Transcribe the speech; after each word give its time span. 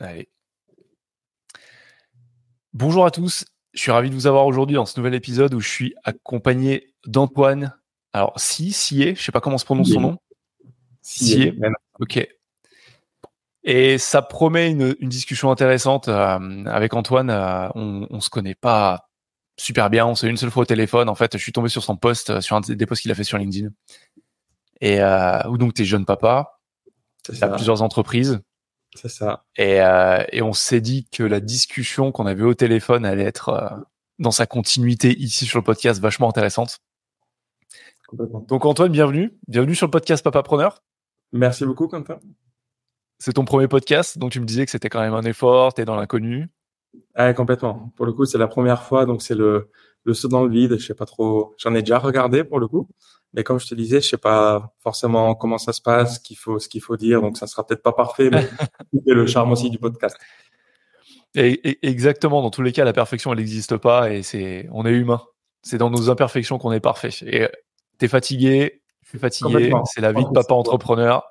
Allez. 0.00 0.28
Bonjour 2.72 3.04
à 3.04 3.10
tous. 3.10 3.44
Je 3.72 3.80
suis 3.80 3.90
ravi 3.90 4.10
de 4.10 4.14
vous 4.14 4.28
avoir 4.28 4.46
aujourd'hui 4.46 4.76
dans 4.76 4.86
ce 4.86 4.98
nouvel 4.98 5.14
épisode 5.14 5.54
où 5.54 5.60
je 5.60 5.68
suis 5.68 5.94
accompagné 6.04 6.94
d'Antoine. 7.04 7.76
Alors, 8.12 8.38
Si, 8.38 8.72
Sié, 8.72 9.16
je 9.16 9.22
sais 9.22 9.32
pas 9.32 9.40
comment 9.40 9.58
se 9.58 9.64
prononce 9.64 9.92
son 9.92 10.00
nom. 10.00 10.18
Sié. 11.02 11.52
Ok. 11.98 12.28
Et 13.64 13.98
ça 13.98 14.22
promet 14.22 14.70
une, 14.70 14.94
discussion 15.02 15.50
intéressante 15.50 16.06
euh, 16.06 16.64
avec 16.66 16.94
Antoine. 16.94 17.30
Euh, 17.30 17.68
on, 17.74 18.06
on 18.08 18.20
se 18.20 18.30
connaît 18.30 18.54
pas 18.54 19.08
super 19.56 19.90
bien. 19.90 20.06
On 20.06 20.14
s'est 20.14 20.28
une 20.28 20.36
seule 20.36 20.52
fois 20.52 20.62
au 20.62 20.66
téléphone. 20.66 21.08
En 21.08 21.16
fait, 21.16 21.36
je 21.36 21.42
suis 21.42 21.52
tombé 21.52 21.68
sur 21.68 21.82
son 21.82 21.96
post, 21.96 22.30
euh, 22.30 22.40
sur 22.40 22.54
un 22.54 22.60
des 22.60 22.86
posts 22.86 23.02
qu'il 23.02 23.10
a 23.10 23.16
fait 23.16 23.24
sur 23.24 23.36
LinkedIn. 23.36 23.70
Et 24.80 25.02
où 25.48 25.58
donc 25.58 25.74
tu 25.74 25.82
es 25.82 25.84
jeune 25.84 26.04
papa. 26.04 26.60
As 27.40 27.48
plusieurs 27.48 27.82
entreprises. 27.82 28.40
C'est 29.00 29.08
ça. 29.08 29.44
Et, 29.56 29.80
euh, 29.80 30.24
et 30.32 30.42
on 30.42 30.52
s'est 30.52 30.80
dit 30.80 31.06
que 31.08 31.22
la 31.22 31.38
discussion 31.38 32.10
qu'on 32.10 32.26
avait 32.26 32.42
au 32.42 32.54
téléphone 32.54 33.04
allait 33.04 33.22
être 33.22 33.50
euh, 33.50 33.68
dans 34.18 34.32
sa 34.32 34.44
continuité 34.44 35.16
ici 35.16 35.46
sur 35.46 35.60
le 35.60 35.62
podcast 35.62 36.00
vachement 36.00 36.28
intéressante. 36.28 36.80
Donc 38.12 38.64
Antoine, 38.64 38.90
bienvenue. 38.90 39.38
Bienvenue 39.46 39.76
sur 39.76 39.86
le 39.86 39.92
podcast 39.92 40.24
Papa 40.24 40.42
Preneur. 40.42 40.82
Merci 41.30 41.64
beaucoup 41.64 41.86
Quentin. 41.86 42.18
C'est 43.20 43.34
ton 43.34 43.44
premier 43.44 43.68
podcast, 43.68 44.18
donc 44.18 44.32
tu 44.32 44.40
me 44.40 44.46
disais 44.46 44.64
que 44.64 44.70
c'était 44.72 44.88
quand 44.88 45.00
même 45.00 45.14
un 45.14 45.22
effort, 45.22 45.74
tu 45.74 45.82
es 45.82 45.84
dans 45.84 45.94
l'inconnu. 45.94 46.48
Ah, 47.14 47.32
complètement. 47.34 47.92
Pour 47.94 48.04
le 48.04 48.12
coup, 48.12 48.24
c'est 48.24 48.38
la 48.38 48.48
première 48.48 48.82
fois, 48.82 49.06
donc 49.06 49.22
c'est 49.22 49.36
le, 49.36 49.70
le 50.02 50.14
saut 50.14 50.26
dans 50.26 50.42
le 50.42 50.50
vide. 50.50 50.76
Je 50.76 50.84
sais 50.84 50.94
pas 50.94 51.06
trop. 51.06 51.54
J'en 51.58 51.72
ai 51.74 51.82
déjà 51.82 52.00
regardé 52.00 52.42
pour 52.42 52.58
le 52.58 52.66
coup. 52.66 52.88
Mais 53.34 53.44
comme 53.44 53.60
je 53.60 53.66
te 53.66 53.74
disais, 53.74 54.00
je 54.00 54.08
sais 54.08 54.18
pas 54.18 54.72
forcément 54.78 55.34
comment 55.34 55.58
ça 55.58 55.72
se 55.72 55.82
passe, 55.82 56.16
ce 56.16 56.20
qu'il 56.20 56.38
faut, 56.38 56.58
ce 56.58 56.68
qu'il 56.68 56.80
faut 56.80 56.96
dire, 56.96 57.20
donc 57.20 57.36
ça 57.36 57.46
sera 57.46 57.66
peut-être 57.66 57.82
pas 57.82 57.92
parfait, 57.92 58.30
mais 58.30 58.48
c'est 59.06 59.14
le 59.14 59.26
charme 59.26 59.52
aussi 59.52 59.70
du 59.70 59.78
podcast. 59.78 60.16
Et, 61.34 61.78
exactement, 61.86 62.42
dans 62.42 62.50
tous 62.50 62.62
les 62.62 62.72
cas, 62.72 62.84
la 62.84 62.92
perfection, 62.92 63.32
elle 63.32 63.38
n'existe 63.38 63.76
pas 63.76 64.10
et 64.10 64.22
c'est, 64.22 64.68
on 64.72 64.86
est 64.86 64.92
humain. 64.92 65.22
C'est 65.62 65.78
dans 65.78 65.90
nos 65.90 66.10
imperfections 66.10 66.58
qu'on 66.58 66.72
est 66.72 66.80
parfait. 66.80 67.10
Et 67.26 67.46
t'es 67.98 68.08
fatigué, 68.08 68.82
je 69.02 69.10
suis 69.10 69.18
fatigué, 69.18 69.72
c'est 69.84 70.00
la 70.00 70.12
vie 70.12 70.24
de 70.24 70.30
papa 70.30 70.54
entrepreneur. 70.54 71.24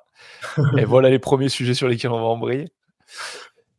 et 0.76 0.84
voilà 0.84 1.10
les 1.10 1.18
premiers 1.18 1.48
sujets 1.48 1.74
sur 1.74 1.88
lesquels 1.88 2.10
on 2.10 2.20
va 2.20 2.26
embrayer. 2.26 2.68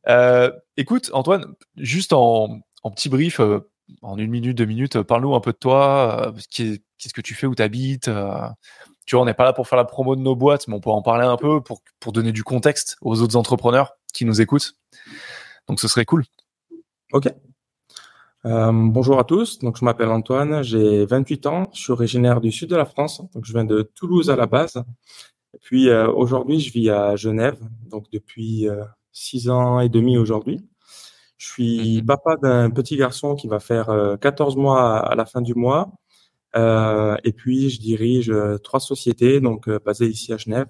Euh, 0.08 0.52
écoute, 0.78 1.09
Antoine, 1.14 1.56
juste 1.78 2.14
en, 2.14 2.59
en 2.84 2.92
petit 2.92 3.09
brief, 3.09 3.40
euh, 3.40 3.70
en 4.02 4.18
une 4.18 4.30
minute, 4.30 4.58
deux 4.58 4.66
minutes, 4.66 5.02
parle-nous 5.02 5.36
un 5.36 5.40
peu 5.40 5.52
de 5.52 5.58
toi. 5.58 6.28
Euh, 6.28 6.40
qu'est-ce 6.52 7.14
que 7.14 7.22
tu 7.22 7.36
fais, 7.36 7.48
où 7.48 7.56
tu 7.56 7.62
habites 7.62 8.08
euh, 8.08 8.48
Tu 9.06 9.16
vois, 9.16 9.23
on 9.23 9.26
n'est 9.26 9.34
pas 9.34 9.46
là 9.46 9.54
pour 9.54 9.68
faire 9.68 9.78
la 9.78 9.86
promo 9.86 10.16
de 10.16 10.22
nos 10.22 10.36
boîtes, 10.36 10.68
mais 10.68 10.76
on 10.76 10.80
peut 10.80 10.90
en 10.90 11.02
parler 11.02 11.26
un 11.26 11.38
peu 11.38 11.62
pour, 11.62 11.81
pour 12.00 12.12
donner 12.12 12.31
du 12.31 12.44
contexte 12.44 12.98
aux 13.02 13.22
autres 13.22 13.36
entrepreneurs 13.36 13.94
qui 14.14 14.26
nous 14.26 14.42
écoutent. 14.42 14.76
Donc, 15.68 15.80
ce 15.80 15.88
serait 15.88 16.06
cool. 16.06 16.23
Ok. 17.14 17.28
Euh, 18.46 18.72
bonjour 18.73 19.20
à 19.20 19.23
tous. 19.23 19.59
Donc, 19.59 19.78
je 19.78 19.86
m'appelle 19.86 20.09
Antoine, 20.09 20.64
j'ai 20.64 21.06
28 21.06 21.46
ans, 21.48 21.70
je 21.74 21.81
suis 21.81 21.92
originaire 21.92 22.40
du 22.42 22.52
sud 22.52 22.70
de 22.70 22.76
la 22.76 22.86
France. 22.86 23.22
Donc, 23.34 23.46
je 23.46 23.53
viens 23.53 23.66
de 23.66 23.81
Toulouse 23.96 24.30
à 24.30 24.36
la 24.36 24.46
base. 24.46 24.81
Et 25.53 25.58
puis, 25.62 25.92
aujourd'hui, 25.92 26.59
je 26.59 26.72
vis 26.72 26.90
à 26.90 27.16
Genève. 27.16 27.58
Donc, 27.90 28.06
depuis 28.12 28.68
six 29.12 29.50
ans 29.50 29.80
et 29.80 29.90
demi 29.90 30.18
aujourd'hui. 30.18 30.62
Je 31.40 31.48
suis 31.48 32.02
mmh 32.02 32.06
papa 32.06 32.36
d'un 32.38 32.70
petit 32.70 32.98
garçon 32.98 33.36
qui 33.36 33.48
va 33.48 33.59
faire 33.59 34.18
14 34.22 34.56
euh, 34.58 34.59
mois 34.59 35.00
à, 35.00 35.16
la 35.16 35.26
fin 35.26 35.42
du 35.42 35.56
mois. 35.56 35.92
Euh, 36.56 37.16
et 37.23 37.34
puis, 37.34 37.70
je 37.70 37.80
dirige 37.80 38.30
euh, 38.30 38.58
trois 38.58 38.80
sociétés, 38.81 39.40
donc 39.42 39.70
basées 39.86 40.08
ici 40.08 40.34
à 40.34 40.38
Genève. 40.38 40.68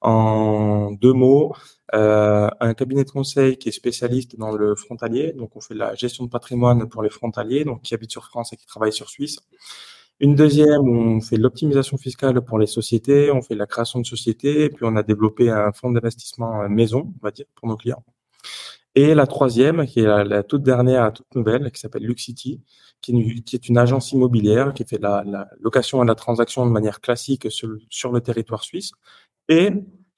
En 0.00 0.92
deux 0.92 1.12
mots, 1.12 1.54
un 1.92 2.74
cabinet 2.74 3.04
de 3.04 3.10
conseil 3.10 3.56
qui 3.58 3.68
est 3.68 3.72
spécialiste 3.72 4.36
dans 4.38 4.52
le 4.52 4.74
frontalier, 4.76 5.32
donc 5.34 5.56
on 5.56 5.60
fait 5.60 5.74
la 5.74 5.94
gestion 5.94 6.24
de 6.24 6.30
patrimoine 6.30 6.88
pour 6.88 7.02
les 7.02 7.10
frontaliers, 7.10 7.64
donc 7.64 7.82
qui 7.82 7.94
habitent 7.94 8.12
sur 8.12 8.24
France 8.26 8.52
et 8.52 8.56
qui 8.56 8.66
travaillent 8.66 8.92
sur 8.92 9.10
Suisse. 9.10 9.38
Une 10.20 10.34
deuxième, 10.34 10.88
on 10.88 11.20
fait 11.20 11.36
l'optimisation 11.36 11.98
fiscale 11.98 12.40
pour 12.42 12.58
les 12.58 12.66
sociétés, 12.66 13.30
on 13.30 13.42
fait 13.42 13.54
la 13.54 13.66
création 13.66 14.00
de 14.00 14.06
sociétés, 14.06 14.64
et 14.64 14.70
puis 14.70 14.84
on 14.86 14.96
a 14.96 15.02
développé 15.02 15.50
un 15.50 15.72
fonds 15.72 15.90
d'investissement 15.92 16.68
maison, 16.68 17.12
on 17.20 17.24
va 17.24 17.30
dire, 17.30 17.46
pour 17.54 17.68
nos 17.68 17.76
clients. 17.76 18.04
Et 18.94 19.14
la 19.14 19.26
troisième, 19.26 19.86
qui 19.86 20.00
est 20.00 20.24
la, 20.24 20.42
toute 20.42 20.62
dernière, 20.62 21.12
toute 21.12 21.32
nouvelle, 21.34 21.70
qui 21.70 21.80
s'appelle 21.80 22.02
Luxity, 22.02 22.60
qui, 23.00 23.42
qui, 23.44 23.56
est 23.56 23.68
une 23.68 23.78
agence 23.78 24.12
immobilière 24.12 24.74
qui 24.74 24.84
fait 24.84 24.98
la, 24.98 25.22
la, 25.24 25.48
location 25.60 26.02
et 26.02 26.06
la 26.06 26.16
transaction 26.16 26.66
de 26.66 26.70
manière 26.70 27.00
classique 27.00 27.50
sur, 27.50 27.70
sur, 27.88 28.10
le 28.12 28.20
territoire 28.20 28.64
suisse 28.64 28.90
et 29.48 29.70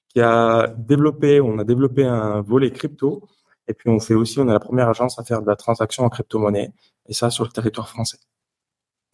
qui 0.09 0.21
a 0.21 0.73
développé, 0.77 1.39
on 1.39 1.59
a 1.59 1.63
développé 1.63 2.03
un 2.03 2.41
volet 2.41 2.71
crypto. 2.71 3.27
Et 3.67 3.73
puis 3.73 3.89
on 3.89 3.99
fait 3.99 4.15
aussi, 4.15 4.39
on 4.39 4.49
est 4.49 4.53
la 4.53 4.59
première 4.59 4.89
agence 4.89 5.17
à 5.19 5.23
faire 5.23 5.41
de 5.41 5.47
la 5.47 5.55
transaction 5.55 6.03
en 6.03 6.09
crypto-monnaie 6.09 6.73
et 7.07 7.13
ça 7.13 7.29
sur 7.29 7.43
le 7.45 7.49
territoire 7.51 7.87
français. 7.87 8.17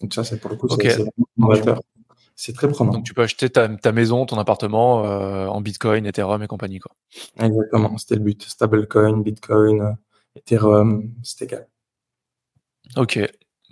Donc 0.01 0.13
ça, 0.13 0.23
c'est 0.23 0.39
pour 0.39 0.49
le 0.49 0.55
coup, 0.55 0.67
c'est 0.69 1.03
c'est 2.39 2.53
très 2.53 2.69
prenant. 2.69 2.93
Donc 2.93 3.03
tu 3.03 3.13
peux 3.13 3.23
acheter 3.23 3.49
ta, 3.49 3.67
ta 3.67 3.91
maison, 3.91 4.25
ton 4.25 4.37
appartement 4.37 5.05
euh, 5.05 5.47
en 5.47 5.59
Bitcoin, 5.59 6.05
Ethereum 6.05 6.41
et 6.41 6.47
compagnie 6.47 6.79
quoi. 6.79 6.95
Exactement, 7.37 7.97
c'était 7.97 8.15
le 8.15 8.21
but. 8.21 8.43
Stablecoin, 8.43 9.17
Bitcoin, 9.17 9.81
euh, 9.81 9.91
Ethereum, 10.37 11.11
c'était 11.21 11.43
égal. 11.43 11.67
Ok, 12.95 13.19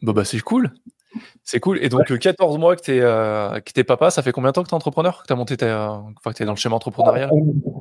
bah 0.02 0.26
c'est 0.26 0.42
cool. 0.42 0.74
C'est 1.44 1.62
cool. 1.62 1.82
Et 1.82 1.88
donc 1.88 2.20
14 2.20 2.58
mois 2.58 2.76
que 2.76 2.82
tu 2.82 2.92
es, 2.92 3.00
euh, 3.02 3.58
papa, 3.88 4.12
ça 4.12 4.22
fait 4.22 4.34
combien 4.34 4.50
de 4.50 4.56
temps 4.56 4.64
que 4.64 4.68
tu 4.68 4.74
es 4.74 4.76
entrepreneur? 4.76 5.22
Que 5.22 5.28
tu 5.28 5.34
as 5.34 5.38
monté 5.38 5.56
ta, 5.56 6.04
enfin, 6.18 6.34
que 6.34 6.44
es 6.44 6.46
dans 6.46 6.52
le 6.52 6.58
schéma 6.58 6.76
entrepreneurial? 6.76 7.30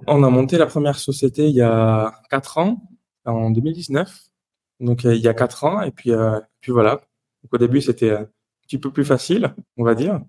On, 0.06 0.22
a 0.22 0.30
monté 0.30 0.56
la 0.56 0.66
première 0.66 1.00
société 1.00 1.48
il 1.48 1.56
y 1.56 1.62
a 1.62 2.14
4 2.30 2.58
ans, 2.58 2.80
en 3.24 3.50
2019. 3.50 4.28
Donc 4.78 5.02
il 5.02 5.16
y 5.16 5.26
a 5.26 5.34
4 5.34 5.64
ans 5.64 5.80
et 5.82 5.90
puis 5.90 6.12
puis 6.60 6.70
voilà. 6.70 7.00
Donc, 7.42 7.54
au 7.54 7.58
début 7.58 7.80
c'était 7.80 8.12
un 8.12 8.28
petit 8.62 8.78
peu 8.78 8.92
plus 8.92 9.04
facile, 9.04 9.52
on 9.76 9.82
va 9.82 9.96
dire 9.96 10.20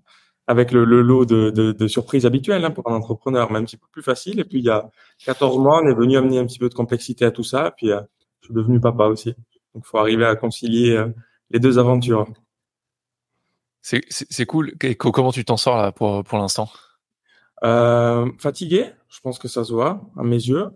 avec 0.48 0.72
le, 0.72 0.84
lot 0.84 1.26
de, 1.26 1.50
de, 1.50 1.88
surprises 1.88 2.24
habituelles 2.24 2.64
hein, 2.64 2.70
pour 2.70 2.90
un 2.90 2.94
entrepreneur, 2.94 3.52
même 3.52 3.62
un 3.62 3.64
petit 3.66 3.76
peu 3.76 3.86
plus 3.92 4.02
facile. 4.02 4.40
Et 4.40 4.44
puis 4.44 4.58
il 4.60 4.64
y 4.64 4.70
a 4.70 4.90
14 5.26 5.58
mois, 5.58 5.82
on 5.84 5.88
est 5.88 5.94
venu 5.94 6.16
amener 6.16 6.38
un 6.38 6.46
petit 6.46 6.58
peu 6.58 6.70
de 6.70 6.74
complexité 6.74 7.26
à 7.26 7.30
tout 7.30 7.44
ça. 7.44 7.68
Et 7.68 7.70
puis 7.76 7.92
euh, 7.92 8.00
je 8.40 8.46
suis 8.46 8.54
devenu 8.54 8.80
papa 8.80 9.04
aussi. 9.04 9.34
Donc 9.74 9.84
il 9.84 9.88
faut 9.88 9.98
arriver 9.98 10.24
à 10.24 10.36
concilier 10.36 10.96
euh, 10.96 11.08
les 11.50 11.60
deux 11.60 11.78
aventures. 11.78 12.26
C'est 13.82 14.46
cool. 14.46 14.72
comment 14.98 15.32
tu 15.32 15.44
t'en 15.44 15.58
sors 15.58 15.76
là 15.76 15.92
pour, 15.92 16.24
pour 16.24 16.38
l'instant? 16.38 16.70
Euh, 17.62 18.30
Fatigué, 18.38 18.86
je 19.08 19.20
pense 19.20 19.38
que 19.38 19.48
ça 19.48 19.64
se 19.64 19.72
voit 19.72 20.00
à 20.16 20.22
mes 20.22 20.36
yeux. 20.36 20.68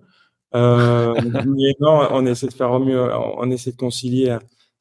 Euh, 0.55 1.15
non, 1.81 2.09
on 2.11 2.27
essaie 2.27 2.49
de 2.49 2.53
faire 2.53 2.73
au 2.73 2.79
mieux. 2.79 3.11
On 3.39 3.51
essaie 3.51 3.73
de 3.73 3.77
concilier 3.77 4.37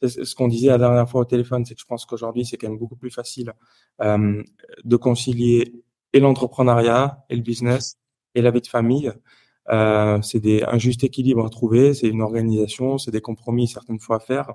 ce 0.08 0.36
qu'on 0.36 0.48
disait 0.48 0.68
la 0.68 0.78
dernière 0.78 1.10
fois 1.10 1.22
au 1.22 1.26
téléphone, 1.26 1.66
c'est 1.66 1.76
que 1.76 1.82
je 1.82 1.86
pense 1.86 2.06
qu'aujourd'hui, 2.06 2.46
c'est 2.46 2.58
quand 2.58 2.70
même 2.70 2.78
beaucoup 2.78 2.96
plus 2.96 3.12
facile 3.12 3.54
euh, 4.02 4.42
de 4.84 4.96
concilier 4.96 5.84
et 6.14 6.20
l'entrepreneuriat 6.20 7.26
et 7.30 7.36
le 7.36 7.42
business 7.42 7.98
et 8.36 8.42
la 8.42 8.52
vie 8.52 8.62
de 8.62 8.68
famille. 8.68 9.12
Euh, 9.70 10.22
c'est 10.22 10.40
des, 10.40 10.64
un 10.64 10.78
juste 10.78 11.04
équilibre 11.04 11.46
à 11.46 11.50
trouver, 11.50 11.94
c'est 11.94 12.08
une 12.08 12.22
organisation, 12.22 12.98
c'est 12.98 13.12
des 13.12 13.22
compromis 13.22 13.68
certaines 13.68 14.00
fois 14.00 14.18
à 14.18 14.20
faire, 14.20 14.54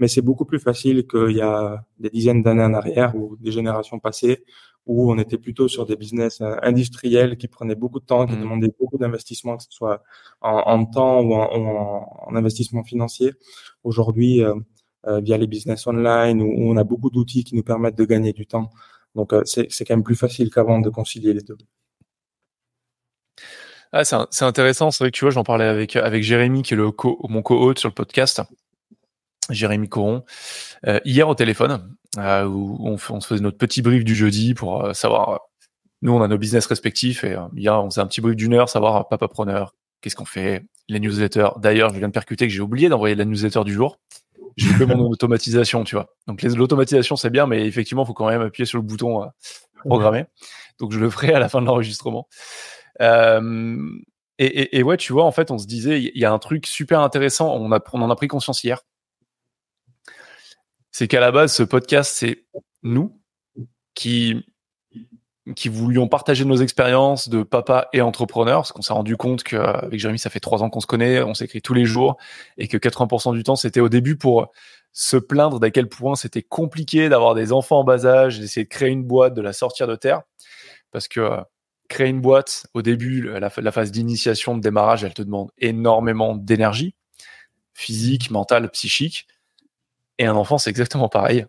mais 0.00 0.08
c'est 0.08 0.22
beaucoup 0.22 0.44
plus 0.44 0.58
facile 0.58 1.06
qu'il 1.06 1.36
y 1.36 1.40
a 1.40 1.84
des 1.98 2.10
dizaines 2.10 2.42
d'années 2.42 2.64
en 2.64 2.74
arrière 2.74 3.14
ou 3.14 3.36
des 3.36 3.52
générations 3.52 4.00
passées 4.00 4.44
où 4.86 5.12
on 5.12 5.18
était 5.18 5.38
plutôt 5.38 5.68
sur 5.68 5.86
des 5.86 5.96
business 5.96 6.40
euh, 6.40 6.56
industriels 6.62 7.36
qui 7.36 7.48
prenaient 7.48 7.74
beaucoup 7.74 8.00
de 8.00 8.04
temps, 8.04 8.26
qui 8.26 8.34
mmh. 8.34 8.40
demandaient 8.40 8.74
beaucoup 8.78 8.98
d'investissement, 8.98 9.56
que 9.56 9.62
ce 9.64 9.70
soit 9.70 10.02
en, 10.40 10.50
en 10.50 10.84
temps 10.86 11.20
ou 11.20 11.34
en, 11.34 12.08
en, 12.26 12.34
investissement 12.34 12.82
financier. 12.82 13.32
Aujourd'hui, 13.84 14.42
euh, 14.42 14.54
via 15.06 15.38
les 15.38 15.46
business 15.46 15.86
online 15.86 16.42
où, 16.42 16.70
on 16.70 16.76
a 16.76 16.84
beaucoup 16.84 17.10
d'outils 17.10 17.44
qui 17.44 17.56
nous 17.56 17.62
permettent 17.62 17.96
de 17.96 18.04
gagner 18.04 18.32
du 18.32 18.46
temps. 18.46 18.70
Donc 19.14 19.32
euh, 19.32 19.42
c'est 19.44 19.84
quand 19.84 19.94
même 19.94 20.04
plus 20.04 20.16
facile 20.16 20.50
qu'avant 20.50 20.80
de 20.80 20.90
concilier 20.90 21.34
les 21.34 21.42
deux. 21.42 21.58
Ah, 23.92 24.04
c'est 24.04 24.44
intéressant, 24.44 24.92
c'est 24.92 25.02
vrai 25.02 25.10
que 25.10 25.16
tu 25.16 25.24
vois, 25.24 25.32
j'en 25.32 25.42
parlais 25.42 25.64
avec 25.64 25.96
avec 25.96 26.22
Jérémy 26.22 26.62
qui 26.62 26.74
est 26.74 26.76
mon 26.76 27.42
co-hôte 27.42 27.80
sur 27.80 27.88
le 27.88 27.94
podcast, 27.94 28.40
Jérémy 29.50 29.88
Coron, 29.88 30.24
euh, 30.86 31.00
hier 31.04 31.28
au 31.28 31.34
téléphone 31.34 31.96
euh, 32.18 32.44
où 32.44 32.78
on, 32.86 32.98
faisait 32.98 33.40
notre 33.40 33.58
petit 33.58 33.82
brief 33.82 34.04
du 34.04 34.14
jeudi 34.14 34.54
pour 34.54 34.84
euh, 34.84 34.92
savoir. 34.92 35.40
Nous, 36.02 36.12
on 36.12 36.22
a 36.22 36.28
nos 36.28 36.38
business 36.38 36.66
respectifs 36.66 37.24
et 37.24 37.36
hier 37.56 37.74
on 37.82 37.90
faisait 37.90 38.00
un 38.00 38.06
petit 38.06 38.20
brief 38.22 38.36
d'une 38.36 38.54
heure, 38.54 38.68
savoir 38.70 39.08
papa 39.08 39.28
preneur, 39.28 39.74
qu'est-ce 40.00 40.16
qu'on 40.16 40.24
fait, 40.24 40.64
les 40.88 41.00
newsletters. 41.00 41.50
D'ailleurs, 41.58 41.90
je 41.90 41.98
viens 41.98 42.08
de 42.08 42.12
percuter 42.12 42.46
que 42.46 42.52
j'ai 42.52 42.62
oublié 42.62 42.88
d'envoyer 42.88 43.14
la 43.16 43.26
newsletter 43.26 43.64
du 43.64 43.74
jour 43.74 43.98
j'ai 44.56 44.68
fait 44.70 44.86
mon 44.86 45.08
automatisation, 45.08 45.84
tu 45.84 45.94
vois. 45.94 46.14
Donc 46.26 46.42
l'automatisation 46.42 47.16
c'est 47.16 47.30
bien, 47.30 47.46
mais 47.46 47.66
effectivement, 47.66 48.04
il 48.04 48.06
faut 48.06 48.14
quand 48.14 48.28
même 48.28 48.42
appuyer 48.42 48.66
sur 48.66 48.78
le 48.78 48.82
bouton 48.82 49.22
euh, 49.22 49.26
programmer. 49.84 50.26
Donc 50.78 50.92
je 50.92 50.98
le 50.98 51.10
ferai 51.10 51.32
à 51.32 51.38
la 51.38 51.48
fin 51.48 51.60
de 51.60 51.66
l'enregistrement. 51.66 52.28
Euh, 53.00 53.78
et, 54.38 54.78
et, 54.78 54.82
ouais, 54.82 54.96
tu 54.96 55.12
vois, 55.12 55.24
en 55.24 55.32
fait, 55.32 55.50
on 55.50 55.58
se 55.58 55.66
disait, 55.66 56.00
il 56.00 56.18
y 56.18 56.24
a 56.24 56.32
un 56.32 56.38
truc 56.38 56.66
super 56.66 57.00
intéressant. 57.00 57.54
On, 57.54 57.70
a, 57.72 57.80
on 57.92 58.00
en 58.00 58.08
a 58.08 58.16
pris 58.16 58.26
conscience 58.26 58.64
hier. 58.64 58.80
C'est 60.92 61.08
qu'à 61.08 61.20
la 61.20 61.30
base, 61.30 61.52
ce 61.52 61.62
podcast, 61.62 62.12
c'est 62.16 62.46
nous 62.82 63.20
qui 63.94 64.46
qui 65.56 65.68
voulions 65.68 66.06
partager 66.06 66.44
nos 66.44 66.56
expériences 66.56 67.28
de 67.28 67.42
papa 67.42 67.88
et 67.92 68.00
entrepreneur, 68.02 68.60
parce 68.60 68.72
qu'on 68.72 68.82
s'est 68.82 68.92
rendu 68.92 69.16
compte 69.16 69.42
qu'avec 69.42 69.98
Jérémy, 69.98 70.18
ça 70.18 70.30
fait 70.30 70.40
trois 70.40 70.62
ans 70.62 70.70
qu'on 70.70 70.80
se 70.80 70.86
connaît, 70.86 71.22
on 71.22 71.34
s'écrit 71.34 71.62
tous 71.62 71.74
les 71.74 71.86
jours, 71.86 72.16
et 72.58 72.68
que 72.68 72.76
80% 72.76 73.34
du 73.34 73.42
temps, 73.42 73.56
c'était 73.56 73.80
au 73.80 73.88
début 73.88 74.16
pour 74.16 74.52
se 74.92 75.16
plaindre 75.16 75.60
d'à 75.60 75.70
quel 75.70 75.88
point 75.88 76.14
c'était 76.14 76.42
compliqué 76.42 77.08
d'avoir 77.08 77.34
des 77.34 77.52
enfants 77.52 77.80
en 77.80 77.84
bas 77.84 78.04
âge, 78.04 78.38
d'essayer 78.38 78.64
de 78.64 78.68
créer 78.68 78.90
une 78.90 79.04
boîte, 79.04 79.34
de 79.34 79.40
la 79.40 79.52
sortir 79.52 79.86
de 79.86 79.96
terre, 79.96 80.22
parce 80.90 81.08
que 81.08 81.20
euh, 81.20 81.40
créer 81.88 82.08
une 82.08 82.20
boîte, 82.20 82.66
au 82.74 82.82
début, 82.82 83.22
la, 83.22 83.50
phase 83.50 83.90
d'initiation, 83.90 84.56
de 84.56 84.60
démarrage, 84.60 85.04
elle 85.04 85.14
te 85.14 85.22
demande 85.22 85.50
énormément 85.58 86.36
d'énergie, 86.36 86.94
physique, 87.74 88.30
mentale, 88.30 88.70
psychique, 88.70 89.26
et 90.18 90.26
un 90.26 90.36
enfant, 90.36 90.58
c'est 90.58 90.70
exactement 90.70 91.08
pareil. 91.08 91.46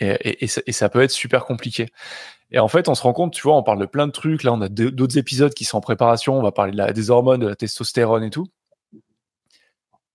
Et, 0.00 0.46
ça, 0.46 0.88
peut 0.88 1.02
être 1.02 1.10
super 1.10 1.44
compliqué. 1.44 1.88
Et 2.52 2.58
en 2.58 2.68
fait, 2.68 2.88
on 2.88 2.94
se 2.94 3.02
rend 3.02 3.12
compte, 3.12 3.32
tu 3.32 3.42
vois, 3.42 3.56
on 3.56 3.62
parle 3.62 3.80
de 3.80 3.86
plein 3.86 4.06
de 4.06 4.12
trucs. 4.12 4.42
Là, 4.44 4.52
on 4.52 4.60
a 4.60 4.68
d'autres 4.68 5.18
épisodes 5.18 5.52
qui 5.52 5.64
sont 5.64 5.78
en 5.78 5.80
préparation. 5.80 6.38
On 6.38 6.42
va 6.42 6.52
parler 6.52 6.72
de 6.72 6.76
la, 6.76 6.92
des 6.92 7.10
hormones, 7.10 7.40
de 7.40 7.48
la 7.48 7.56
testostérone 7.56 8.22
et 8.22 8.30
tout. 8.30 8.46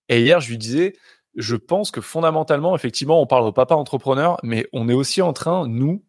Et 0.07 0.21
hier, 0.21 0.39
je 0.39 0.49
lui 0.49 0.57
disais, 0.57 0.93
je 1.35 1.55
pense 1.55 1.91
que 1.91 2.01
fondamentalement, 2.01 2.75
effectivement, 2.75 3.21
on 3.21 3.27
parle 3.27 3.45
au 3.45 3.51
papa 3.51 3.75
entrepreneur, 3.75 4.37
mais 4.43 4.65
on 4.73 4.89
est 4.89 4.93
aussi 4.93 5.21
en 5.21 5.33
train, 5.33 5.67
nous, 5.67 6.03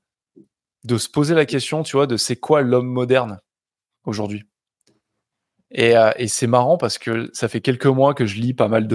de 0.85 0.99
se 0.99 1.09
poser 1.09 1.35
la 1.35 1.47
question, 1.47 1.83
tu 1.83 1.97
vois, 1.97 2.07
de 2.07 2.17
c'est 2.17 2.37
quoi 2.37 2.63
l'homme 2.63 2.89
moderne 2.89 3.41
aujourd'hui. 4.05 4.45
Et, 5.71 5.97
euh, 5.97 6.11
c'est 6.27 6.47
marrant 6.47 6.77
parce 6.77 6.99
que 6.99 7.31
ça 7.33 7.49
fait 7.49 7.61
quelques 7.61 7.87
mois 7.87 8.15
que 8.15 8.27
je 8.27 8.37
lis 8.37 8.55
pas 8.55 8.69
mal 8.69 8.89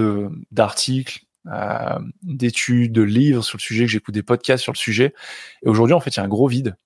d'articles, 0.50 1.24
euh, 1.46 1.98
d'études, 2.22 2.92
de 2.92 3.02
livres 3.02 3.42
sur 3.42 3.56
le 3.56 3.62
sujet, 3.62 3.84
que 3.84 3.90
j'écoute 3.90 4.14
des 4.14 4.22
podcasts 4.22 4.62
sur 4.62 4.72
le 4.72 4.78
sujet. 4.78 5.14
Et 5.62 5.68
aujourd'hui, 5.68 5.94
en 5.94 6.00
fait, 6.00 6.10
il 6.10 6.16
y 6.18 6.20
a 6.20 6.24
un 6.24 6.28
gros 6.28 6.46
vide 6.46 6.76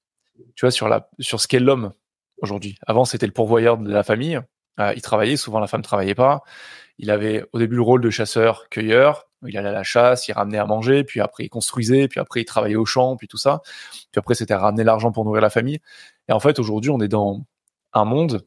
tu 0.55 0.65
vois, 0.65 0.71
sur, 0.71 0.89
la, 0.89 1.09
sur 1.19 1.41
ce 1.41 1.49
qu'est 1.49 1.61
l'homme 1.61 1.93
aujourd'hui. 2.39 2.77
Avant, 2.87 3.05
c'était 3.05 3.27
le 3.27 3.33
pourvoyeur 3.33 3.79
de 3.79 3.91
la 3.91 4.03
famille. 4.03 4.41
Euh, 4.81 4.93
il 4.95 5.03
travaillait, 5.03 5.37
souvent 5.37 5.61
la 5.61 5.67
femme 5.67 5.83
travaillait 5.83 6.15
pas. 6.15 6.43
Il 6.99 7.11
avait 7.11 7.45
au 7.53 7.59
début 7.59 7.77
le 7.77 7.83
rôle 7.83 8.01
de 8.01 8.11
chasseur-cueilleur. 8.11 9.29
Il 9.47 9.57
allait 9.57 9.71
à 9.71 9.73
la 9.73 9.83
chasse, 9.83 10.29
il 10.29 10.33
ramenait 10.33 10.59
à 10.59 10.67
manger, 10.67 11.03
puis 11.03 11.21
après 11.21 11.45
il 11.45 11.49
construisait, 11.49 12.07
puis 12.07 12.21
après 12.21 12.43
il 12.43 12.45
travaillait 12.45 12.77
au 12.77 12.85
champ, 12.85 13.17
puis 13.17 13.27
tout 13.27 13.39
ça. 13.39 13.61
Puis 13.91 14.19
après, 14.19 14.35
c'était 14.35 14.55
ramener 14.55 14.85
l'argent 14.85 15.11
pour 15.11 15.25
nourrir 15.25 15.43
la 15.43 15.51
famille. 15.51 15.81
Et 16.29 16.33
en 16.33 16.39
fait, 16.39 16.61
aujourd'hui, 16.61 16.91
on 16.91 17.01
est 17.01 17.09
dans 17.09 17.45
un 17.93 18.05
monde 18.05 18.47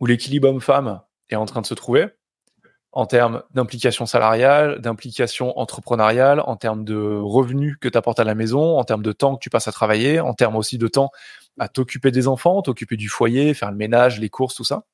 où 0.00 0.06
l'équilibre 0.06 0.48
homme-femme 0.48 1.00
est 1.28 1.36
en 1.36 1.46
train 1.46 1.60
de 1.60 1.66
se 1.66 1.74
trouver 1.74 2.08
en 2.92 3.06
termes 3.06 3.42
d'implication 3.54 4.04
salariale, 4.04 4.80
d'implication 4.80 5.58
entrepreneuriale, 5.58 6.40
en 6.40 6.56
termes 6.56 6.84
de 6.84 6.96
revenus 7.22 7.76
que 7.80 7.88
tu 7.88 7.96
apportes 7.96 8.18
à 8.18 8.24
la 8.24 8.34
maison, 8.34 8.78
en 8.78 8.84
termes 8.84 9.02
de 9.02 9.12
temps 9.12 9.36
que 9.36 9.40
tu 9.40 9.50
passes 9.50 9.68
à 9.68 9.72
travailler, 9.72 10.18
en 10.18 10.34
termes 10.34 10.56
aussi 10.56 10.76
de 10.76 10.88
temps 10.88 11.10
à 11.58 11.68
t'occuper 11.68 12.10
des 12.10 12.26
enfants, 12.26 12.62
t'occuper 12.62 12.96
du 12.96 13.08
foyer, 13.08 13.54
faire 13.54 13.70
le 13.70 13.76
ménage, 13.76 14.18
les 14.18 14.28
courses, 14.28 14.54
tout 14.54 14.64
ça. 14.64 14.84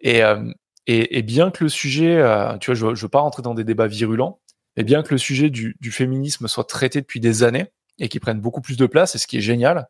Et, 0.00 0.22
euh, 0.22 0.52
et, 0.86 1.18
et 1.18 1.22
bien 1.22 1.50
que 1.50 1.64
le 1.64 1.70
sujet, 1.70 2.16
euh, 2.16 2.58
tu 2.58 2.70
vois, 2.70 2.74
je 2.74 2.86
ne 2.86 2.94
veux 2.94 3.08
pas 3.08 3.20
rentrer 3.20 3.42
dans 3.42 3.54
des 3.54 3.64
débats 3.64 3.86
virulents, 3.86 4.40
mais 4.76 4.84
bien 4.84 5.02
que 5.02 5.10
le 5.14 5.18
sujet 5.18 5.48
du, 5.48 5.76
du 5.80 5.92
féminisme 5.92 6.48
soit 6.48 6.64
traité 6.64 7.00
depuis 7.00 7.20
des 7.20 7.42
années 7.42 7.66
et 7.98 8.08
qu'il 8.08 8.20
prenne 8.20 8.40
beaucoup 8.40 8.60
plus 8.60 8.76
de 8.76 8.86
place, 8.86 9.14
et 9.14 9.18
ce 9.18 9.26
qui 9.26 9.38
est 9.38 9.42
génial, 9.42 9.88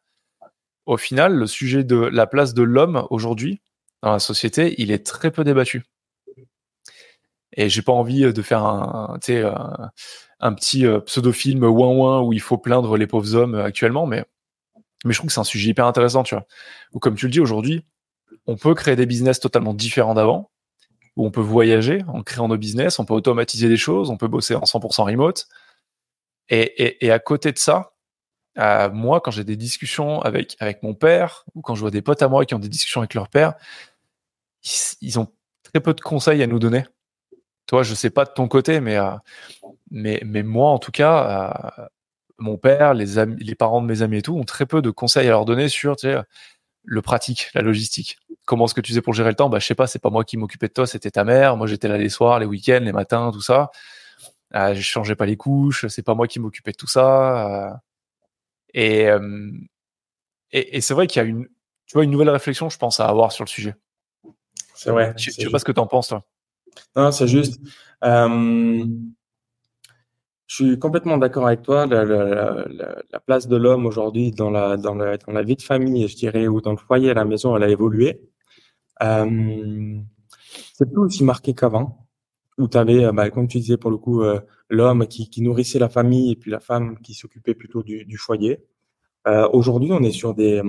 au 0.87 0.97
final, 0.97 1.35
le 1.35 1.47
sujet 1.47 1.85
de 1.85 1.97
la 1.97 2.27
place 2.27 2.55
de 2.55 2.63
l'homme 2.63 3.07
aujourd'hui 3.11 3.61
dans 4.03 4.13
la 4.13 4.19
société, 4.19 4.75
il 4.79 4.91
est 4.91 5.07
très 5.07 5.31
peu 5.31 5.45
débattu. 5.45 5.85
Et 7.55 7.69
j'ai 7.69 7.83
pas 7.83 7.93
envie 7.93 8.25
euh, 8.25 8.33
de 8.33 8.43
faire 8.43 8.65
un, 8.65 9.19
un, 10.41 10.55
petit 10.55 10.87
euh, 10.87 11.01
pseudo-film 11.01 11.65
ouin 11.65 11.89
ouin 11.89 12.21
où 12.23 12.33
il 12.33 12.41
faut 12.41 12.59
plaindre 12.59 12.97
les 12.97 13.07
pauvres 13.07 13.35
hommes 13.35 13.55
euh, 13.55 13.65
actuellement, 13.65 14.07
mais 14.07 14.25
je 15.05 15.17
trouve 15.17 15.29
que 15.29 15.35
c'est 15.35 15.41
un 15.41 15.45
sujet 15.45 15.71
hyper 15.71 15.87
intéressant, 15.87 16.23
tu 16.23 16.35
vois. 16.35 16.47
Ou 16.93 16.99
comme 16.99 17.17
tu 17.17 17.27
le 17.27 17.33
dis 17.33 17.41
aujourd'hui, 17.41 17.85
on 18.47 18.57
peut 18.57 18.75
créer 18.75 18.97
des 18.97 19.07
business 19.07 19.41
totalement 19.41 19.75
différents 19.75 20.15
d'avant, 20.15 20.51
où 21.17 21.27
on 21.27 21.31
peut 21.31 21.41
voyager 21.41 22.03
en 22.09 22.23
créant 22.23 22.49
nos 22.49 22.57
business, 22.57 22.99
on 22.99 23.05
peut 23.05 23.15
automatiser 23.15 23.69
des 23.69 23.77
choses, 23.77 24.11
on 24.11 24.17
peut 24.17 24.29
bosser 24.29 24.55
en 24.55 24.63
100% 24.63 25.05
remote. 25.05 25.47
Et, 26.49 27.11
à 27.11 27.19
côté 27.19 27.53
de 27.53 27.59
ça, 27.59 27.93
euh, 28.59 28.91
moi, 28.91 29.21
quand 29.21 29.31
j'ai 29.31 29.45
des 29.45 29.57
discussions 29.57 30.21
avec, 30.21 30.57
mon 30.83 30.95
père, 30.95 31.45
ou 31.55 31.63
quand 31.63 31.75
je 31.75 31.81
vois 31.81 31.91
des 31.91 32.03
potes 32.03 32.23
à 32.23 32.29
moi 32.29 32.45
qui 32.45 32.55
ont 32.55 32.59
des 32.59 32.69
discussions 32.69 33.01
avec 33.01 33.15
leur 33.15 33.29
père, 33.29 33.55
ils 35.01 35.19
ont 35.19 35.29
très 35.63 35.81
peu 35.81 35.95
de 35.95 36.01
conseils 36.01 36.43
à 36.43 36.47
nous 36.47 36.59
donner 36.59 36.85
toi, 37.67 37.83
je 37.83 37.95
sais 37.95 38.11
pas 38.11 38.25
de 38.25 38.31
ton 38.31 38.49
côté, 38.49 38.81
mais, 38.81 38.97
euh, 38.97 39.13
mais, 39.91 40.21
mais 40.25 40.43
moi, 40.43 40.71
en 40.71 40.79
tout 40.79 40.93
cas, 40.93 41.61
euh, 41.79 41.87
mon 42.39 42.59
père, 42.59 42.95
les, 42.95 43.19
amis, 43.19 43.43
les 43.43 43.55
parents 43.55 43.81
de 43.81 43.87
mes 43.87 44.03
amis 44.03 44.19
et 44.19 44.23
tout, 44.23 44.37
ont 44.37 44.45
très 44.45 44.67
peu 44.67 44.83
de 44.83 44.91
conseils 44.91 45.27
à 45.27 45.31
leur 45.31 45.45
donner 45.45 45.69
sur 45.69 45.97
tu 45.97 46.09
sais, 46.09 46.19
le 46.85 47.03
pratique, 47.03 47.51
la 47.55 47.63
logistique. 47.63 48.19
Comment 48.45 48.65
est-ce 48.65 48.75
que 48.75 48.81
tu 48.81 48.91
faisais 48.91 49.03
pour 49.03 49.15
gérer 49.15 49.31
le 49.31 49.37
temps? 49.37 49.49
Bah, 49.49 49.59
je 49.61 49.67
sais 49.67 49.75
pas, 49.75 49.87
c'est 49.87 50.01
pas 50.01 50.11
moi 50.11 50.25
qui 50.25 50.37
m'occupais 50.37 50.69
de 50.69 50.73
toi, 50.73 50.87
c'était 50.87 51.11
ta 51.11 51.25
mère. 51.25 51.57
Moi, 51.57 51.67
j'étais 51.67 51.89
là 51.89 51.97
les 51.97 52.09
soirs, 52.09 52.41
les 52.41 52.47
week-ends, 52.47 52.81
les 52.83 52.93
matins, 52.93 53.31
tout 53.33 53.41
ça. 53.41 53.71
Euh, 54.55 54.75
je 54.75 54.83
changeais 54.83 55.15
pas 55.15 55.27
les 55.27 55.37
couches, 55.37 55.87
c'est 55.87 56.03
pas 56.03 56.15
moi 56.15 56.27
qui 56.27 56.41
m'occupais 56.41 56.73
de 56.73 56.77
tout 56.77 56.89
ça. 56.89 57.81
Et, 58.75 59.07
et, 60.51 60.77
et 60.77 60.81
c'est 60.81 60.95
vrai 60.95 61.07
qu'il 61.07 61.23
y 61.23 61.25
a 61.25 61.29
une, 61.29 61.47
tu 61.87 61.95
vois, 61.95 62.05
une 62.05 62.11
nouvelle 62.11 62.31
réflexion, 62.31 62.69
je 62.69 62.79
pense, 62.79 63.01
à 63.01 63.07
avoir 63.07 63.33
sur 63.33 63.45
le 63.45 63.49
sujet. 63.49 63.75
C'est 64.75 64.91
vrai. 64.91 65.15
Je, 65.17 65.31
je 65.31 65.43
sais 65.43 65.51
pas 65.51 65.59
ce 65.59 65.65
que 65.65 65.73
tu 65.73 65.81
en 65.81 65.87
penses, 65.87 66.09
toi. 66.09 66.25
Non, 66.97 67.13
c'est 67.13 67.29
juste. 67.29 67.61
Euh, 68.05 68.85
je 70.47 70.55
suis 70.55 70.79
complètement 70.79 71.17
d'accord 71.17 71.47
avec 71.47 71.63
toi. 71.63 71.87
La, 71.87 72.05
la, 72.05 72.67
la, 72.69 73.03
la 73.11 73.21
place 73.21 73.49
de 73.49 73.57
l'homme 73.57 73.87
aujourd'hui 73.87 74.33
dans 74.33 74.51
la, 74.51 74.77
dans, 74.77 74.95
la, 74.95 75.17
dans 75.17 75.33
la 75.33 75.43
vie 75.43 75.57
de 75.57 75.63
famille, 75.63 76.07
je 76.09 76.17
dirais, 76.17 76.47
ou 76.47 76.61
dans 76.61 76.73
le 76.73 76.77
foyer 76.77 77.11
à 77.11 77.15
la 77.15 77.25
maison, 77.25 77.57
elle 77.57 77.63
a 77.63 77.71
évolué. 77.71 78.21
Euh, 79.03 79.99
c'est 80.75 80.91
plus 80.91 81.01
aussi 81.01 81.25
marqué 81.25 81.55
qu'avant, 81.55 82.07
où 82.59 82.69
tu 82.69 82.77
avais, 82.77 83.11
bah, 83.13 83.31
comme 83.31 83.49
tu 83.49 83.59
disais 83.61 83.79
pour 83.79 83.91
le 83.91 83.97
coup, 83.97 84.23
euh, 84.23 84.41
l'homme 84.69 85.07
qui, 85.07 85.31
qui, 85.31 85.41
nourrissait 85.43 85.79
la 85.79 85.89
famille 85.89 86.33
et 86.33 86.37
puis 86.37 86.51
la 86.51 86.61
femme 86.61 86.99
qui 87.01 87.15
s'occupait 87.15 87.55
plutôt 87.55 87.83
du, 87.83 88.05
du 88.05 88.19
foyer. 88.19 88.65
Euh, 89.27 89.49
aujourd'hui, 89.53 89.93
on 89.93 90.03
est 90.03 90.11
sur 90.11 90.35
des, 90.35 90.61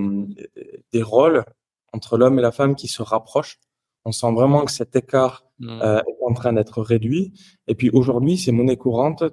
des 0.93 1.03
rôles 1.03 1.43
entre 1.91 2.17
l'homme 2.17 2.39
et 2.39 2.41
la 2.41 2.51
femme 2.51 2.75
qui 2.75 2.87
se 2.87 3.01
rapprochent. 3.01 3.59
On 4.05 4.11
sent 4.11 4.31
vraiment 4.33 4.65
que 4.65 4.71
cet 4.71 4.95
écart 4.95 5.45
mmh. 5.59 5.81
euh, 5.81 5.99
est 5.99 6.25
en 6.25 6.33
train 6.33 6.53
d'être 6.53 6.81
réduit. 6.81 7.33
Et 7.67 7.75
puis 7.75 7.89
aujourd'hui, 7.89 8.37
c'est 8.37 8.51
monnaie 8.51 8.77
courante, 8.77 9.23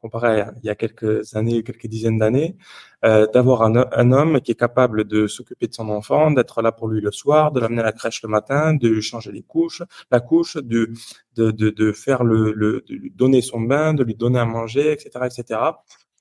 comparé 0.00 0.40
à 0.40 0.52
il 0.62 0.66
y 0.66 0.70
a 0.70 0.74
quelques 0.74 1.34
années, 1.34 1.62
quelques 1.62 1.86
dizaines 1.86 2.18
d'années, 2.18 2.56
euh, 3.04 3.26
d'avoir 3.26 3.62
un, 3.62 3.86
un, 3.92 4.12
homme 4.12 4.40
qui 4.40 4.52
est 4.52 4.58
capable 4.58 5.04
de 5.04 5.26
s'occuper 5.26 5.66
de 5.66 5.74
son 5.74 5.88
enfant, 5.88 6.30
d'être 6.30 6.62
là 6.62 6.72
pour 6.72 6.88
lui 6.88 7.00
le 7.00 7.10
soir, 7.12 7.52
de 7.52 7.60
l'amener 7.60 7.80
à 7.80 7.84
la 7.84 7.92
crèche 7.92 8.22
le 8.22 8.28
matin, 8.28 8.74
de 8.74 8.88
lui 8.88 9.02
changer 9.02 9.32
les 9.32 9.42
couches, 9.42 9.82
la 10.10 10.20
couche, 10.20 10.56
de 10.56 10.92
de, 11.34 11.50
de, 11.50 11.70
de 11.70 11.92
faire 11.92 12.24
le, 12.24 12.52
le, 12.52 12.84
de 12.88 12.94
lui 12.94 13.10
donner 13.10 13.42
son 13.42 13.60
bain, 13.60 13.94
de 13.94 14.04
lui 14.04 14.14
donner 14.14 14.38
à 14.38 14.44
manger, 14.44 14.92
etc., 14.92 15.10
etc. 15.26 15.60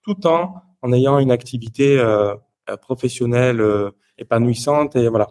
Tout 0.04 0.28
en 0.28 0.56
en 0.82 0.94
ayant 0.94 1.18
une 1.20 1.32
activité 1.32 1.98
euh, 2.00 2.36
professionnelle 2.82 3.62
euh, 3.62 3.92
épanouissante 4.18 4.96
et 4.96 5.08
voilà. 5.08 5.28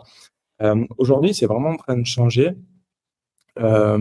Euh, 0.62 0.84
Aujourd'hui, 0.98 1.34
c'est 1.34 1.46
vraiment 1.46 1.70
en 1.70 1.76
train 1.76 1.96
de 1.96 2.06
changer. 2.06 2.52
Euh, 3.58 3.98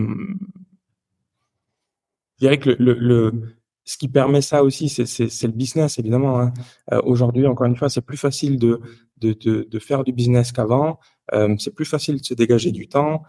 je 2.36 2.46
dirais 2.46 2.58
que 2.58 2.70
le, 2.70 2.94
le, 2.94 3.56
ce 3.84 3.96
qui 3.96 4.08
permet 4.08 4.40
ça 4.40 4.64
aussi, 4.64 4.88
c'est 4.88 5.42
le 5.42 5.52
business, 5.52 5.98
évidemment. 5.98 6.40
Hein. 6.40 6.52
Euh, 6.92 7.00
Aujourd'hui, 7.04 7.46
encore 7.46 7.66
une 7.66 7.76
fois, 7.76 7.88
c'est 7.88 8.00
plus 8.00 8.16
facile 8.16 8.58
de, 8.58 8.80
de, 9.18 9.32
de, 9.34 9.68
de, 9.70 9.78
faire 9.78 10.04
du 10.04 10.12
business 10.12 10.52
qu'avant. 10.52 10.98
Euh, 11.32 11.54
c'est 11.58 11.74
plus 11.74 11.84
facile 11.84 12.20
de 12.20 12.24
se 12.24 12.34
dégager 12.34 12.72
du 12.72 12.88
temps. 12.88 13.22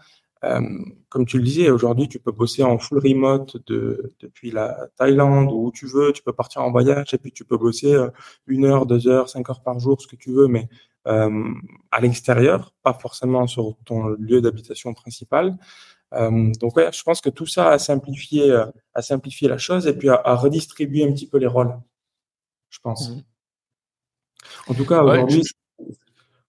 Euh, 0.46 0.60
comme 1.08 1.26
tu 1.26 1.38
le 1.38 1.44
disais, 1.44 1.70
aujourd'hui, 1.70 2.08
tu 2.08 2.18
peux 2.20 2.32
bosser 2.32 2.62
en 2.62 2.78
full 2.78 2.98
remote 2.98 3.56
de, 3.66 4.14
depuis 4.20 4.50
la 4.50 4.88
Thaïlande 4.96 5.50
ou 5.50 5.66
où 5.66 5.72
tu 5.72 5.86
veux. 5.86 6.12
Tu 6.12 6.22
peux 6.22 6.32
partir 6.32 6.62
en 6.62 6.70
voyage 6.70 7.12
et 7.14 7.18
puis 7.18 7.32
tu 7.32 7.44
peux 7.44 7.58
bosser 7.58 7.94
euh, 7.94 8.10
une 8.46 8.64
heure, 8.64 8.86
deux 8.86 9.08
heures, 9.08 9.28
cinq 9.28 9.48
heures 9.50 9.62
par 9.62 9.78
jour, 9.80 10.00
ce 10.00 10.06
que 10.06 10.16
tu 10.16 10.32
veux, 10.32 10.46
mais 10.46 10.68
euh, 11.06 11.52
à 11.90 12.00
l'extérieur, 12.00 12.72
pas 12.82 12.94
forcément 12.94 13.46
sur 13.46 13.76
ton 13.84 14.08
lieu 14.08 14.40
d'habitation 14.40 14.94
principal. 14.94 15.56
Euh, 16.14 16.52
donc 16.60 16.76
ouais, 16.76 16.90
je 16.92 17.02
pense 17.02 17.20
que 17.20 17.30
tout 17.30 17.46
ça 17.46 17.70
a 17.70 17.78
simplifié, 17.78 18.56
a 18.94 19.02
simplifié 19.02 19.48
la 19.48 19.58
chose 19.58 19.86
et 19.86 19.96
puis 19.96 20.08
a, 20.08 20.20
a 20.24 20.36
redistribué 20.36 21.04
un 21.04 21.12
petit 21.12 21.28
peu 21.28 21.38
les 21.38 21.48
rôles. 21.48 21.74
Je 22.70 22.78
pense. 22.80 23.10
Mmh. 23.10 23.22
En 24.68 24.74
tout 24.74 24.86
cas, 24.86 25.02
aujourd'hui, 25.02 25.42
ouais, 25.78 25.86
je... 25.88 25.94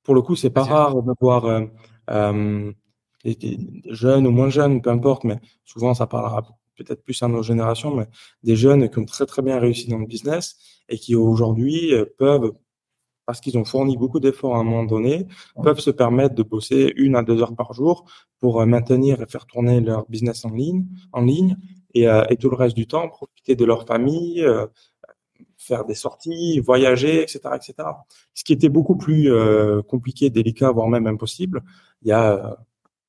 pour 0.04 0.13
le 0.13 0.22
coup, 0.22 0.36
c'est 0.36 0.50
pas 0.50 0.63
rare 0.63 1.01
de 1.01 1.13
voir 1.20 1.46
euh, 2.10 2.72
des, 3.36 3.60
jeunes 3.89 4.27
ou 4.27 4.31
moins 4.31 4.50
jeunes, 4.50 4.81
peu 4.81 4.89
importe, 4.89 5.24
mais 5.24 5.39
souvent 5.65 5.93
ça 5.93 6.07
parlera 6.07 6.43
peut-être 6.75 7.03
plus 7.03 7.22
à 7.24 7.27
nos 7.27 7.41
générations, 7.41 7.96
mais 7.96 8.07
des 8.43 8.55
jeunes 8.55 8.89
qui 8.89 9.00
ont 9.00 9.05
très 9.05 9.25
très 9.25 9.41
bien 9.41 9.60
réussi 9.60 9.89
dans 9.89 9.98
le 9.98 10.05
business 10.05 10.57
et 10.89 10.98
qui 10.98 11.15
aujourd'hui 11.15 11.93
peuvent 12.17 12.53
parce 13.27 13.41
qu'ils 13.41 13.57
ont 13.57 13.65
fourni 13.65 13.98
beaucoup 13.98 14.22
d'efforts 14.22 14.55
à 14.55 14.60
un 14.60 14.63
moment 14.63 14.86
donné, 14.86 15.27
peuvent 15.62 15.81
se 15.81 15.91
permettre 15.91 16.34
de 16.34 16.43
bosser 16.43 16.93
une 16.96 17.15
à 17.17 17.24
deux 17.24 17.41
heures 17.41 17.55
par 17.55 17.74
jour 17.74 18.05
pour 18.39 18.62
euh, 18.62 18.65
maintenir 18.65 19.22
et 19.22 19.25
faire 19.27 19.46
tourner 19.46 19.81
leur 19.81 20.07
business 20.07 20.46
en 20.46 20.51
ligne, 20.51 20.86
en 21.12 21.22
ligne 21.22 21.57
et, 21.93 22.07
euh, 22.07 22.24
et 22.29 22.38
tout 22.38 22.50
le 22.50 22.55
reste 22.55 22.75
du 22.75 22.88
temps 22.88 23.10
profiter 23.10 23.55
de 23.55 23.65
leur 23.65 23.86
famille, 23.86 24.41
euh, 24.41 24.65
faire 25.57 25.84
des 25.84 25.93
sorties, 25.93 26.62
voyager, 26.62 27.22
etc., 27.22 27.39
etc. 27.55 27.74
Ce 28.34 28.46
qui 28.46 28.53
était 28.53 28.69
beaucoup 28.69 28.96
plus 28.96 29.29
euh, 29.29 29.81
compliqué, 29.81 30.29
délicat, 30.29 30.72
voire 30.72 30.88
même 30.88 31.07
impossible, 31.07 31.63
il 32.03 32.07
y 32.07 32.13
a 32.13 32.57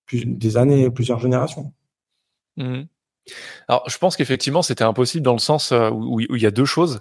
plus, 0.09 0.25
des 0.25 0.57
années, 0.57 0.91
plusieurs 0.91 1.21
générations. 1.21 1.73
Mmh. 2.57 2.83
Alors, 3.69 3.88
je 3.88 3.99
pense 3.99 4.17
qu'effectivement, 4.17 4.62
c'était 4.62 4.85
impossible 4.85 5.23
dans 5.23 5.35
le 5.35 5.38
sens 5.38 5.73
où, 5.73 6.19
il 6.19 6.43
y 6.43 6.47
a 6.47 6.50
deux 6.50 6.65
choses. 6.65 7.00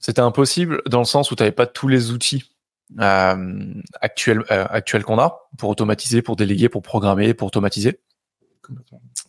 C'était 0.00 0.22
impossible 0.22 0.82
dans 0.86 1.00
le 1.00 1.04
sens 1.04 1.30
où 1.30 1.36
tu 1.36 1.42
n'avais 1.42 1.52
pas 1.52 1.66
tous 1.66 1.86
les 1.86 2.10
outils 2.10 2.50
euh, 2.98 3.74
actuels, 4.00 4.42
actuels 4.48 5.04
qu'on 5.04 5.18
a 5.18 5.48
pour 5.58 5.68
automatiser, 5.68 6.22
pour 6.22 6.34
déléguer, 6.34 6.70
pour 6.70 6.82
programmer, 6.82 7.34
pour 7.34 7.48
automatiser. 7.48 8.00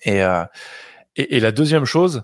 Et, 0.04 0.22
et, 1.18 1.36
et, 1.36 1.40
la 1.42 1.52
deuxième 1.52 1.86
chose, 1.86 2.24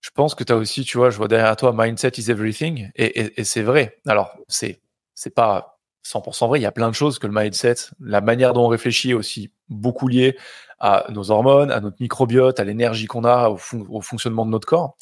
je 0.00 0.10
pense 0.14 0.34
que 0.34 0.44
tu 0.44 0.52
as 0.52 0.56
aussi, 0.56 0.82
tu 0.82 0.96
vois, 0.96 1.10
je 1.10 1.18
vois 1.18 1.28
derrière 1.28 1.54
toi, 1.56 1.74
mindset 1.76 2.12
is 2.16 2.30
everything. 2.30 2.90
Et, 2.96 3.38
et 3.38 3.44
c'est 3.44 3.62
vrai. 3.62 4.00
Alors, 4.06 4.34
c'est, 4.48 4.80
c'est 5.14 5.34
pas 5.34 5.72
100% 6.04 6.48
vrai. 6.48 6.58
Il 6.58 6.62
y 6.62 6.66
a 6.66 6.72
plein 6.72 6.88
de 6.88 6.94
choses 6.94 7.18
que 7.18 7.26
le 7.26 7.32
mindset, 7.32 7.74
la 8.00 8.20
manière 8.20 8.52
dont 8.52 8.64
on 8.64 8.68
réfléchit 8.68 9.14
aussi 9.14 9.50
beaucoup 9.72 10.08
lié 10.08 10.36
à 10.78 11.06
nos 11.10 11.30
hormones, 11.30 11.70
à 11.70 11.80
notre 11.80 11.96
microbiote, 12.00 12.58
à 12.60 12.64
l'énergie 12.64 13.06
qu'on 13.06 13.24
a, 13.24 13.48
au, 13.50 14.00
fonctionnement 14.00 14.44
de 14.44 14.50
notre 14.50 14.66
corps. 14.66 14.96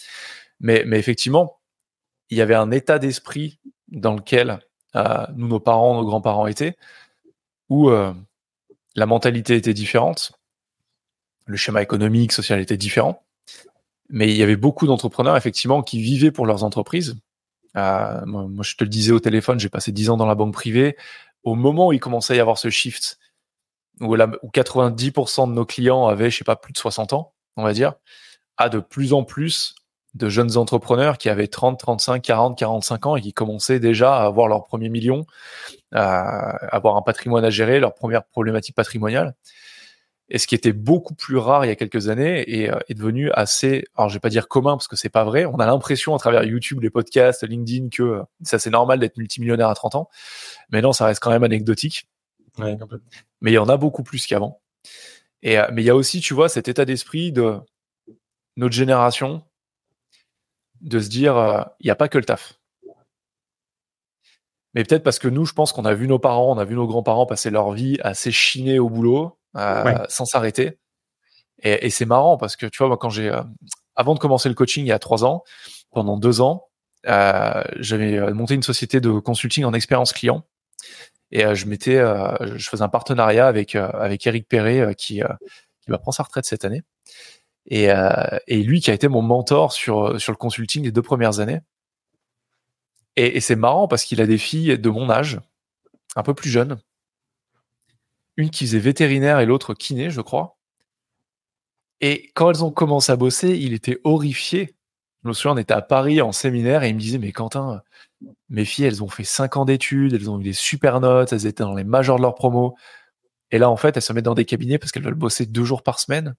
Mais, 0.61 0.85
effectivement, 0.93 1.59
il 2.29 2.39
y 2.39 2.43
avait 2.43 2.55
un 2.55 2.71
état 2.71 2.99
d'esprit 2.99 3.61
dans 3.89 4.15
lequel 4.15 4.61
euh, 4.97 5.27
nous, 5.37 5.49
nos 5.49 5.61
parents, 5.61 5.95
nos 5.95 6.07
grands-parents 6.07 6.47
étaient, 6.47 6.77
où 7.69 7.89
euh, 7.89 8.13
la 8.95 9.07
mentalité 9.07 9.57
était 9.57 9.75
différente, 9.75 10.33
le 11.47 11.57
schéma 11.57 11.83
économique, 11.83 12.33
social 12.33 12.61
était 12.61 12.77
différent. 12.77 13.25
Mais 14.09 14.29
il 14.29 14.37
y 14.37 14.43
avait 14.43 14.57
beaucoup 14.57 14.87
d'entrepreneurs, 14.87 15.37
effectivement, 15.37 15.83
qui 15.83 16.01
vivaient 16.01 16.33
pour 16.33 16.47
leurs 16.47 16.65
entreprises. 16.65 17.17
Euh, 17.77 18.27
moi, 18.27 18.65
je 18.65 18.75
te 18.75 18.85
le 18.85 18.91
disais 18.91 19.13
au 19.13 19.21
téléphone, 19.21 19.61
j'ai 19.61 19.69
passé 19.69 19.93
10 19.93 20.11
ans 20.11 20.17
dans 20.17 20.27
la 20.27 20.35
banque 20.35 20.53
privée. 20.53 20.97
Au 21.45 21.55
moment 21.55 21.89
où 21.89 21.93
il 21.93 22.01
commençait 22.01 22.35
à 22.35 22.37
y 22.37 22.41
avoir 22.41 22.59
ce 22.59 22.71
shift, 22.71 23.19
où, 24.01 24.15
la, 24.15 24.29
où 24.43 24.49
90% 24.49 25.49
de 25.49 25.53
nos 25.53 25.65
clients 25.65 26.07
avaient, 26.07 26.31
je 26.31 26.39
sais 26.39 26.45
pas, 26.45 26.57
plus 26.57 26.73
de 26.73 26.79
60 26.79 27.13
ans, 27.13 27.35
on 27.57 27.63
va 27.63 27.73
dire, 27.73 27.95
à 28.57 28.69
de 28.69 28.79
plus 28.79 29.13
en 29.13 29.25
plus 29.25 29.75
de 30.15 30.29
jeunes 30.29 30.57
entrepreneurs 30.57 31.19
qui 31.19 31.29
avaient 31.29 31.47
30, 31.47 31.79
35, 31.79 32.23
40, 32.23 32.59
45 32.59 33.07
ans 33.07 33.17
et 33.17 33.21
qui 33.21 33.33
commençaient 33.33 33.79
déjà 33.79 34.17
à 34.17 34.25
avoir 34.25 34.49
leur 34.49 34.65
premier 34.65 34.89
million, 34.89 35.25
à 35.93 36.57
avoir 36.75 36.97
un 36.97 37.03
patrimoine 37.03 37.45
à 37.45 37.51
gérer, 37.51 37.79
leur 37.79 37.95
première 37.95 38.25
problématique 38.25 38.75
patrimoniale. 38.75 39.35
Et 40.31 40.39
ce 40.39 40.47
qui 40.47 40.55
était 40.55 40.73
beaucoup 40.73 41.15
plus 41.15 41.37
rare 41.37 41.65
il 41.65 41.69
y 41.69 41.71
a 41.73 41.77
quelques 41.77 42.09
années 42.09 42.63
est, 42.63 42.71
euh, 42.71 42.79
est 42.89 42.95
devenu 42.95 43.31
assez, 43.33 43.85
alors 43.97 44.09
je 44.09 44.15
vais 44.15 44.21
pas 44.21 44.29
dire 44.29 44.47
commun 44.47 44.73
parce 44.73 44.87
que 44.87 44.95
c'est 44.95 45.09
pas 45.09 45.25
vrai, 45.25 45.45
on 45.45 45.59
a 45.59 45.67
l'impression 45.67 46.15
à 46.15 46.19
travers 46.19 46.45
YouTube, 46.45 46.81
les 46.83 46.91
podcasts, 46.91 47.43
LinkedIn 47.43 47.89
que 47.89 48.03
euh, 48.03 48.23
ça 48.43 48.61
c'est 48.61 48.71
normal 48.71 49.01
d'être 49.01 49.17
multimillionnaire 49.17 49.69
à 49.69 49.75
30 49.75 49.97
ans, 49.97 50.09
mais 50.71 50.83
non, 50.83 50.93
ça 50.93 51.07
reste 51.07 51.21
quand 51.21 51.31
même 51.31 51.43
anecdotique. 51.43 52.07
Ouais, 52.63 52.79
mais 53.41 53.53
il 53.53 53.55
y 53.55 53.59
en 53.59 53.69
a 53.69 53.77
beaucoup 53.77 54.03
plus 54.03 54.27
qu'avant. 54.27 54.61
Et 55.43 55.59
euh, 55.59 55.69
mais 55.73 55.83
il 55.83 55.87
y 55.87 55.91
a 55.91 55.97
aussi, 55.97 56.21
tu 56.21 56.35
vois, 56.35 56.49
cet 56.49 56.69
état 56.69 56.85
d'esprit 56.85 57.33
de 57.33 57.59
notre 58.57 58.75
génération 58.75 59.43
de 60.81 60.99
se 60.99 61.09
dire, 61.09 61.67
il 61.81 61.85
n'y 61.85 61.91
a 61.91 61.95
pas 61.95 62.09
que 62.09 62.19
le 62.19 62.25
taf. 62.25 62.61
Mais 64.75 64.85
peut-être 64.85 65.03
parce 65.03 65.19
que 65.19 65.29
nous, 65.29 65.45
je 65.45 65.53
pense 65.53 65.73
qu'on 65.73 65.85
a 65.85 65.95
vu 65.95 66.07
nos 66.07 66.19
parents, 66.19 66.53
on 66.53 66.59
a 66.59 66.65
vu 66.65 66.75
nos 66.75 66.87
grands-parents 66.87 67.27
passer 67.27 67.51
leur 67.51 67.73
vie 67.73 67.99
à 68.03 68.15
s'échiner 68.15 68.79
au 68.79 68.89
boulot, 68.89 69.39
euh, 69.57 69.99
sans 70.09 70.25
s'arrêter. 70.25 70.79
Et, 71.63 71.87
et 71.87 71.91
c'est 71.91 72.07
marrant 72.07 72.37
parce 72.37 72.57
que 72.57 72.67
tu 72.67 72.79
vois, 72.79 72.89
moi, 72.89 72.97
quand 72.97 73.11
j'ai, 73.11 73.29
euh, 73.29 73.43
avant 73.97 74.15
de 74.15 74.19
commencer 74.19 74.49
le 74.49 74.55
coaching 74.55 74.85
il 74.85 74.89
y 74.89 74.93
a 74.93 74.99
trois 74.99 75.25
ans, 75.25 75.43
pendant 75.91 76.17
deux 76.17 76.41
ans, 76.41 76.69
euh, 77.07 77.63
j'avais 77.79 78.17
euh, 78.17 78.33
monté 78.33 78.55
une 78.55 78.63
société 78.63 79.01
de 79.01 79.11
consulting 79.19 79.65
en 79.65 79.73
expérience 79.73 80.13
client. 80.13 80.45
Et 81.33 81.55
je 81.55 81.67
m'étais, 81.67 81.97
je 82.57 82.69
faisais 82.69 82.83
un 82.83 82.89
partenariat 82.89 83.47
avec 83.47 83.75
avec 83.77 84.27
Eric 84.27 84.49
Perret 84.49 84.95
qui 84.97 85.23
qui 85.81 85.91
va 85.91 85.99
prendre 85.99 86.15
sa 86.15 86.25
retraite 86.25 86.45
cette 86.45 86.65
année. 86.65 86.83
Et, 87.67 87.89
et 88.49 88.63
lui 88.63 88.81
qui 88.81 88.91
a 88.91 88.95
été 88.95 89.09
mon 89.09 89.23
mentor 89.23 89.73
sur 89.73 90.21
sur 90.21 90.33
le 90.33 90.37
consulting 90.37 90.85
les 90.85 90.93
deux 90.93 91.03
premières 91.03 91.41
années. 91.41 91.61
Et, 93.17 93.37
et 93.37 93.41
c'est 93.41 93.57
marrant 93.57 93.87
parce 93.87 94.05
qu'il 94.05 94.21
a 94.21 94.27
des 94.27 94.39
filles 94.39 94.79
de 94.79 94.91
mon 94.91 95.11
âge, 95.11 95.41
un 96.17 96.23
peu 96.23 96.35
plus 96.35 96.51
jeunes, 96.51 96.81
une 98.37 98.51
qui 98.51 98.67
faisait 98.67 98.79
vétérinaire 98.79 99.39
et 99.41 99.47
l'autre 99.47 99.75
kiné, 99.75 100.11
je 100.11 100.21
crois. 100.21 100.57
Et 102.01 102.31
quand 102.35 102.51
elles 102.51 102.65
ont 102.65 102.71
commencé 102.71 103.13
à 103.13 103.17
bosser, 103.17 103.51
il 103.51 103.75
était 103.75 104.01
horrifié. 104.05 104.75
Je 105.23 105.29
me 105.29 105.35
souviens, 105.35 105.53
on 105.53 105.59
était 105.59 105.75
à 105.75 105.83
Paris 105.83 106.23
en 106.23 106.33
séminaire 106.33 106.83
et 106.83 106.89
il 106.89 106.95
me 106.95 107.01
disait, 107.01 107.19
mais 107.19 107.33
Quentin, 107.33 107.83
mes 108.49 108.65
filles, 108.65 108.87
elles 108.87 109.03
ont 109.03 109.09
fait 109.09 109.25
5 109.25 109.57
ans 109.57 109.65
d'études, 109.65 110.15
elles 110.15 110.31
ont 110.31 110.41
eu 110.41 110.45
des 110.45 110.53
super 110.53 111.01
notes, 111.01 111.33
elles 111.33 111.47
étaient 111.47 111.63
dans 111.63 111.75
les 111.75 111.85
majors 111.85 112.17
de 112.17 112.23
leur 112.23 112.35
promo. 112.35 112.77
Et 113.51 113.59
là, 113.59 113.71
en 113.71 113.77
fait, 113.77 113.97
elles 113.97 114.03
se 114.03 114.13
mettent 114.13 114.25
dans 114.25 114.35
des 114.35 114.45
cabinets 114.45 114.79
parce 114.79 114.93
qu'elles 114.93 115.03
veulent 115.05 115.15
bosser 115.15 115.47
deux 115.47 115.65
jours 115.65 115.83
par 115.83 115.99
semaine, 115.99 116.35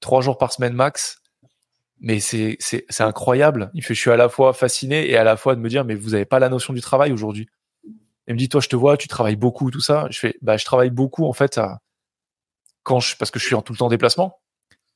trois 0.00 0.22
jours 0.22 0.38
par 0.38 0.52
semaine 0.52 0.74
max. 0.74 1.20
Mais 2.00 2.18
c'est, 2.18 2.58
incroyable. 2.98 3.70
Il 3.74 3.84
fait, 3.84 3.94
je 3.94 4.00
suis 4.00 4.10
à 4.10 4.16
la 4.16 4.28
fois 4.28 4.52
fasciné 4.52 5.08
et 5.08 5.16
à 5.16 5.24
la 5.24 5.36
fois 5.36 5.54
de 5.54 5.60
me 5.60 5.68
dire, 5.68 5.84
mais 5.84 5.94
vous 5.94 6.10
n'avez 6.10 6.24
pas 6.24 6.40
la 6.40 6.48
notion 6.48 6.72
du 6.72 6.80
travail 6.80 7.12
aujourd'hui. 7.12 7.48
Elle 8.26 8.34
me 8.34 8.38
dit, 8.38 8.48
toi, 8.48 8.60
je 8.60 8.68
te 8.68 8.76
vois, 8.76 8.96
tu 8.96 9.08
travailles 9.08 9.36
beaucoup, 9.36 9.70
tout 9.70 9.80
ça. 9.80 10.06
Je 10.10 10.18
fais, 10.18 10.36
bah, 10.42 10.56
je 10.56 10.64
travaille 10.64 10.90
beaucoup, 10.90 11.26
en 11.26 11.32
fait, 11.32 11.60
quand 12.82 13.00
je, 13.00 13.16
parce 13.16 13.30
que 13.30 13.38
je 13.38 13.44
suis 13.44 13.54
en 13.54 13.62
tout 13.62 13.72
le 13.72 13.78
temps 13.78 13.86
en 13.86 13.90
déplacement. 13.90 14.40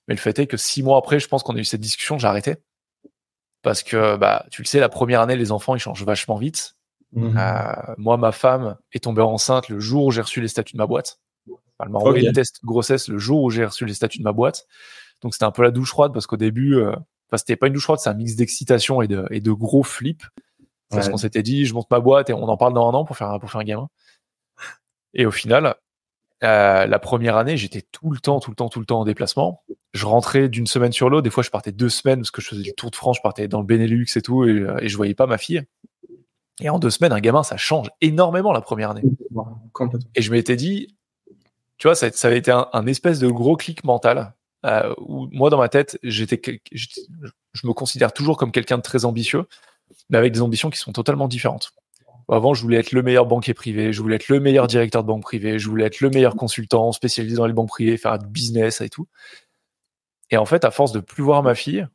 Mais 0.08 0.14
le 0.14 0.20
fait 0.20 0.38
est 0.38 0.46
que 0.46 0.56
six 0.56 0.82
mois 0.82 0.98
après, 0.98 1.20
je 1.20 1.28
pense 1.28 1.42
qu'on 1.42 1.56
a 1.56 1.58
eu 1.58 1.64
cette 1.64 1.80
discussion, 1.80 2.18
j'ai 2.18 2.26
arrêté. 2.26 2.56
Parce 3.66 3.82
que, 3.82 4.14
bah, 4.16 4.46
tu 4.52 4.62
le 4.62 4.66
sais, 4.68 4.78
la 4.78 4.88
première 4.88 5.20
année, 5.20 5.34
les 5.34 5.50
enfants, 5.50 5.74
ils 5.74 5.80
changent 5.80 6.04
vachement 6.04 6.36
vite. 6.36 6.76
Mmh. 7.14 7.36
Euh, 7.36 7.94
moi, 7.98 8.16
ma 8.16 8.30
femme 8.30 8.76
est 8.92 9.02
tombée 9.02 9.22
enceinte 9.22 9.68
le 9.68 9.80
jour 9.80 10.04
où 10.04 10.12
j'ai 10.12 10.20
reçu 10.20 10.40
les 10.40 10.46
statuts 10.46 10.74
de 10.74 10.78
ma 10.78 10.86
boîte. 10.86 11.18
Elle 11.80 11.88
m'a 11.88 11.98
envoyé 11.98 12.28
le 12.28 12.32
test 12.32 12.60
grossesse 12.64 13.08
le 13.08 13.18
jour 13.18 13.42
où 13.42 13.50
j'ai 13.50 13.64
reçu 13.64 13.84
les 13.84 13.94
statuts 13.94 14.18
de 14.18 14.22
ma 14.22 14.30
boîte. 14.30 14.68
Donc, 15.20 15.34
c'était 15.34 15.46
un 15.46 15.50
peu 15.50 15.64
la 15.64 15.72
douche 15.72 15.88
froide 15.88 16.12
parce 16.12 16.28
qu'au 16.28 16.36
début, 16.36 16.76
euh, 16.76 16.92
enfin, 16.92 17.38
c'était 17.38 17.56
pas 17.56 17.66
une 17.66 17.72
douche 17.72 17.82
froide, 17.82 17.98
c'est 17.98 18.08
un 18.08 18.14
mix 18.14 18.36
d'excitation 18.36 19.02
et 19.02 19.08
de, 19.08 19.26
et 19.32 19.40
de 19.40 19.50
gros 19.50 19.82
flips. 19.82 20.22
Parce 20.88 21.08
qu'on 21.08 21.16
s'était 21.16 21.42
dit, 21.42 21.66
je 21.66 21.74
monte 21.74 21.90
ma 21.90 21.98
boîte 21.98 22.30
et 22.30 22.34
on 22.34 22.44
en 22.44 22.56
parle 22.56 22.72
dans 22.72 22.88
un 22.88 22.94
an 22.94 23.04
pour 23.04 23.16
faire, 23.16 23.36
pour 23.40 23.50
faire 23.50 23.60
un 23.60 23.64
gamin. 23.64 23.88
Et 25.12 25.26
au 25.26 25.32
final, 25.32 25.74
euh, 26.44 26.86
la 26.86 26.98
première 26.98 27.36
année, 27.36 27.56
j'étais 27.56 27.82
tout 27.82 28.10
le 28.10 28.18
temps, 28.18 28.40
tout 28.40 28.50
le 28.50 28.56
temps, 28.56 28.68
tout 28.68 28.80
le 28.80 28.86
temps 28.86 29.00
en 29.00 29.04
déplacement. 29.04 29.62
Je 29.92 30.06
rentrais 30.06 30.48
d'une 30.48 30.66
semaine 30.66 30.92
sur 30.92 31.08
l'autre. 31.08 31.22
Des 31.22 31.30
fois, 31.30 31.42
je 31.42 31.50
partais 31.50 31.72
deux 31.72 31.88
semaines 31.88 32.20
parce 32.20 32.30
que 32.30 32.42
je 32.42 32.48
faisais 32.48 32.62
le 32.64 32.72
tour 32.72 32.90
de 32.90 32.96
France, 32.96 33.16
je 33.16 33.22
partais 33.22 33.48
dans 33.48 33.60
le 33.60 33.66
Benelux 33.66 34.06
et 34.16 34.22
tout, 34.22 34.44
et, 34.44 34.50
euh, 34.50 34.78
et 34.80 34.88
je 34.88 34.96
voyais 34.96 35.14
pas 35.14 35.26
ma 35.26 35.38
fille. 35.38 35.62
Et 36.60 36.70
en 36.70 36.78
deux 36.78 36.90
semaines, 36.90 37.12
un 37.12 37.20
gamin, 37.20 37.42
ça 37.42 37.56
change 37.56 37.88
énormément 38.00 38.52
la 38.52 38.60
première 38.60 38.90
année. 38.90 39.02
Et 40.14 40.22
je 40.22 40.30
m'étais 40.30 40.56
dit, 40.56 40.96
tu 41.78 41.88
vois, 41.88 41.94
ça, 41.94 42.10
ça 42.10 42.28
avait 42.28 42.38
été 42.38 42.50
un, 42.50 42.68
un, 42.72 42.86
espèce 42.86 43.18
de 43.18 43.28
gros 43.28 43.56
clic 43.56 43.84
mental 43.84 44.34
euh, 44.64 44.94
où 44.98 45.28
moi, 45.32 45.50
dans 45.50 45.58
ma 45.58 45.68
tête, 45.68 45.98
j'étais, 46.02 46.40
je 46.72 47.66
me 47.66 47.72
considère 47.72 48.12
toujours 48.12 48.38
comme 48.38 48.52
quelqu'un 48.52 48.78
de 48.78 48.82
très 48.82 49.04
ambitieux 49.04 49.46
mais 50.10 50.18
avec 50.18 50.32
des 50.32 50.42
ambitions 50.42 50.70
qui 50.70 50.78
sont 50.78 50.92
totalement 50.92 51.28
différentes. 51.28 51.72
Avant, 52.28 52.54
je 52.54 52.62
voulais 52.62 52.78
être 52.78 52.90
le 52.90 53.02
meilleur 53.02 53.26
banquier 53.26 53.54
privé, 53.54 53.92
je 53.92 54.02
voulais 54.02 54.16
être 54.16 54.28
le 54.28 54.40
meilleur 54.40 54.66
directeur 54.66 55.02
de 55.02 55.08
banque 55.08 55.22
privée, 55.22 55.60
je 55.60 55.68
voulais 55.68 55.84
être 55.84 56.00
le 56.00 56.10
meilleur 56.10 56.34
consultant 56.34 56.90
spécialisé 56.90 57.36
dans 57.36 57.46
les 57.46 57.52
banques 57.52 57.68
privées, 57.68 57.96
faire 57.96 58.18
du 58.18 58.26
business 58.26 58.80
et 58.80 58.88
tout. 58.88 59.06
Et 60.30 60.36
en 60.36 60.44
fait, 60.44 60.64
à 60.64 60.72
force 60.72 60.90
de 60.90 60.98
plus 60.98 61.22
voir 61.22 61.44
ma 61.44 61.54
fille, 61.54 61.86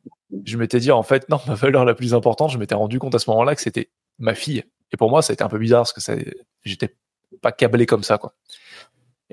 je 0.44 0.56
m'étais 0.56 0.80
dit, 0.80 0.90
en 0.90 1.02
fait, 1.02 1.28
non, 1.28 1.38
ma 1.46 1.54
valeur 1.54 1.84
la 1.84 1.94
plus 1.94 2.14
importante, 2.14 2.50
je 2.50 2.56
m'étais 2.56 2.74
rendu 2.74 2.98
compte 2.98 3.14
à 3.14 3.18
ce 3.18 3.28
moment-là 3.28 3.54
que 3.54 3.60
c'était 3.60 3.90
ma 4.18 4.34
fille. 4.34 4.64
Et 4.92 4.96
pour 4.96 5.10
moi, 5.10 5.20
ça 5.20 5.32
a 5.32 5.34
été 5.34 5.44
un 5.44 5.48
peu 5.48 5.58
bizarre 5.58 5.82
parce 5.82 5.92
que 5.92 6.24
j'étais 6.64 6.96
pas 7.42 7.52
câblé 7.52 7.84
comme 7.84 8.02
ça, 8.02 8.16
quoi. 8.16 8.34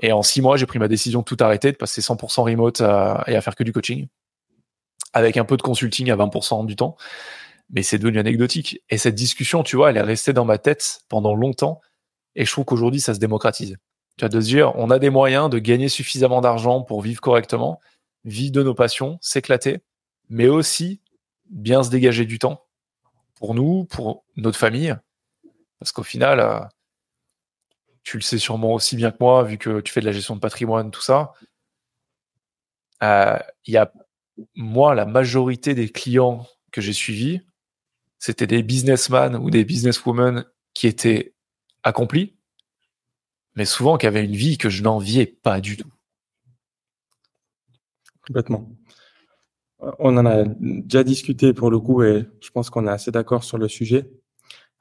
Et 0.02 0.12
en 0.12 0.22
six 0.22 0.42
mois, 0.42 0.58
j'ai 0.58 0.66
pris 0.66 0.78
ma 0.78 0.88
décision 0.88 1.20
de 1.20 1.24
tout 1.24 1.36
arrêter, 1.40 1.72
de 1.72 1.76
passer 1.76 2.02
100% 2.02 2.42
remote 2.42 2.80
et 2.80 3.36
à 3.36 3.40
faire 3.40 3.54
que 3.54 3.64
du 3.64 3.72
coaching, 3.72 4.06
avec 5.14 5.38
un 5.38 5.44
peu 5.44 5.56
de 5.56 5.62
consulting 5.62 6.10
à 6.10 6.16
20% 6.16 6.66
du 6.66 6.76
temps 6.76 6.96
mais 7.72 7.82
c'est 7.82 7.98
devenu 7.98 8.18
anecdotique. 8.18 8.80
Et 8.90 8.98
cette 8.98 9.14
discussion, 9.14 9.62
tu 9.62 9.76
vois, 9.76 9.90
elle 9.90 9.96
est 9.96 10.02
restée 10.02 10.32
dans 10.32 10.44
ma 10.44 10.58
tête 10.58 11.00
pendant 11.08 11.34
longtemps. 11.34 11.80
Et 12.34 12.44
je 12.44 12.50
trouve 12.50 12.64
qu'aujourd'hui, 12.64 13.00
ça 13.00 13.14
se 13.14 13.20
démocratise. 13.20 13.76
Tu 14.16 14.22
vois, 14.22 14.28
de 14.28 14.40
se 14.40 14.46
dire, 14.46 14.72
on 14.76 14.90
a 14.90 14.98
des 14.98 15.10
moyens 15.10 15.48
de 15.50 15.58
gagner 15.58 15.88
suffisamment 15.88 16.40
d'argent 16.40 16.82
pour 16.82 17.00
vivre 17.00 17.20
correctement, 17.20 17.80
vivre 18.24 18.52
de 18.52 18.62
nos 18.62 18.74
passions, 18.74 19.18
s'éclater, 19.20 19.80
mais 20.28 20.48
aussi 20.48 21.00
bien 21.48 21.82
se 21.82 21.90
dégager 21.90 22.24
du 22.24 22.38
temps 22.38 22.64
pour 23.36 23.54
nous, 23.54 23.84
pour 23.84 24.24
notre 24.36 24.58
famille. 24.58 24.94
Parce 25.78 25.92
qu'au 25.92 26.02
final, 26.02 26.40
euh, 26.40 26.60
tu 28.02 28.16
le 28.16 28.22
sais 28.22 28.38
sûrement 28.38 28.74
aussi 28.74 28.96
bien 28.96 29.10
que 29.10 29.16
moi, 29.20 29.42
vu 29.44 29.58
que 29.58 29.80
tu 29.80 29.92
fais 29.92 30.00
de 30.00 30.06
la 30.06 30.12
gestion 30.12 30.34
de 30.34 30.40
patrimoine, 30.40 30.90
tout 30.90 31.02
ça. 31.02 31.32
Euh, 33.02 33.38
il 33.64 33.74
y 33.74 33.76
a, 33.76 33.92
moi, 34.54 34.94
la 34.94 35.06
majorité 35.06 35.74
des 35.74 35.88
clients 35.88 36.46
que 36.72 36.80
j'ai 36.80 36.92
suivis, 36.92 37.40
c'était 38.20 38.46
des 38.46 38.62
businessmen 38.62 39.34
ou 39.34 39.50
des 39.50 39.64
businesswomen 39.64 40.44
qui 40.74 40.86
étaient 40.86 41.34
accomplis, 41.82 42.36
mais 43.56 43.64
souvent 43.64 43.96
qui 43.96 44.06
avaient 44.06 44.24
une 44.24 44.36
vie 44.36 44.58
que 44.58 44.68
je 44.68 44.82
n'enviais 44.82 45.26
pas 45.26 45.60
du 45.60 45.78
tout. 45.78 45.90
Complètement. 48.26 48.70
On 49.98 50.16
en 50.18 50.26
a 50.26 50.44
déjà 50.44 51.02
discuté 51.02 51.54
pour 51.54 51.70
le 51.70 51.80
coup 51.80 52.02
et 52.02 52.26
je 52.42 52.50
pense 52.50 52.68
qu'on 52.68 52.86
est 52.86 52.90
assez 52.90 53.10
d'accord 53.10 53.42
sur 53.42 53.56
le 53.56 53.68
sujet. 53.68 54.10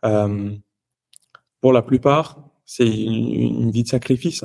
pour 0.02 1.74
la 1.74 1.82
plupart, 1.82 2.44
c'est 2.66 2.88
une, 2.88 3.72
vie 3.72 3.84
de 3.84 3.88
sacrifice. 3.88 4.44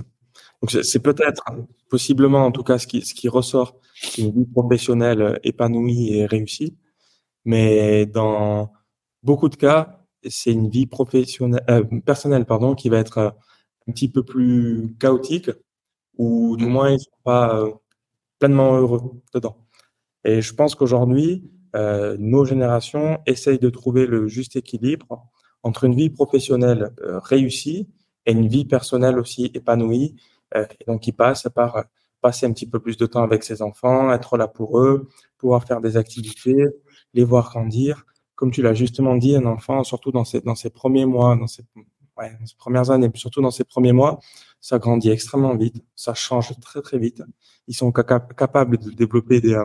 Donc 0.63 0.71
c'est 0.71 1.03
peut-être, 1.03 1.43
possiblement 1.91 2.47
en 2.47 2.53
tout 2.53 2.63
cas, 2.63 2.79
ce 2.79 2.87
qui, 2.87 3.03
ce 3.03 3.13
qui 3.13 3.29
ressort, 3.29 3.81
une 4.19 4.33
vie 4.33 4.47
professionnelle 4.47 5.41
épanouie 5.43 6.15
et 6.15 6.27
réussie. 6.27 6.77
Mais 7.45 8.07
dans 8.07 8.73
beaucoup 9.25 9.49
de 9.49 9.57
cas, 9.57 10.05
c'est 10.29 10.53
une 10.53 10.69
vie 10.71 10.87
professionnelle, 10.87 11.65
euh, 11.71 11.83
personnelle, 12.05 12.45
pardon, 12.45 12.75
qui 12.75 12.89
va 12.89 12.99
être 12.99 13.19
euh, 13.19 13.31
un 13.89 13.93
petit 13.93 14.09
peu 14.09 14.23
plus 14.23 14.95
chaotique, 15.01 15.51
ou 16.19 16.57
du 16.57 16.67
moins 16.67 16.91
ils 16.91 17.01
sont 17.01 17.11
pas 17.25 17.59
euh, 17.59 17.73
pleinement 18.39 18.77
heureux 18.77 19.23
dedans. 19.35 19.57
Et 20.25 20.43
je 20.43 20.55
pense 20.55 20.75
qu'aujourd'hui, 20.75 21.51
euh, 21.77 22.17
nos 22.19 22.45
générations 22.45 23.21
essayent 23.27 23.59
de 23.59 23.71
trouver 23.71 24.07
le 24.07 24.29
juste 24.29 24.57
équilibre 24.57 25.27
entre 25.63 25.85
une 25.85 25.95
vie 25.95 26.11
professionnelle 26.11 26.93
réussie 27.25 27.89
et 28.27 28.33
une 28.33 28.49
vie 28.49 28.65
personnelle 28.67 29.19
aussi 29.19 29.51
épanouie. 29.55 30.17
et 30.55 30.85
donc, 30.87 31.03
qui 31.03 31.13
passe 31.13 31.49
par 31.55 31.85
passer 32.21 32.47
un 32.47 32.53
petit 32.53 32.69
peu 32.69 32.81
plus 32.81 32.97
de 32.97 33.07
temps 33.07 33.23
avec 33.23 33.43
ses 33.45 33.63
enfants, 33.63 34.13
être 34.13 34.37
là 34.37 34.49
pour 34.49 34.79
eux, 34.79 35.09
pouvoir 35.39 35.65
faire 35.65 35.81
des 35.81 35.97
activités, 35.97 36.67
les 37.15 37.25
voir 37.25 37.51
grandir 37.51 38.05
comme 38.35 38.51
tu 38.51 38.63
l'as 38.63 38.75
justement 38.75 39.17
dit, 39.17 39.37
un 39.37 39.47
enfant, 39.47 39.85
surtout 39.85 40.11
dans 40.11 40.25
ses, 40.25 40.41
dans 40.41 40.55
ses 40.55 40.71
premiers 40.71 41.07
mois, 41.07 41.37
dans 41.37 41.47
ses, 41.47 41.65
ouais, 42.19 42.37
dans 42.39 42.47
ses 42.47 42.57
premières 42.57 42.91
années, 42.91 43.11
surtout 43.15 43.41
dans 43.41 43.51
ses 43.51 43.65
premiers 43.65 43.93
mois, 43.93 44.21
ça 44.61 44.79
grandit 44.79 45.11
extrêmement 45.11 45.57
vite, 45.57 45.77
ça 45.95 46.15
change 46.15 46.59
très 46.61 46.83
très 46.83 46.99
vite. 46.99 47.23
Ils 47.69 47.75
sont 47.75 47.93
capables 47.93 48.79
de 48.79 48.91
développer 48.91 49.41
euh, 49.45 49.65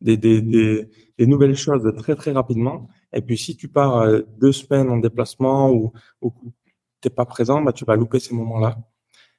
des, 0.00 0.16
des, 0.16 0.40
des, 0.42 0.88
des, 1.18 1.26
nouvelles 1.26 1.56
choses 1.56 1.92
très 1.98 2.16
très 2.16 2.32
rapidement. 2.32 2.88
Et 3.12 3.22
puis 3.22 3.36
si 3.38 3.56
tu 3.56 3.68
pars 3.68 3.98
euh, 3.98 4.20
deux 4.38 4.52
semaines 4.52 4.90
en 4.90 4.98
déplacement 4.98 5.70
ou, 5.70 5.92
ou 6.22 6.32
t'es 7.00 7.10
pas 7.10 7.26
présent, 7.26 7.62
bah, 7.62 7.72
tu 7.72 7.84
vas 7.84 7.96
louper 7.96 8.20
ces 8.20 8.34
moments-là. 8.34 8.78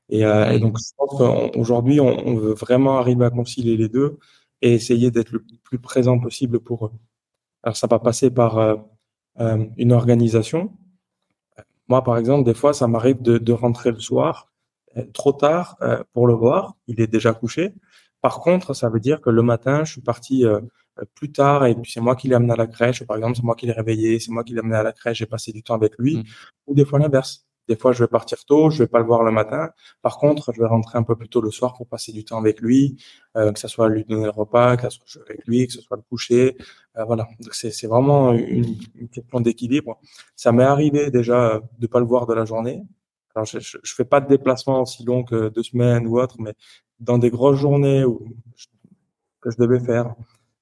Et, 0.09 0.25
euh, 0.25 0.51
et, 0.51 0.59
donc 0.59 0.77
je 0.77 0.91
pense 0.97 1.17
qu'aujourd'hui, 1.17 1.99
on, 2.01 2.27
on 2.27 2.35
veut 2.35 2.53
vraiment 2.53 2.97
arriver 2.99 3.25
à 3.25 3.29
concilier 3.29 3.77
les 3.77 3.89
deux 3.89 4.19
et 4.61 4.73
essayer 4.73 5.11
d'être 5.11 5.31
le 5.31 5.43
plus 5.63 5.79
présent 5.79 6.19
possible 6.19 6.59
pour 6.59 6.87
eux. 6.87 6.91
Alors 7.63 7.77
ça 7.77 7.87
va 7.87 7.99
passer 7.99 8.31
par 8.31 8.57
euh, 8.57 8.75
euh, 9.39 9.65
une 9.77 9.91
organisation. 9.91 10.73
Moi, 11.87 12.03
par 12.03 12.17
exemple, 12.17 12.45
des 12.45 12.53
fois, 12.53 12.73
ça 12.73 12.87
m'arrive 12.87 13.21
de, 13.21 13.37
de, 13.37 13.53
rentrer 13.53 13.91
le 13.91 13.99
soir 13.99 14.47
euh, 14.97 15.05
trop 15.13 15.33
tard 15.33 15.77
pour 16.13 16.27
le 16.27 16.33
voir. 16.33 16.75
Il 16.87 17.01
est 17.01 17.07
déjà 17.07 17.33
couché. 17.33 17.73
Par 18.21 18.39
contre, 18.39 18.73
ça 18.73 18.89
veut 18.89 18.99
dire 18.99 19.19
que 19.21 19.29
le 19.29 19.41
matin, 19.41 19.83
je 19.83 19.93
suis 19.93 20.01
parti 20.01 20.45
plus 21.15 21.31
tard 21.31 21.65
et 21.65 21.75
puis 21.75 21.91
c'est 21.91 22.01
moi 22.01 22.15
qui 22.15 22.27
l'ai 22.27 22.35
amené 22.35 22.53
à 22.53 22.55
la 22.55 22.67
crèche. 22.67 23.03
Par 23.03 23.17
exemple, 23.17 23.35
c'est 23.35 23.43
moi 23.43 23.55
qui 23.55 23.65
l'ai 23.65 23.71
réveillé, 23.73 24.19
c'est 24.19 24.31
moi 24.31 24.43
qui 24.43 24.53
l'ai 24.53 24.59
amené 24.59 24.75
à 24.75 24.83
la 24.83 24.93
crèche. 24.93 25.17
J'ai 25.17 25.25
passé 25.25 25.51
du 25.51 25.63
temps 25.63 25.73
avec 25.73 25.97
lui. 25.97 26.17
Mmh. 26.17 26.23
Ou 26.67 26.75
des 26.75 26.85
fois 26.85 26.99
l'inverse. 26.99 27.45
Des 27.67 27.75
fois, 27.75 27.91
je 27.93 28.03
vais 28.03 28.07
partir 28.07 28.43
tôt, 28.45 28.69
je 28.69 28.83
vais 28.83 28.87
pas 28.87 28.99
le 28.99 29.05
voir 29.05 29.23
le 29.23 29.31
matin. 29.31 29.69
Par 30.01 30.17
contre, 30.17 30.51
je 30.53 30.61
vais 30.61 30.67
rentrer 30.67 30.97
un 30.97 31.03
peu 31.03 31.15
plus 31.15 31.29
tôt 31.29 31.41
le 31.41 31.51
soir 31.51 31.73
pour 31.73 31.87
passer 31.87 32.11
du 32.11 32.25
temps 32.25 32.37
avec 32.37 32.59
lui, 32.59 32.97
euh, 33.37 33.51
que 33.51 33.59
ce 33.59 33.67
soit 33.67 33.87
lui 33.89 34.03
donner 34.03 34.25
le 34.25 34.31
repas, 34.31 34.77
que 34.77 34.89
ce 34.89 34.97
soit 34.97 35.05
jouer 35.07 35.23
avec 35.29 35.45
lui, 35.47 35.67
que 35.67 35.73
ce 35.73 35.81
soit 35.81 35.97
le 35.97 36.03
coucher. 36.03 36.57
Euh, 36.97 37.03
voilà. 37.05 37.27
c'est 37.51 37.87
vraiment 37.87 38.33
une, 38.33 38.77
une 38.95 39.09
question 39.09 39.39
d'équilibre. 39.41 39.99
Ça 40.35 40.51
m'est 40.51 40.63
arrivé 40.63 41.11
déjà 41.11 41.61
de 41.79 41.87
pas 41.87 41.99
le 41.99 42.05
voir 42.05 42.27
de 42.27 42.33
la 42.33 42.45
journée. 42.45 42.83
Alors, 43.35 43.45
je, 43.45 43.59
je, 43.59 43.93
fais 43.95 44.03
pas 44.03 44.19
de 44.19 44.27
déplacement 44.27 44.81
aussi 44.81 45.05
long 45.05 45.23
que 45.23 45.49
deux 45.49 45.63
semaines 45.63 46.05
ou 46.05 46.19
autre, 46.19 46.35
mais 46.39 46.53
dans 46.99 47.17
des 47.17 47.29
grosses 47.29 47.59
journées 47.59 48.03
où 48.03 48.35
que 49.41 49.49
je 49.49 49.57
devais 49.57 49.79
faire, 49.79 50.15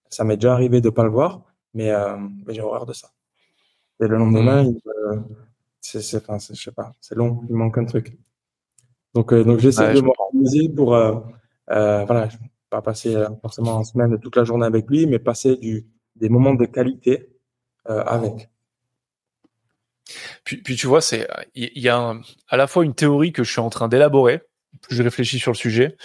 ça 0.10 0.24
m'est 0.24 0.38
déjà 0.38 0.54
arrivé 0.54 0.82
de 0.82 0.90
pas 0.90 1.04
le 1.04 1.10
voir, 1.10 1.42
mais, 1.74 1.92
euh, 1.92 2.18
mais 2.46 2.54
j'ai 2.54 2.62
horreur 2.62 2.86
de 2.86 2.94
ça. 2.94 3.10
Et 4.02 4.08
le 4.08 4.18
lendemain, 4.18 4.64
mmh. 4.64 4.68
il, 4.68 4.82
c'est, 5.82 6.16
enfin, 6.18 6.38
je 6.40 6.62
sais 6.62 6.72
pas, 6.72 6.94
c'est 7.00 7.16
long, 7.16 7.42
il 7.50 7.56
manque 7.56 7.78
un 7.78 7.86
truc. 7.86 8.18
Donc, 9.14 9.34
euh, 9.34 9.44
donc 9.44 9.60
j'essaie 9.60 9.94
de 9.94 10.02
m'organiser 10.02 10.70
pour, 10.70 10.96
euh, 10.96 11.16
euh, 11.72 12.06
voilà, 12.06 12.30
pas 12.70 12.82
passer 12.82 13.16
euh, 13.16 13.30
forcément 13.42 13.76
en 13.76 13.84
semaine 13.84 14.20
toute 14.20 14.36
la 14.36 14.44
journée 14.44 14.66
avec 14.66 14.88
lui, 14.90 15.06
mais 15.06 15.20
passer 15.20 15.56
du, 15.58 15.88
des 16.16 16.30
moments 16.30 16.54
de 16.54 16.66
qualité 16.66 17.30
euh, 17.90 18.04
avec. 18.04 18.50
Puis, 20.44 20.58
puis 20.58 20.76
tu 20.76 20.88
vois, 20.88 21.02
c'est, 21.02 21.28
il 21.54 21.70
y, 21.80 21.90
a 21.90 22.16
à 22.48 22.58
la 22.58 22.68
fois 22.68 22.84
une 22.84 22.96
théorie 22.96 23.32
que 23.32 23.44
je 23.44 23.52
suis 23.52 23.62
en 23.62 23.70
train 23.70 23.88
d'élaborer, 23.88 24.42
je 24.90 25.04
réfléchis 25.04 25.38
sur 25.38 25.52
le 25.52 25.58
sujet, 25.58 25.98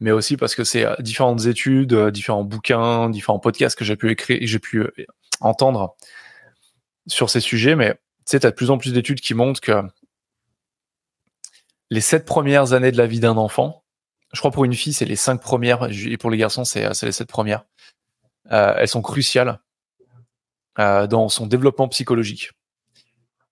mais 0.00 0.10
aussi 0.10 0.38
parce 0.38 0.54
que 0.54 0.64
c'est 0.64 0.86
différentes 1.00 1.44
études, 1.44 1.94
différents 2.08 2.44
bouquins, 2.44 3.10
différents 3.10 3.38
podcasts 3.38 3.78
que 3.78 3.84
j'ai 3.84 3.96
pu 3.96 4.10
écrire, 4.10 4.38
j'ai 4.40 4.58
pu 4.58 4.86
entendre 5.40 5.96
sur 7.06 7.28
ces 7.28 7.40
sujets, 7.40 7.76
mais 7.76 7.94
sais, 8.26 8.40
tu 8.40 8.46
as 8.46 8.50
de 8.50 8.56
plus 8.56 8.70
en 8.70 8.78
plus 8.78 8.92
d'études 8.92 9.20
qui 9.20 9.34
montrent 9.34 9.60
que 9.60 9.82
les 11.90 12.00
sept 12.00 12.24
premières 12.24 12.72
années 12.72 12.92
de 12.92 12.96
la 12.96 13.06
vie 13.06 13.20
d'un 13.20 13.36
enfant, 13.36 13.84
je 14.32 14.38
crois 14.38 14.50
pour 14.50 14.64
une 14.64 14.74
fille, 14.74 14.92
c'est 14.92 15.04
les 15.04 15.16
cinq 15.16 15.40
premières, 15.40 15.88
et 15.90 16.16
pour 16.16 16.30
les 16.30 16.38
garçons, 16.38 16.64
c'est 16.64 16.88
les 17.02 17.12
sept 17.12 17.28
premières, 17.28 17.64
euh, 18.50 18.74
elles 18.78 18.88
sont 18.88 19.02
cruciales 19.02 19.60
euh, 20.78 21.06
dans 21.06 21.28
son 21.28 21.46
développement 21.46 21.86
psychologique. 21.88 22.50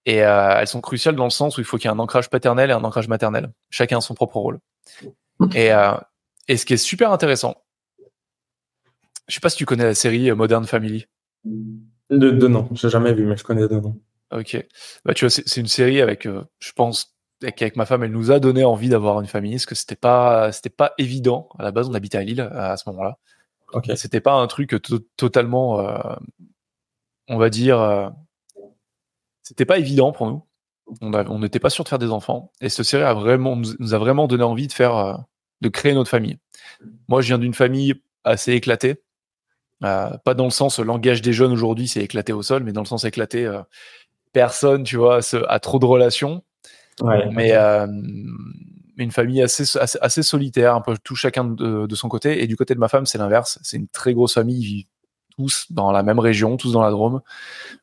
Et 0.07 0.25
euh, 0.25 0.57
elles 0.59 0.67
sont 0.67 0.81
cruciales 0.81 1.17
dans 1.17 1.25
le 1.25 1.31
sens 1.31 1.59
où 1.59 1.61
il 1.61 1.65
faut 1.65 1.77
qu'il 1.77 1.91
y 1.91 1.93
ait 1.93 1.95
un 1.95 1.99
ancrage 1.99 2.31
paternel 2.31 2.71
et 2.71 2.73
un 2.73 2.83
ancrage 2.83 3.09
maternel. 3.09 3.53
Chacun 3.69 3.99
a 3.99 4.01
son 4.01 4.15
propre 4.15 4.39
rôle. 4.39 4.59
Et, 5.55 5.71
euh, 5.71 5.93
ce 6.49 6.65
qui 6.65 6.73
est 6.73 6.79
super 6.79 7.13
intéressant, 7.13 7.63
je 9.29 9.35
sais 9.35 9.41
pas 9.41 9.51
si 9.51 9.59
tu 9.59 9.67
connais 9.67 9.85
la 9.85 9.95
série 9.95 10.33
Modern 10.33 10.67
Family. 10.67 11.07
De, 11.45 12.31
de 12.31 12.49
nom, 12.49 12.71
j'ai 12.73 12.89
jamais 12.89 13.13
vu, 13.13 13.27
mais 13.27 13.37
je 13.37 13.45
connais 13.45 13.69
de 13.69 13.79
nom. 13.79 14.01
Ok. 14.33 14.65
Bah, 15.05 15.15
tu 15.15 15.25
vois, 15.25 15.31
c'est 15.31 15.61
une 15.61 15.67
série 15.67 16.01
avec, 16.01 16.27
euh, 16.27 16.45
je 16.61 16.73
pense, 16.73 17.17
qu'avec 17.41 17.77
ma 17.77 17.87
femme, 17.87 18.05
elle 18.05 18.13
nous 18.13 18.31
a 18.31 18.39
donné 18.39 18.65
envie 18.65 18.89
d'avoir 18.89 19.21
une 19.21 19.27
famille, 19.27 19.55
parce 19.55 19.67
que 19.67 19.75
c'était 19.75 19.97
pas, 19.97 20.53
c'était 20.53 20.71
pas 20.71 20.93
évident. 20.99 21.49
À 21.59 21.65
la 21.65 21.73
base, 21.73 21.89
on 21.89 21.95
habitait 21.95 22.19
à 22.19 22.23
Lille 22.23 22.41
à, 22.41 22.77
ce 22.77 22.89
moment-là. 22.91 23.19
Ok. 23.73 23.91
C'était 23.97 24.21
pas 24.21 24.35
un 24.35 24.47
truc 24.47 24.75
totalement, 25.17 25.81
euh, 25.81 26.17
on 27.29 27.39
va 27.39 27.51
dire, 27.51 27.81
euh, 27.81 28.09
c'était 29.43 29.65
pas 29.65 29.79
évident 29.79 30.13
pour 30.13 30.27
nous. 30.27 30.47
On 31.01 31.39
n'était 31.39 31.61
pas 31.61 31.71
sûr 31.71 31.85
de 31.85 31.89
faire 31.89 32.01
des 32.01 32.11
enfants. 32.11 32.53
Et 32.61 32.69
cette 32.69 32.85
série 32.85 33.05
a 33.05 33.15
vraiment, 33.15 33.55
nous, 33.55 33.95
a 33.95 33.99
vraiment 33.99 34.27
donné 34.27 34.43
envie 34.43 34.67
de 34.67 34.73
faire, 34.73 35.25
de 35.61 35.69
créer 35.69 35.95
notre 35.95 36.11
famille. 36.11 36.39
Moi, 37.09 37.21
je 37.21 37.29
viens 37.29 37.39
d'une 37.39 37.55
famille 37.55 37.95
assez 38.25 38.53
éclatée. 38.53 39.01
pas 39.81 40.35
dans 40.37 40.45
le 40.45 40.51
sens 40.51 40.81
le 40.81 40.85
langage 40.85 41.23
des 41.23 41.33
jeunes 41.33 41.53
aujourd'hui, 41.53 41.87
c'est 41.87 42.03
éclaté 42.03 42.33
au 42.33 42.43
sol, 42.43 42.65
mais 42.65 42.73
dans 42.73 42.81
le 42.81 42.87
sens 42.87 43.05
éclaté 43.05 43.49
personne, 44.33 44.85
tu 44.85 44.97
vois, 44.97 45.21
a 45.49 45.59
trop 45.61 45.79
de 45.79 45.87
relations. 45.87 46.43
mais 47.33 47.53
euh, 47.53 47.87
une 48.97 49.11
famille 49.11 49.43
assez, 49.43 49.65
assez, 49.79 50.23
solitaire, 50.23 50.75
un 50.75 50.81
peu 50.81 50.97
tout 51.03 51.17
chacun 51.17 51.45
de, 51.45 51.95
son 51.95 52.09
côté. 52.09 52.43
Et 52.43 52.47
du 52.47 52.57
côté 52.57 52.75
de 52.75 52.81
ma 52.81 52.89
femme, 52.89 53.07
c'est 53.07 53.19
l'inverse. 53.19 53.59
C'est 53.63 53.77
une 53.77 53.89
très 53.89 54.15
grosse 54.15 54.35
famille. 54.35 54.59
Ils 54.59 54.65
vivent 54.65 54.87
tous 55.37 55.67
dans 55.71 55.91
la 55.91 56.03
même 56.03 56.19
région, 56.19 56.57
tous 56.57 56.73
dans 56.73 56.83
la 56.83 56.91
Drôme, 56.91 57.23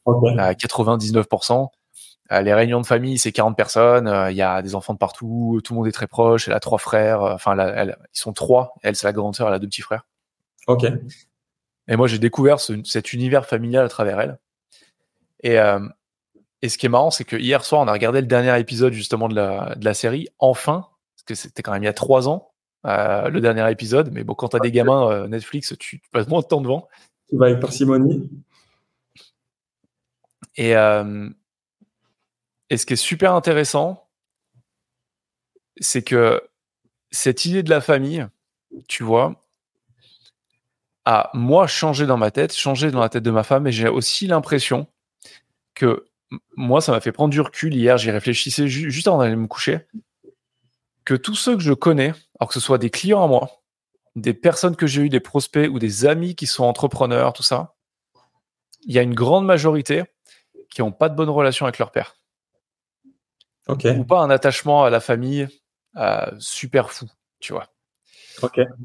à 0.06 0.54
99%. 0.54 1.70
Euh, 2.34 2.42
les 2.42 2.54
réunions 2.54 2.82
de 2.82 2.86
famille, 2.86 3.18
c'est 3.18 3.32
40 3.32 3.56
personnes. 3.56 4.08
Euh, 4.08 4.30
il 4.32 4.38
y 4.38 4.42
a 4.42 4.62
des 4.62 4.76
enfants 4.76 4.94
de 4.94 5.00
partout. 5.00 5.62
Tout 5.64 5.74
le 5.74 5.78
monde 5.78 5.88
est 5.88 5.94
très 5.94 6.08
proche. 6.08 6.48
Elle 6.48 6.54
a 6.54 6.60
trois 6.60 6.78
frères. 6.78 7.22
Enfin, 7.22 7.56
ils 7.58 7.96
sont 8.12 8.34
trois. 8.34 8.74
Elle, 8.84 8.96
c'est 8.96 9.08
la 9.08 9.14
grande 9.14 9.36
sœur. 9.36 9.48
Elle 9.48 9.54
a 9.54 9.60
deux 9.60 9.68
petits 9.68 9.82
frères. 9.82 10.06
Ok. 10.68 10.86
Et 11.88 11.96
moi, 11.96 12.08
j'ai 12.08 12.20
découvert 12.20 12.60
cet 12.60 13.14
univers 13.14 13.46
familial 13.46 13.86
à 13.86 13.90
travers 13.90 14.20
elle. 14.20 14.40
Et, 15.42 15.58
et 16.62 16.70
ce 16.70 16.78
qui 16.78 16.88
est 16.88 16.90
marrant, 16.90 17.12
c'est 17.12 17.24
que 17.24 17.36
hier 17.36 17.64
soir, 17.64 17.82
on 17.82 17.88
a 17.88 17.94
regardé 17.94 18.22
le 18.22 18.28
dernier 18.28 18.60
épisode 18.60 18.94
justement 18.94 19.28
de 19.30 19.36
la, 19.36 19.76
de 19.76 19.86
la 19.86 19.94
série, 19.94 20.28
enfin, 20.40 20.88
parce 21.16 21.24
que 21.26 21.36
c'était 21.36 21.62
quand 21.62 21.72
même 21.72 21.84
il 21.84 21.88
y 21.88 21.90
a 21.90 21.94
trois 21.94 22.28
ans, 22.28 22.52
euh, 22.86 23.30
le 23.30 23.42
dernier 23.42 23.70
épisode. 23.72 24.12
Mais 24.12 24.24
bon, 24.24 24.34
quand 24.34 24.50
t'as 24.50 24.60
des 24.60 24.72
gamins 24.72 25.12
euh, 25.12 25.28
Netflix, 25.28 25.76
tu, 25.80 26.02
passes 26.12 26.28
moins 26.28 26.42
de 26.42 26.48
temps 26.48 26.62
devant. 26.62 26.88
Tu 27.30 27.38
vas 27.38 27.48
avec 27.48 27.60
parcimonie. 27.60 28.30
Et, 30.56 30.76
euh, 30.76 31.30
et 32.72 32.78
ce 32.78 32.86
qui 32.88 32.94
est 32.94 32.96
super 32.96 33.34
intéressant, 33.34 34.08
c'est 35.80 36.02
que 36.02 36.42
cette 37.12 37.46
idée 37.46 37.62
de 37.62 37.70
la 37.70 37.82
famille, 37.82 38.28
tu 38.88 39.04
vois, 39.04 39.44
a 41.06 41.30
moi 41.36 41.68
changé 41.68 42.08
dans 42.08 42.18
ma 42.18 42.32
tête, 42.32 42.54
changé 42.56 42.90
dans 42.90 43.00
la 43.00 43.10
tête 43.10 43.24
de 43.24 43.32
ma 43.32 43.44
femme, 43.44 43.68
et 43.68 43.72
j'ai 43.72 43.88
aussi 43.88 44.26
l'impression 44.26 44.88
que 45.76 46.08
moi, 46.56 46.82
ça 46.82 46.92
m'a 46.92 47.00
fait 47.00 47.12
prendre 47.12 47.32
du 47.32 47.42
recul 47.42 47.74
hier. 47.74 47.98
J'y 47.98 48.12
réfléchissais 48.12 48.68
juste 48.68 49.08
avant 49.08 49.20
d'aller 49.20 49.36
me 49.36 49.48
coucher. 49.48 49.88
Que 51.06 51.14
tous 51.14 51.36
ceux 51.36 51.56
que 51.56 51.64
je 51.64 51.74
connais, 51.74 52.14
alors 52.40 52.50
que 52.50 52.54
ce 52.54 52.60
soit 52.60 52.78
des 52.78 52.90
clients 52.90 53.24
à 53.24 53.28
moi, 53.28 53.62
des 54.16 54.34
personnes 54.34 54.76
que 54.76 54.88
j'ai 54.88 55.04
eues, 55.04 55.10
des 55.10 55.20
prospects 55.20 55.70
ou 55.70 55.80
des 55.80 56.06
amis 56.06 56.36
qui 56.36 56.48
sont 56.48 56.66
entrepreneurs, 56.66 57.34
tout 57.34 57.44
ça, 57.44 57.76
il 58.84 58.94
y 58.94 59.00
a 59.00 59.04
une 59.04 59.14
grande 59.14 59.46
majorité 59.46 60.04
qui 60.70 60.82
n'ont 60.82 60.92
pas 60.92 61.10
de 61.10 61.16
bonne 61.16 61.30
relation 61.30 61.66
avec 61.66 61.80
leur 61.80 61.92
père. 61.92 62.16
Ou 63.98 64.04
pas 64.06 64.22
un 64.22 64.30
attachement 64.30 64.84
à 64.84 64.90
la 64.90 65.00
famille 65.00 65.48
euh, 65.98 66.32
super 66.40 66.92
fou, 66.92 67.06
tu 67.40 67.54
vois. 67.54 67.68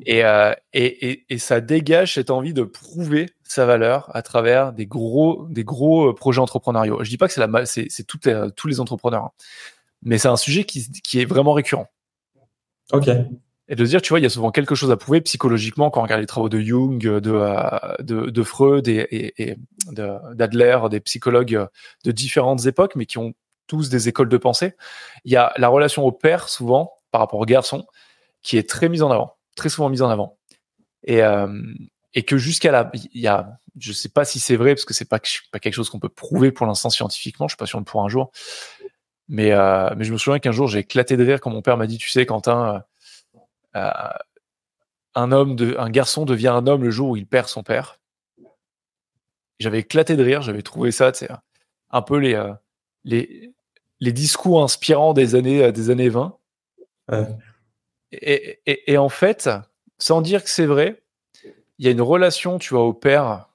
Et, 0.06 0.24
euh, 0.24 0.54
et, 0.72 1.10
et, 1.10 1.24
et, 1.28 1.38
ça 1.38 1.60
dégage 1.60 2.14
cette 2.14 2.30
envie 2.30 2.54
de 2.54 2.62
prouver 2.62 3.30
sa 3.44 3.66
valeur 3.66 4.10
à 4.14 4.22
travers 4.22 4.72
des 4.72 4.86
gros, 4.86 5.46
des 5.48 5.64
gros 5.64 6.10
euh, 6.10 6.14
projets 6.14 6.40
entrepreneuriaux. 6.40 7.02
Je 7.04 7.10
dis 7.10 7.18
pas 7.18 7.28
que 7.28 7.34
c'est 7.34 7.46
la, 7.46 7.66
c'est, 7.66 7.86
c'est 7.90 8.04
toutes 8.04 8.26
les, 8.26 8.48
tous 8.56 8.68
les 8.68 8.80
entrepreneurs, 8.80 9.24
hein. 9.24 9.32
mais 10.02 10.18
c'est 10.18 10.28
un 10.28 10.36
sujet 10.36 10.64
qui, 10.64 10.90
qui 11.02 11.20
est 11.20 11.24
vraiment 11.24 11.52
récurrent. 11.52 11.88
Ok. 12.92 13.08
Et 13.68 13.76
de 13.76 13.84
se 13.84 13.90
dire, 13.90 14.02
tu 14.02 14.10
vois, 14.10 14.20
il 14.20 14.22
y 14.22 14.26
a 14.26 14.30
souvent 14.30 14.50
quelque 14.50 14.74
chose 14.74 14.90
à 14.90 14.96
prouver 14.96 15.20
psychologiquement 15.20 15.90
quand 15.90 16.00
on 16.00 16.02
regarde 16.02 16.20
les 16.20 16.26
travaux 16.26 16.48
de 16.48 16.60
Jung, 16.60 16.98
de, 16.98 17.20
euh, 17.24 17.94
de, 18.00 18.30
de 18.30 18.42
Freud 18.42 18.88
et, 18.88 19.06
et, 19.10 19.50
et 19.50 19.56
d'Adler, 19.92 20.78
des 20.90 21.00
psychologues 21.00 21.68
de 22.04 22.12
différentes 22.12 22.66
époques, 22.66 22.96
mais 22.96 23.06
qui 23.06 23.18
ont 23.18 23.32
tous 23.66 23.88
des 23.88 24.08
écoles 24.08 24.28
de 24.28 24.36
pensée. 24.36 24.74
Il 25.24 25.32
y 25.32 25.36
a 25.36 25.52
la 25.56 25.68
relation 25.68 26.04
au 26.04 26.12
père, 26.12 26.48
souvent, 26.48 26.92
par 27.12 27.20
rapport 27.20 27.40
au 27.40 27.46
garçon, 27.46 27.86
qui 28.42 28.58
est 28.58 28.68
très 28.68 28.88
mise 28.88 29.02
en 29.02 29.10
avant 29.10 29.36
très 29.54 29.68
souvent 29.68 29.88
mise 29.88 30.02
en 30.02 30.10
avant. 30.10 30.38
Et, 31.04 31.22
euh, 31.22 31.48
et 32.14 32.22
que 32.22 32.36
jusqu'à 32.36 32.70
la, 32.70 32.90
il 32.94 33.20
y 33.20 33.26
a, 33.26 33.58
je 33.78 33.92
sais 33.92 34.08
pas 34.08 34.24
si 34.24 34.38
c'est 34.38 34.56
vrai 34.56 34.74
parce 34.74 34.84
que 34.84 34.94
c'est 34.94 35.08
pas, 35.08 35.20
pas 35.50 35.58
quelque 35.58 35.74
chose 35.74 35.90
qu'on 35.90 35.98
peut 35.98 36.08
prouver 36.08 36.52
pour 36.52 36.66
l'instant 36.66 36.90
scientifiquement. 36.90 37.48
Je 37.48 37.52
suis 37.52 37.58
pas 37.58 37.66
sûr 37.66 37.82
pour 37.84 38.02
un 38.02 38.08
jour. 38.08 38.30
Mais, 39.28 39.52
euh, 39.52 39.90
mais 39.96 40.04
je 40.04 40.12
me 40.12 40.18
souviens 40.18 40.38
qu'un 40.38 40.52
jour 40.52 40.68
j'ai 40.68 40.80
éclaté 40.80 41.16
de 41.16 41.24
rire 41.24 41.40
quand 41.40 41.50
mon 41.50 41.62
père 41.62 41.76
m'a 41.76 41.86
dit, 41.86 41.96
tu 41.96 42.10
sais, 42.10 42.26
Quentin, 42.26 42.84
euh, 43.76 43.90
un 45.14 45.32
homme 45.32 45.56
de, 45.56 45.76
un 45.78 45.90
garçon 45.90 46.24
devient 46.24 46.48
un 46.48 46.66
homme 46.66 46.84
le 46.84 46.90
jour 46.90 47.10
où 47.10 47.16
il 47.16 47.26
perd 47.26 47.48
son 47.48 47.62
père. 47.62 47.98
J'avais 49.58 49.80
éclaté 49.80 50.16
de 50.16 50.24
rire. 50.24 50.42
J'avais 50.42 50.62
trouvé 50.62 50.90
ça, 50.90 51.12
c'est 51.14 51.28
un 51.90 52.02
peu 52.02 52.18
les, 52.18 52.42
les, 53.04 53.52
les 54.00 54.12
discours 54.12 54.62
inspirants 54.62 55.14
des 55.14 55.34
années, 55.34 55.70
des 55.72 55.90
années 55.90 56.08
20. 56.08 56.36
Et, 58.12 58.98
en 58.98 59.08
fait, 59.08 59.48
sans 59.98 60.20
dire 60.20 60.44
que 60.44 60.50
c'est 60.50 60.66
vrai, 60.66 61.02
il 61.78 61.86
y 61.86 61.88
a 61.88 61.90
une 61.90 62.02
relation, 62.02 62.58
tu 62.58 62.74
vois, 62.74 62.84
au 62.84 62.92
père. 62.92 63.48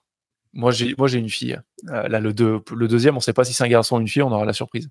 Moi, 0.53 0.71
j'ai, 0.71 0.95
moi, 0.97 1.07
j'ai 1.07 1.19
une 1.19 1.29
fille. 1.29 1.59
Euh, 1.89 2.07
là, 2.07 2.19
le, 2.19 2.33
deux, 2.33 2.61
le 2.71 2.87
deuxième, 2.87 3.15
on 3.15 3.17
ne 3.17 3.23
sait 3.23 3.33
pas 3.33 3.43
si 3.43 3.53
c'est 3.53 3.63
un 3.63 3.69
garçon 3.69 3.97
ou 3.97 4.01
une 4.01 4.07
fille, 4.07 4.23
on 4.23 4.31
aura 4.31 4.45
la 4.45 4.53
surprise. 4.53 4.89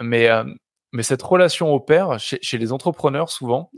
Mais, 0.00 0.28
euh, 0.28 0.44
mais 0.92 1.02
cette 1.02 1.22
relation 1.22 1.72
au 1.72 1.80
père, 1.80 2.20
chez, 2.20 2.58
les 2.58 2.72
entrepreneurs, 2.72 3.30
souvent, 3.30 3.70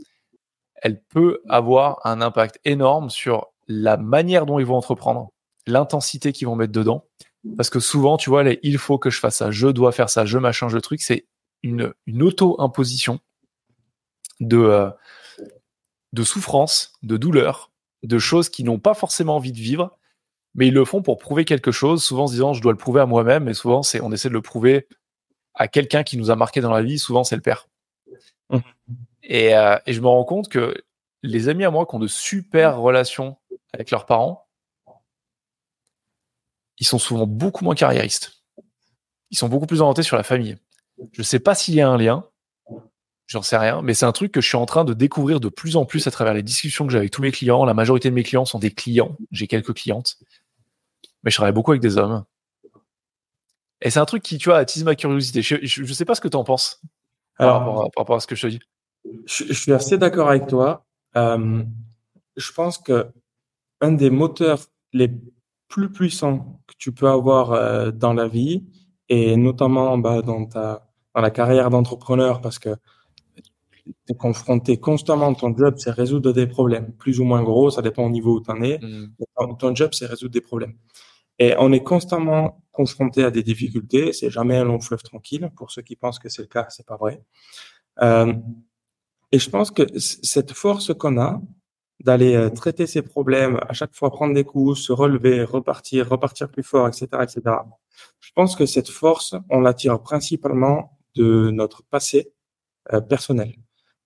elle 0.75 1.01
peut 1.01 1.41
avoir 1.47 2.05
un 2.05 2.21
impact 2.21 2.59
énorme 2.65 3.09
sur 3.09 3.47
la 3.67 3.95
manière 3.95 4.45
dont 4.45 4.59
ils 4.59 4.65
vont 4.65 4.75
entreprendre, 4.75 5.31
l'intensité 5.67 6.33
qu'ils 6.33 6.47
vont 6.47 6.55
mettre 6.55 6.73
dedans. 6.73 7.05
Parce 7.55 7.69
que 7.69 7.79
souvent, 7.79 8.17
tu 8.17 8.29
vois, 8.29 8.43
il 8.63 8.77
faut 8.77 8.97
que 8.97 9.09
je 9.09 9.19
fasse 9.19 9.37
ça, 9.37 9.51
je 9.51 9.67
dois 9.67 9.93
faire 9.93 10.09
ça, 10.09 10.25
je 10.25 10.37
machin, 10.37 10.67
je 10.67 10.77
truc, 10.77 11.01
c'est 11.01 11.27
une, 11.63 11.93
une 12.05 12.23
auto-imposition 12.23 13.19
de, 14.39 14.57
euh, 14.57 14.89
de 16.13 16.23
souffrance, 16.23 16.93
de 17.03 17.17
douleur, 17.17 17.71
de 18.03 18.19
choses 18.19 18.49
qu'ils 18.49 18.65
n'ont 18.65 18.79
pas 18.79 18.93
forcément 18.93 19.35
envie 19.35 19.51
de 19.51 19.57
vivre, 19.57 19.97
mais 20.55 20.67
ils 20.67 20.73
le 20.73 20.85
font 20.85 21.01
pour 21.01 21.17
prouver 21.17 21.45
quelque 21.45 21.71
chose, 21.71 22.03
souvent 22.03 22.23
en 22.23 22.27
se 22.27 22.33
disant 22.33 22.53
je 22.53 22.61
dois 22.61 22.71
le 22.71 22.77
prouver 22.77 23.01
à 23.01 23.05
moi-même, 23.05 23.43
mais 23.43 23.53
souvent 23.53 23.83
c'est 23.83 24.01
on 24.01 24.11
essaie 24.11 24.29
de 24.29 24.33
le 24.33 24.41
prouver 24.41 24.87
à 25.53 25.67
quelqu'un 25.67 26.03
qui 26.03 26.17
nous 26.17 26.31
a 26.31 26.35
marqué 26.35 26.61
dans 26.61 26.71
la 26.71 26.81
vie, 26.81 26.99
souvent 26.99 27.23
c'est 27.23 27.35
le 27.35 27.41
père. 27.41 27.67
Mmh. 28.49 28.57
Et, 29.23 29.55
euh, 29.55 29.77
et, 29.85 29.93
je 29.93 30.01
me 30.01 30.07
rends 30.07 30.23
compte 30.23 30.49
que 30.49 30.73
les 31.21 31.49
amis 31.49 31.65
à 31.65 31.71
moi 31.71 31.85
qui 31.85 31.95
ont 31.95 31.99
de 31.99 32.07
super 32.07 32.79
relations 32.79 33.37
avec 33.73 33.91
leurs 33.91 34.05
parents, 34.05 34.47
ils 36.79 36.87
sont 36.87 36.97
souvent 36.97 37.27
beaucoup 37.27 37.63
moins 37.63 37.75
carriéristes. 37.75 38.43
Ils 39.31 39.37
sont 39.37 39.49
beaucoup 39.49 39.67
plus 39.67 39.81
orientés 39.81 40.03
sur 40.03 40.17
la 40.17 40.23
famille. 40.23 40.57
Je 41.11 41.21
ne 41.21 41.25
sais 41.25 41.39
pas 41.39 41.55
s'il 41.55 41.75
y 41.75 41.81
a 41.81 41.89
un 41.89 41.97
lien, 41.97 42.27
J'en 43.29 43.43
sais 43.43 43.57
rien, 43.57 43.83
mais 43.83 43.93
c'est 43.93 44.07
un 44.07 44.11
truc 44.11 44.31
que 44.31 44.41
je 44.41 44.47
suis 44.47 44.57
en 44.57 44.65
train 44.65 44.83
de 44.83 44.95
découvrir 44.95 45.39
de 45.39 45.49
plus 45.49 45.75
en 45.75 45.85
plus 45.85 46.07
à 46.07 46.11
travers 46.11 46.33
les 46.33 46.41
discussions 46.41 46.87
que 46.87 46.91
j'ai 46.91 46.97
avec 46.97 47.11
tous 47.11 47.21
mes 47.21 47.31
clients. 47.31 47.63
La 47.63 47.75
majorité 47.75 48.09
de 48.09 48.15
mes 48.15 48.23
clients 48.23 48.43
sont 48.43 48.57
des 48.57 48.71
clients. 48.71 49.15
J'ai 49.31 49.45
quelques 49.45 49.75
clientes, 49.75 50.17
mais 51.23 51.29
je 51.29 51.35
travaille 51.35 51.53
beaucoup 51.53 51.69
avec 51.69 51.81
des 51.81 51.97
hommes. 51.97 52.25
Et 53.81 53.91
c'est 53.91 53.99
un 53.99 54.05
truc 54.05 54.23
qui, 54.23 54.39
tu 54.39 54.49
vois, 54.49 54.57
attise 54.57 54.83
ma 54.83 54.95
curiosité. 54.95 55.43
Je, 55.43 55.93
sais 55.93 56.05
pas 56.05 56.15
ce 56.15 56.21
que 56.21 56.27
tu 56.27 56.37
en 56.37 56.43
penses 56.43 56.81
par, 57.37 57.59
rapport 57.59 57.81
à, 57.81 57.89
par, 57.91 58.01
rapport 58.01 58.15
à, 58.15 58.19
ce 58.19 58.25
que 58.25 58.35
je 58.35 58.47
te 58.47 58.47
dis. 58.47 58.59
Je, 59.27 59.43
je 59.45 59.53
suis 59.53 59.73
assez 59.73 59.99
d'accord 59.99 60.29
avec 60.29 60.47
toi. 60.47 60.87
Euh, 61.15 61.63
je 62.35 62.51
pense 62.51 62.79
que 62.79 63.11
un 63.79 63.91
des 63.91 64.09
moteurs 64.09 64.59
les 64.91 65.11
plus 65.67 65.91
puissants 65.91 66.59
que 66.65 66.73
tu 66.79 66.91
peux 66.91 67.07
avoir 67.07 67.51
euh, 67.51 67.91
dans 67.91 68.13
la 68.13 68.27
vie, 68.27 68.65
et 69.07 69.37
notamment 69.37 69.99
bah, 69.99 70.23
dans 70.23 70.47
ta 70.47 70.87
dans 71.13 71.21
la 71.21 71.29
carrière 71.31 71.69
d'entrepreneur, 71.69 72.41
parce 72.41 72.57
que 72.57 72.75
tu 73.85 74.13
es 74.13 74.15
confronté 74.15 74.79
constamment, 74.79 75.33
ton 75.33 75.55
job, 75.55 75.75
c'est 75.77 75.91
résoudre 75.91 76.33
des 76.33 76.47
problèmes, 76.47 76.93
plus 76.93 77.19
ou 77.19 77.23
moins 77.23 77.43
gros, 77.43 77.71
ça 77.71 77.81
dépend 77.81 78.05
au 78.05 78.09
niveau 78.09 78.37
où 78.37 78.41
tu 78.41 78.51
en 78.51 78.61
es. 78.61 78.79
Mm. 78.79 79.13
Ton 79.57 79.75
job, 79.75 79.91
c'est 79.93 80.05
résoudre 80.05 80.33
des 80.33 80.41
problèmes. 80.41 80.75
Et 81.39 81.55
on 81.57 81.71
est 81.71 81.83
constamment 81.83 82.61
confronté 82.71 83.23
à 83.23 83.31
des 83.31 83.43
difficultés. 83.43 84.13
C'est 84.13 84.29
jamais 84.29 84.57
un 84.57 84.65
long 84.65 84.79
fleuve 84.79 85.01
tranquille. 85.01 85.49
Pour 85.55 85.71
ceux 85.71 85.81
qui 85.81 85.95
pensent 85.95 86.19
que 86.19 86.29
c'est 86.29 86.41
le 86.41 86.47
cas, 86.49 86.67
c'est 86.69 86.85
pas 86.85 86.97
vrai. 86.97 87.23
Euh, 88.01 88.33
et 89.31 89.39
je 89.39 89.49
pense 89.49 89.71
que 89.71 89.83
cette 89.97 90.51
force 90.51 90.93
qu'on 90.93 91.19
a 91.19 91.41
d'aller 92.01 92.35
euh, 92.35 92.49
traiter 92.49 92.87
ces 92.87 93.01
problèmes, 93.01 93.59
à 93.67 93.73
chaque 93.73 93.93
fois 93.93 94.09
prendre 94.11 94.33
des 94.33 94.43
coups, 94.43 94.79
se 94.79 94.91
relever, 94.91 95.43
repartir, 95.43 96.09
repartir 96.09 96.49
plus 96.49 96.63
fort, 96.63 96.87
etc., 96.87 97.07
etc. 97.21 97.41
Je 98.19 98.31
pense 98.33 98.55
que 98.55 98.65
cette 98.65 98.89
force, 98.89 99.35
on 99.49 99.59
la 99.59 99.73
tire 99.73 100.01
principalement 100.01 100.97
de 101.15 101.51
notre 101.51 101.83
passé 101.83 102.33
euh, 102.93 103.01
personnel 103.01 103.53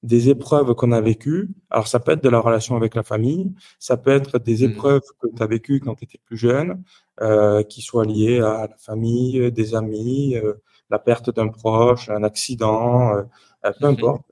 des 0.04 0.30
épreuves 0.30 0.76
qu'on 0.76 0.92
a 0.92 1.02
vécues. 1.02 1.50
Alors, 1.70 1.88
ça 1.88 2.00
peut 2.00 2.12
être 2.12 2.24
de 2.24 2.30
la 2.30 2.40
relation 2.40 2.76
avec 2.76 2.94
la 2.94 3.04
famille, 3.04 3.54
ça 3.80 3.98
peut 3.98 4.12
être 4.12 4.38
des 4.38 4.68
mmh. 4.68 4.72
épreuves 4.72 5.02
que 5.22 5.28
tu 5.36 5.42
as 5.42 5.48
vécues 5.48 5.80
quand 5.80 5.96
tu 5.96 6.04
étais 6.04 6.20
plus 6.24 6.38
jeune, 6.38 6.84
euh, 7.22 7.64
qui 7.64 7.82
soient 7.82 8.06
liées 8.06 8.40
à 8.40 8.68
la 8.68 8.78
famille, 8.78 9.52
des 9.52 9.76
amis, 9.76 10.36
euh, 10.36 10.56
la 10.90 11.00
perte 11.00 11.34
d'un 11.34 11.48
proche, 11.48 12.10
un 12.10 12.24
accident, 12.24 13.16
euh, 13.16 13.24
euh 13.66 13.72
peu 13.80 13.88
mmh 13.88 13.92
importe, 13.92 14.24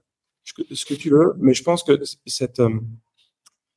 ce 0.44 0.86
que, 0.86 0.94
tu 0.94 1.10
veux. 1.10 1.34
Mais 1.38 1.54
je 1.54 1.64
pense 1.64 1.84
que 1.84 2.02
cette, 2.26 2.60
euh, 2.60 2.80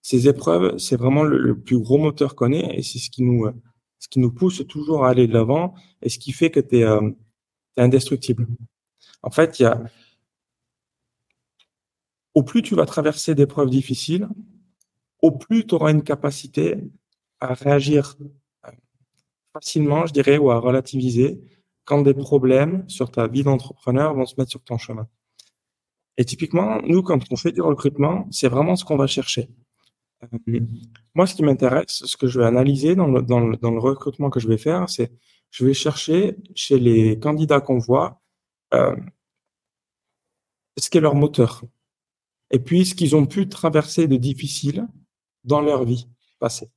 ces 0.03 0.29
épreuves, 0.29 0.77
c'est 0.79 0.97
vraiment 0.97 1.23
le, 1.23 1.59
plus 1.59 1.79
gros 1.79 1.99
moteur 1.99 2.35
qu'on 2.35 2.53
ait 2.53 2.77
et 2.77 2.83
c'est 2.83 2.99
ce 2.99 3.11
qui 3.11 3.23
nous, 3.23 3.49
ce 4.01 4.09
qui 4.09 4.19
nous 4.19 4.33
pousse 4.33 4.67
toujours 4.67 5.05
à 5.05 5.11
aller 5.11 5.29
de 5.29 5.33
l'avant 5.33 5.75
et 6.03 6.09
ce 6.09 6.19
qui 6.19 6.33
fait 6.33 6.51
que 6.51 6.61
tu 6.61 6.79
es, 6.79 6.81
es 6.81 7.81
indestructible. 7.81 8.47
En 9.23 9.31
fait, 9.31 9.61
il 9.61 9.63
y 9.63 9.67
a 9.67 9.81
au 12.35 12.43
plus 12.43 12.63
tu 12.63 12.75
vas 12.75 12.87
traverser 12.87 13.35
des 13.35 13.47
preuves 13.47 13.71
difficiles, 13.71 14.29
au 15.23 15.31
plus 15.31 15.67
tu 15.67 15.75
auras 15.75 15.91
une 15.93 16.03
capacité 16.03 16.77
à 17.41 17.55
réagir 17.55 18.17
euh, 18.67 18.71
facilement, 19.53 20.07
je 20.07 20.13
dirais, 20.13 20.39
ou 20.39 20.51
à 20.51 20.59
relativiser 20.59 21.41
quand 21.85 22.03
des 22.03 22.15
problèmes 22.15 22.89
sur 22.89 23.11
ta 23.11 23.27
vie 23.27 23.43
d'entrepreneur 23.43 24.15
vont 24.15 24.27
se 24.27 24.35
mettre 24.39 24.51
sur 24.51 24.63
ton 24.63 24.79
chemin. 24.79 25.07
Et 26.17 26.25
typiquement, 26.25 26.81
nous, 26.83 27.03
quand 27.03 27.21
on 27.31 27.37
fait 27.37 27.53
du 27.53 27.61
recrutement, 27.61 28.29
c'est 28.31 28.49
vraiment 28.49 28.77
ce 28.77 28.85
qu'on 28.85 28.97
va 28.97 29.07
chercher. 29.07 29.51
Euh, 30.23 30.61
moi, 31.15 31.27
ce 31.27 31.35
qui 31.35 31.43
m'intéresse, 31.43 32.05
ce 32.07 32.17
que 32.17 32.27
je 32.27 32.41
vais 32.41 32.47
analyser 32.47 32.95
dans 32.95 33.07
le, 33.07 33.23
dans, 33.23 33.41
le, 33.41 33.57
dans 33.57 33.71
le 33.71 33.81
recrutement 33.81 34.31
que 34.31 34.41
je 34.41 34.49
vais 34.49 34.59
faire, 34.59 34.89
c'est 34.89 35.13
je 35.51 35.65
vais 35.65 35.75
chercher 35.75 36.37
chez 36.55 36.79
les 36.79 37.19
candidats 37.19 37.61
qu'on 37.61 37.79
voit 37.79 38.21
euh, 38.73 38.97
ce 40.79 40.91
qu'est 40.91 41.01
leur 41.01 41.15
moteur 41.15 41.63
et 42.55 42.61
puis 42.61 42.87
ce 42.87 42.95
qu'ils 42.95 43.17
ont 43.17 43.27
pu 43.27 43.49
traverser 43.49 44.07
de 44.07 44.15
difficile 44.15 44.87
dans 45.43 45.61
leur 45.61 45.83
vie 45.85 46.07
passée. 46.39 46.71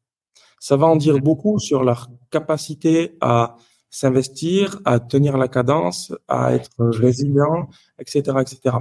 Ça 0.60 0.76
va 0.76 0.88
en 0.88 0.96
dire 0.96 1.20
beaucoup 1.20 1.60
sur 1.60 1.84
leur 1.84 2.10
capacité 2.32 3.16
à 3.22 3.58
s'investir, 3.92 4.82
à 4.86 5.00
tenir 5.00 5.38
la 5.38 5.48
cadence, 5.48 6.12
à 6.28 6.56
être 6.56 6.84
résilient, 6.84 7.70
etc., 8.00 8.38
etc. 8.42 8.78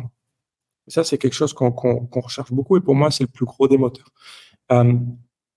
Et 0.86 0.90
ça, 0.90 1.04
c'est 1.04 1.18
quelque 1.18 1.34
chose 1.34 1.52
qu'on 1.52 2.08
recherche 2.14 2.50
beaucoup 2.50 2.78
et 2.78 2.80
pour 2.80 2.94
moi, 2.94 3.10
c'est 3.10 3.24
le 3.24 3.28
plus 3.28 3.44
gros 3.44 3.68
des 3.68 3.76
moteurs. 3.76 4.10
Euh, 4.72 4.94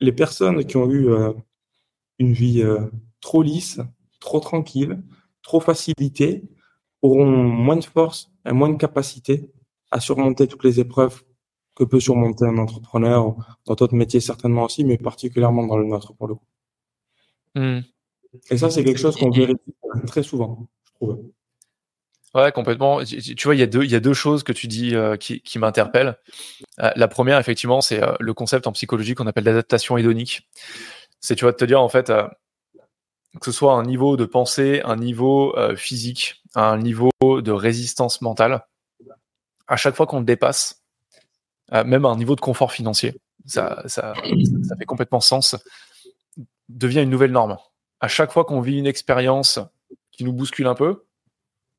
les 0.02 0.12
personnes 0.12 0.66
qui 0.66 0.76
ont 0.76 0.90
eu 0.90 1.10
euh, 1.10 1.32
une 2.18 2.34
vie 2.34 2.62
euh, 2.64 2.82
trop 3.22 3.44
lisse, 3.44 3.80
trop 4.20 4.42
tranquille, 4.42 5.02
trop 5.42 5.62
facilitée, 5.62 6.44
auront 7.02 7.26
moins 7.26 7.78
de 7.78 7.86
force 7.86 8.30
et 8.46 8.52
moins 8.52 8.70
de 8.70 8.78
capacité 8.78 9.50
à 9.90 10.02
surmonter 10.02 10.46
toutes 10.46 10.66
les 10.66 10.82
épreuves 10.82 11.24
que 11.80 11.86
peut 11.86 12.00
surmonter 12.00 12.46
un 12.46 12.58
entrepreneur 12.58 13.36
dans 13.66 13.76
d'autres 13.76 13.96
métiers 13.96 14.20
certainement 14.20 14.66
aussi, 14.66 14.84
mais 14.84 14.98
particulièrement 14.98 15.66
dans 15.66 15.78
le 15.78 15.86
nôtre 15.86 16.14
pour 16.14 16.28
le 16.28 16.36
coup. 16.36 16.46
Hmm. 17.56 17.80
Et 18.52 18.58
ça, 18.58 18.70
c'est 18.70 18.84
quelque 18.84 19.00
chose 19.00 19.16
qu'on 19.16 19.32
vérifie 19.32 19.58
très 20.06 20.22
souvent, 20.22 20.68
je 20.86 20.94
trouve. 20.94 21.20
Ouais, 22.36 22.52
complètement. 22.52 23.04
Tu 23.04 23.36
vois, 23.44 23.56
il 23.56 23.60
y 23.60 23.64
a 23.64 23.66
deux, 23.66 23.84
il 23.84 23.90
y 23.90 23.96
a 23.96 24.00
deux 24.00 24.14
choses 24.14 24.44
que 24.44 24.52
tu 24.52 24.68
dis 24.68 24.96
euh, 24.96 25.16
qui, 25.16 25.42
qui 25.42 25.58
m'interpellent. 25.58 26.20
Euh, 26.80 26.92
la 26.96 27.08
première, 27.08 27.40
effectivement, 27.40 27.82
c'est 27.82 28.04
euh, 28.04 28.14
le 28.20 28.34
concept 28.36 28.68
en 28.68 28.72
psychologie 28.72 29.16
qu'on 29.16 29.26
appelle 29.26 29.46
l'adaptation 29.46 29.98
hédonique. 29.98 30.48
C'est, 31.22 31.36
tu 31.36 31.46
vas 31.46 31.54
te 31.54 31.66
dire, 31.66 31.82
en 31.82 31.90
fait, 31.90 32.12
que 32.12 33.46
ce 33.46 33.52
soit 33.52 33.74
un 33.74 33.84
niveau 33.84 34.16
de 34.16 34.26
pensée, 34.26 34.82
un 34.86 34.96
niveau 34.96 35.56
physique, 35.76 36.44
un 36.56 36.78
niveau 36.78 37.12
de 37.22 37.52
résistance 37.52 38.22
mentale, 38.22 38.66
à 39.68 39.76
chaque 39.76 39.96
fois 39.96 40.06
qu'on 40.06 40.20
le 40.20 40.26
dépasse, 40.26 40.79
même 41.72 42.06
un 42.06 42.16
niveau 42.16 42.36
de 42.36 42.42
confort 42.42 42.72
financier. 42.72 43.16
Ça, 43.46 43.84
ça, 43.86 44.14
ça 44.64 44.76
fait 44.76 44.86
complètement 44.86 45.22
sens. 45.22 45.56
Devient 46.68 47.02
une 47.02 47.10
nouvelle 47.10 47.32
norme. 47.32 47.58
À 48.00 48.08
chaque 48.08 48.32
fois 48.32 48.46
qu'on 48.46 48.62
vit 48.62 48.78
une 48.78 48.88
expérience 48.88 49.60
qui 50.12 50.24
nous 50.24 50.34
bouscule 50.34 50.68
un 50.68 50.76
peu, 50.76 51.06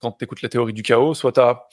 quand 0.01 0.13
tu 0.13 0.25
écoutes 0.25 0.43
la 0.43 0.49
théorie 0.49 0.73
du 0.73 0.83
chaos, 0.83 1.15
soit 1.15 1.33
tu 1.33 1.41
as 1.41 1.67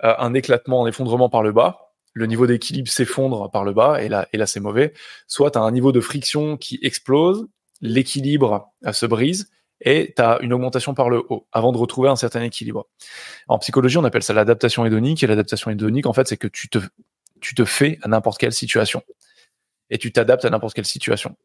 un 0.00 0.34
éclatement, 0.34 0.84
un 0.84 0.88
effondrement 0.88 1.28
par 1.28 1.42
le 1.42 1.52
bas, 1.52 1.92
le 2.14 2.26
niveau 2.26 2.46
d'équilibre 2.46 2.88
s'effondre 2.88 3.50
par 3.50 3.64
le 3.64 3.72
bas, 3.72 4.02
et 4.02 4.08
là, 4.08 4.28
et 4.32 4.38
là 4.38 4.46
c'est 4.46 4.60
mauvais, 4.60 4.92
soit 5.26 5.50
tu 5.50 5.58
as 5.58 5.62
un 5.62 5.70
niveau 5.70 5.92
de 5.92 6.00
friction 6.00 6.56
qui 6.56 6.78
explose, 6.82 7.46
l'équilibre 7.80 8.72
se 8.92 9.06
brise, 9.06 9.50
et 9.80 10.14
tu 10.16 10.22
as 10.22 10.38
une 10.40 10.52
augmentation 10.52 10.94
par 10.94 11.10
le 11.10 11.22
haut 11.28 11.46
avant 11.52 11.72
de 11.72 11.78
retrouver 11.78 12.08
un 12.08 12.16
certain 12.16 12.42
équilibre. 12.42 12.86
En 13.48 13.58
psychologie, 13.58 13.98
on 13.98 14.04
appelle 14.04 14.22
ça 14.22 14.32
l'adaptation 14.32 14.86
hédonique, 14.86 15.22
et 15.22 15.26
l'adaptation 15.26 15.70
hédonique, 15.70 16.06
en 16.06 16.12
fait, 16.12 16.26
c'est 16.28 16.36
que 16.36 16.48
tu 16.48 16.68
te, 16.68 16.78
tu 17.44 17.54
te 17.54 17.66
fais 17.66 17.98
à 18.02 18.08
n'importe 18.08 18.38
quelle 18.38 18.54
situation, 18.54 19.02
et 19.90 19.98
tu 19.98 20.12
t'adaptes 20.12 20.46
à 20.46 20.50
n'importe 20.50 20.74
quelle 20.74 20.86
situation. 20.86 21.36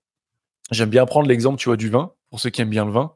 J'aime 0.71 0.89
bien 0.89 1.05
prendre 1.05 1.27
l'exemple, 1.27 1.59
tu 1.59 1.67
vois, 1.67 1.75
du 1.75 1.89
vin, 1.89 2.13
pour 2.29 2.39
ceux 2.39 2.49
qui 2.49 2.62
aiment 2.62 2.69
bien 2.69 2.85
le 2.85 2.91
vin. 2.91 3.15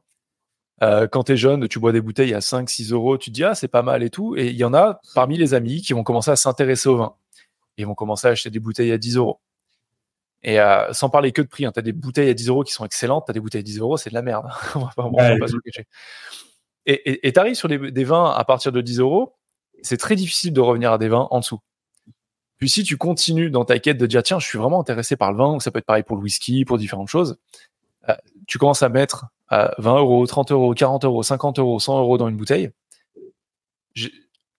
Euh, 0.82 1.06
quand 1.06 1.24
tu 1.24 1.32
es 1.32 1.36
jeune, 1.38 1.66
tu 1.66 1.78
bois 1.78 1.92
des 1.92 2.02
bouteilles 2.02 2.34
à 2.34 2.42
5, 2.42 2.68
6 2.68 2.92
euros, 2.92 3.16
tu 3.16 3.30
te 3.30 3.34
dis, 3.34 3.42
ah, 3.42 3.54
c'est 3.54 3.68
pas 3.68 3.82
mal 3.82 4.02
et 4.02 4.10
tout. 4.10 4.36
Et 4.36 4.48
il 4.48 4.56
y 4.56 4.64
en 4.64 4.74
a 4.74 5.00
parmi 5.14 5.38
les 5.38 5.54
amis 5.54 5.80
qui 5.80 5.94
vont 5.94 6.02
commencer 6.02 6.30
à 6.30 6.36
s'intéresser 6.36 6.90
au 6.90 6.98
vin. 6.98 7.14
Ils 7.78 7.86
vont 7.86 7.94
commencer 7.94 8.28
à 8.28 8.32
acheter 8.32 8.50
des 8.50 8.60
bouteilles 8.60 8.92
à 8.92 8.98
10 8.98 9.16
euros. 9.16 9.40
Et 10.42 10.60
euh, 10.60 10.92
sans 10.92 11.08
parler 11.08 11.32
que 11.32 11.40
de 11.40 11.46
prix, 11.46 11.64
hein, 11.64 11.72
tu 11.72 11.78
as 11.78 11.82
des 11.82 11.92
bouteilles 11.92 12.28
à 12.28 12.34
10 12.34 12.48
euros 12.48 12.64
qui 12.64 12.74
sont 12.74 12.84
excellentes, 12.84 13.24
tu 13.24 13.30
as 13.30 13.34
des 13.34 13.40
bouteilles 13.40 13.60
à 13.60 13.64
10 13.64 13.78
euros, 13.78 13.96
c'est 13.96 14.10
de 14.10 14.14
la 14.14 14.20
merde. 14.20 14.46
on 14.74 14.80
va 14.80 14.92
pas, 14.94 15.38
pas 15.38 15.48
se 15.48 15.54
le 15.54 15.60
cacher. 15.62 15.86
Et 16.84 17.32
tu 17.32 17.40
arrives 17.40 17.54
sur 17.54 17.68
des 17.68 18.04
vins 18.04 18.30
à 18.30 18.44
partir 18.44 18.70
de 18.70 18.82
10 18.82 18.98
euros, 18.98 19.36
c'est 19.82 19.96
très 19.96 20.16
difficile 20.16 20.52
de 20.52 20.60
revenir 20.60 20.92
à 20.92 20.98
des 20.98 21.08
vins 21.08 21.28
en 21.30 21.40
dessous. 21.40 21.60
Puis 22.58 22.68
si 22.68 22.84
tu 22.84 22.96
continues 22.96 23.50
dans 23.50 23.64
ta 23.64 23.78
quête 23.78 23.98
de 23.98 24.06
dire 24.06 24.22
tiens, 24.22 24.38
je 24.38 24.46
suis 24.46 24.58
vraiment 24.58 24.80
intéressé 24.80 25.16
par 25.16 25.32
le 25.32 25.38
vin, 25.38 25.60
ça 25.60 25.70
peut 25.70 25.78
être 25.78 25.86
pareil 25.86 26.02
pour 26.02 26.16
le 26.16 26.22
whisky, 26.22 26.64
pour 26.64 26.78
différentes 26.78 27.08
choses, 27.08 27.36
euh, 28.08 28.14
tu 28.46 28.58
commences 28.58 28.82
à 28.82 28.88
mettre 28.88 29.26
20 29.50 29.98
euros, 29.98 30.26
30 30.26 30.52
euros, 30.52 30.74
40 30.74 31.04
euros, 31.04 31.22
50 31.22 31.58
euros, 31.58 31.78
100 31.78 32.00
euros 32.00 32.18
dans 32.18 32.28
une 32.28 32.36
bouteille. 32.36 32.70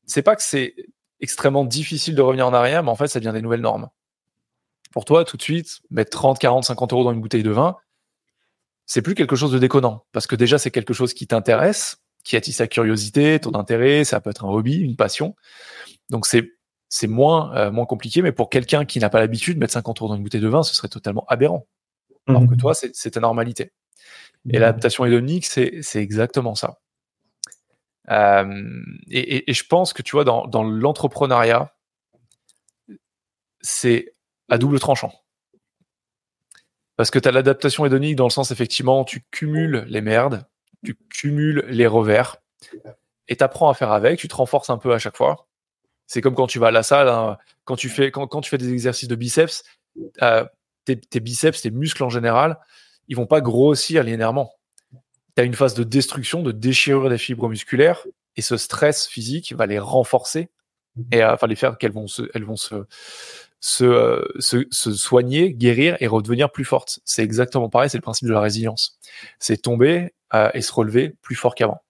C'est 0.05 0.21
pas 0.21 0.35
que 0.35 0.43
c'est 0.43 0.75
extrêmement 1.19 1.65
difficile 1.65 2.15
de 2.15 2.21
revenir 2.21 2.47
en 2.47 2.53
arrière, 2.53 2.83
mais 2.83 2.91
en 2.91 2.95
fait, 2.95 3.07
ça 3.07 3.19
devient 3.19 3.33
des 3.33 3.41
nouvelles 3.41 3.61
normes. 3.61 3.89
Pour 4.91 5.03
toi, 5.03 5.25
tout 5.25 5.37
de 5.37 5.41
suite, 5.41 5.81
mettre 5.89 6.11
30, 6.11 6.39
40, 6.39 6.63
50 6.63 6.93
euros 6.93 7.03
dans 7.03 7.11
une 7.11 7.19
bouteille 7.19 7.43
de 7.43 7.51
vin, 7.51 7.75
c'est 8.85 9.01
plus 9.01 9.15
quelque 9.15 9.35
chose 9.35 9.51
de 9.51 9.59
déconnant. 9.59 10.05
Parce 10.11 10.27
que 10.27 10.35
déjà, 10.35 10.57
c'est 10.57 10.71
quelque 10.71 10.93
chose 10.93 11.13
qui 11.13 11.27
t'intéresse, 11.27 11.97
qui 12.23 12.37
attise 12.37 12.57
ta 12.57 12.67
curiosité, 12.67 13.39
ton 13.39 13.55
intérêt, 13.55 14.03
ça 14.03 14.21
peut 14.21 14.29
être 14.29 14.45
un 14.45 14.49
hobby, 14.49 14.77
une 14.77 14.95
passion. 14.95 15.35
Donc, 16.09 16.25
c'est 16.25 16.54
c'est 16.95 17.07
moins, 17.07 17.53
euh, 17.57 17.71
moins 17.71 17.85
compliqué, 17.85 18.21
mais 18.21 18.31
pour 18.31 18.49
quelqu'un 18.49 18.85
qui 18.85 18.99
n'a 18.99 19.09
pas 19.09 19.19
l'habitude 19.19 19.55
de 19.55 19.59
mettre 19.59 19.73
50 19.73 19.99
euros 19.99 20.07
dans 20.07 20.15
une 20.15 20.23
bouteille 20.23 20.39
de 20.39 20.47
vin, 20.47 20.63
ce 20.63 20.73
serait 20.73 20.87
totalement 20.87 21.25
aberrant. 21.27 21.67
Alors 22.25 22.43
que 22.43 22.51
mhm. 22.51 22.57
toi, 22.57 22.73
c'est 22.73 23.11
ta 23.11 23.19
normalité. 23.19 23.73
Et 24.49 24.59
l'adaptation 24.59 25.03
hédonique, 25.03 25.45
c'est 25.45 25.83
exactement 25.95 26.55
ça. 26.55 26.79
Euh, 28.09 28.81
et, 29.09 29.51
je 29.51 29.63
pense 29.65 29.91
que 29.91 30.03
tu 30.03 30.13
vois, 30.13 30.23
dans, 30.23 30.47
dans 30.47 30.63
l'entrepreneuriat, 30.63 31.75
c'est 33.59 34.13
à 34.47 34.57
double 34.57 34.79
tranchant. 34.79 35.11
Parce 36.95 37.11
que 37.11 37.19
tu 37.19 37.27
as 37.27 37.33
l'adaptation 37.33 37.85
hédonique 37.85 38.15
dans 38.15 38.23
le 38.23 38.29
sens, 38.29 38.51
effectivement, 38.51 39.03
tu 39.03 39.21
cumules 39.31 39.83
les 39.89 40.01
merdes, 40.01 40.47
tu 40.85 40.95
cumules 41.13 41.65
les 41.67 41.87
revers, 41.87 42.37
et 43.27 43.35
tu 43.35 43.43
apprends 43.43 43.67
à 43.67 43.73
faire 43.73 43.91
avec, 43.91 44.17
tu 44.17 44.29
te 44.29 44.35
renforces 44.35 44.69
un 44.69 44.77
peu 44.77 44.93
à 44.93 44.97
chaque 44.97 45.17
fois. 45.17 45.49
C'est 46.07 46.21
comme 46.21 46.35
quand 46.35 46.47
tu 46.47 46.59
vas 46.59 46.67
à 46.67 46.71
la 46.71 46.83
salle, 46.83 47.09
hein, 47.09 47.37
quand, 47.63 47.75
tu 47.75 47.89
fais, 47.89 48.11
quand, 48.11 48.27
quand, 48.27 48.41
tu 48.41 48.49
fais 48.49 48.57
des 48.57 48.71
exercices 48.71 49.07
de 49.07 49.15
biceps, 49.15 49.63
euh, 50.21 50.45
tes, 50.85 50.99
tes, 50.99 51.19
biceps, 51.19 51.61
tes 51.61 51.71
muscles 51.71 52.03
en 52.03 52.09
général, 52.09 52.59
ils 53.07 53.15
vont 53.15 53.25
pas 53.25 53.41
grossir 53.41 54.03
linéairement. 54.03 54.51
Tu 55.35 55.41
as 55.41 55.43
une 55.43 55.53
phase 55.53 55.73
de 55.73 55.83
destruction, 55.83 56.43
de 56.43 56.51
déchirure 56.51 57.09
des 57.09 57.17
fibres 57.17 57.49
musculaires, 57.49 58.05
et 58.35 58.41
ce 58.41 58.57
stress 58.57 59.07
physique 59.07 59.53
va 59.53 59.65
les 59.65 59.79
renforcer 59.79 60.49
et 61.11 61.23
euh, 61.23 61.33
enfin 61.33 61.47
les 61.47 61.55
faire 61.55 61.77
qu'elles 61.77 61.91
vont 61.91 62.07
se, 62.07 62.23
elles 62.33 62.43
vont 62.43 62.55
se, 62.55 62.85
se, 63.59 63.83
euh, 63.83 64.25
se, 64.39 64.65
se, 64.71 64.93
soigner, 64.93 65.53
guérir 65.53 65.97
et 65.99 66.07
redevenir 66.07 66.51
plus 66.51 66.65
fortes. 66.65 66.99
C'est 67.05 67.23
exactement 67.23 67.69
pareil, 67.69 67.89
c'est 67.89 67.97
le 67.97 68.03
principe 68.03 68.27
de 68.27 68.33
la 68.33 68.39
résilience. 68.39 68.99
C'est 69.39 69.57
tomber 69.57 70.13
euh, 70.33 70.49
et 70.53 70.61
se 70.61 70.71
relever 70.71 71.15
plus 71.21 71.35
fort 71.35 71.55
qu'avant. 71.55 71.81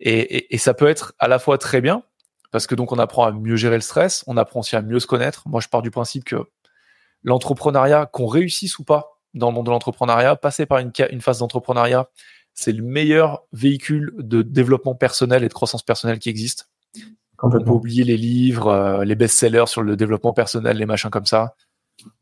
Et, 0.00 0.18
et, 0.18 0.54
et, 0.54 0.58
ça 0.58 0.74
peut 0.74 0.86
être 0.86 1.14
à 1.18 1.26
la 1.26 1.38
fois 1.38 1.58
très 1.58 1.80
bien, 1.80 2.04
parce 2.50 2.66
que 2.66 2.74
donc 2.74 2.92
on 2.92 2.98
apprend 2.98 3.24
à 3.24 3.32
mieux 3.32 3.56
gérer 3.56 3.76
le 3.76 3.82
stress, 3.82 4.24
on 4.26 4.36
apprend 4.36 4.60
aussi 4.60 4.76
à 4.76 4.82
mieux 4.82 5.00
se 5.00 5.06
connaître. 5.06 5.42
Moi, 5.46 5.60
je 5.60 5.68
pars 5.68 5.82
du 5.82 5.90
principe 5.90 6.24
que 6.24 6.36
l'entrepreneuriat, 7.22 8.06
qu'on 8.06 8.26
réussisse 8.26 8.78
ou 8.78 8.84
pas 8.84 9.18
dans 9.34 9.48
le 9.48 9.54
monde 9.54 9.66
de 9.66 9.70
l'entrepreneuriat, 9.70 10.36
passer 10.36 10.66
par 10.66 10.78
une, 10.78 10.92
une 11.10 11.20
phase 11.20 11.38
d'entrepreneuriat, 11.38 12.08
c'est 12.54 12.72
le 12.72 12.82
meilleur 12.82 13.44
véhicule 13.52 14.12
de 14.18 14.42
développement 14.42 14.94
personnel 14.94 15.44
et 15.44 15.48
de 15.48 15.54
croissance 15.54 15.82
personnelle 15.82 16.18
qui 16.18 16.28
existe. 16.28 16.68
On 17.40 17.50
peut 17.50 17.62
oublier 17.70 18.02
les 18.02 18.16
livres, 18.16 18.68
euh, 18.68 19.04
les 19.04 19.14
best-sellers 19.14 19.66
sur 19.66 19.82
le 19.82 19.96
développement 19.96 20.32
personnel, 20.32 20.76
les 20.76 20.86
machins 20.86 21.10
comme 21.10 21.26
ça. 21.26 21.54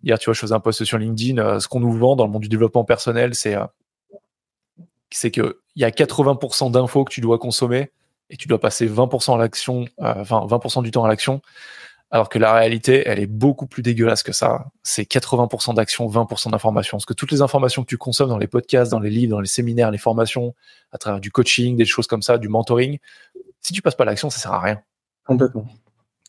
Hier, 0.03 0.19
tu 0.19 0.27
vois, 0.27 0.35
je 0.35 0.41
faisais 0.41 0.55
un 0.55 0.61
post 0.61 0.85
sur 0.85 0.99
LinkedIn. 0.99 1.39
Euh, 1.39 1.59
ce 1.59 1.69
qu'on 1.69 1.81
nous 1.81 1.93
vend 1.93 2.17
dans 2.17 2.27
le 2.27 2.33
monde 2.33 2.43
du 2.43 2.49
développement 2.49 2.85
personnel, 2.85 3.35
c'est 3.35 3.55
euh, 3.55 3.65
c'est 5.11 5.31
que 5.31 5.61
il 5.75 5.83
y 5.83 5.85
a 5.85 5.91
80% 5.91 6.71
d'infos 6.71 7.05
que 7.05 7.12
tu 7.12 7.21
dois 7.21 7.39
consommer 7.39 7.91
et 8.31 8.37
tu 8.37 8.49
dois 8.49 8.61
passer 8.61 8.89
20% 8.89 9.35
à 9.35 9.39
l'action, 9.39 9.87
euh, 10.01 10.15
enfin 10.17 10.47
20% 10.47 10.83
du 10.83 10.91
temps 10.91 11.05
à 11.05 11.09
l'action, 11.09 11.43
alors 12.11 12.29
que 12.29 12.39
la 12.39 12.53
réalité, 12.53 13.03
elle 13.07 13.19
est 13.19 13.27
beaucoup 13.27 13.67
plus 13.67 13.83
dégueulasse 13.83 14.23
que 14.23 14.33
ça. 14.33 14.67
C'est 14.83 15.03
80% 15.03 15.75
d'action, 15.75 16.07
20% 16.07 16.51
d'information. 16.51 16.97
Parce 16.99 17.07
que 17.07 17.15
toutes 17.15 17.33
les 17.33 17.43
informations 17.43 17.83
que 17.83 17.89
tu 17.89 17.99
consommes 17.99 18.29
dans 18.29 18.39
les 18.39 18.47
podcasts, 18.47 18.91
dans 18.91 19.01
les 19.01 19.11
livres, 19.11 19.31
dans 19.31 19.41
les 19.41 19.49
séminaires, 19.49 19.91
les 19.91 19.99
formations, 19.99 20.55
à 20.93 20.99
travers 20.99 21.21
du 21.21 21.31
coaching, 21.33 21.77
des 21.77 21.85
choses 21.85 22.07
comme 22.07 22.23
ça, 22.23 22.39
du 22.39 22.49
mentoring, 22.49 22.99
si 23.61 23.73
tu 23.73 23.83
passes 23.83 23.97
pas 23.97 24.05
à 24.05 24.07
l'action, 24.07 24.31
ça 24.31 24.39
sert 24.39 24.53
à 24.53 24.61
rien. 24.61 24.81
Complètement. 25.25 25.67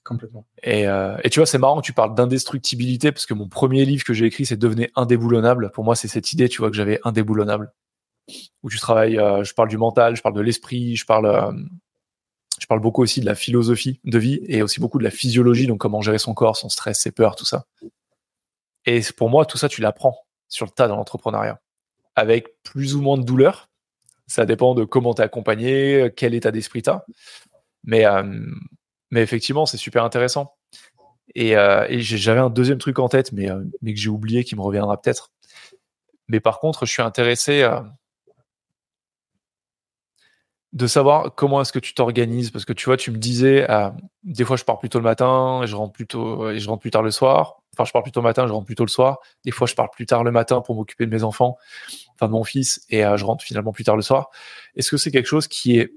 Complètement. 0.04 0.46
Et, 0.64 0.88
euh, 0.88 1.18
et 1.24 1.30
tu 1.30 1.40
vois, 1.40 1.46
c'est 1.46 1.58
marrant 1.58 1.82
que 1.82 1.86
tu 1.86 1.94
parles 1.94 2.16
d'indestructibilité 2.16 3.12
parce 3.12 3.26
que 3.26 3.34
mon 3.34 3.50
premier 3.50 3.84
livre 3.86 4.06
que 4.06 4.14
j'ai 4.14 4.26
écrit, 4.26 4.46
c'est 4.46 4.58
Devenez 4.58 4.90
indéboulonnable. 4.96 5.70
Pour 5.72 5.84
moi, 5.84 5.96
c'est 5.96 6.08
cette 6.08 6.32
idée, 6.32 6.48
tu 6.48 6.60
vois, 6.60 6.70
que 6.72 6.78
j'avais 6.78 7.00
indéboulonnable. 7.04 7.74
Où 8.64 8.70
tu 8.70 8.80
travailles, 8.80 9.20
euh, 9.20 9.44
je 9.44 9.54
parle 9.54 9.68
du 9.70 9.78
mental, 9.78 10.16
je 10.16 10.22
parle 10.22 10.36
de 10.36 10.42
l'esprit, 10.42 10.96
je 10.96 11.06
parle, 11.06 11.26
euh, 11.26 11.52
je 12.60 12.66
parle 12.66 12.80
beaucoup 12.80 13.04
aussi 13.04 13.20
de 13.22 13.26
la 13.26 13.36
philosophie 13.36 14.00
de 14.04 14.18
vie 14.18 14.40
et 14.48 14.62
aussi 14.62 14.80
beaucoup 14.80 14.98
de 14.98 15.04
la 15.04 15.12
physiologie, 15.12 15.68
donc 15.68 15.80
comment 15.80 16.02
gérer 16.02 16.18
son 16.18 16.34
corps, 16.34 16.58
son 16.58 16.70
stress, 16.70 17.00
ses 17.00 17.12
peurs, 17.12 17.36
tout 17.36 17.46
ça. 17.46 17.66
Et 18.86 19.02
pour 19.16 19.30
moi, 19.30 19.46
tout 19.46 19.58
ça, 19.58 19.70
tu 19.70 19.82
l'apprends 19.82 20.18
sur 20.48 20.66
le 20.66 20.72
tas 20.72 20.88
dans 20.88 20.96
l'entrepreneuriat, 20.96 21.62
avec 22.16 22.62
plus 22.64 22.96
ou 22.96 23.02
moins 23.02 23.18
de 23.18 23.24
douleur. 23.24 23.70
Ça 24.28 24.46
dépend 24.46 24.74
de 24.74 24.86
comment 24.86 25.14
tu 25.14 25.22
es 25.22 25.26
accompagné, 25.26 26.12
quel 26.16 26.34
état 26.34 26.52
d'esprit 26.52 26.82
tu 26.82 26.90
as. 26.90 27.06
Mais, 27.84 28.06
euh, 28.06 28.24
mais 29.12 29.22
effectivement, 29.22 29.66
c'est 29.66 29.78
super 29.78 30.04
intéressant. 30.04 30.56
Et, 31.36 31.58
euh, 31.58 31.86
j'avais 32.00 32.40
un 32.40 32.50
deuxième 32.50 32.78
truc 32.78 33.00
en 33.00 33.10
tête, 33.10 33.32
mais, 33.34 33.50
euh, 33.50 33.64
mais 33.82 33.94
que 33.94 34.00
j'ai 34.00 34.10
oublié, 34.10 34.44
qui 34.44 34.56
me 34.56 34.62
reviendra 34.62 35.00
peut-être. 35.02 35.32
Mais 36.28 36.40
par 36.40 36.60
contre, 36.60 36.86
je 36.86 36.92
suis 36.92 37.02
intéressé 37.02 37.70
de 40.74 40.88
savoir 40.88 41.34
comment 41.34 41.62
est-ce 41.62 41.72
que 41.72 41.80
tu 41.80 41.94
t'organises 41.94 42.52
parce 42.52 42.66
que 42.66 42.74
tu 42.74 42.86
vois 42.86 42.98
tu 42.98 43.12
me 43.12 43.18
disais 43.18 43.70
euh, 43.70 43.90
des 44.24 44.44
fois 44.44 44.58
je 44.58 44.66
pars 44.66 44.80
plutôt 44.80 45.00
le 45.00 45.04
matin 45.04 45.62
et 45.64 45.68
je 45.68 45.76
rentre 45.76 45.94
plutôt 45.94 46.50
et 46.50 46.60
je 46.60 46.70
rentre 46.70 46.82
plus 46.82 46.92
tard 46.92 47.04
le 47.04 47.12
soir. 47.12 47.62
Enfin 47.74 47.86
je 47.86 47.92
pars 47.92 48.04
plutôt 48.04 48.20
le 48.20 48.26
matin 48.26 48.48
je 48.48 48.52
rentre 48.52 48.66
plutôt 48.66 48.84
le 48.84 48.90
soir. 48.90 49.20
Des 49.46 49.52
fois 49.52 49.66
je 49.66 49.76
pars 49.76 49.90
plus 49.90 50.06
tard 50.06 50.24
le 50.24 50.32
matin 50.32 50.62
pour 50.62 50.76
m'occuper 50.76 51.06
de 51.06 51.12
mes 51.12 51.24
enfants 51.24 51.58
enfin 52.16 52.28
de 52.28 52.34
mon 52.34 52.44
fils 52.44 52.86
et 52.90 53.06
euh, 53.06 53.16
je 53.16 53.26
rentre 53.26 53.44
finalement 53.44 53.72
plus 53.72 53.86
tard 53.86 53.96
le 53.96 54.02
soir. 54.02 54.30
Est-ce 54.76 54.92
que 54.92 54.98
c'est 54.98 55.12
quelque 55.12 55.28
chose 55.28 55.48
qui 55.48 55.78
est 55.78 55.94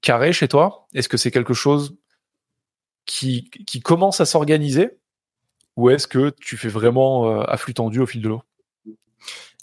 carré 0.00 0.32
chez 0.32 0.48
toi? 0.48 0.86
Est-ce 0.92 1.08
que 1.08 1.16
c'est 1.16 1.30
quelque 1.30 1.54
chose 1.54 1.96
qui, 3.06 3.48
qui 3.50 3.80
commence 3.80 4.20
à 4.20 4.26
s'organiser? 4.26 4.98
Ou 5.76 5.90
est-ce 5.90 6.08
que 6.08 6.30
tu 6.40 6.56
fais 6.56 6.68
vraiment 6.68 7.30
euh, 7.30 7.44
à 7.46 7.56
flux 7.56 7.74
tendu 7.74 8.00
au 8.00 8.06
fil 8.06 8.22
de 8.22 8.28
l'eau? 8.28 8.42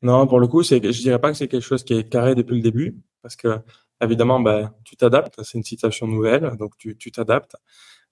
Non 0.01 0.25
pour 0.25 0.39
le 0.39 0.47
coup 0.47 0.63
c'est 0.63 0.81
je 0.81 1.01
dirais 1.01 1.19
pas 1.19 1.31
que 1.31 1.37
c'est 1.37 1.49
quelque 1.49 1.63
chose 1.65 1.83
qui 1.83 1.95
est 1.95 2.07
carré 2.07 2.33
depuis 2.33 2.55
le 2.55 2.61
début 2.61 2.95
parce 3.21 3.35
que 3.35 3.59
évidemment, 4.01 4.39
ben, 4.39 4.71
tu 4.83 4.95
t'adaptes. 4.95 5.41
C'est 5.43 5.57
une 5.57 5.63
situation 5.63 6.07
nouvelle, 6.07 6.55
donc 6.57 6.73
tu 6.77 7.11
t'adaptes. 7.11 7.55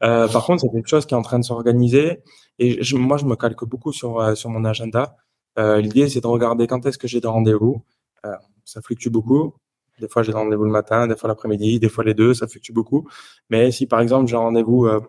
Euh, 0.04 0.28
par 0.28 0.46
contre, 0.46 0.62
c'est 0.62 0.70
quelque 0.70 0.90
chose 0.90 1.06
qui 1.06 1.14
est 1.14 1.18
en 1.18 1.22
train 1.22 1.40
de 1.40 1.46
s'organiser. 1.46 2.22
Et 2.60 2.84
je, 2.84 2.98
moi, 2.98 3.18
je 3.18 3.26
me 3.26 3.36
calque 3.36 3.66
beaucoup 3.66 3.94
sur, 3.94 4.20
euh, 4.20 4.36
sur 4.36 4.50
mon 4.50 4.66
agenda. 4.66 5.16
Euh, 5.58 5.80
L'idée, 5.80 6.10
c'est 6.10 6.22
de 6.22 6.28
regarder 6.28 6.68
quand 6.68 6.86
est-ce 6.86 6.98
que 6.98 7.08
j'ai 7.08 7.22
des 7.22 7.28
rendez-vous. 7.28 7.84
Euh, 8.26 8.36
ça 8.66 8.82
fluctue 8.82 9.10
beaucoup. 9.10 9.54
Des 10.00 10.10
fois, 10.10 10.24
j'ai 10.24 10.34
des 10.34 10.38
rendez-vous 10.38 10.66
le 10.66 10.72
matin, 10.72 11.08
des 11.08 11.16
fois 11.16 11.30
l'après-midi, 11.30 11.80
des 11.80 11.88
fois 11.88 12.04
les 12.04 12.14
deux, 12.14 12.34
ça 12.34 12.48
fluctue 12.48 12.74
beaucoup. 12.74 13.08
Mais 13.50 13.72
si, 13.72 13.88
par 13.88 14.02
exemple, 14.02 14.28
j'ai 14.28 14.36
un 14.36 14.40
rendez-vous 14.40 14.86
euh, 14.86 15.00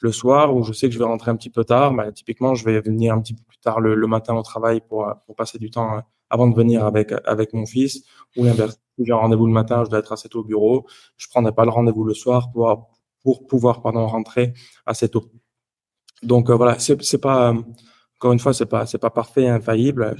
le 0.00 0.12
soir 0.12 0.54
où 0.54 0.62
je 0.62 0.72
sais 0.74 0.88
que 0.88 0.92
je 0.92 0.98
vais 0.98 1.06
rentrer 1.06 1.30
un 1.30 1.36
petit 1.36 1.48
peu 1.48 1.64
tard, 1.64 1.94
ben, 1.94 2.12
typiquement, 2.12 2.54
je 2.54 2.64
vais 2.66 2.80
venir 2.80 3.14
un 3.14 3.20
petit 3.20 3.34
peu 3.34 3.42
plus 3.48 3.58
tard 3.58 3.80
le, 3.80 3.94
le 3.94 4.06
matin 4.06 4.34
au 4.34 4.42
travail 4.42 4.82
pour, 4.86 5.10
pour 5.24 5.34
passer 5.36 5.58
du 5.58 5.70
temps 5.70 6.02
avant 6.28 6.48
de 6.48 6.54
venir 6.54 6.84
avec, 6.84 7.14
avec 7.24 7.54
mon 7.54 7.64
fils 7.64 8.04
ou 8.36 8.44
l'inverse 8.44 8.78
j'ai 8.98 9.12
un 9.12 9.16
rendez-vous 9.16 9.46
le 9.46 9.52
matin, 9.52 9.84
je 9.84 9.90
dois 9.90 9.98
être 9.98 10.12
assez 10.12 10.28
tôt 10.28 10.40
au 10.40 10.44
bureau. 10.44 10.86
Je 11.16 11.28
prendrai 11.28 11.52
pas 11.52 11.64
le 11.64 11.70
rendez-vous 11.70 12.04
le 12.04 12.14
soir 12.14 12.50
pour, 12.52 12.90
pour 13.22 13.46
pouvoir 13.46 13.82
pardon, 13.82 14.06
rentrer 14.06 14.54
assez 14.86 15.08
tôt. 15.08 15.30
Donc 16.22 16.50
voilà, 16.50 16.78
c'est 16.78 17.18
pas 17.18 17.54
encore 18.18 18.32
une 18.32 18.38
fois, 18.38 18.54
c'est 18.54 18.66
pas 18.66 18.86
c'est 18.86 18.98
pas 18.98 19.10
parfait, 19.10 19.48
infaillible. 19.48 20.16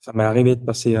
Ça 0.00 0.12
m'est 0.14 0.24
arrivé 0.24 0.56
de 0.56 0.64
passer 0.64 0.96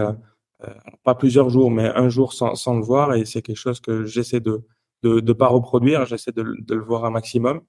pas 1.04 1.14
plusieurs 1.14 1.50
jours, 1.50 1.70
mais 1.70 1.88
un 1.94 2.08
jour 2.08 2.32
sans, 2.32 2.54
sans 2.54 2.76
le 2.76 2.82
voir, 2.82 3.14
et 3.14 3.24
c'est 3.24 3.42
quelque 3.42 3.56
chose 3.56 3.80
que 3.80 4.04
j'essaie 4.04 4.40
de 4.40 4.66
de 5.02 5.20
ne 5.20 5.32
pas 5.32 5.48
reproduire. 5.48 6.06
J'essaie 6.06 6.32
de, 6.32 6.42
de, 6.42 6.74
le 6.74 6.82
voir 6.82 7.04
un 7.04 7.10
maximum. 7.10 7.60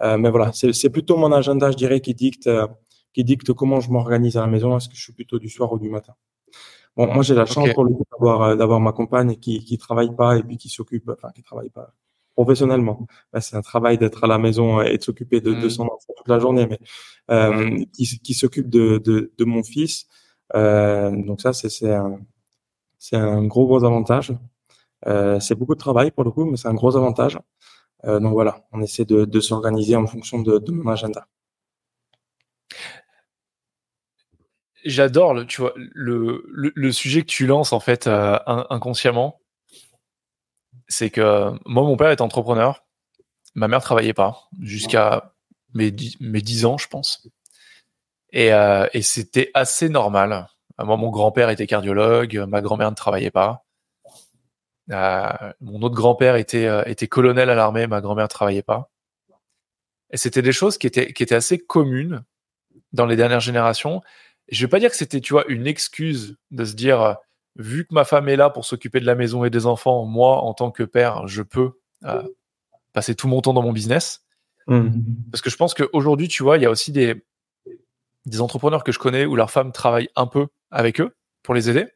Euh, 0.00 0.16
mais 0.18 0.30
voilà, 0.30 0.52
c'est 0.52 0.90
plutôt 0.90 1.16
mon 1.16 1.32
agenda, 1.32 1.70
je 1.70 1.76
dirais, 1.76 2.00
qui 2.00 2.14
dicte, 2.14 2.46
euh, 2.46 2.66
qui 3.12 3.24
dicte 3.24 3.52
comment 3.52 3.80
je 3.80 3.90
m'organise 3.90 4.36
à 4.36 4.42
la 4.42 4.46
maison. 4.46 4.76
Est-ce 4.76 4.88
que 4.88 4.96
je 4.96 5.02
suis 5.02 5.12
plutôt 5.12 5.38
du 5.38 5.48
soir 5.48 5.72
ou 5.72 5.78
du 5.78 5.88
matin? 5.90 6.14
Bon, 6.96 7.12
moi, 7.12 7.22
j'ai 7.22 7.34
la 7.34 7.46
chance 7.46 7.72
pour 7.74 7.84
le 7.84 7.90
coup 7.94 8.04
d'avoir 8.12 8.42
euh, 8.42 8.56
d'avoir 8.56 8.80
ma 8.80 8.92
compagne 8.92 9.36
qui 9.36 9.64
qui 9.64 9.78
travaille 9.78 10.14
pas 10.14 10.36
et 10.36 10.42
puis 10.42 10.56
qui 10.56 10.68
s'occupe, 10.68 11.08
enfin 11.10 11.30
qui 11.34 11.42
travaille 11.42 11.70
pas 11.70 11.94
professionnellement. 12.34 13.06
Ben, 13.32 13.40
c'est 13.40 13.56
un 13.56 13.62
travail 13.62 13.98
d'être 13.98 14.22
à 14.24 14.26
la 14.28 14.38
maison 14.38 14.80
et 14.80 14.96
de 14.96 15.02
s'occuper 15.02 15.40
de, 15.40 15.54
de, 15.54 15.66
mmh. 15.66 15.70
son 15.70 15.84
enfant 15.84 16.12
toute 16.16 16.28
la 16.28 16.38
journée, 16.38 16.68
mais 16.68 16.78
euh, 17.32 17.84
qui, 17.92 18.20
qui 18.20 18.34
s'occupe 18.34 18.68
de, 18.70 18.98
de, 18.98 19.32
de 19.36 19.44
mon 19.44 19.62
fils. 19.64 20.06
Euh, 20.54 21.10
donc 21.10 21.40
ça, 21.40 21.52
c'est 21.52 21.68
c'est 21.68 21.92
un 21.92 22.20
c'est 22.98 23.16
un 23.16 23.44
gros 23.46 23.66
gros 23.66 23.84
avantage. 23.84 24.32
Euh, 25.06 25.40
c'est 25.40 25.54
beaucoup 25.54 25.74
de 25.74 25.80
travail 25.80 26.10
pour 26.10 26.24
le 26.24 26.30
coup, 26.30 26.44
mais 26.44 26.56
c'est 26.56 26.68
un 26.68 26.74
gros 26.74 26.96
avantage. 26.96 27.38
Euh, 28.04 28.20
donc 28.20 28.32
voilà, 28.32 28.66
on 28.72 28.80
essaie 28.82 29.04
de, 29.04 29.24
de 29.24 29.40
s'organiser 29.40 29.96
en 29.96 30.06
fonction 30.06 30.40
de, 30.42 30.58
de, 30.58 30.72
mon 30.72 30.90
agenda. 30.90 31.26
J'adore 34.88 35.34
le, 35.34 35.46
tu 35.46 35.60
vois, 35.60 35.74
le, 35.76 36.42
le, 36.46 36.92
sujet 36.92 37.20
que 37.20 37.26
tu 37.26 37.46
lances 37.46 37.74
en 37.74 37.80
fait 37.80 38.06
euh, 38.06 38.38
inconsciemment. 38.46 39.40
C'est 40.88 41.10
que 41.10 41.50
moi, 41.66 41.82
mon 41.82 41.96
père 41.96 42.10
est 42.10 42.22
entrepreneur. 42.22 42.84
Ma 43.54 43.68
mère 43.68 43.82
travaillait 43.82 44.14
pas 44.14 44.48
jusqu'à 44.60 45.34
mes, 45.74 45.94
mes 46.20 46.40
10 46.40 46.64
ans, 46.64 46.78
je 46.78 46.88
pense. 46.88 47.28
Et, 48.32 48.52
euh, 48.52 48.86
et 48.94 49.02
c'était 49.02 49.50
assez 49.52 49.90
normal. 49.90 50.48
Moi, 50.78 50.96
mon 50.96 51.10
grand-père 51.10 51.50
était 51.50 51.66
cardiologue, 51.66 52.38
ma 52.48 52.62
grand-mère 52.62 52.90
ne 52.90 52.96
travaillait 52.96 53.30
pas. 53.30 53.66
Euh, 54.90 55.52
mon 55.60 55.82
autre 55.82 55.96
grand-père 55.96 56.36
était, 56.36 56.68
était 56.90 57.08
colonel 57.08 57.50
à 57.50 57.54
l'armée, 57.54 57.86
ma 57.86 58.00
grand-mère 58.00 58.28
travaillait 58.28 58.62
pas. 58.62 58.90
Et 60.10 60.16
c'était 60.16 60.40
des 60.40 60.52
choses 60.52 60.78
qui 60.78 60.86
étaient, 60.86 61.12
qui 61.12 61.22
étaient 61.22 61.34
assez 61.34 61.58
communes 61.58 62.24
dans 62.92 63.06
les 63.06 63.16
dernières 63.16 63.40
générations. 63.40 64.02
Je 64.48 64.64
vais 64.64 64.68
pas 64.68 64.80
dire 64.80 64.90
que 64.90 64.96
c'était, 64.96 65.20
tu 65.20 65.32
vois, 65.32 65.44
une 65.48 65.66
excuse 65.66 66.36
de 66.50 66.64
se 66.64 66.74
dire, 66.74 67.00
euh, 67.00 67.14
vu 67.56 67.86
que 67.86 67.94
ma 67.94 68.04
femme 68.04 68.28
est 68.28 68.36
là 68.36 68.50
pour 68.50 68.64
s'occuper 68.64 69.00
de 69.00 69.06
la 69.06 69.14
maison 69.14 69.44
et 69.44 69.50
des 69.50 69.66
enfants, 69.66 70.04
moi, 70.04 70.42
en 70.42 70.54
tant 70.54 70.70
que 70.70 70.82
père, 70.82 71.26
je 71.26 71.42
peux 71.42 71.72
passer 72.92 73.14
tout 73.14 73.28
mon 73.28 73.40
temps 73.40 73.52
dans 73.52 73.62
mon 73.62 73.72
business. 73.72 74.24
Mmh. 74.66 74.88
Parce 75.32 75.42
que 75.42 75.50
je 75.50 75.56
pense 75.56 75.74
qu'aujourd'hui, 75.74 76.28
tu 76.28 76.42
vois, 76.42 76.56
il 76.56 76.62
y 76.62 76.66
a 76.66 76.70
aussi 76.70 76.92
des, 76.92 77.22
des 78.26 78.40
entrepreneurs 78.40 78.84
que 78.84 78.92
je 78.92 78.98
connais 78.98 79.26
où 79.26 79.36
leurs 79.36 79.50
femmes 79.50 79.72
travaillent 79.72 80.10
un 80.16 80.26
peu 80.26 80.46
avec 80.70 81.00
eux 81.00 81.16
pour 81.42 81.54
les 81.54 81.68
aider 81.70 81.86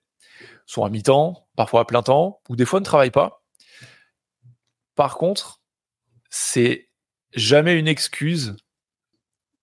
sont 0.66 0.84
à 0.84 0.90
mi-temps, 0.90 1.46
parfois 1.56 1.82
à 1.82 1.84
plein 1.84 2.02
temps, 2.02 2.40
ou 2.48 2.56
des 2.56 2.64
fois 2.64 2.80
ne 2.80 2.84
travaillent 2.84 3.10
pas. 3.10 3.42
Par 4.94 5.16
contre, 5.16 5.60
c'est 6.30 6.88
jamais 7.34 7.78
une 7.78 7.88
excuse 7.88 8.56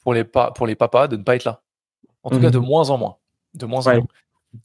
pour 0.02 0.13
les, 0.13 0.23
pour 0.23 0.67
les 0.67 0.75
papas 0.75 1.08
de 1.08 1.17
ne 1.17 1.23
pas 1.23 1.36
être 1.36 1.45
là. 1.45 1.63
En 2.24 2.30
tout 2.30 2.40
cas, 2.40 2.50
de 2.50 2.60
mhm. 2.60 2.66
moins 2.66 2.90
en 2.90 2.98
moins. 2.98 3.18
De 3.54 3.66
moins 3.66 3.88
en 3.88 3.96
moins. 3.96 4.08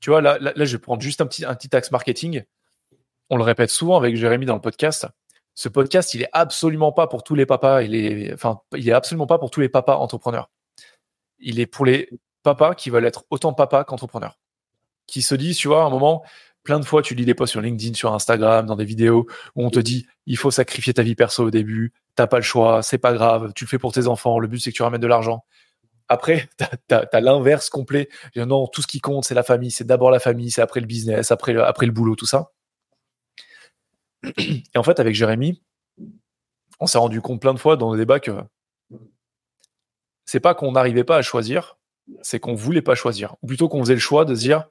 Tu 0.01 0.11
vois, 0.11 0.21
là, 0.21 0.39
là, 0.39 0.53
je 0.57 0.77
vais 0.77 0.81
prendre 0.81 1.03
juste 1.03 1.21
un 1.21 1.27
petit, 1.27 1.45
un 1.45 1.55
petit 1.55 1.75
axe 1.75 1.91
marketing. 1.91 2.43
On 3.31 3.37
le 3.37 3.43
répète 3.43 3.71
souvent 3.71 3.97
avec 3.97 4.17
Jérémy 4.17 4.47
dans 4.47 4.55
le 4.55 4.61
podcast. 4.61 5.07
Ce 5.55 5.69
podcast, 5.69 6.15
il 6.15 6.23
est 6.23 6.31
absolument 6.33 6.93
pas 6.93 7.07
pour 7.07 7.23
tous 7.23 7.35
les 7.35 7.47
papas. 7.47 7.83
Il 7.83 7.95
est, 7.95 8.33
enfin, 8.33 8.61
il 8.75 8.89
est 8.89 8.93
absolument 8.93 9.27
pas 9.27 9.39
pour 9.39 9.51
tous 9.51 9.61
les 9.61 9.69
papas 9.69 9.97
entrepreneurs. 9.97 10.51
Il 11.39 11.61
est 11.61 11.67
pour 11.67 11.85
les 11.85 12.09
papas 12.43 12.75
qui 12.75 12.91
veulent 12.91 13.05
être 13.05 13.25
autant 13.31 13.53
papas 13.53 13.85
qu'entrepreneurs 13.85 14.39
qui 15.07 15.23
se 15.23 15.35
disent, 15.35 15.57
tu 15.57 15.69
vois, 15.69 15.83
à 15.83 15.87
un 15.87 15.91
moment, 15.91 16.23
plein 16.63 16.81
de 16.81 16.85
fois, 16.85 17.03
tu 17.03 17.15
lis 17.15 17.25
des 17.25 17.35
posts 17.35 17.53
sur 17.53 17.61
LinkedIn, 17.61 17.95
sur 17.95 18.13
Instagram, 18.13 18.67
dans 18.67 18.77
des 18.77 18.85
vidéos 18.85 19.27
où 19.55 19.65
on 19.65 19.71
te 19.71 19.79
dit, 19.79 20.07
il 20.27 20.37
faut 20.37 20.51
sacrifier 20.51 20.95
ta 20.95 21.03
vie 21.03 21.15
perso 21.15 21.45
au 21.45 21.51
début, 21.51 21.93
t'as 22.15 22.27
pas 22.27 22.39
le 22.39 22.43
choix, 22.43 22.83
c'est 22.83 22.99
pas 22.99 23.13
grave, 23.13 23.53
tu 23.55 23.65
le 23.65 23.69
fais 23.69 23.79
pour 23.79 23.93
tes 23.93 24.07
enfants, 24.07 24.39
le 24.39 24.49
but 24.49 24.61
c'est 24.61 24.71
que 24.71 24.77
tu 24.77 24.83
ramènes 24.83 25.01
de 25.01 25.07
l'argent. 25.07 25.45
Après, 26.09 26.49
t'as 26.89 27.07
as, 27.13 27.21
l'inverse 27.21 27.71
complet. 27.71 28.09
Non, 28.37 28.67
tout 28.67 28.83
ce 28.83 28.87
qui 28.87 29.01
compte, 29.01 29.25
c'est 29.25 29.35
la 29.35 29.43
famille, 29.43 29.71
c'est 29.71 29.85
d'abord 29.85 30.11
la 30.11 30.21
famille, 30.21 30.51
c'est 30.51 30.63
après 30.63 30.81
le 30.81 30.87
business, 30.87 31.31
après 31.31 31.53
le, 31.53 31.65
après 31.65 31.87
le 31.87 31.93
boulot, 31.93 32.17
tout 32.17 32.27
ça. 32.27 32.53
Et 34.39 34.77
en 34.77 34.83
fait, 34.83 35.01
avec 35.01 35.15
Jérémy, 35.15 35.63
on 36.81 36.87
s'est 36.87 36.99
rendu 36.99 37.21
compte 37.21 37.41
plein 37.41 37.55
de 37.55 37.59
fois 37.59 37.77
dans 37.77 37.91
nos 37.91 37.97
débats 37.97 38.21
que 38.21 38.33
c'est 40.25 40.41
pas 40.41 40.55
qu'on 40.55 40.73
n'arrivait 40.73 41.05
pas 41.05 41.17
à 41.17 41.23
choisir, 41.23 41.79
c'est 42.23 42.41
qu'on 42.41 42.55
voulait 42.55 42.83
pas 42.83 42.95
choisir. 42.95 43.37
Ou 43.43 43.47
plutôt 43.47 43.69
qu'on 43.69 43.81
faisait 43.81 43.95
le 43.95 44.01
choix 44.01 44.25
de 44.25 44.35
se 44.35 44.41
dire, 44.41 44.69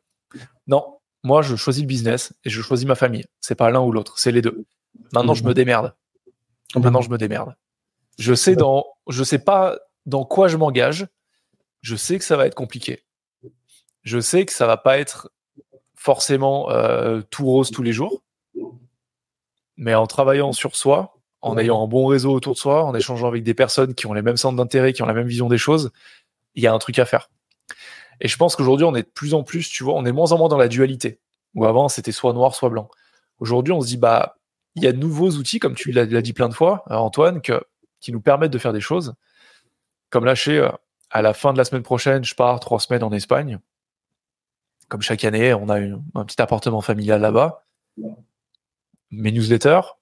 non, 0.67 1.00
moi, 1.24 1.41
je 1.41 1.56
choisis 1.56 1.84
le 1.84 1.88
business 1.88 2.34
et 2.43 2.50
je 2.50 2.62
choisis 2.62 2.86
ma 2.86 2.96
famille. 2.96 3.26
C'est 3.39 3.56
pas 3.56 3.69
l'un 3.69 3.82
ou 3.82 3.91
l'autre, 3.91 4.19
c'est 4.19 4.32
les 4.32 4.41
deux. 4.41 4.65
Maintenant, 5.13 5.34
je 5.34 5.43
me 5.43 5.54
démerde. 5.54 5.96
Maintenant, 6.76 7.02
je 7.02 7.10
me 7.10 7.17
démerde. 7.17 7.56
Je 8.17 8.34
sais 8.34 8.56
dans, 8.56 8.86
je 9.08 9.24
sais 9.24 9.39
pas 9.39 9.78
dans 10.06 10.26
quoi 10.26 10.48
je 10.48 10.58
m'engage. 10.58 11.08
Je 11.84 11.98
sais 11.98 12.17
que 12.17 12.26
ça 12.26 12.38
va 12.38 12.48
être 12.48 12.56
compliqué. 12.56 13.04
Je 14.02 14.19
sais 14.19 14.46
que 14.46 14.54
ça 14.54 14.65
va 14.65 14.78
pas 14.78 14.98
être 14.98 15.32
forcément 15.93 16.72
euh, 16.72 17.22
tout 17.30 17.46
rose 17.46 17.72
tous 17.72 17.84
les 17.84 17.91
jours. 17.91 18.24
Mais 19.76 19.93
en 19.93 20.08
travaillant 20.08 20.54
sur 20.54 20.78
soi, 20.78 21.17
en 21.41 21.58
ayant 21.58 21.84
un 21.84 21.88
bon 21.88 22.06
réseau 22.08 22.34
autour 22.34 22.54
de 22.54 22.60
soi, 22.60 22.86
en 22.86 22.96
échangeant 22.96 23.28
avec 23.28 23.43
des 23.43 23.54
personnes 23.54 23.96
qui 23.96 24.08
ont 24.08 24.13
les 24.13 24.22
mêmes 24.22 24.38
centres 24.38 24.56
d'intérêt, 24.56 24.93
qui 24.93 25.04
ont 25.04 25.06
la 25.06 25.13
même 25.13 25.28
vision 25.28 25.50
des 25.50 25.58
choses, 25.58 25.91
il 26.56 26.63
y 26.63 26.67
a 26.67 26.74
un 26.74 26.80
truc 26.80 27.00
à 27.00 27.06
faire. 27.06 27.30
Et 28.22 28.30
je 28.30 28.38
pense 28.38 28.56
qu'aujourd'hui, 28.56 28.86
on 28.86 28.96
est 28.96 29.04
de 29.04 29.12
plus 29.13 29.34
en 29.34 29.43
plus, 29.43 29.67
tu 29.67 29.84
vois, 29.84 29.96
on 29.96 30.06
est 30.06 30.13
moins 30.13 30.32
en 30.32 30.38
moins 30.38 30.48
dans 30.48 30.58
la 30.58 30.69
dualité. 30.69 31.19
Où 31.54 31.65
avant, 31.65 31.89
c'était 31.89 32.13
soit 32.13 32.32
noir, 32.32 32.56
soit 32.56 32.69
blanc. 32.69 32.89
Aujourd'hui, 33.39 33.74
on 33.74 33.82
se 33.82 33.88
dit, 33.88 33.98
bah, 33.98 34.38
il 34.76 34.84
y 34.84 34.88
a 34.88 34.93
de 34.93 34.98
nouveaux 34.98 35.32
outils, 35.32 35.60
comme 35.60 35.76
tu 35.76 35.91
l'as 35.91 36.06
dit 36.06 36.34
plein 36.34 36.48
de 36.48 36.54
fois, 36.54 36.86
euh, 36.91 36.96
Antoine, 36.96 37.41
que, 37.41 37.62
qui 38.00 38.13
nous 38.13 38.22
permettent 38.22 38.52
de 38.52 38.58
faire 38.58 38.74
des 38.74 38.82
choses. 38.82 39.13
Comme 40.10 40.24
lâcher, 40.24 40.69
à 41.13 41.21
la 41.21 41.34
fin 41.34 41.54
de 41.54 41.58
la 41.58 41.63
semaine 41.63 41.84
prochaine, 41.84 42.26
je 42.26 42.36
pars 42.36 42.60
trois 42.60 42.80
semaines 42.80 43.04
en 43.04 43.12
Espagne. 43.12 43.60
Comme 44.89 45.02
chaque 45.02 45.23
année, 45.23 45.54
on 45.54 45.69
a 45.69 45.80
un 45.80 46.26
petit 46.26 46.41
appartement 46.41 46.82
familial 46.82 47.21
là-bas. 47.21 47.65
Mes 49.12 49.32
newsletters, 49.32 49.95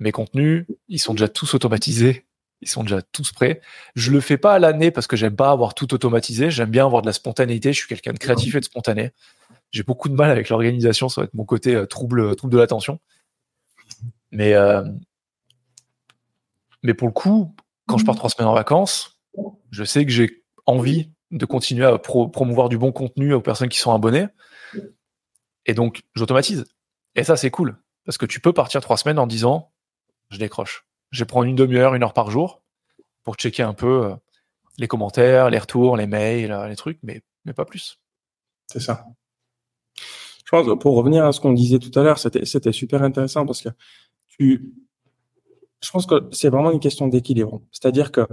mes 0.00 0.12
contenus, 0.12 0.66
ils 0.88 0.98
sont 0.98 1.14
déjà 1.14 1.28
tous 1.28 1.54
automatisés 1.54 2.26
ils 2.62 2.68
sont 2.68 2.82
déjà 2.82 3.02
tous 3.02 3.32
prêts. 3.32 3.60
Je 3.96 4.10
le 4.10 4.20
fais 4.20 4.38
pas 4.38 4.54
à 4.54 4.58
l'année 4.58 4.90
parce 4.90 5.08
que 5.08 5.16
j'aime 5.16 5.36
pas 5.36 5.50
avoir 5.50 5.74
tout 5.74 5.92
automatisé. 5.92 6.50
J'aime 6.50 6.70
bien 6.70 6.86
avoir 6.86 7.02
de 7.02 7.06
la 7.06 7.12
spontanéité. 7.12 7.72
Je 7.72 7.78
suis 7.78 7.88
quelqu'un 7.88 8.12
de 8.12 8.18
créatif 8.18 8.54
et 8.54 8.60
de 8.60 8.64
spontané. 8.64 9.10
J'ai 9.72 9.82
beaucoup 9.82 10.08
de 10.08 10.14
mal 10.14 10.30
avec 10.30 10.48
l'organisation. 10.48 11.08
Ça 11.08 11.20
va 11.20 11.24
être 11.24 11.34
mon 11.34 11.44
côté 11.44 11.74
euh, 11.74 11.86
trouble, 11.86 12.36
trouble 12.36 12.52
de 12.52 12.58
l'attention. 12.58 13.00
Mais, 14.30 14.54
euh, 14.54 14.84
mais 16.82 16.94
pour 16.94 17.08
le 17.08 17.12
coup, 17.12 17.54
quand 17.86 17.98
je 17.98 18.04
pars 18.04 18.14
trois 18.14 18.30
semaines 18.30 18.48
en 18.48 18.54
vacances, 18.54 19.20
je 19.70 19.84
sais 19.84 20.04
que 20.04 20.12
j'ai 20.12 20.44
envie 20.66 21.10
de 21.30 21.46
continuer 21.46 21.86
à 21.86 21.98
promouvoir 21.98 22.68
du 22.68 22.78
bon 22.78 22.92
contenu 22.92 23.32
aux 23.32 23.40
personnes 23.40 23.68
qui 23.68 23.78
sont 23.78 23.92
abonnées. 23.92 24.26
Et 25.66 25.74
donc, 25.74 26.02
j'automatise. 26.14 26.64
Et 27.14 27.24
ça, 27.24 27.36
c'est 27.36 27.50
cool. 27.50 27.78
Parce 28.04 28.18
que 28.18 28.26
tu 28.26 28.40
peux 28.40 28.52
partir 28.52 28.80
trois 28.80 28.96
semaines 28.96 29.18
en 29.18 29.26
disant, 29.26 29.72
je 30.30 30.38
décroche 30.38 30.84
je 31.12 31.20
vais 31.20 31.26
prendre 31.26 31.46
une 31.46 31.54
demi-heure, 31.54 31.94
une 31.94 32.02
heure 32.02 32.14
par 32.14 32.30
jour 32.30 32.62
pour 33.22 33.36
checker 33.36 33.62
un 33.62 33.74
peu 33.74 34.06
euh, 34.06 34.14
les 34.78 34.88
commentaires, 34.88 35.50
les 35.50 35.58
retours, 35.58 35.96
les 35.96 36.06
mails, 36.06 36.50
euh, 36.50 36.66
les 36.66 36.76
trucs, 36.76 36.98
mais, 37.02 37.22
mais 37.44 37.52
pas 37.52 37.64
plus. 37.64 38.00
C'est 38.66 38.80
ça. 38.80 39.04
Je 39.96 40.50
pense, 40.50 40.66
pour 40.80 40.96
revenir 40.96 41.24
à 41.24 41.32
ce 41.32 41.40
qu'on 41.40 41.52
disait 41.52 41.78
tout 41.78 41.96
à 41.98 42.02
l'heure, 42.02 42.18
c'était, 42.18 42.44
c'était 42.46 42.72
super 42.72 43.02
intéressant 43.02 43.46
parce 43.46 43.62
que 43.62 43.68
tu, 44.26 44.72
je 45.82 45.90
pense 45.90 46.06
que 46.06 46.28
c'est 46.32 46.48
vraiment 46.48 46.70
une 46.70 46.80
question 46.80 47.06
d'équilibre. 47.06 47.60
C'est-à-dire 47.70 48.10
que 48.10 48.26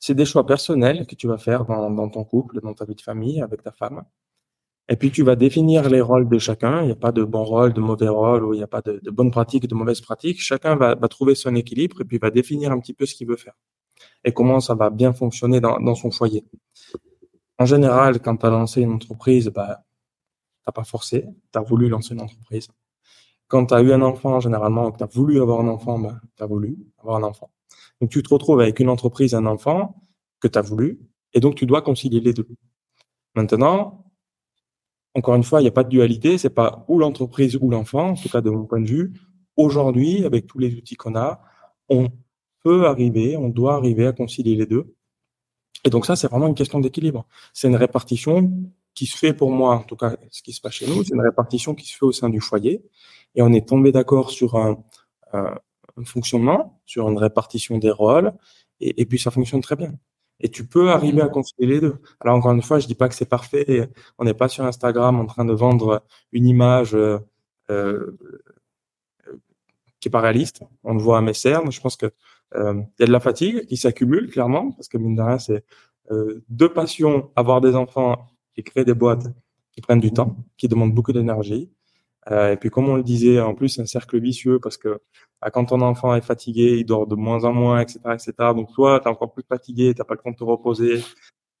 c'est 0.00 0.14
des 0.14 0.24
choix 0.24 0.46
personnels 0.46 1.06
que 1.06 1.14
tu 1.14 1.28
vas 1.28 1.38
faire 1.38 1.64
dans, 1.66 2.08
ton 2.08 2.24
couple, 2.24 2.60
dans 2.60 2.74
ta 2.74 2.84
vie 2.86 2.94
de 2.96 3.00
famille, 3.02 3.40
avec 3.40 3.62
ta 3.62 3.70
femme. 3.70 4.02
Et 4.88 4.96
puis 4.96 5.12
tu 5.12 5.22
vas 5.22 5.36
définir 5.36 5.88
les 5.88 6.00
rôles 6.00 6.28
de 6.28 6.38
chacun. 6.38 6.80
Il 6.82 6.86
n'y 6.86 6.92
a 6.92 6.96
pas 6.96 7.12
de 7.12 7.22
bon 7.22 7.44
rôle, 7.44 7.72
de 7.72 7.80
mauvais 7.80 8.08
rôle, 8.08 8.44
ou 8.44 8.54
il 8.54 8.56
n'y 8.56 8.62
a 8.64 8.66
pas 8.66 8.80
de, 8.80 8.98
de 9.00 9.10
bonnes 9.10 9.30
pratiques, 9.30 9.68
de 9.68 9.74
mauvaises 9.74 10.00
pratiques. 10.00 10.40
Chacun 10.40 10.74
va, 10.74 10.96
trouver 11.08 11.34
son 11.36 11.54
équilibre 11.54 12.00
et 12.00 12.04
puis 12.04 12.18
va 12.18 12.30
définir 12.30 12.72
un 12.72 12.80
petit 12.80 12.94
peu 12.94 13.06
ce 13.06 13.14
qu'il 13.14 13.28
veut 13.28 13.36
faire 13.36 13.54
et 14.24 14.32
comment 14.32 14.60
ça 14.60 14.74
va 14.74 14.90
bien 14.90 15.12
fonctionner 15.12 15.60
dans, 15.60 15.94
son 15.94 16.10
foyer. 16.10 16.44
En 17.58 17.66
général, 17.66 18.20
quand 18.20 18.38
tu 18.38 18.46
as 18.46 18.50
lancé 18.50 18.82
une 18.82 18.92
entreprise, 18.92 19.48
bah, 19.48 19.84
t'as 20.64 20.72
pas 20.72 20.84
forcé, 20.84 21.26
tu 21.52 21.58
as 21.58 21.62
voulu 21.62 21.88
lancer 21.88 22.14
une 22.14 22.22
entreprise. 22.22 22.68
Quand 23.48 23.66
tu 23.66 23.74
as 23.74 23.82
eu 23.82 23.92
un 23.92 24.02
enfant, 24.02 24.40
généralement, 24.40 24.90
que 24.92 24.98
tu 24.98 25.04
as 25.04 25.08
voulu 25.08 25.40
avoir 25.42 25.60
un 25.60 25.68
enfant, 25.68 25.98
bah, 25.98 26.20
tu 26.36 26.42
as 26.42 26.46
voulu 26.46 26.78
avoir 26.98 27.16
un 27.16 27.24
enfant. 27.24 27.50
Donc 28.00 28.10
tu 28.10 28.22
te 28.22 28.32
retrouves 28.32 28.60
avec 28.60 28.80
une 28.80 28.88
entreprise, 28.88 29.34
un 29.34 29.46
enfant 29.46 30.02
que 30.40 30.48
tu 30.48 30.58
as 30.58 30.62
voulu, 30.62 31.00
et 31.32 31.40
donc 31.40 31.54
tu 31.54 31.66
dois 31.66 31.82
concilier 31.82 32.20
les 32.20 32.32
deux. 32.32 32.48
Maintenant, 33.34 34.04
encore 35.14 35.34
une 35.34 35.42
fois, 35.42 35.60
il 35.60 35.64
n'y 35.64 35.68
a 35.68 35.72
pas 35.72 35.84
de 35.84 35.88
dualité, 35.88 36.38
c'est 36.38 36.50
pas 36.50 36.84
ou 36.88 36.98
l'entreprise 36.98 37.56
ou 37.60 37.70
l'enfant, 37.70 38.10
en 38.10 38.14
tout 38.14 38.28
cas 38.28 38.40
de 38.40 38.50
mon 38.50 38.64
point 38.64 38.80
de 38.80 38.86
vue. 38.86 39.12
Aujourd'hui, 39.56 40.24
avec 40.24 40.46
tous 40.46 40.58
les 40.58 40.74
outils 40.74 40.96
qu'on 40.96 41.16
a, 41.16 41.42
on 41.88 42.08
peut 42.62 42.86
arriver, 42.86 43.36
on 43.36 43.48
doit 43.48 43.74
arriver 43.74 44.06
à 44.06 44.12
concilier 44.12 44.54
les 44.54 44.66
deux 44.66 44.94
Et 45.84 45.90
donc 45.90 46.06
ça, 46.06 46.16
c'est 46.16 46.28
vraiment 46.28 46.46
une 46.46 46.54
question 46.54 46.80
d'équilibre. 46.80 47.26
C'est 47.52 47.68
une 47.68 47.76
répartition 47.76 48.52
qui 48.94 49.06
se 49.06 49.16
fait 49.16 49.32
pour 49.34 49.50
moi, 49.50 49.76
en 49.76 49.82
tout 49.82 49.96
cas, 49.96 50.16
ce 50.30 50.42
qui 50.42 50.52
se 50.52 50.60
passe 50.60 50.74
chez 50.74 50.86
nous, 50.86 51.04
c'est 51.04 51.14
une 51.14 51.22
répartition 51.22 51.74
qui 51.74 51.86
se 51.86 51.96
fait 51.96 52.04
au 52.04 52.12
sein 52.12 52.28
du 52.28 52.40
foyer. 52.40 52.82
Et 53.34 53.42
on 53.42 53.52
est 53.52 53.66
tombé 53.66 53.92
d'accord 53.92 54.30
sur 54.30 54.56
un, 54.56 54.82
un, 55.96 56.04
fonctionnement, 56.04 56.80
sur 56.86 57.08
une 57.08 57.18
répartition 57.18 57.78
des 57.78 57.90
rôles, 57.90 58.32
et, 58.80 59.00
et, 59.00 59.06
puis 59.06 59.18
ça 59.18 59.30
fonctionne 59.30 59.60
très 59.60 59.76
bien. 59.76 59.92
Et 60.40 60.48
tu 60.48 60.66
peux 60.66 60.90
arriver 60.90 61.20
à 61.22 61.28
concilier 61.28 61.66
les 61.66 61.80
deux. 61.80 62.00
Alors 62.20 62.36
encore 62.36 62.52
une 62.52 62.62
fois, 62.62 62.78
je 62.78 62.86
dis 62.86 62.94
pas 62.94 63.08
que 63.08 63.14
c'est 63.14 63.28
parfait. 63.28 63.90
On 64.18 64.24
n'est 64.24 64.34
pas 64.34 64.48
sur 64.48 64.64
Instagram 64.64 65.20
en 65.20 65.26
train 65.26 65.44
de 65.44 65.52
vendre 65.52 66.02
une 66.32 66.46
image 66.46 66.94
euh, 66.94 67.18
euh 67.70 68.16
qui 70.00 70.08
est 70.08 70.10
pas 70.10 70.20
réaliste. 70.20 70.62
On 70.82 70.94
le 70.94 71.00
voit 71.00 71.18
à 71.18 71.20
mes 71.20 71.34
cernes. 71.34 71.70
Je 71.70 71.80
pense 71.80 71.96
que 71.96 72.06
euh, 72.54 72.82
il 72.98 73.00
y 73.00 73.04
a 73.04 73.06
de 73.06 73.12
la 73.12 73.20
fatigue 73.20 73.66
qui 73.66 73.76
s'accumule 73.76 74.30
clairement 74.30 74.72
parce 74.72 74.88
que 74.88 74.98
mine 74.98 75.14
de 75.14 75.22
rien, 75.22 75.38
c'est 75.38 75.64
euh, 76.10 76.42
deux 76.48 76.72
passions 76.72 77.30
avoir 77.36 77.60
des 77.60 77.76
enfants 77.76 78.26
et 78.56 78.62
créer 78.62 78.84
des 78.84 78.94
boîtes 78.94 79.26
qui 79.72 79.80
prennent 79.80 80.00
du 80.00 80.12
temps, 80.12 80.36
qui 80.56 80.66
demandent 80.68 80.94
beaucoup 80.94 81.12
d'énergie. 81.12 81.70
Euh, 82.30 82.52
et 82.52 82.56
puis, 82.56 82.70
comme 82.70 82.88
on 82.88 82.96
le 82.96 83.02
disait, 83.02 83.40
en 83.40 83.54
plus, 83.54 83.70
c'est 83.70 83.82
un 83.82 83.86
cercle 83.86 84.20
vicieux 84.20 84.58
parce 84.60 84.76
que 84.76 85.00
bah, 85.40 85.50
quand 85.50 85.66
ton 85.66 85.80
enfant 85.80 86.14
est 86.14 86.20
fatigué, 86.20 86.76
il 86.78 86.84
dort 86.84 87.06
de 87.06 87.14
moins 87.14 87.44
en 87.44 87.52
moins, 87.52 87.80
etc., 87.80 88.00
etc. 88.12 88.32
Donc, 88.54 88.72
toi, 88.74 89.00
tu 89.00 89.08
es 89.08 89.10
encore 89.10 89.32
plus 89.32 89.44
fatigué, 89.48 89.94
t'as 89.94 90.04
pas 90.04 90.14
le 90.14 90.20
temps 90.20 90.30
de 90.30 90.36
te 90.36 90.44
reposer. 90.44 91.02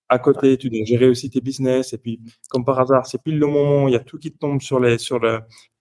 À 0.08 0.18
côté, 0.18 0.58
tu 0.58 0.70
dois 0.70 0.84
gérer 0.84 1.08
aussi 1.08 1.30
tes 1.30 1.40
business. 1.40 1.92
Et 1.92 1.98
puis, 1.98 2.20
comme 2.50 2.64
par 2.64 2.78
hasard, 2.80 3.06
c'est 3.06 3.22
pile 3.22 3.38
le 3.38 3.46
moment, 3.46 3.88
il 3.88 3.92
y 3.92 3.96
a 3.96 4.00
tout 4.00 4.18
qui 4.18 4.32
te 4.32 4.38
tombe 4.38 4.60
sur 4.60 4.80
les, 4.80 4.98
sur 4.98 5.18
le, 5.18 5.40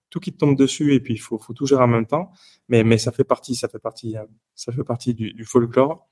tout 0.10 0.20
qui 0.20 0.34
tombe 0.34 0.56
dessus 0.58 0.94
et 0.94 1.00
puis 1.00 1.14
il 1.16 1.18
faut, 1.20 1.38
faut 1.38 1.54
tout 1.54 1.66
gérer 1.66 1.84
en 1.84 1.88
même 1.88 2.06
temps. 2.06 2.32
Mais, 2.68 2.84
mais 2.84 2.98
ça 2.98 3.12
fait 3.12 3.24
partie, 3.24 3.56
ça 3.56 3.68
fait 3.68 3.80
partie, 3.80 4.18
euh, 4.18 4.26
ça 4.56 4.72
fait 4.72 4.84
partie 4.84 5.14
du, 5.14 5.34
du 5.34 5.46
folklore. 5.46 6.08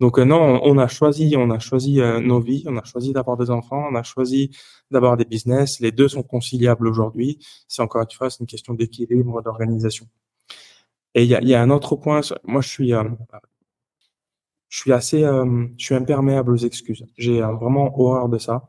Donc 0.00 0.18
euh, 0.18 0.24
non, 0.24 0.60
on 0.64 0.78
a 0.78 0.88
choisi, 0.88 1.34
on 1.36 1.50
a 1.50 1.58
choisi 1.58 2.00
euh, 2.00 2.20
nos 2.20 2.40
vies, 2.40 2.64
on 2.66 2.76
a 2.78 2.84
choisi 2.84 3.12
d'avoir 3.12 3.36
des 3.36 3.50
enfants, 3.50 3.86
on 3.90 3.94
a 3.94 4.02
choisi 4.02 4.50
d'avoir 4.90 5.16
des 5.18 5.26
business. 5.26 5.78
Les 5.80 5.92
deux 5.92 6.08
sont 6.08 6.22
conciliables 6.22 6.88
aujourd'hui. 6.88 7.38
C'est 7.68 7.82
encore 7.82 8.02
une 8.02 8.10
fois, 8.10 8.28
une 8.40 8.46
question 8.46 8.72
d'équilibre, 8.74 9.42
d'organisation. 9.42 10.08
Et 11.14 11.24
il 11.24 11.28
y 11.28 11.54
a, 11.54 11.62
un 11.62 11.70
autre 11.70 11.96
point. 11.96 12.20
Moi, 12.44 12.62
je 12.62 12.68
suis, 12.68 12.94
euh, 12.94 13.04
je 14.68 14.78
suis 14.78 14.92
assez, 14.92 15.20
je 15.22 15.84
suis 15.84 15.94
imperméable 15.94 16.52
aux 16.52 16.56
excuses. 16.56 17.04
J'ai 17.16 17.40
vraiment 17.40 17.92
horreur 17.98 18.28
de 18.28 18.38
ça. 18.38 18.62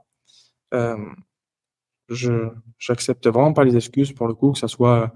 je 2.09 2.49
j'accepte 2.79 3.27
vraiment 3.27 3.53
pas 3.53 3.63
les 3.63 3.75
excuses 3.77 4.11
pour 4.11 4.27
le 4.27 4.34
coup, 4.34 4.51
que 4.53 4.59
ça 4.59 4.67
soit 4.67 5.13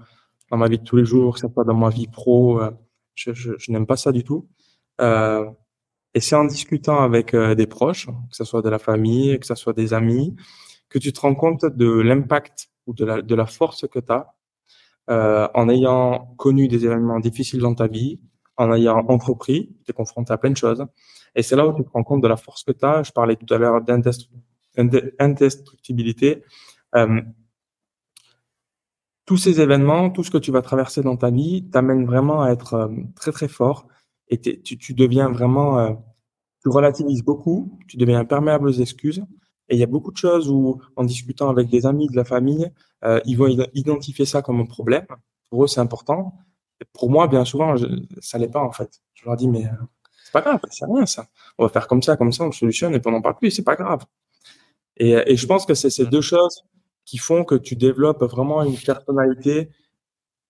dans 0.50 0.56
ma 0.56 0.68
vie 0.68 0.78
de 0.78 0.84
tous 0.84 0.96
les 0.96 1.04
jours, 1.04 1.34
que 1.34 1.40
ça 1.40 1.48
soit 1.52 1.64
dans 1.64 1.74
ma 1.74 1.90
vie 1.90 2.06
pro. 2.06 2.60
je 3.16 3.70
n'aime 3.70 3.86
pas 3.86 3.96
ça 3.96 4.12
du 4.12 4.24
tout. 4.24 4.48
Et 6.16 6.20
c'est 6.20 6.34
en 6.34 6.46
discutant 6.46 7.02
avec 7.02 7.34
euh, 7.34 7.54
des 7.54 7.66
proches, 7.66 8.06
que 8.06 8.36
ce 8.36 8.44
soit 8.44 8.62
de 8.62 8.70
la 8.70 8.78
famille, 8.78 9.38
que 9.38 9.44
ce 9.44 9.54
soit 9.54 9.74
des 9.74 9.92
amis, 9.92 10.34
que 10.88 10.98
tu 10.98 11.12
te 11.12 11.20
rends 11.20 11.34
compte 11.34 11.66
de 11.66 12.00
l'impact 12.00 12.70
ou 12.86 12.94
de 12.94 13.04
la, 13.04 13.20
de 13.20 13.34
la 13.34 13.44
force 13.44 13.86
que 13.86 13.98
tu 13.98 14.10
as 14.10 14.32
euh, 15.10 15.46
en 15.52 15.68
ayant 15.68 16.34
connu 16.38 16.68
des 16.68 16.86
événements 16.86 17.20
difficiles 17.20 17.60
dans 17.60 17.74
ta 17.74 17.86
vie, 17.86 18.18
en 18.56 18.72
ayant 18.72 19.04
entrepris, 19.08 19.76
tu 19.84 19.90
es 19.90 19.92
confronté 19.92 20.32
à 20.32 20.38
plein 20.38 20.48
de 20.48 20.56
choses. 20.56 20.86
Et 21.34 21.42
c'est 21.42 21.54
là 21.54 21.66
où 21.66 21.76
tu 21.76 21.84
te 21.84 21.90
rends 21.90 22.02
compte 22.02 22.22
de 22.22 22.28
la 22.28 22.38
force 22.38 22.64
que 22.64 22.72
tu 22.72 22.86
as. 22.86 23.02
Je 23.02 23.12
parlais 23.12 23.36
tout 23.36 23.52
à 23.52 23.58
l'heure 23.58 23.82
d'indestructibilité. 23.82 26.44
Euh, 26.94 27.20
tous 29.26 29.36
ces 29.36 29.60
événements, 29.60 30.08
tout 30.08 30.24
ce 30.24 30.30
que 30.30 30.38
tu 30.38 30.50
vas 30.50 30.62
traverser 30.62 31.02
dans 31.02 31.18
ta 31.18 31.28
vie, 31.28 31.68
t'amène 31.68 32.06
vraiment 32.06 32.40
à 32.40 32.52
être 32.52 32.72
euh, 32.72 32.88
très 33.16 33.32
très 33.32 33.48
fort 33.48 33.86
et 34.28 34.38
tu, 34.40 34.78
tu, 34.78 34.94
deviens 34.94 35.28
vraiment, 35.30 35.78
euh, 35.78 35.92
tu 36.62 36.68
relativises 36.68 37.22
beaucoup, 37.22 37.78
tu 37.88 37.96
deviens 37.96 38.20
imperméable 38.20 38.68
aux 38.68 38.72
excuses. 38.72 39.24
Et 39.68 39.74
il 39.74 39.78
y 39.78 39.82
a 39.82 39.86
beaucoup 39.86 40.12
de 40.12 40.16
choses 40.16 40.48
où, 40.48 40.80
en 40.94 41.04
discutant 41.04 41.48
avec 41.48 41.68
des 41.68 41.86
amis, 41.86 42.08
de 42.08 42.16
la 42.16 42.24
famille, 42.24 42.70
euh, 43.04 43.20
ils 43.24 43.36
vont 43.36 43.48
identifier 43.74 44.24
ça 44.24 44.42
comme 44.42 44.60
un 44.60 44.66
problème. 44.66 45.06
Pour 45.50 45.64
eux, 45.64 45.66
c'est 45.66 45.80
important. 45.80 46.34
Pour 46.92 47.10
moi, 47.10 47.26
bien 47.26 47.44
souvent, 47.44 47.76
je, 47.76 47.86
ça 48.20 48.38
l'est 48.38 48.48
pas 48.48 48.62
en 48.62 48.72
fait. 48.72 49.00
Je 49.14 49.24
leur 49.24 49.36
dis 49.36 49.48
mais 49.48 49.66
euh, 49.66 49.70
c'est 50.24 50.32
pas 50.32 50.42
grave, 50.42 50.60
c'est 50.70 50.84
rien 50.84 51.06
ça. 51.06 51.26
On 51.58 51.64
va 51.64 51.68
faire 51.68 51.88
comme 51.88 52.02
ça, 52.02 52.16
comme 52.16 52.32
ça, 52.32 52.44
on 52.44 52.52
solutionne 52.52 52.94
et 52.94 53.00
puis 53.00 53.08
on 53.08 53.12
n'en 53.12 53.22
parle 53.22 53.36
plus. 53.36 53.50
C'est 53.50 53.64
pas 53.64 53.76
grave. 53.76 54.04
Et, 54.96 55.12
et 55.26 55.36
je 55.36 55.46
pense 55.46 55.66
que 55.66 55.74
c'est 55.74 55.90
ces 55.90 56.06
deux 56.06 56.20
choses 56.20 56.64
qui 57.04 57.18
font 57.18 57.44
que 57.44 57.54
tu 57.54 57.76
développes 57.76 58.22
vraiment 58.22 58.62
une 58.62 58.76
personnalité 58.76 59.70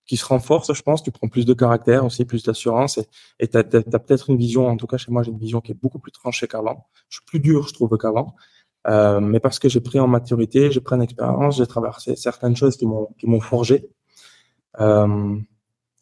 qui 0.07 0.17
se 0.17 0.25
renforce, 0.25 0.73
je 0.73 0.81
pense. 0.81 1.03
Tu 1.03 1.11
prends 1.11 1.27
plus 1.27 1.45
de 1.45 1.53
caractère 1.53 2.05
aussi, 2.05 2.25
plus 2.25 2.43
d'assurance 2.43 2.99
et 3.39 3.47
tu 3.47 3.57
as, 3.57 3.63
peut-être 3.63 4.29
une 4.29 4.37
vision, 4.37 4.67
en 4.67 4.77
tout 4.77 4.87
cas 4.87 4.97
chez 4.97 5.11
moi, 5.11 5.23
j'ai 5.23 5.31
une 5.31 5.39
vision 5.39 5.61
qui 5.61 5.71
est 5.73 5.79
beaucoup 5.79 5.99
plus 5.99 6.11
tranchée 6.11 6.47
qu'avant. 6.47 6.87
Je 7.09 7.17
suis 7.17 7.25
plus 7.25 7.39
dur, 7.39 7.67
je 7.67 7.73
trouve, 7.73 7.95
qu'avant. 7.97 8.35
Euh, 8.87 9.19
mais 9.19 9.39
parce 9.39 9.59
que 9.59 9.67
j'ai 9.67 9.81
pris 9.81 9.99
en 9.99 10.07
maturité, 10.07 10.71
j'ai 10.71 10.79
pris 10.79 10.95
en 10.95 11.01
expérience, 11.01 11.57
j'ai 11.57 11.67
traversé 11.67 12.15
certaines 12.15 12.55
choses 12.55 12.77
qui 12.77 12.85
m'ont 12.85 13.09
qui 13.17 13.27
m'ont 13.27 13.41
forgé. 13.41 13.89
Euh, 14.79 15.35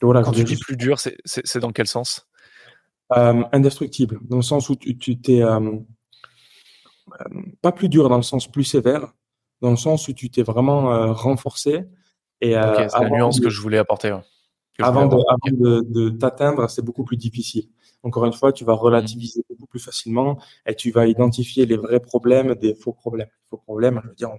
voilà, 0.01 0.22
Quand 0.22 0.32
tu 0.32 0.43
dis 0.43 0.58
plus 0.58 0.78
dur, 0.78 0.99
c'est 0.99 1.58
dans 1.58 1.72
quel 1.72 1.88
sens? 1.88 2.28
Euh, 3.16 3.43
Indestructible, 3.51 4.20
dans 4.24 4.38
le 4.38 4.43
sens 4.43 4.70
où 4.70 4.76
tu 4.76 5.20
t'es 5.20 5.41
euh, 5.41 5.60
euh, 7.22 7.41
pas 7.62 7.72
plus 7.72 7.89
dur 7.89 8.10
dans 8.10 8.18
le 8.18 8.24
sens 8.24 8.47
plus 8.47 8.64
sévère, 8.64 9.14
dans 9.62 9.70
le 9.70 9.76
sens 9.78 10.08
où 10.08 10.14
tu 10.14 10.30
t'es 10.30 10.43
vraiment 10.43 10.91
euh, 10.91 11.12
renforcé 11.12 11.86
et 12.41 12.57
euh, 12.57 12.88
c'est 12.88 12.99
la 12.99 13.09
nuance 13.09 13.39
que 13.39 13.49
je 13.49 13.61
voulais 13.61 13.77
apporter. 13.77 14.17
avant, 14.79 15.07
de, 15.07 15.81
de, 15.81 16.09
t'atteindre, 16.09 16.69
c'est 16.69 16.83
beaucoup 16.83 17.03
plus 17.03 17.17
difficile. 17.17 17.69
Encore 18.03 18.25
une 18.25 18.33
fois, 18.33 18.53
tu 18.53 18.65
vas 18.65 18.73
relativiser 18.73 19.39
mmh. 19.39 19.53
beaucoup 19.53 19.67
plus 19.67 19.79
facilement 19.79 20.39
et 20.67 20.75
tu 20.75 20.91
vas 20.91 21.07
identifier 21.07 21.65
les 21.65 21.77
vrais 21.77 21.99
problèmes 21.99 22.53
des 22.55 22.75
faux 22.75 22.93
problèmes. 22.93 23.29
faux 23.49 23.57
problèmes, 23.57 23.99
je 24.03 24.09
veux 24.09 24.15
dire, 24.15 24.29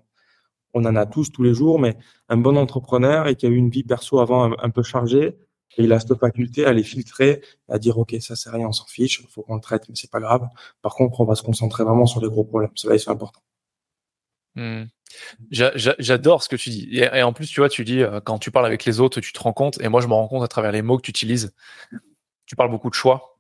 on, 0.72 0.84
en 0.84 0.94
a 0.94 1.06
tous 1.06 1.30
tous 1.30 1.42
les 1.42 1.54
jours, 1.54 1.78
mais 1.78 1.96
un 2.28 2.36
bon 2.36 2.56
entrepreneur 2.56 3.26
et 3.26 3.34
qui 3.34 3.46
a 3.46 3.48
eu 3.48 3.56
une 3.56 3.70
vie 3.70 3.82
perso 3.82 4.20
avant 4.20 4.56
un, 4.56 4.70
peu 4.70 4.82
chargée, 4.82 5.36
et 5.78 5.84
il 5.84 5.92
a 5.92 5.98
cette 5.98 6.14
faculté 6.14 6.64
à 6.64 6.72
les 6.72 6.84
filtrer, 6.84 7.42
à 7.68 7.78
dire 7.78 7.98
ok 7.98 8.14
ça 8.20 8.36
c'est 8.36 8.50
rien, 8.50 8.68
on 8.68 8.72
s'en 8.72 8.86
fiche, 8.86 9.20
il 9.20 9.26
faut 9.26 9.42
qu'on 9.42 9.56
le 9.56 9.60
traite, 9.60 9.88
mais 9.88 9.94
c'est 9.96 10.10
pas 10.10 10.20
grave. 10.20 10.46
Par 10.80 10.94
contre, 10.94 11.20
on 11.20 11.24
va 11.24 11.34
se 11.34 11.42
concentrer 11.42 11.82
vraiment 11.82 12.06
sur 12.06 12.20
les 12.20 12.28
gros 12.28 12.44
problèmes. 12.44 12.70
Cela 12.76 12.98
c'est 12.98 13.10
important. 13.10 13.40
Mmh. 14.56 14.84
J'adore 15.50 16.42
ce 16.42 16.48
que 16.48 16.56
tu 16.56 16.70
dis. 16.70 16.88
Et, 16.92 17.22
en 17.22 17.32
plus, 17.32 17.46
tu 17.48 17.60
vois, 17.60 17.68
tu 17.68 17.84
dis, 17.84 18.02
euh, 18.02 18.20
quand 18.20 18.38
tu 18.38 18.50
parles 18.50 18.66
avec 18.66 18.84
les 18.84 19.00
autres, 19.00 19.20
tu 19.20 19.32
te 19.32 19.38
rends 19.38 19.52
compte, 19.52 19.80
et 19.80 19.88
moi 19.88 20.00
je 20.00 20.08
me 20.08 20.14
rends 20.14 20.28
compte 20.28 20.42
à 20.42 20.48
travers 20.48 20.72
les 20.72 20.82
mots 20.82 20.96
que 20.96 21.02
tu 21.02 21.10
utilises, 21.10 21.54
tu 22.46 22.56
parles 22.56 22.70
beaucoup 22.70 22.90
de 22.90 22.94
choix. 22.94 23.38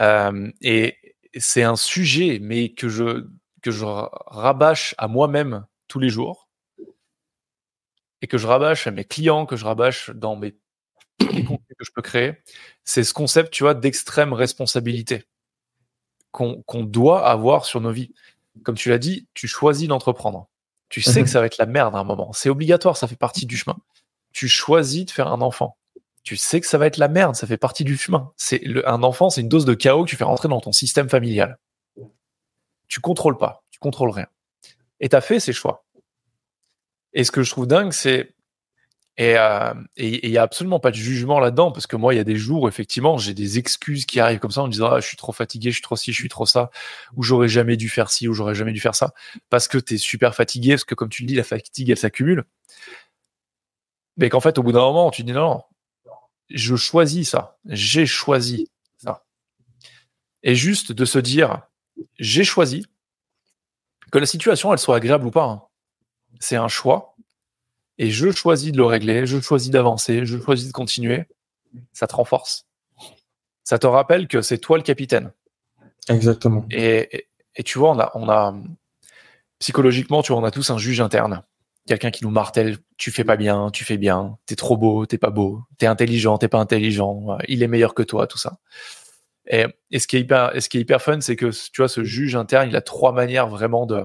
Euh, 0.00 0.50
et 0.60 0.96
c'est 1.36 1.62
un 1.62 1.76
sujet, 1.76 2.38
mais 2.40 2.70
que 2.70 2.88
je, 2.88 3.26
que 3.62 3.70
je 3.70 3.84
rabâche 3.84 4.94
à 4.98 5.08
moi-même 5.08 5.66
tous 5.88 5.98
les 5.98 6.08
jours, 6.08 6.48
et 8.20 8.26
que 8.28 8.38
je 8.38 8.46
rabâche 8.46 8.86
à 8.86 8.92
mes 8.92 9.04
clients, 9.04 9.46
que 9.46 9.56
je 9.56 9.64
rabâche 9.64 10.10
dans 10.10 10.36
mes 10.36 10.54
contenus 11.18 11.76
que 11.78 11.84
je 11.84 11.92
peux 11.92 12.02
créer, 12.02 12.34
c'est 12.84 13.04
ce 13.04 13.12
concept, 13.14 13.52
tu 13.52 13.64
vois, 13.64 13.74
d'extrême 13.74 14.32
responsabilité 14.32 15.24
qu'on 16.30 16.84
doit 16.84 17.28
avoir 17.28 17.66
sur 17.66 17.82
nos 17.82 17.92
vies. 17.92 18.14
Comme 18.64 18.74
tu 18.74 18.90
l'as 18.90 18.98
dit, 18.98 19.26
tu 19.34 19.48
choisis 19.48 19.88
d'entreprendre. 19.88 20.48
Tu 20.88 21.00
sais 21.00 21.20
que 21.20 21.20
mhm. 21.20 21.26
ça 21.26 21.40
va 21.40 21.46
être 21.46 21.58
la 21.58 21.66
merde 21.66 21.94
à 21.94 21.98
un 21.98 22.04
moment. 22.04 22.32
C'est 22.32 22.50
obligatoire, 22.50 22.96
ça 22.96 23.08
fait 23.08 23.16
partie 23.16 23.46
du 23.46 23.56
chemin. 23.56 23.76
Tu 24.32 24.48
choisis 24.48 25.06
de 25.06 25.10
faire 25.10 25.28
un 25.28 25.40
enfant. 25.40 25.76
Tu 26.22 26.36
sais 26.36 26.60
que 26.60 26.66
ça 26.66 26.78
va 26.78 26.86
être 26.86 26.98
la 26.98 27.08
merde, 27.08 27.34
ça 27.34 27.46
fait 27.46 27.56
partie 27.56 27.82
du 27.82 27.96
chemin. 27.96 28.32
C'est 28.36 28.62
un 28.86 29.02
enfant, 29.02 29.30
c'est 29.30 29.40
une 29.40 29.48
dose 29.48 29.64
de 29.64 29.74
chaos 29.74 30.04
que 30.04 30.10
tu 30.10 30.16
fais 30.16 30.24
rentrer 30.24 30.48
dans 30.48 30.60
ton 30.60 30.72
système 30.72 31.08
familial. 31.08 31.58
Tu 32.88 33.00
contrôles 33.00 33.38
pas, 33.38 33.64
tu 33.70 33.78
contrôles 33.78 34.10
rien. 34.10 34.26
Et 35.00 35.08
tu 35.08 35.16
as 35.16 35.20
fait 35.20 35.40
ces 35.40 35.52
choix. 35.52 35.84
Et 37.14 37.24
ce 37.24 37.32
que 37.32 37.42
je 37.42 37.50
trouve 37.50 37.66
dingue, 37.66 37.92
c'est 37.92 38.34
et 39.18 39.32
il 39.32 39.36
euh, 39.36 39.74
et, 39.96 40.30
y 40.30 40.38
a 40.38 40.42
absolument 40.42 40.80
pas 40.80 40.90
de 40.90 40.96
jugement 40.96 41.38
là-dedans 41.38 41.70
parce 41.70 41.86
que 41.86 41.96
moi, 41.96 42.14
il 42.14 42.16
y 42.16 42.20
a 42.20 42.24
des 42.24 42.36
jours, 42.36 42.66
effectivement, 42.66 43.18
j'ai 43.18 43.34
des 43.34 43.58
excuses 43.58 44.06
qui 44.06 44.20
arrivent 44.20 44.38
comme 44.38 44.50
ça 44.50 44.62
en 44.62 44.68
disant 44.68 44.90
ah, 44.90 45.00
je 45.00 45.06
suis 45.06 45.18
trop 45.18 45.32
fatigué, 45.32 45.70
je 45.70 45.76
suis 45.76 45.82
trop 45.82 45.96
ci, 45.96 46.12
je 46.12 46.18
suis 46.18 46.30
trop 46.30 46.46
ça, 46.46 46.70
ou 47.14 47.22
j'aurais 47.22 47.48
jamais 47.48 47.76
dû 47.76 47.90
faire 47.90 48.10
ci, 48.10 48.26
ou 48.26 48.32
j'aurais 48.32 48.54
jamais 48.54 48.72
dû 48.72 48.80
faire 48.80 48.94
ça, 48.94 49.12
parce 49.50 49.68
que 49.68 49.76
tu 49.76 49.94
es 49.94 49.98
super 49.98 50.34
fatigué, 50.34 50.70
parce 50.72 50.84
que 50.84 50.94
comme 50.94 51.10
tu 51.10 51.22
le 51.22 51.28
dis, 51.28 51.34
la 51.34 51.44
fatigue, 51.44 51.90
elle 51.90 51.98
s'accumule. 51.98 52.44
Mais 54.16 54.30
qu'en 54.30 54.40
fait, 54.40 54.58
au 54.58 54.62
bout 54.62 54.72
d'un 54.72 54.80
moment, 54.80 55.10
tu 55.10 55.24
dis 55.24 55.32
non, 55.32 55.62
je 56.48 56.76
choisis 56.76 57.30
ça, 57.30 57.58
j'ai 57.66 58.06
choisi 58.06 58.70
ça. 58.96 59.24
Et 60.42 60.54
juste 60.54 60.92
de 60.92 61.04
se 61.04 61.18
dire 61.18 61.62
j'ai 62.18 62.44
choisi 62.44 62.86
que 64.10 64.18
la 64.18 64.26
situation, 64.26 64.72
elle 64.72 64.78
soit 64.78 64.96
agréable 64.96 65.26
ou 65.26 65.30
pas. 65.30 65.44
Hein. 65.44 65.62
C'est 66.40 66.56
un 66.56 66.68
choix 66.68 67.14
et 68.02 68.10
je 68.10 68.32
choisis 68.32 68.72
de 68.72 68.78
le 68.78 68.84
régler, 68.84 69.26
je 69.26 69.38
choisis 69.40 69.70
d'avancer, 69.70 70.26
je 70.26 70.36
choisis 70.36 70.66
de 70.66 70.72
continuer, 70.72 71.22
ça 71.92 72.08
te 72.08 72.16
renforce. 72.16 72.66
Ça 73.62 73.78
te 73.78 73.86
rappelle 73.86 74.26
que 74.26 74.42
c'est 74.42 74.58
toi 74.58 74.76
le 74.76 74.82
capitaine. 74.82 75.30
Exactement. 76.08 76.66
Et, 76.72 77.28
et, 77.54 77.62
tu 77.62 77.78
vois, 77.78 77.92
on 77.92 78.00
a, 78.00 78.10
on 78.14 78.28
a 78.28 78.56
psychologiquement, 79.60 80.20
tu 80.22 80.32
vois, 80.32 80.42
on 80.42 80.44
a 80.44 80.50
tous 80.50 80.70
un 80.70 80.78
juge 80.78 81.00
interne. 81.00 81.44
Quelqu'un 81.86 82.10
qui 82.10 82.24
nous 82.24 82.32
martèle, 82.32 82.78
tu 82.96 83.12
fais 83.12 83.22
pas 83.22 83.36
bien, 83.36 83.70
tu 83.70 83.84
fais 83.84 83.98
bien, 83.98 84.36
t'es 84.46 84.56
trop 84.56 84.76
beau, 84.76 85.06
t'es 85.06 85.16
pas 85.16 85.30
beau, 85.30 85.62
t'es 85.78 85.86
intelligent, 85.86 86.38
t'es 86.38 86.48
pas 86.48 86.58
intelligent, 86.58 87.38
il 87.46 87.62
est 87.62 87.68
meilleur 87.68 87.94
que 87.94 88.02
toi, 88.02 88.26
tout 88.26 88.38
ça. 88.38 88.58
Et, 89.46 89.64
ce 89.96 90.08
qui 90.08 90.16
est 90.16 90.20
hyper, 90.22 90.60
ce 90.60 90.68
qui 90.68 90.78
est 90.78 90.80
hyper 90.80 91.00
fun, 91.00 91.20
c'est 91.20 91.36
que 91.36 91.50
tu 91.50 91.80
vois, 91.80 91.88
ce 91.88 92.02
juge 92.02 92.34
interne, 92.34 92.68
il 92.68 92.74
a 92.74 92.80
trois 92.82 93.12
manières 93.12 93.46
vraiment 93.46 93.86
de, 93.86 94.02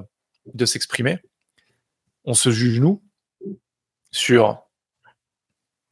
de 0.53 0.65
s'exprimer. 0.67 1.17
On 2.25 2.35
se 2.35 2.51
juge 2.51 2.79
nous 2.79 3.01
sur 4.18 4.63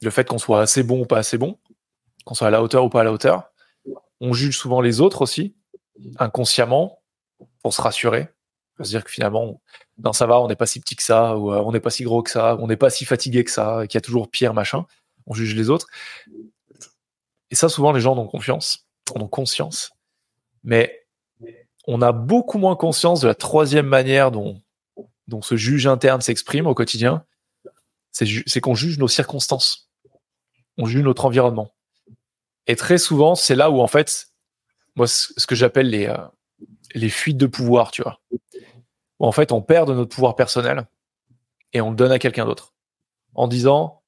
le 0.01 0.09
fait 0.09 0.28
qu'on 0.28 0.38
soit 0.38 0.61
assez 0.61 0.84
bon 0.84 1.01
ou 1.01 1.05
pas 1.05 1.19
assez 1.19 1.38
bon, 1.38 1.57
qu'on 2.26 2.34
soit 2.34 2.47
à 2.47 2.51
la 2.51 2.61
hauteur 2.61 2.84
ou 2.84 2.89
pas 2.89 3.01
à 3.01 3.03
la 3.03 3.11
hauteur. 3.11 3.51
On 4.19 4.34
juge 4.34 4.57
souvent 4.57 4.82
les 4.82 4.99
autres 4.99 5.21
aussi, 5.21 5.55
inconsciemment, 6.17 7.01
pour 7.61 7.73
se 7.73 7.82
rassurer, 7.82 8.30
pour 8.76 8.86
se 8.86 8.91
dire 8.91 9.03
que 9.03 9.11
finalement, 9.11 9.61
non, 10.03 10.11
ça 10.11 10.26
va, 10.26 10.39
on 10.39 10.47
n'est 10.47 10.55
pas 10.55 10.65
si 10.65 10.80
petit 10.80 10.95
que 10.95 11.03
ça, 11.03 11.38
ou 11.38 11.53
euh, 11.53 11.61
on 11.61 11.71
n'est 11.71 11.80
pas 11.80 11.89
si 11.89 12.03
gros 12.03 12.23
que 12.23 12.32
ça, 12.32 12.57
on 12.59 12.67
n'est 12.67 12.78
pas 12.78 12.89
si 12.89 13.05
fatigué 13.05 13.43
que 13.43 13.51
ça, 13.51 13.86
qu'il 13.88 13.95
y 13.95 13.99
a 13.99 14.01
toujours 14.01 14.30
pire, 14.30 14.53
machin. 14.53 14.86
On 15.28 15.34
juge 15.34 15.55
les 15.55 15.69
autres. 15.69 15.88
Et 17.51 17.55
ça, 17.55 17.69
souvent, 17.69 17.91
les 17.91 18.01
gens 18.01 18.17
ont 18.17 18.28
confiance, 18.28 18.88
ont 19.13 19.28
conscience. 19.28 19.91
Mais 20.63 21.07
on 21.88 22.01
a 22.01 22.11
beaucoup 22.11 22.57
moins 22.57 22.76
conscience 22.76 23.21
de 23.21 23.28
la 23.28 23.36
troisième 23.36 23.86
manière 23.88 24.32
dont, 24.32 24.61
dont 25.28 25.41
ce 25.41 25.55
juge 25.55 25.86
interne 25.88 26.21
s'exprime 26.21 26.65
au 26.67 26.73
quotidien. 26.73 27.23
C'est 28.16 28.61
qu'on 28.61 28.76
juge 28.76 28.97
nos 28.97 29.09
circonstances. 29.09 29.89
On 30.78 30.86
juge 30.86 31.03
notre 31.03 31.26
environnement. 31.26 31.74
Et 32.68 32.76
très 32.76 32.97
souvent, 32.97 33.36
c'est 33.36 33.55
là 33.55 33.70
où, 33.70 33.82
en 33.82 33.88
fait, 33.88 34.28
moi, 34.95 35.07
ce 35.07 35.45
que 35.45 35.55
j'appelle 35.55 35.89
les, 35.89 36.07
euh, 36.07 36.18
les 36.93 37.09
fuites 37.09 37.38
de 37.38 37.45
pouvoir, 37.45 37.91
tu 37.91 38.01
vois. 38.01 38.20
Où, 39.20 39.26
en 39.26 39.32
fait, 39.32 39.51
on 39.51 39.61
perd 39.61 39.89
de 39.89 39.93
notre 39.93 40.16
pouvoir 40.16 40.36
personnel 40.36 40.88
et 41.74 41.82
on 41.82 41.89
le 41.89 41.95
donne 41.95 42.11
à 42.11 42.20
quelqu'un 42.20 42.45
d'autre. 42.45 42.74
En 43.34 43.47
disant, 43.49 44.01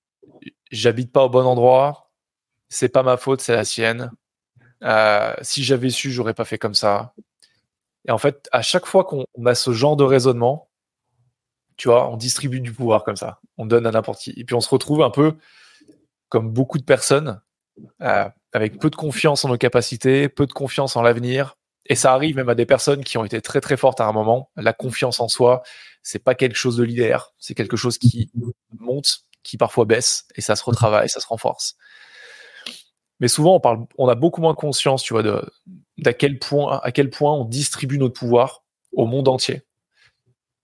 j'habite 0.72 1.12
pas 1.12 1.26
au 1.26 1.30
bon 1.30 1.46
endroit, 1.46 2.12
c'est 2.70 2.90
pas 2.90 3.04
ma 3.04 3.18
faute, 3.18 3.42
c'est 3.42 3.56
la 3.56 3.66
sienne. 3.66 4.12
Euh, 4.84 5.34
si 5.42 5.64
j'avais 5.64 5.90
su, 5.90 6.12
j'aurais 6.12 6.34
pas 6.34 6.46
fait 6.46 6.58
comme 6.58 6.76
ça. 6.76 7.14
Et 8.08 8.12
en 8.12 8.18
fait, 8.18 8.48
à 8.54 8.62
chaque 8.62 8.86
fois 8.86 9.04
qu'on 9.04 9.26
a 9.46 9.56
ce 9.56 9.72
genre 9.72 9.98
de 9.98 10.06
raisonnement, 10.06 10.67
tu 11.78 11.88
vois, 11.90 12.10
on 12.10 12.18
distribue 12.18 12.60
du 12.60 12.74
pouvoir 12.74 13.04
comme 13.04 13.16
ça. 13.16 13.40
On 13.58 13.66
donne 13.66 13.86
à 13.86 13.92
n'importe 13.92 14.20
qui. 14.20 14.34
Et 14.36 14.44
puis 14.44 14.56
on 14.56 14.62
se 14.62 14.70
retrouve 14.70 15.02
un 15.02 15.12
peu 15.12 15.38
comme 16.30 16.52
beaucoup 16.52 16.78
de 16.78 16.84
personnes, 16.84 17.42
euh, 18.02 18.28
avec 18.54 18.80
peu 18.80 18.90
de 18.90 18.96
confiance 18.96 19.46
en 19.46 19.50
nos 19.50 19.58
capacités, 19.58 20.30
peu 20.30 20.46
de 20.46 20.54
confiance 20.54 20.96
en 20.96 21.02
l'avenir. 21.02 21.56
Et 21.86 21.96
ça 21.96 22.14
arrive 22.14 22.36
même 22.36 22.50
à 22.50 22.56
des 22.56 22.66
personnes 22.66 23.04
qui 23.04 23.18
ont 23.18 23.24
été 23.24 23.42
très 23.42 23.62
très 23.62 23.78
fortes 23.78 24.02
à 24.02 24.06
un 24.06 24.12
moment. 24.12 24.52
La 24.58 24.74
confiance 24.74 25.20
en 25.20 25.30
soi, 25.30 25.64
c'est 26.04 26.20
pas 26.20 26.36
quelque 26.36 26.56
chose 26.56 26.76
de 26.78 26.84
linéaire, 26.84 27.34
c'est 27.38 27.54
quelque 27.54 27.78
chose 27.78 27.98
qui 27.98 28.30
monte, 28.80 29.20
qui 29.44 29.58
parfois 29.58 29.86
baisse, 29.86 30.26
et 30.36 30.42
ça 30.42 30.56
se 30.56 30.64
retravaille, 30.64 31.10
ça 31.10 31.22
se 31.22 31.28
renforce. 31.28 31.78
Mais 33.20 33.28
souvent, 33.28 33.56
on 33.56 33.60
parle, 33.60 33.86
on 33.98 34.08
a 34.08 34.16
beaucoup 34.16 34.42
moins 34.42 34.54
conscience, 34.54 35.02
tu 35.02 35.14
vois, 35.14 35.24
de 35.24 35.42
d'à 35.98 36.14
quel 36.14 36.40
point, 36.40 36.80
à 36.84 36.92
quel 36.92 37.10
point 37.10 37.34
on 37.34 37.46
distribue 37.46 37.98
notre 37.98 38.20
pouvoir 38.20 38.64
au 38.92 39.06
monde 39.06 39.28
entier. 39.28 39.64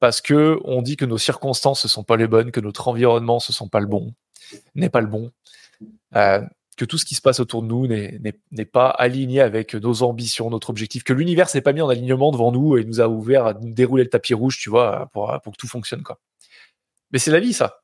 Parce 0.03 0.19
que 0.19 0.59
on 0.65 0.81
dit 0.81 0.97
que 0.97 1.05
nos 1.05 1.17
circonstances 1.17 1.85
ne 1.85 1.87
sont 1.87 2.03
pas 2.03 2.17
les 2.17 2.27
bonnes, 2.27 2.51
que 2.51 2.59
notre 2.59 2.89
environnement 2.89 3.37
ne 3.37 3.53
sont 3.53 3.69
pas 3.69 3.79
le 3.79 3.85
bon, 3.85 4.13
n'est 4.75 4.89
pas 4.89 4.99
le 4.99 5.07
bon. 5.07 5.31
Euh, 6.17 6.41
que 6.75 6.83
tout 6.83 6.97
ce 6.97 7.05
qui 7.05 7.15
se 7.15 7.21
passe 7.21 7.39
autour 7.39 7.61
de 7.61 7.67
nous 7.67 7.87
n'est 7.87 8.65
pas 8.65 8.89
aligné 8.89 9.39
avec 9.39 9.75
nos 9.75 10.03
ambitions, 10.03 10.49
notre 10.49 10.71
objectif, 10.71 11.05
que 11.05 11.13
l'univers 11.13 11.47
s'est 11.47 11.61
pas 11.61 11.71
mis 11.71 11.79
en 11.79 11.87
alignement 11.87 12.33
devant 12.33 12.51
nous 12.51 12.75
et 12.75 12.83
nous 12.83 12.99
a 12.99 13.07
ouvert 13.07 13.45
à 13.45 13.53
nous 13.53 13.73
dérouler 13.73 14.03
le 14.03 14.09
tapis 14.09 14.33
rouge, 14.33 14.57
tu 14.59 14.69
vois, 14.69 15.09
pour, 15.13 15.39
pour 15.41 15.53
que 15.53 15.57
tout 15.57 15.69
fonctionne, 15.69 16.03
quoi. 16.03 16.19
Mais 17.13 17.17
c'est 17.17 17.31
la 17.31 17.39
vie, 17.39 17.53
ça. 17.53 17.81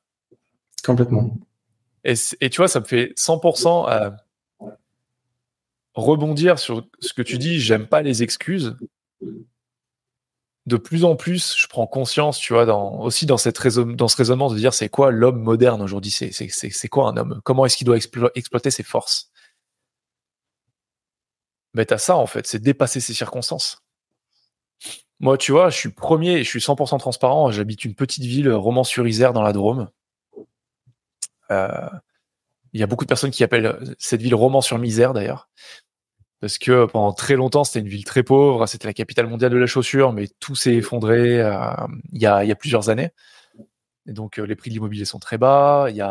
Complètement. 0.84 1.38
Et, 2.04 2.16
et, 2.42 2.50
tu 2.50 2.58
vois, 2.58 2.68
ça 2.68 2.82
me 2.82 2.86
fait 2.86 3.14
100% 3.16 3.88
à 3.88 4.18
rebondir 5.94 6.60
sur 6.60 6.86
ce 7.00 7.14
que 7.14 7.22
tu 7.22 7.38
dis, 7.38 7.62
j'aime 7.62 7.88
pas 7.88 8.02
les 8.02 8.24
excuses 8.24 8.76
de 10.70 10.78
plus 10.78 11.04
en 11.04 11.16
plus, 11.16 11.56
je 11.58 11.68
prends 11.68 11.88
conscience, 11.88 12.38
tu 12.38 12.54
vois, 12.54 12.64
aussi 13.02 13.26
dans, 13.26 13.38
cette 13.38 13.58
ce 13.58 14.16
raisonnement 14.16 14.50
de 14.50 14.56
dire 14.56 14.74
c'est 14.74 14.88
quoi 14.88 15.12
l'homme 15.12 15.42
moderne 15.42 15.82
aujourd'hui, 15.82 16.12
c'est 16.12 16.88
quoi 16.90 17.10
un 17.10 17.18
homme? 17.18 17.42
Comment 17.44 17.66
est-ce 17.66 17.76
qu'il 17.76 17.86
doit 17.86 17.98
exploiter 17.98 18.72
ses 18.72 18.84
forces? 18.84 19.32
Mais 21.74 21.86
t'as 21.86 21.98
ça 21.98 22.16
en 22.16 22.28
fait, 22.28 22.48
c'est 22.48 22.60
dépasser 22.60 23.00
ses 23.00 23.14
circonstances. 23.14 23.84
Moi, 25.20 25.38
tu 25.38 25.52
vois, 25.52 25.70
je 25.70 25.78
suis 25.78 25.90
premier 25.90 26.44
je 26.44 26.50
suis 26.50 26.60
100% 26.60 27.00
transparent. 27.00 27.52
J'habite 27.52 27.84
une 27.84 27.94
petite 27.94 28.24
ville, 28.24 28.50
Romans-sur-Isère, 28.50 29.34
dans 29.34 29.42
la 29.42 29.52
Drôme. 29.52 29.90
Euh, 31.52 31.90
il 32.74 32.80
y 32.80 32.84
a 32.84 32.88
beaucoup 32.88 33.04
de 33.04 33.10
personnes 33.10 33.32
qui 33.32 33.44
appellent 33.44 33.96
cette 33.98 34.22
ville 34.22 34.36
Romans-sur-Misère 34.36 35.14
d'ailleurs 35.14 35.50
parce 36.40 36.58
que 36.58 36.86
pendant 36.86 37.14
très 37.14 37.36
longtemps 37.36 37.64
c'était 37.64 37.80
une 37.80 37.90
ville 37.90 38.06
très 38.06 38.24
pauvre, 38.24 38.66
c'était 38.66 38.88
la 38.88 38.94
capitale 38.94 39.28
mondiale 39.28 39.52
de 39.52 39.58
la 39.58 39.66
chaussure, 39.68 40.14
mais 40.14 40.28
tout 40.40 40.56
s'est 40.56 40.76
effondré 40.76 41.42
euh, 41.42 41.54
il, 42.14 42.22
y 42.22 42.26
a, 42.26 42.44
il, 42.44 42.48
y 42.48 42.52
a, 42.52 42.56
plusieurs 42.56 42.90
années. 42.90 43.12
Et 44.08 44.14
donc 44.14 44.40
euh, 44.40 44.46
les 44.46 44.56
prix 44.56 44.70
de 44.70 44.76
l'immobilier 44.76 45.06
sont 45.06 45.20
très 45.20 45.38
bas, 45.38 45.88
il 45.90 45.96
y 45.96 46.04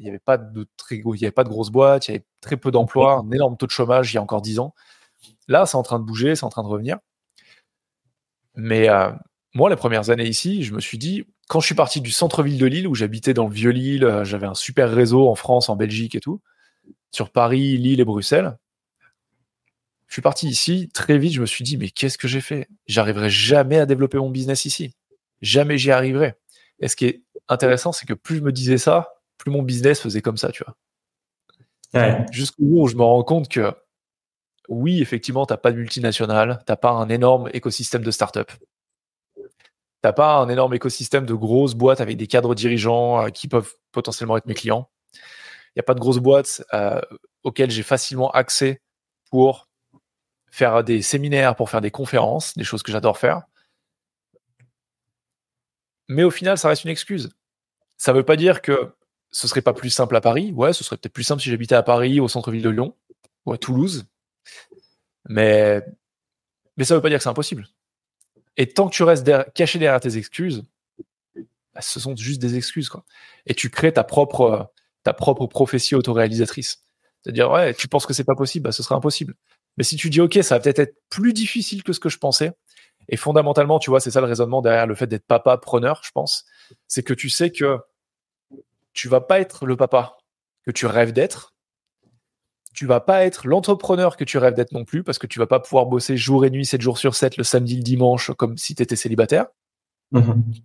n'y 0.00 0.08
avait 0.08 0.18
pas 0.18 0.38
de 0.38 0.66
très 0.76 0.96
il 0.96 1.20
y 1.20 1.24
avait 1.24 1.32
pas 1.32 1.44
de 1.44 1.48
grosses 1.48 1.70
boîtes, 1.70 2.08
il 2.08 2.12
y 2.12 2.14
avait 2.14 2.24
très 2.40 2.56
peu 2.56 2.70
d'emplois, 2.70 3.14
un 3.14 3.30
énorme 3.30 3.56
taux 3.56 3.66
de 3.66 3.70
chômage 3.70 4.12
il 4.12 4.16
y 4.16 4.18
a 4.18 4.22
encore 4.22 4.42
dix 4.42 4.58
ans. 4.58 4.74
Là, 5.48 5.66
c'est 5.66 5.76
en 5.76 5.82
train 5.82 5.98
de 5.98 6.04
bouger, 6.04 6.36
c'est 6.36 6.44
en 6.44 6.50
train 6.50 6.62
de 6.62 6.68
revenir. 6.68 6.98
Mais 8.54 8.88
euh, 8.88 9.10
moi, 9.54 9.70
les 9.70 9.76
premières 9.76 10.10
années 10.10 10.26
ici, 10.28 10.62
je 10.62 10.74
me 10.74 10.80
suis 10.80 10.98
dit, 10.98 11.24
quand 11.48 11.60
je 11.60 11.66
suis 11.66 11.74
parti 11.74 12.00
du 12.00 12.10
centre-ville 12.10 12.58
de 12.58 12.66
Lille, 12.66 12.88
où 12.88 12.94
j'habitais 12.94 13.34
dans 13.34 13.46
le 13.48 13.54
vieux 13.54 13.70
Lille, 13.70 14.22
j'avais 14.24 14.46
un 14.46 14.54
super 14.54 14.90
réseau 14.90 15.28
en 15.28 15.34
France, 15.34 15.68
en 15.68 15.76
Belgique 15.76 16.14
et 16.14 16.20
tout, 16.20 16.42
sur 17.12 17.30
Paris, 17.30 17.78
Lille 17.78 18.00
et 18.00 18.04
Bruxelles, 18.04 18.58
je 20.08 20.14
suis 20.14 20.22
parti 20.22 20.48
ici, 20.48 20.88
très 20.92 21.18
vite, 21.18 21.34
je 21.34 21.40
me 21.40 21.46
suis 21.46 21.64
dit, 21.64 21.76
mais 21.76 21.90
qu'est-ce 21.90 22.16
que 22.16 22.28
j'ai 22.28 22.40
fait? 22.40 22.68
J'arriverai 22.86 23.28
jamais 23.28 23.78
à 23.78 23.86
développer 23.86 24.16
mon 24.18 24.30
business 24.30 24.64
ici. 24.64 24.94
Jamais 25.42 25.76
j'y 25.76 25.90
arriverai. 25.90 26.34
Et 26.80 26.88
ce 26.88 26.96
qui 26.96 27.04
est 27.04 27.22
intéressant, 27.46 27.92
c'est 27.92 28.06
que 28.06 28.14
plus 28.14 28.36
je 28.36 28.42
me 28.42 28.50
disais 28.50 28.78
ça, 28.78 29.12
plus 29.36 29.50
mon 29.50 29.62
business 29.62 30.00
faisait 30.00 30.22
comme 30.22 30.38
ça, 30.38 30.50
tu 30.50 30.64
vois. 30.64 30.76
Jusqu'au 32.32 32.64
jour 32.64 32.80
où 32.82 32.88
je 32.88 32.96
me 32.96 33.02
rends 33.02 33.22
compte 33.22 33.48
que 33.48 33.72
oui, 34.68 35.00
effectivement, 35.02 35.44
tu 35.44 35.52
n'as 35.52 35.58
pas 35.58 35.72
de 35.72 35.76
multinationale, 35.76 36.62
tu 36.66 36.72
n'as 36.72 36.76
pas 36.76 36.90
un 36.90 37.08
énorme 37.10 37.50
écosystème 37.52 38.02
de 38.02 38.10
start-up. 38.10 38.50
T'as 40.00 40.12
pas 40.12 40.36
un 40.36 40.48
énorme 40.48 40.74
écosystème 40.74 41.26
de 41.26 41.34
grosses 41.34 41.74
boîtes 41.74 42.00
avec 42.00 42.16
des 42.16 42.26
cadres 42.26 42.54
dirigeants 42.54 43.24
euh, 43.24 43.28
qui 43.28 43.48
peuvent 43.48 43.74
potentiellement 43.92 44.36
être 44.36 44.46
mes 44.46 44.54
clients. 44.54 44.88
Il 45.14 45.78
n'y 45.78 45.80
a 45.80 45.82
pas 45.82 45.94
de 45.94 46.00
grosses 46.00 46.18
boîtes 46.18 46.62
euh, 46.72 47.00
auxquelles 47.42 47.70
j'ai 47.70 47.82
facilement 47.82 48.30
accès 48.30 48.80
pour 49.30 49.67
faire 50.50 50.84
des 50.84 51.02
séminaires, 51.02 51.56
pour 51.56 51.70
faire 51.70 51.80
des 51.80 51.90
conférences, 51.90 52.56
des 52.56 52.64
choses 52.64 52.82
que 52.82 52.92
j'adore 52.92 53.18
faire. 53.18 53.42
Mais 56.08 56.24
au 56.24 56.30
final, 56.30 56.56
ça 56.56 56.68
reste 56.68 56.84
une 56.84 56.90
excuse. 56.90 57.30
Ça 57.96 58.12
ne 58.12 58.18
veut 58.18 58.24
pas 58.24 58.36
dire 58.36 58.62
que 58.62 58.92
ce 59.30 59.46
serait 59.46 59.62
pas 59.62 59.74
plus 59.74 59.90
simple 59.90 60.16
à 60.16 60.20
Paris. 60.20 60.52
Ouais, 60.52 60.72
ce 60.72 60.82
serait 60.82 60.96
peut-être 60.96 61.12
plus 61.12 61.24
simple 61.24 61.42
si 61.42 61.50
j'habitais 61.50 61.74
à 61.74 61.82
Paris, 61.82 62.20
au 62.20 62.28
centre-ville 62.28 62.62
de 62.62 62.70
Lyon, 62.70 62.94
ou 63.44 63.52
à 63.52 63.58
Toulouse. 63.58 64.06
Mais, 65.28 65.84
mais 66.76 66.84
ça 66.84 66.94
ne 66.94 66.98
veut 66.98 67.02
pas 67.02 67.10
dire 67.10 67.18
que 67.18 67.24
c'est 67.24 67.28
impossible. 67.28 67.68
Et 68.56 68.66
tant 68.68 68.88
que 68.88 68.94
tu 68.94 69.02
restes 69.02 69.30
caché 69.54 69.78
derrière 69.78 70.00
tes 70.00 70.16
excuses, 70.16 70.64
bah, 71.74 71.80
ce 71.80 72.00
sont 72.00 72.16
juste 72.16 72.40
des 72.40 72.56
excuses. 72.56 72.88
Quoi. 72.88 73.04
Et 73.46 73.54
tu 73.54 73.68
crées 73.68 73.92
ta 73.92 74.04
propre, 74.04 74.72
ta 75.02 75.12
propre 75.12 75.46
prophétie 75.46 75.94
autoréalisatrice. 75.94 76.82
C'est-à-dire, 77.22 77.50
ouais, 77.50 77.74
tu 77.74 77.88
penses 77.88 78.06
que 78.06 78.14
c'est 78.14 78.24
pas 78.24 78.34
possible, 78.34 78.64
bah, 78.64 78.72
ce 78.72 78.82
sera 78.82 78.96
impossible. 78.96 79.34
Mais 79.78 79.84
si 79.84 79.96
tu 79.96 80.10
dis, 80.10 80.20
OK, 80.20 80.36
ça 80.42 80.56
va 80.56 80.60
peut-être 80.60 80.80
être 80.80 80.96
plus 81.08 81.32
difficile 81.32 81.84
que 81.84 81.92
ce 81.92 82.00
que 82.00 82.08
je 82.08 82.18
pensais. 82.18 82.52
Et 83.08 83.16
fondamentalement, 83.16 83.78
tu 83.78 83.90
vois, 83.90 84.00
c'est 84.00 84.10
ça 84.10 84.20
le 84.20 84.26
raisonnement 84.26 84.60
derrière 84.60 84.86
le 84.86 84.96
fait 84.96 85.06
d'être 85.06 85.24
papa 85.24 85.56
preneur, 85.56 86.02
je 86.04 86.10
pense. 86.10 86.44
C'est 86.88 87.04
que 87.04 87.14
tu 87.14 87.30
sais 87.30 87.50
que 87.50 87.78
tu 88.92 89.08
vas 89.08 89.20
pas 89.20 89.38
être 89.38 89.66
le 89.66 89.76
papa 89.76 90.18
que 90.66 90.72
tu 90.72 90.86
rêves 90.86 91.12
d'être. 91.12 91.54
Tu 92.74 92.86
vas 92.86 93.00
pas 93.00 93.24
être 93.24 93.46
l'entrepreneur 93.46 94.16
que 94.16 94.24
tu 94.24 94.36
rêves 94.36 94.54
d'être 94.54 94.72
non 94.72 94.84
plus 94.84 95.04
parce 95.04 95.18
que 95.18 95.28
tu 95.28 95.38
vas 95.38 95.46
pas 95.46 95.60
pouvoir 95.60 95.86
bosser 95.86 96.16
jour 96.16 96.44
et 96.44 96.50
nuit, 96.50 96.66
7 96.66 96.80
jours 96.80 96.98
sur 96.98 97.14
7, 97.14 97.36
le 97.36 97.44
samedi, 97.44 97.76
le 97.76 97.82
dimanche, 97.82 98.32
comme 98.32 98.58
si 98.58 98.74
tu 98.74 98.82
étais 98.82 98.96
célibataire. 98.96 99.46
Mm-hmm. 100.12 100.62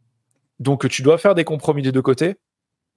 Donc 0.59 0.89
tu 0.89 1.03
dois 1.03 1.20
faire 1.20 1.36
des 1.36 1.43
compromis 1.43 1.84
des 1.84 1.91
deux 1.91 2.01
côtés, 2.01 2.36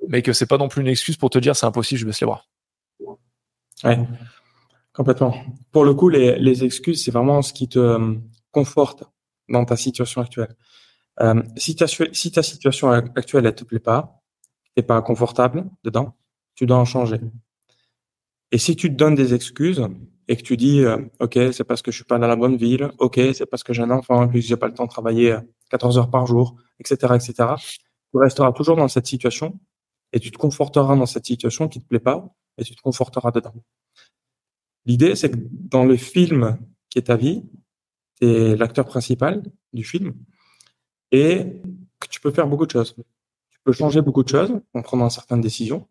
mais 0.09 0.23
que 0.23 0.33
c'est 0.33 0.47
pas 0.47 0.59
non 0.59 0.69
plus 0.69 0.81
une 0.81 0.89
excuse 0.89 1.17
pour 1.19 1.29
te 1.29 1.39
dire 1.39 1.55
c'est 1.57 1.67
impossible, 1.67 2.01
je 2.01 2.07
baisse 2.07 2.21
les 2.21 2.27
bras. 2.27 2.47
Ouais. 3.85 3.99
Complètement. 4.97 5.35
Pour 5.73 5.85
le 5.85 5.93
coup, 5.93 6.09
les, 6.09 6.65
excuses, 6.65 7.05
c'est 7.05 7.11
vraiment 7.11 7.43
ce 7.43 7.53
qui 7.53 7.69
te 7.69 7.79
euh, 7.79 8.15
conforte 8.51 9.05
dans 9.47 9.63
ta 9.67 9.77
situation 9.77 10.23
actuelle. 10.23 10.57
Euh, 11.21 11.43
si, 11.59 11.77
ta, 11.77 11.87
si 11.87 12.33
ta 12.33 12.43
situation 12.43 12.89
actuelle, 12.89 13.45
elle 13.45 13.55
te 13.55 13.65
plaît 13.65 13.79
pas, 13.79 14.23
t'es 14.75 14.83
pas 14.83 15.03
confortable 15.03 15.67
dedans, 15.85 16.17
tu 16.55 16.65
dois 16.65 16.79
en 16.79 16.87
changer. 16.87 17.21
Et 18.53 18.57
si 18.57 18.75
tu 18.75 18.89
te 18.89 18.95
donnes 18.95 19.15
des 19.15 19.35
excuses 19.35 19.87
et 20.29 20.37
que 20.37 20.43
tu 20.43 20.57
dis, 20.57 20.81
euh, 20.81 20.97
OK, 21.21 21.39
c'est 21.53 21.65
parce 21.65 21.83
que 21.83 21.91
je 21.91 21.97
suis 21.97 22.07
pas 22.07 22.19
dans 22.19 22.27
la 22.27 22.37
bonne 22.37 22.57
ville, 22.57 22.91
OK, 22.99 23.21
c'est 23.35 23.45
parce 23.45 23.63
que 23.63 23.75
j'ai 23.75 23.83
un 23.83 23.91
enfant 23.91 24.31
et 24.31 24.33
que 24.33 24.41
j'ai 24.41 24.57
pas 24.57 24.67
le 24.67 24.73
temps 24.73 24.87
de 24.87 24.91
travailler 24.91 25.37
14 25.69 25.99
heures 25.99 26.11
par 26.11 26.27
jour, 26.27 26.57
etc., 26.81 27.13
etc., 27.15 27.35
tu 28.13 28.19
resteras 28.19 28.53
toujours 28.53 28.77
dans 28.77 28.89
cette 28.89 29.07
situation 29.07 29.61
et 30.15 30.21
tu 30.21 30.31
te 30.31 30.39
conforteras 30.39 30.97
dans 30.97 31.05
cette 31.05 31.27
situation 31.27 31.69
qui 31.69 31.81
te 31.81 31.87
plaît 31.87 31.99
pas 32.01 32.27
et 32.57 32.65
tu 32.65 32.75
te 32.75 32.81
conforteras 32.81 33.31
dedans. 33.31 33.53
L'idée, 34.87 35.17
c'est 35.17 35.31
que 35.31 35.37
dans 35.51 35.85
le 35.85 35.97
film 35.97 36.59
qui 36.89 36.99
est 36.99 37.03
ta 37.03 37.17
vie, 37.17 37.43
tu 38.21 38.27
es 38.27 38.57
l'acteur 38.57 38.87
principal 38.87 39.43
du 39.73 39.85
film 39.85 40.15
et 41.13 41.61
que 42.01 42.09
tu 42.09 42.21
peux 42.21 42.31
faire 42.31 42.47
beaucoup 42.47 42.67
de 42.67 42.71
choses. 42.71 42.95
Tu 43.51 43.59
peux 43.65 43.73
changer 43.73 44.01
beaucoup 44.01 44.23
de 44.23 44.29
choses 44.29 44.53
en 44.75 44.83
prenant 44.83 45.11
certaines 45.11 45.41
décisions. 45.41 45.87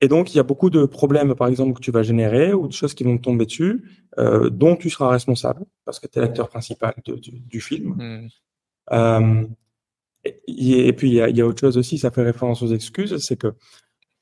Et 0.00 0.08
donc, 0.08 0.34
il 0.34 0.36
y 0.36 0.40
a 0.40 0.42
beaucoup 0.42 0.68
de 0.68 0.84
problèmes, 0.84 1.34
par 1.34 1.48
exemple, 1.48 1.72
que 1.72 1.80
tu 1.80 1.90
vas 1.90 2.02
générer 2.02 2.52
ou 2.52 2.68
de 2.68 2.72
choses 2.72 2.92
qui 2.92 3.04
vont 3.04 3.16
te 3.16 3.22
tomber 3.22 3.46
dessus, 3.46 4.06
euh, 4.18 4.50
dont 4.50 4.76
tu 4.76 4.90
seras 4.90 5.08
responsable, 5.08 5.64
parce 5.86 5.98
que 5.98 6.06
tu 6.06 6.18
es 6.18 6.22
l'acteur 6.22 6.50
principal 6.50 6.94
du, 7.06 7.60
film. 7.60 7.94
Hmm. 7.96 8.28
Euh, 8.92 9.46
et, 10.24 10.92
puis, 10.92 11.08
il 11.08 11.14
y, 11.14 11.20
a, 11.22 11.28
il 11.30 11.36
y, 11.36 11.40
a, 11.40 11.46
autre 11.46 11.60
chose 11.60 11.78
aussi, 11.78 11.96
ça 11.96 12.10
fait 12.10 12.22
référence 12.22 12.60
aux 12.60 12.74
excuses, 12.74 13.16
c'est 13.18 13.36
que 13.36 13.54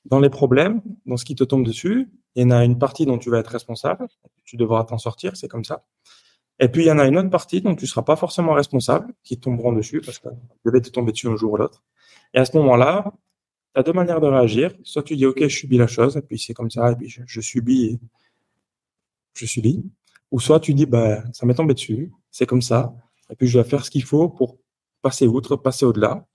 dans 0.04 0.20
les 0.20 0.30
problèmes, 0.30 0.82
dans 1.06 1.16
ce 1.16 1.24
qui 1.24 1.34
te 1.34 1.44
tombe 1.44 1.64
dessus, 1.64 2.08
il 2.34 2.42
y 2.42 2.46
en 2.46 2.50
a 2.50 2.64
une 2.64 2.78
partie 2.78 3.06
dont 3.06 3.18
tu 3.18 3.30
vas 3.30 3.38
être 3.38 3.50
responsable, 3.50 4.08
tu 4.44 4.56
devras 4.56 4.84
t'en 4.84 4.98
sortir, 4.98 5.36
c'est 5.36 5.48
comme 5.48 5.64
ça. 5.64 5.84
Et 6.60 6.68
puis, 6.68 6.84
il 6.84 6.86
y 6.86 6.92
en 6.92 6.98
a 6.98 7.06
une 7.06 7.18
autre 7.18 7.30
partie 7.30 7.60
dont 7.60 7.74
tu 7.74 7.84
ne 7.84 7.88
seras 7.88 8.02
pas 8.02 8.16
forcément 8.16 8.52
responsable, 8.52 9.12
qui 9.24 9.38
tomberont 9.38 9.72
dessus, 9.72 10.00
parce 10.00 10.18
que 10.18 10.28
devait 10.64 10.80
te 10.80 10.90
tomber 10.90 11.12
dessus 11.12 11.28
un 11.28 11.36
jour 11.36 11.52
ou 11.52 11.56
l'autre. 11.56 11.82
Et 12.34 12.38
à 12.38 12.44
ce 12.44 12.56
moment-là, 12.56 13.12
tu 13.74 13.80
as 13.80 13.82
deux 13.82 13.92
manières 13.92 14.20
de 14.20 14.26
réagir. 14.26 14.72
Soit 14.84 15.02
tu 15.02 15.16
dis, 15.16 15.26
OK, 15.26 15.40
je 15.42 15.48
subis 15.48 15.78
la 15.78 15.86
chose, 15.86 16.16
et 16.16 16.22
puis 16.22 16.38
c'est 16.38 16.54
comme 16.54 16.70
ça, 16.70 16.92
et 16.92 16.96
puis 16.96 17.08
je, 17.08 17.40
subis, 17.40 17.98
je 19.34 19.46
subis. 19.46 19.84
Ou 20.30 20.40
soit 20.40 20.60
tu 20.60 20.74
dis, 20.74 20.86
bah, 20.86 21.22
ça 21.32 21.46
m'est 21.46 21.54
tombé 21.54 21.74
dessus, 21.74 22.12
c'est 22.30 22.46
comme 22.46 22.62
ça, 22.62 22.94
et 23.30 23.34
puis 23.34 23.48
je 23.48 23.54
dois 23.54 23.64
faire 23.64 23.84
ce 23.84 23.90
qu'il 23.90 24.04
faut 24.04 24.28
pour 24.28 24.58
passer 25.02 25.26
outre, 25.26 25.56
passer 25.56 25.84
au-delà. 25.84 26.26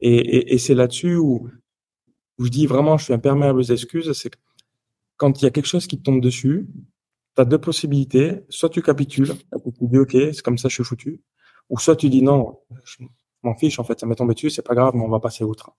Et, 0.00 0.58
c'est 0.58 0.74
là-dessus 0.74 1.14
où, 1.14 1.48
je 2.38 2.48
dis 2.48 2.66
vraiment, 2.66 2.98
je 2.98 3.04
suis 3.04 3.14
imperméable 3.14 3.60
aux 3.60 3.62
excuses, 3.62 4.12
c'est 4.12 4.32
quand 5.22 5.40
il 5.40 5.44
y 5.44 5.46
a 5.46 5.52
quelque 5.52 5.66
chose 5.66 5.86
qui 5.86 5.98
te 5.98 6.02
tombe 6.02 6.20
dessus, 6.20 6.66
tu 7.36 7.42
as 7.42 7.44
deux 7.44 7.60
possibilités. 7.60 8.40
Soit 8.48 8.70
tu 8.70 8.82
capitules, 8.82 9.32
tu 9.78 9.86
dis, 9.86 9.98
OK, 9.98 10.10
c'est 10.10 10.42
comme 10.42 10.58
ça, 10.58 10.68
je 10.68 10.74
suis 10.74 10.84
foutu. 10.84 11.22
Ou 11.70 11.78
soit 11.78 11.94
tu 11.94 12.08
dis, 12.08 12.22
non, 12.22 12.58
je 12.84 13.04
m'en 13.44 13.54
fiche, 13.54 13.78
en 13.78 13.84
fait, 13.84 14.00
ça 14.00 14.06
m'est 14.06 14.16
tombé 14.16 14.34
dessus, 14.34 14.50
c'est 14.50 14.66
pas 14.66 14.74
grave, 14.74 14.94
mais 14.96 15.02
on 15.04 15.08
va 15.08 15.20
passer 15.20 15.44
outre. 15.44 15.70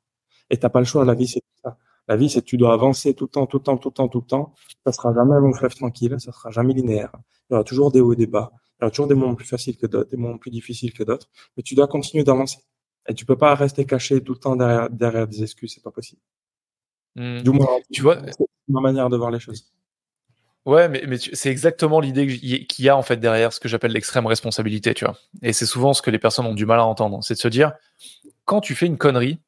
Et 0.49 0.55
t'as 0.55 0.69
pas 0.69 0.79
le 0.79 0.85
choix. 0.85 1.03
La 1.03 1.13
vie, 1.13 1.27
c'est 1.27 1.41
ça. 1.61 1.77
La 2.07 2.15
vie, 2.15 2.29
c'est 2.29 2.39
que 2.39 2.45
tu 2.45 2.55
dois 2.55 2.73
avancer 2.73 3.13
tout 3.15 3.25
le 3.25 3.31
temps, 3.31 3.45
tout 3.45 3.57
le 3.57 3.63
temps, 3.63 3.77
tout 3.77 3.89
le 3.89 3.93
temps, 3.93 4.07
tout 4.07 4.21
le 4.21 4.27
temps. 4.27 4.53
Ça 4.85 4.93
sera 4.93 5.13
jamais 5.13 5.35
un 5.35 5.41
long 5.41 5.53
fleuve 5.53 5.75
tranquille. 5.75 6.15
Ça 6.19 6.31
sera 6.31 6.49
jamais 6.49 6.73
linéaire. 6.73 7.11
Il 7.49 7.53
y 7.53 7.55
aura 7.55 7.65
toujours 7.65 7.91
des 7.91 7.99
hauts 7.99 8.13
et 8.13 8.15
des 8.15 8.27
bas. 8.27 8.49
Il 8.79 8.83
y 8.83 8.85
aura 8.85 8.91
toujours 8.91 9.07
des 9.07 9.15
moments 9.15 9.35
plus 9.35 9.45
faciles 9.45 9.77
que 9.77 9.87
d'autres, 9.87 10.09
des 10.09 10.17
moments 10.17 10.37
plus 10.37 10.51
difficiles 10.51 10.93
que 10.93 11.03
d'autres. 11.03 11.27
Mais 11.57 11.63
tu 11.63 11.75
dois 11.75 11.87
continuer 11.87 12.23
d'avancer. 12.23 12.59
Et 13.09 13.13
tu 13.13 13.25
peux 13.25 13.37
pas 13.37 13.55
rester 13.55 13.85
caché 13.85 14.23
tout 14.23 14.33
le 14.33 14.39
temps 14.39 14.55
derrière, 14.55 14.89
derrière 14.89 15.27
des 15.27 15.43
excuses. 15.43 15.73
C'est 15.75 15.83
pas 15.83 15.91
possible. 15.91 16.21
Du 17.15 17.51
moins, 17.51 17.67
tu 17.91 18.01
vois, 18.01 18.19
c'est 18.25 18.45
ma 18.67 18.81
manière 18.81 19.09
de 19.09 19.17
voir 19.17 19.29
les 19.31 19.39
choses. 19.39 19.71
Ouais, 20.65 20.87
mais, 20.87 21.03
mais 21.07 21.17
c'est 21.17 21.49
exactement 21.49 21.99
l'idée 21.99 22.25
qu'il 22.37 22.85
y 22.85 22.89
a 22.89 22.95
en 22.95 23.01
fait 23.03 23.17
derrière 23.17 23.51
ce 23.51 23.59
que 23.59 23.67
j'appelle 23.67 23.91
l'extrême 23.91 24.25
responsabilité, 24.25 24.93
tu 24.93 25.03
vois. 25.03 25.17
Et 25.41 25.51
c'est 25.51 25.65
souvent 25.65 25.93
ce 25.93 26.01
que 26.01 26.09
les 26.09 26.19
personnes 26.19 26.45
ont 26.45 26.53
du 26.53 26.65
mal 26.65 26.79
à 26.79 26.85
entendre. 26.85 27.19
C'est 27.21 27.33
de 27.33 27.39
se 27.39 27.49
dire, 27.49 27.73
quand 28.45 28.61
tu 28.61 28.73
fais 28.73 28.85
une 28.85 28.97
connerie, 28.97 29.39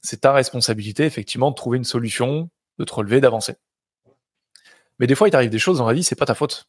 c'est 0.00 0.22
ta 0.22 0.32
responsabilité, 0.32 1.04
effectivement, 1.04 1.50
de 1.50 1.54
trouver 1.54 1.76
une 1.76 1.84
solution, 1.84 2.48
de 2.78 2.84
te 2.84 2.94
relever, 2.94 3.20
d'avancer. 3.20 3.56
Mais 4.98 5.06
des 5.06 5.14
fois, 5.14 5.28
il 5.28 5.32
t'arrive 5.32 5.50
des 5.50 5.58
choses 5.58 5.78
dans 5.78 5.86
la 5.86 5.92
vie, 5.92 6.02
c'est 6.02 6.16
pas 6.16 6.26
ta 6.26 6.34
faute. 6.34 6.66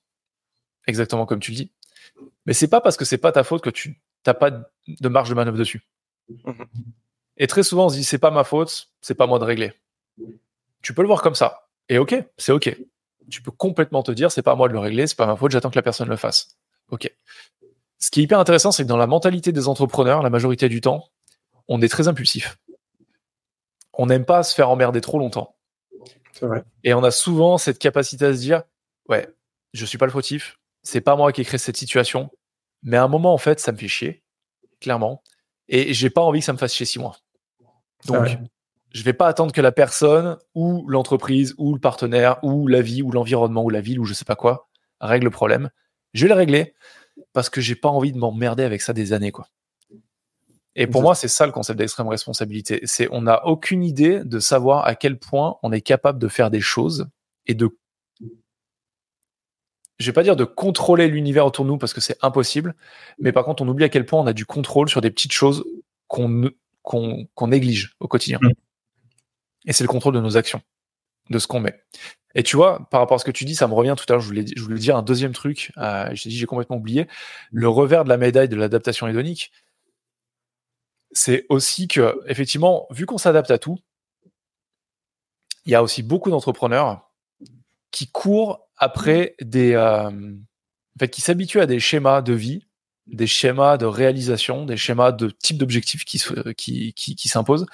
Exactement 0.88 1.26
comme 1.26 1.40
tu 1.40 1.52
le 1.52 1.58
dis. 1.58 1.72
Mais 2.46 2.54
c'est 2.54 2.68
pas 2.68 2.82
parce 2.82 2.98
que 2.98 3.06
c'est 3.06 3.18
pas 3.18 3.32
ta 3.32 3.44
faute 3.44 3.64
que 3.64 3.70
tu 3.70 4.02
n'as 4.28 4.34
pas 4.34 4.52
de 4.52 5.10
marge 5.10 5.30
de 5.30 5.36
manœuvre 5.36 5.58
dessus. 5.58 5.88
Mhm. 6.28 6.66
Et 7.38 7.48
très 7.48 7.64
souvent, 7.64 7.86
on 7.86 7.90
se 7.90 7.96
dit, 7.96 8.04
c'est 8.04 8.18
pas 8.18 8.32
ma 8.32 8.44
faute, 8.44 8.90
c'est 9.02 9.16
pas 9.16 9.28
moi 9.28 9.40
de 9.40 9.46
régler. 9.46 9.74
Tu 10.82 10.94
peux 10.94 11.02
le 11.02 11.08
voir 11.08 11.22
comme 11.22 11.36
ça. 11.36 11.68
Et 11.90 11.98
ok, 11.98 12.16
c'est 12.38 12.52
ok. 12.52 12.76
Tu 13.30 13.42
peux 13.42 13.52
complètement 13.52 14.04
te 14.04 14.12
dire, 14.12 14.32
c'est 14.32 14.42
pas 14.42 14.52
à 14.52 14.56
moi 14.56 14.68
de 14.68 14.74
le 14.74 14.80
régler, 14.80 15.08
c'est 15.08 15.18
pas 15.18 15.26
ma 15.26 15.36
faute, 15.36 15.52
j'attends 15.52 15.70
que 15.70 15.76
la 15.76 15.82
personne 15.82 16.10
le 16.10 16.16
fasse. 16.16 16.58
Ok. 16.90 17.12
Ce 17.98 18.12
qui 18.12 18.20
est 18.20 18.24
hyper 18.24 18.40
intéressant, 18.40 18.72
c'est 18.72 18.84
que 18.84 18.88
dans 18.88 18.98
la 18.98 19.08
mentalité 19.08 19.52
des 19.52 19.68
entrepreneurs, 19.68 20.22
la 20.22 20.30
majorité 20.30 20.70
du 20.70 20.82
temps, 20.82 21.10
on 21.68 21.82
est 21.82 21.88
très 21.90 22.08
impulsif 22.08 22.58
on 23.98 24.06
n'aime 24.06 24.26
pas 24.26 24.44
se 24.44 24.54
faire 24.54 24.70
emmerder 24.70 25.02
trop 25.02 25.20
longtemps. 25.20 25.56
Et 26.84 26.94
on 26.94 27.04
a 27.04 27.12
souvent 27.12 27.58
cette 27.58 27.80
capacité 27.80 28.26
à 28.26 28.34
se 28.34 28.40
dire, 28.40 28.64
ouais, 29.08 29.28
je 29.74 29.86
suis 29.86 29.98
pas 29.98 30.06
le 30.06 30.12
fautif, 30.12 30.60
c'est 30.84 31.02
pas 31.02 31.16
moi 31.16 31.32
qui 31.32 31.42
ai 31.42 31.46
créé 31.46 31.58
cette 31.58 31.78
situation, 31.78 32.30
mais 32.84 32.98
à 32.98 33.04
un 33.04 33.08
moment, 33.08 33.34
en 33.34 33.38
fait, 33.38 33.60
ça 33.60 33.72
me 33.72 33.78
fait 33.78 33.88
chier, 33.88 34.24
clairement, 34.82 35.24
et 35.70 35.94
j'ai 35.94 36.10
pas 36.10 36.22
envie 36.22 36.40
que 36.40 36.46
ça 36.46 36.54
me 36.54 36.58
fasse 36.58 36.74
chier 36.74 36.86
six 36.86 37.00
mois. 37.00 37.18
Donc, 38.06 38.28
je 38.96 39.04
vais 39.04 39.12
pas 39.12 39.28
attendre 39.28 39.52
que 39.52 39.60
la 39.60 39.74
personne 39.74 40.38
ou 40.54 40.88
l'entreprise 40.88 41.54
ou 41.58 41.74
le 41.74 41.82
partenaire 41.82 42.42
ou 42.44 42.66
la 42.66 42.82
vie 42.82 43.02
ou 43.02 43.12
l'environnement 43.12 43.62
ou 43.62 43.70
la 43.70 43.82
ville 43.82 44.00
ou 44.00 44.06
je 44.06 44.14
sais 44.14 44.24
pas 44.24 44.38
quoi 44.38 44.70
règle 45.02 45.26
le 45.26 45.32
problème. 45.32 45.70
Je 46.14 46.24
vais 46.24 46.30
le 46.30 46.36
régler 46.36 46.74
parce 47.34 47.50
que 47.50 47.60
j'ai 47.60 47.76
pas 47.76 47.90
envie 47.90 48.14
de 48.14 48.18
m'emmerder 48.18 48.64
avec 48.64 48.82
ça 48.82 48.94
des 48.94 49.12
années, 49.12 49.34
quoi. 49.34 49.50
Et 50.78 50.88
pour 50.88 51.02
moi, 51.02 51.14
c'est 51.14 51.28
ça 51.28 51.46
le 51.46 51.52
concept 51.52 51.78
d'extrême 51.78 52.08
responsabilité. 52.08 52.80
C'est 52.86 53.10
on 53.12 53.24
n'a 53.24 53.46
aucune 53.46 53.84
idée 53.84 54.22
de 54.24 54.40
savoir 54.40 54.86
à 54.86 54.96
quel 54.96 55.20
point 55.20 55.58
on 55.62 55.74
est 55.74 55.82
capable 55.82 56.18
de 56.18 56.30
faire 56.30 56.50
des 56.50 56.62
choses 56.62 57.08
et 57.48 57.54
de, 57.54 57.78
je 60.00 60.06
vais 60.06 60.14
pas 60.14 60.24
dire 60.24 60.38
de 60.38 60.46
contrôler 60.46 61.10
l'univers 61.10 61.46
autour 61.46 61.66
de 61.66 61.70
nous 61.70 61.78
parce 61.78 61.94
que 61.94 62.02
c'est 62.02 62.18
impossible, 62.22 62.76
mais 63.20 63.34
par 63.34 63.44
contre, 63.44 63.62
on 63.62 63.68
oublie 63.68 63.84
à 63.84 63.90
quel 63.90 64.06
point 64.06 64.22
on 64.22 64.28
a 64.28 64.34
du 64.34 64.46
contrôle 64.46 64.88
sur 64.88 65.02
des 65.02 65.12
petites 65.12 65.34
choses 65.34 65.66
qu'on 66.08 66.50
qu'on 66.82 67.48
néglige 67.48 67.96
au 68.00 68.08
quotidien. 68.08 68.40
Mm. 68.42 68.52
Et 69.66 69.74
c'est 69.74 69.84
le 69.84 69.88
contrôle 69.88 70.14
de 70.14 70.20
nos 70.20 70.38
actions, 70.38 70.62
de 71.30 71.40
ce 71.40 71.48
qu'on 71.48 71.60
met. 71.60 71.82
Et 72.36 72.44
tu 72.44 72.56
vois, 72.58 72.88
par 72.92 73.00
rapport 73.00 73.16
à 73.16 73.20
ce 73.20 73.26
que 73.26 73.32
tu 73.32 73.46
dis, 73.46 73.56
ça 73.56 73.68
me 73.68 73.74
revient 73.74 73.96
tout 73.98 74.06
à 74.10 74.14
l'heure. 74.14 74.22
Je 74.22 74.28
voulais, 74.28 74.46
je 74.56 74.62
voulais 74.62 74.78
dire 74.78 74.98
un 74.98 75.04
deuxième 75.04 75.34
truc. 75.34 75.72
Euh, 75.78 76.10
je 76.14 76.24
t'ai 76.24 76.30
dit, 76.30 76.38
j'ai 76.38 76.46
complètement 76.46 76.76
oublié. 76.76 77.08
Le 77.52 77.70
revers 77.70 78.04
de 78.04 78.10
la 78.10 78.18
médaille 78.18 78.50
de 78.50 78.58
l'adaptation 78.58 79.08
hédonique, 79.08 79.52
c'est 81.12 81.46
aussi 81.50 81.88
que, 81.88 82.20
effectivement, 82.28 82.88
vu 82.92 83.06
qu'on 83.06 83.18
s'adapte 83.18 83.52
à 83.52 83.58
tout, 83.58 83.78
il 85.66 85.72
y 85.72 85.76
a 85.76 85.82
aussi 85.82 86.04
beaucoup 86.04 86.30
d'entrepreneurs 86.30 87.10
qui 87.92 88.12
courent 88.12 88.68
après 88.78 89.36
des. 89.42 89.74
Euh, 89.74 90.10
en 90.10 91.00
fait, 91.00 91.10
qui 91.10 91.22
s'habituent 91.22 91.62
à 91.62 91.66
des 91.66 91.80
schémas 91.80 92.22
de 92.22 92.34
vie, 92.34 92.68
des 93.08 93.28
schémas 93.28 93.78
de 93.78 93.86
réalisation, 93.86 94.66
des 94.66 94.78
schémas 94.78 95.12
de 95.12 95.30
type 95.30 95.58
d'objectifs 95.58 96.06
qui, 96.06 96.20
s'imposent, 97.28 97.66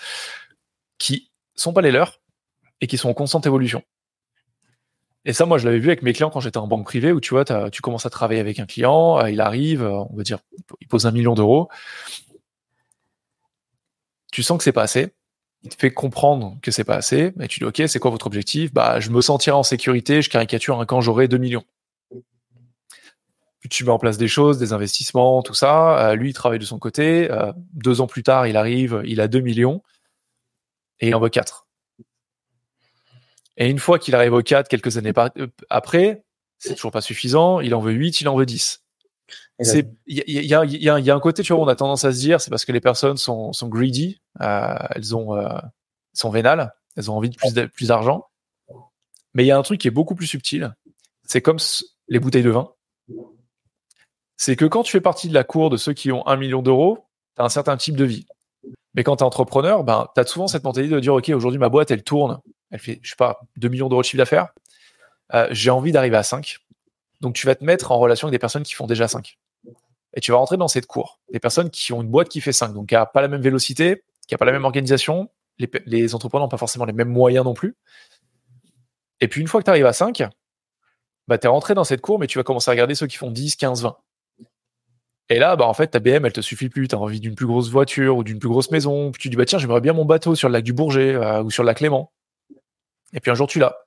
sont 1.62 1.74
pas 1.74 1.82
les 1.82 1.92
leurs 1.92 2.20
et 2.82 2.88
qui 2.88 2.98
sont 2.98 3.10
en 3.10 3.14
constante 3.14 3.46
évolution. 3.46 3.84
Et 5.24 5.34
ça, 5.34 5.46
moi, 5.46 5.60
je 5.60 5.66
l'avais 5.66 5.78
vu 5.78 5.90
avec 5.90 6.02
mes 6.02 6.14
clients 6.14 6.32
quand 6.32 6.40
j'étais 6.40 6.58
en 6.58 6.68
banque 6.68 6.86
privée, 6.86 7.12
où 7.12 7.20
tu 7.20 7.36
vois, 7.36 7.46
tu 7.70 7.82
commences 7.82 8.08
à 8.08 8.10
travailler 8.10 8.40
avec 8.40 8.60
un 8.60 8.66
client, 8.66 9.20
euh, 9.20 9.30
il 9.30 9.40
arrive, 9.40 9.84
euh, 9.84 10.04
on 10.10 10.16
va 10.16 10.24
dire, 10.24 10.40
il 10.80 10.88
pose 10.88 11.06
un 11.06 11.12
million 11.12 11.36
d'euros, 11.36 11.70
tu 14.32 14.42
sens 14.42 14.58
que 14.58 14.64
c'est 14.64 14.72
pas 14.72 14.82
assez, 14.82 15.14
il 15.62 15.70
te 15.70 15.76
fait 15.76 15.92
comprendre 15.92 16.58
que 16.64 16.72
c'est 16.72 16.84
pas 16.84 16.96
assez, 16.96 17.34
et 17.40 17.48
tu 17.48 17.60
dis 17.60 17.66
ok, 17.66 17.84
c'est 17.88 18.00
quoi 18.00 18.10
votre 18.10 18.26
objectif? 18.26 18.74
Bah, 18.74 19.00
je 19.00 19.12
me 19.12 19.22
sentirai 19.22 19.56
en 19.56 19.64
sécurité, 19.64 20.24
je 20.24 20.30
caricature 20.30 20.80
un 20.80 20.86
quand 20.86 21.02
j'aurai 21.02 21.28
2 21.28 21.38
millions. 21.38 21.66
Puis 23.60 23.70
tu 23.70 23.84
mets 23.84 23.92
en 23.92 24.00
place 24.00 24.18
des 24.18 24.28
choses, 24.28 24.58
des 24.58 24.74
investissements, 24.74 25.44
tout 25.44 25.54
ça. 25.54 26.10
Euh, 26.10 26.16
lui, 26.16 26.32
il 26.32 26.34
travaille 26.34 26.58
de 26.58 26.66
son 26.66 26.80
côté. 26.80 27.30
Deux 27.74 28.02
ans 28.02 28.08
plus 28.08 28.24
tard, 28.24 28.48
il 28.48 28.58
arrive, 28.58 29.04
il 29.06 29.22
a 29.22 29.28
2 29.28 29.40
millions 29.40 29.84
et 31.02 31.10
il 31.10 31.16
en 31.16 31.20
veut 31.20 31.30
4. 31.30 31.68
Et 33.58 33.70
une 33.70 33.80
fois 33.80 34.00
qu'il 34.00 34.16
arrive 34.16 34.34
au 34.34 34.42
4, 34.42 34.68
quelques 34.68 34.98
années 34.98 35.14
euh, 35.18 35.48
après, 35.70 36.24
c'est 36.58 36.76
toujours 36.76 36.92
pas 36.92 37.02
suffisant. 37.02 37.60
Il 37.60 37.76
en 37.76 37.82
veut 37.82 37.92
8, 37.92 38.22
il 38.22 38.30
en 38.30 38.38
veut 38.38 38.46
10 38.46 38.82
il 39.60 39.86
y 40.08 40.54
a, 40.54 40.66
y, 40.66 41.10
a, 41.10 41.16
un 41.16 41.20
côté 41.20 41.44
tu 41.44 41.54
vois 41.54 41.62
on 41.62 41.68
a 41.68 41.76
tendance 41.76 42.04
à 42.04 42.12
se 42.12 42.18
dire 42.18 42.42
c'est 42.42 42.50
parce 42.50 42.66
que 42.66 42.72
les 42.72 42.82
personnes 42.82 43.18
sont, 43.18 43.54
sont 43.54 43.68
greedy 43.68 44.22
euh, 44.42 44.76
elles 44.90 45.16
ont 45.16 45.36
euh, 45.36 45.60
sont 46.14 46.30
vénales 46.30 46.74
elles 46.98 47.12
ont 47.12 47.16
envie 47.16 47.30
de 47.30 47.36
plus 47.36 47.70
plus 47.70 47.88
d'argent. 47.88 48.28
Mais 49.34 49.44
il 49.44 49.48
y 49.48 49.52
a 49.52 49.58
un 49.58 49.62
truc 49.62 49.80
qui 49.80 49.88
est 49.88 49.92
beaucoup 49.92 50.14
plus 50.14 50.28
subtil. 50.28 50.76
C'est 51.24 51.42
comme 51.42 51.60
les 52.10 52.20
bouteilles 52.20 52.44
de 52.44 52.50
vin. 52.50 52.74
C'est 54.36 54.58
que 54.58 54.66
quand 54.66 54.84
tu 54.84 54.92
fais 54.92 55.00
partie 55.00 55.30
de 55.30 55.34
la 55.34 55.46
cour 55.46 55.70
de 55.70 55.78
ceux 55.78 55.94
qui 55.94 56.12
ont 56.12 56.28
un 56.28 56.36
million 56.36 56.62
d'euros 56.62 57.06
tu 57.38 57.42
as 57.42 57.46
un 57.46 57.50
certain 57.50 57.78
type 57.78 57.96
de 57.96 58.04
vie 58.04 58.26
mais 58.94 59.04
quand 59.04 59.18
tu 59.18 59.24
es 59.24 59.26
entrepreneur 59.26 59.84
ben 59.84 60.08
tu 60.14 60.22
as 60.22 60.26
souvent 60.26 60.48
cette 60.48 60.64
mentalité 60.64 60.94
de 60.94 61.00
dire 61.00 61.14
ok 61.14 61.30
aujourd'hui 61.30 61.60
ma 61.60 61.70
boîte 61.70 61.92
elle 61.92 62.04
tourne 62.04 62.40
elle 62.72 62.80
fait 62.80 63.00
je 63.02 63.12
sais 63.12 63.16
pas 63.16 63.40
2 63.58 63.70
millions 63.70 63.90
d'euros 63.90 64.02
de 64.02 64.06
chiffre 64.06 64.18
d'affaires 64.18 64.50
euh, 65.34 65.48
j'ai 65.52 65.70
envie 65.70 65.92
d'arriver 65.92 66.18
à 66.18 66.24
5 66.24 66.58
donc 67.22 67.36
tu 67.36 67.46
vas 67.46 67.56
te 67.56 67.64
mettre 67.64 67.92
en 67.92 68.00
relation 68.00 68.28
avec 68.28 68.34
des 68.34 68.40
personnes 68.40 68.64
qui 68.64 68.74
font 68.74 68.88
déjà 68.88 69.08
5 69.08 69.38
et 70.14 70.22
tu 70.22 70.32
vas 70.32 70.38
rentrer 70.38 70.58
dans 70.58 70.68
cette 70.68 70.88
cour. 70.88 71.20
Des 71.32 71.40
personnes 71.40 71.70
qui 71.70 71.94
ont 71.94 72.02
une 72.02 72.10
boîte 72.10 72.30
qui 72.30 72.42
fait 72.42 72.52
5, 72.52 72.74
donc 72.74 72.90
qui 72.90 72.96
n'a 72.96 73.06
pas 73.06 73.22
la 73.22 73.28
même 73.28 73.42
vélocité, 73.42 74.04
qui 74.28 74.34
n'a 74.34 74.38
pas 74.38 74.46
la 74.46 74.52
même 74.52 74.66
organisation. 74.66 75.30
Les, 75.58 76.16
entrepreneurs 76.16 76.46
n'ont 76.46 76.50
pas 76.50 76.58
forcément 76.58 76.86
les 76.86 76.94
mêmes 76.94 77.10
moyens 77.10 77.46
non 77.46 77.54
plus. 77.54 77.78
Et 79.20 79.28
puis 79.28 79.42
une 79.42 79.48
fois 79.48 79.62
que 79.62 79.66
tu 79.66 79.70
arrives 79.70 79.86
à 79.86 79.94
5, 79.94 80.24
bah, 81.28 81.38
tu 81.38 81.46
es 81.46 81.50
rentré 81.50 81.76
dans 81.76 81.84
cette 81.84 82.02
cour, 82.02 82.20
mais 82.20 82.28
tu 82.28 82.38
vas 82.38 82.44
commencer 82.44 82.70
à 82.70 82.74
regarder 82.74 82.96
ceux 82.96 83.08
qui 83.08 83.18
font 83.18 83.32
10, 83.32 83.56
15, 83.56 83.84
20. 83.84 83.98
Et 85.32 85.40
là, 85.40 85.56
bah, 85.56 85.66
en 85.66 85.74
fait, 85.74 85.88
ta 85.88 86.00
BM, 86.00 86.26
elle 86.26 86.34
te 86.34 86.42
suffit 86.42 86.68
plus. 86.68 86.90
Tu 86.90 86.96
as 86.96 87.00
envie 87.00 87.22
d'une 87.22 87.36
plus 87.36 87.46
grosse 87.46 87.70
voiture 87.70 88.18
ou 88.18 88.24
d'une 88.26 88.38
plus 88.38 88.50
grosse 88.50 88.70
maison. 88.70 89.12
Puis 89.12 89.22
tu 89.22 89.30
dis, 89.30 89.38
bah, 89.38 89.46
tiens, 89.46 89.60
j'aimerais 89.60 89.80
bien 89.80 89.94
mon 89.94 90.04
bateau 90.04 90.36
sur 90.36 90.50
le 90.50 90.54
lac 90.54 90.64
du 90.66 90.74
Bourget 90.74 91.16
euh, 91.16 91.42
ou 91.42 91.50
sur 91.50 91.64
le 91.64 91.68
lac 91.68 91.80
Léman. 91.80 92.12
Et 93.14 93.22
puis 93.22 93.32
un 93.32 93.34
jour, 93.34 93.48
tu 93.48 93.58
l'as. 93.58 93.78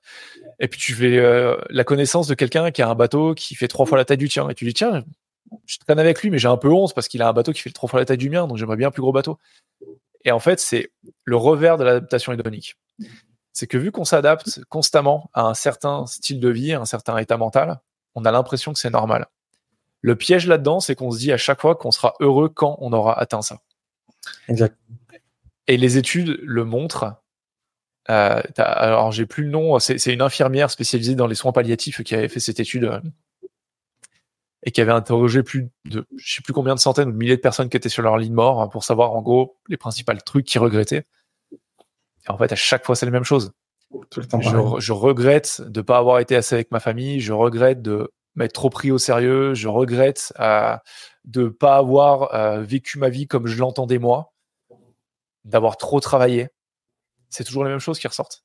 Et 0.59 0.67
puis 0.67 0.79
tu 0.79 0.95
fais 0.95 1.19
euh, 1.19 1.55
la 1.69 1.83
connaissance 1.83 2.27
de 2.27 2.33
quelqu'un 2.33 2.71
qui 2.71 2.81
a 2.81 2.89
un 2.89 2.95
bateau 2.95 3.35
qui 3.35 3.53
fait 3.53 3.67
trois 3.67 3.85
fois 3.85 3.95
la 3.95 4.05
taille 4.05 4.17
du 4.17 4.27
tien. 4.27 4.49
Et 4.49 4.55
tu 4.55 4.65
dis, 4.65 4.73
tiens, 4.73 5.03
je 5.67 5.77
traîne 5.77 5.99
avec 5.99 6.19
lui, 6.23 6.31
mais 6.31 6.39
j'ai 6.39 6.47
un 6.47 6.57
peu 6.57 6.69
honte 6.69 6.95
parce 6.95 7.07
qu'il 7.07 7.21
a 7.21 7.27
un 7.27 7.33
bateau 7.33 7.53
qui 7.53 7.61
fait 7.61 7.69
trois 7.69 7.87
fois 7.87 7.99
la 7.99 8.05
taille 8.05 8.17
du 8.17 8.31
mien, 8.31 8.47
donc 8.47 8.57
j'aimerais 8.57 8.77
bien 8.77 8.87
un 8.87 8.91
plus 8.91 9.01
gros 9.01 9.11
bateau. 9.11 9.37
Et 10.23 10.31
en 10.31 10.39
fait, 10.39 10.59
c'est 10.59 10.89
le 11.25 11.35
revers 11.35 11.77
de 11.77 11.83
l'adaptation 11.83 12.33
hédonique. 12.33 12.75
C'est 13.53 13.67
que 13.67 13.77
vu 13.77 13.91
qu'on 13.91 14.03
s'adapte 14.03 14.61
constamment 14.69 15.29
à 15.33 15.43
un 15.43 15.53
certain 15.53 16.07
style 16.07 16.39
de 16.39 16.49
vie, 16.49 16.73
à 16.73 16.81
un 16.81 16.85
certain 16.85 17.17
état 17.19 17.37
mental, 17.37 17.79
on 18.15 18.25
a 18.25 18.31
l'impression 18.31 18.73
que 18.73 18.79
c'est 18.79 18.89
normal. 18.89 19.27
Le 20.05 20.15
piège 20.15 20.45
là-dedans, 20.45 20.79
c'est 20.79 20.93
qu'on 20.93 21.09
se 21.09 21.17
dit 21.17 21.31
à 21.31 21.37
chaque 21.37 21.59
fois 21.59 21.73
qu'on 21.73 21.89
sera 21.89 22.13
heureux 22.19 22.47
quand 22.47 22.77
on 22.79 22.93
aura 22.93 23.19
atteint 23.19 23.41
ça. 23.41 23.61
Exact. 24.47 24.77
Et 25.65 25.77
les 25.77 25.97
études 25.97 26.39
le 26.43 26.63
montrent. 26.63 27.15
Euh, 28.11 28.39
alors, 28.55 29.11
j'ai 29.11 29.25
plus 29.25 29.45
le 29.45 29.49
nom. 29.49 29.79
C'est 29.79 30.13
une 30.13 30.21
infirmière 30.21 30.69
spécialisée 30.69 31.15
dans 31.15 31.25
les 31.25 31.33
soins 31.33 31.53
palliatifs 31.53 32.03
qui 32.03 32.13
avait 32.13 32.27
fait 32.27 32.39
cette 32.39 32.59
étude 32.59 32.83
euh, 32.83 32.99
et 34.61 34.69
qui 34.69 34.79
avait 34.79 34.91
interrogé 34.91 35.41
plus 35.41 35.71
de, 35.85 36.05
je 36.17 36.35
sais 36.35 36.43
plus 36.43 36.53
combien 36.53 36.75
de 36.75 36.79
centaines 36.79 37.09
ou 37.09 37.11
de 37.11 37.17
milliers 37.17 37.37
de 37.37 37.41
personnes 37.41 37.69
qui 37.69 37.77
étaient 37.77 37.89
sur 37.89 38.03
leur 38.03 38.19
lit 38.19 38.29
de 38.29 38.35
mort 38.35 38.61
hein, 38.61 38.67
pour 38.67 38.83
savoir 38.83 39.13
en 39.13 39.23
gros 39.23 39.57
les 39.69 39.77
principaux 39.77 40.13
trucs 40.23 40.45
qu'ils 40.45 40.61
regrettaient. 40.61 41.07
Et 41.51 42.29
en 42.29 42.37
fait, 42.37 42.51
à 42.51 42.55
chaque 42.55 42.85
fois, 42.85 42.95
c'est 42.95 43.07
la 43.07 43.11
même 43.11 43.23
chose. 43.23 43.53
je, 43.91 44.21
je, 44.77 44.93
regrette 44.93 45.63
de 45.65 45.81
pas 45.81 45.97
avoir 45.97 46.19
été 46.19 46.35
assez 46.35 46.53
avec 46.53 46.69
ma 46.69 46.79
famille. 46.79 47.21
Je 47.21 47.33
regrette 47.33 47.81
de 47.81 48.11
m'être 48.35 48.53
trop 48.53 48.69
pris 48.69 48.91
au 48.91 48.97
sérieux. 48.97 49.53
Je 49.53 49.67
regrette 49.67 50.33
euh, 50.39 50.75
de 51.25 51.47
pas 51.47 51.77
avoir 51.77 52.33
euh, 52.33 52.61
vécu 52.61 52.99
ma 52.99 53.09
vie 53.09 53.27
comme 53.27 53.47
je 53.47 53.57
l'entendais 53.57 53.99
moi, 53.99 54.33
d'avoir 55.43 55.77
trop 55.77 55.99
travaillé. 55.99 56.49
C'est 57.29 57.43
toujours 57.43 57.63
les 57.63 57.69
mêmes 57.69 57.79
choses 57.79 57.99
qui 57.99 58.07
ressortent. 58.07 58.43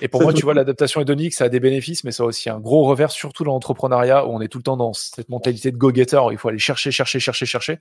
Et 0.00 0.08
pour 0.08 0.22
moi, 0.22 0.32
tu 0.32 0.42
vois, 0.42 0.54
l'adaptation 0.54 1.00
hédonique, 1.00 1.34
ça 1.34 1.44
a 1.44 1.48
des 1.48 1.60
bénéfices, 1.60 2.04
mais 2.04 2.12
ça 2.12 2.22
a 2.22 2.26
aussi 2.26 2.50
un 2.50 2.58
gros 2.58 2.84
revers, 2.84 3.10
surtout 3.10 3.44
dans 3.44 3.52
l'entrepreneuriat, 3.52 4.26
où 4.26 4.30
on 4.30 4.40
est 4.40 4.48
tout 4.48 4.58
le 4.58 4.64
temps 4.64 4.76
dans 4.76 4.92
cette 4.92 5.28
mentalité 5.28 5.70
de 5.70 5.76
go-getter, 5.76 6.18
où 6.18 6.30
il 6.30 6.38
faut 6.38 6.48
aller 6.48 6.58
chercher, 6.58 6.90
chercher, 6.90 7.20
chercher, 7.20 7.46
chercher, 7.46 7.78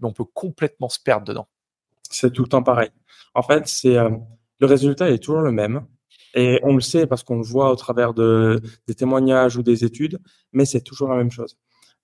mais 0.00 0.08
on 0.08 0.12
peut 0.12 0.24
complètement 0.24 0.88
se 0.88 1.00
perdre 1.00 1.26
dedans. 1.26 1.48
C'est 2.10 2.32
tout 2.32 2.42
le 2.42 2.48
temps 2.48 2.62
pareil. 2.62 2.90
En 3.34 3.42
fait, 3.42 3.66
c'est 3.66 3.96
euh, 3.96 4.10
le 4.60 4.66
résultat 4.66 5.10
est 5.10 5.18
toujours 5.18 5.42
le 5.42 5.52
même. 5.52 5.86
Et 6.34 6.60
on 6.62 6.74
le 6.74 6.80
sait 6.80 7.06
parce 7.06 7.22
qu'on 7.22 7.36
le 7.36 7.44
voit 7.44 7.70
au 7.70 7.76
travers 7.76 8.14
de, 8.14 8.60
des 8.86 8.94
témoignages 8.94 9.56
ou 9.56 9.62
des 9.62 9.84
études, 9.84 10.20
mais 10.52 10.64
c'est 10.64 10.82
toujours 10.82 11.08
la 11.08 11.16
même 11.16 11.30
chose. 11.30 11.56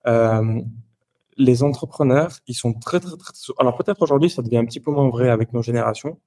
Euh, 0.07 0.61
les 1.37 1.63
entrepreneurs, 1.63 2.31
ils 2.47 2.55
sont 2.55 2.73
très, 2.73 2.99
très, 2.99 3.15
très... 3.17 3.33
Alors 3.59 3.77
peut-être 3.77 4.01
aujourd'hui, 4.01 4.29
ça 4.29 4.41
devient 4.41 4.57
un 4.57 4.65
petit 4.65 4.79
peu 4.79 4.91
moins 4.91 5.09
vrai 5.09 5.29
avec 5.29 5.53
nos 5.53 5.61
générations, 5.61 6.19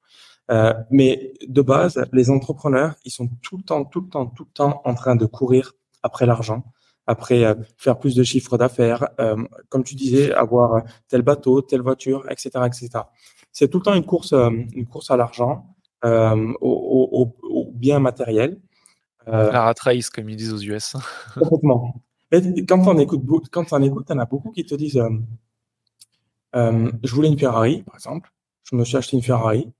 euh, 0.50 0.72
mais 0.90 1.34
de 1.46 1.62
base, 1.62 2.04
les 2.12 2.30
entrepreneurs, 2.30 2.94
ils 3.04 3.10
sont 3.10 3.28
tout 3.42 3.56
le 3.56 3.62
temps, 3.62 3.84
tout 3.84 4.00
le 4.00 4.08
temps, 4.08 4.26
tout 4.26 4.44
le 4.44 4.52
temps 4.52 4.80
en 4.84 4.94
train 4.94 5.16
de 5.16 5.26
courir 5.26 5.72
après 6.02 6.26
l'argent, 6.26 6.62
après 7.08 7.44
euh, 7.44 7.54
faire 7.76 7.98
plus 7.98 8.14
de 8.14 8.22
chiffres 8.22 8.56
d'affaires, 8.58 9.08
euh, 9.18 9.36
comme 9.68 9.82
tu 9.82 9.94
disais, 9.94 10.32
avoir 10.32 10.82
tel 11.08 11.22
bateau, 11.22 11.62
telle 11.62 11.80
voiture, 11.80 12.26
etc., 12.30 12.50
etc. 12.66 12.90
C'est 13.50 13.68
tout 13.68 13.78
le 13.78 13.84
temps 13.84 13.94
une 13.94 14.04
course, 14.04 14.34
euh, 14.34 14.50
une 14.50 14.86
course 14.86 15.10
à 15.10 15.16
l'argent, 15.16 15.66
euh, 16.04 16.52
au, 16.60 17.08
au, 17.12 17.48
au, 17.48 17.72
bien 17.72 17.98
matériel. 17.98 18.60
La 19.26 19.62
rat 19.62 19.74
race, 19.80 20.08
comme 20.08 20.30
ils 20.30 20.36
disent 20.36 20.54
aux 20.54 20.60
US. 20.60 20.96
complètement. 21.34 22.02
Et 22.32 22.64
quand 22.64 22.86
on 22.86 22.98
écoute, 22.98 23.22
quand 23.50 23.72
on 23.72 23.82
écoute, 23.82 24.06
il 24.08 24.12
y 24.12 24.16
en 24.16 24.20
a 24.20 24.26
beaucoup 24.26 24.50
qui 24.52 24.64
te 24.64 24.74
disent, 24.74 25.02
je 26.54 27.14
voulais 27.14 27.28
une 27.28 27.38
Ferrari, 27.38 27.82
par 27.82 27.94
exemple. 27.94 28.30
Je 28.64 28.76
me 28.76 28.84
suis 28.84 28.96
acheté 28.96 29.16
une 29.16 29.22
Ferrari. 29.22 29.72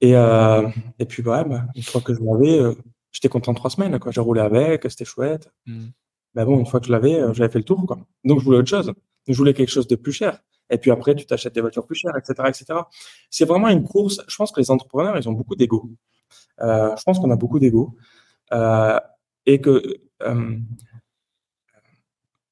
Et, 0.00 0.16
euh, 0.16 0.68
et 0.98 1.06
puis, 1.06 1.22
ouais, 1.22 1.44
bah, 1.44 1.66
une 1.74 1.82
fois 1.82 2.00
que 2.00 2.12
je 2.12 2.20
l'avais, 2.20 2.58
euh, 2.58 2.74
j'étais 3.10 3.28
content 3.28 3.54
trois 3.54 3.70
semaines. 3.70 3.98
J'ai 4.10 4.20
roulé 4.20 4.40
avec, 4.40 4.82
c'était 4.90 5.04
chouette. 5.04 5.50
Mm. 5.66 5.86
Mais 6.34 6.44
bon, 6.44 6.58
une 6.58 6.66
fois 6.66 6.80
que 6.80 6.86
je 6.86 6.92
l'avais, 6.92 7.14
euh, 7.14 7.32
j'avais 7.32 7.50
fait 7.50 7.58
le 7.58 7.64
tour. 7.64 7.86
Quoi. 7.86 7.98
Donc, 8.24 8.40
je 8.40 8.44
voulais 8.44 8.58
autre 8.58 8.68
chose. 8.68 8.92
Je 9.26 9.36
voulais 9.36 9.54
quelque 9.54 9.70
chose 9.70 9.86
de 9.86 9.96
plus 9.96 10.12
cher. 10.12 10.40
Et 10.74 10.78
puis 10.78 10.90
après, 10.90 11.14
tu 11.14 11.24
t'achètes 11.24 11.54
des 11.54 11.60
voitures 11.60 11.86
plus 11.86 11.94
chères, 11.94 12.16
etc., 12.16 12.48
etc. 12.48 12.80
C'est 13.30 13.44
vraiment 13.44 13.68
une 13.68 13.84
course. 13.84 14.20
Je 14.26 14.36
pense 14.36 14.50
que 14.50 14.60
les 14.60 14.70
entrepreneurs, 14.70 15.16
ils 15.16 15.28
ont 15.28 15.32
beaucoup 15.32 15.54
d'ego. 15.54 15.88
Euh, 16.60 16.94
je 16.96 17.02
pense 17.04 17.18
qu'on 17.20 17.30
a 17.30 17.36
beaucoup 17.36 17.60
d'ego. 17.60 17.96
Euh, 18.52 18.98
et 19.46 19.60
que 19.60 19.82
euh, 20.22 20.58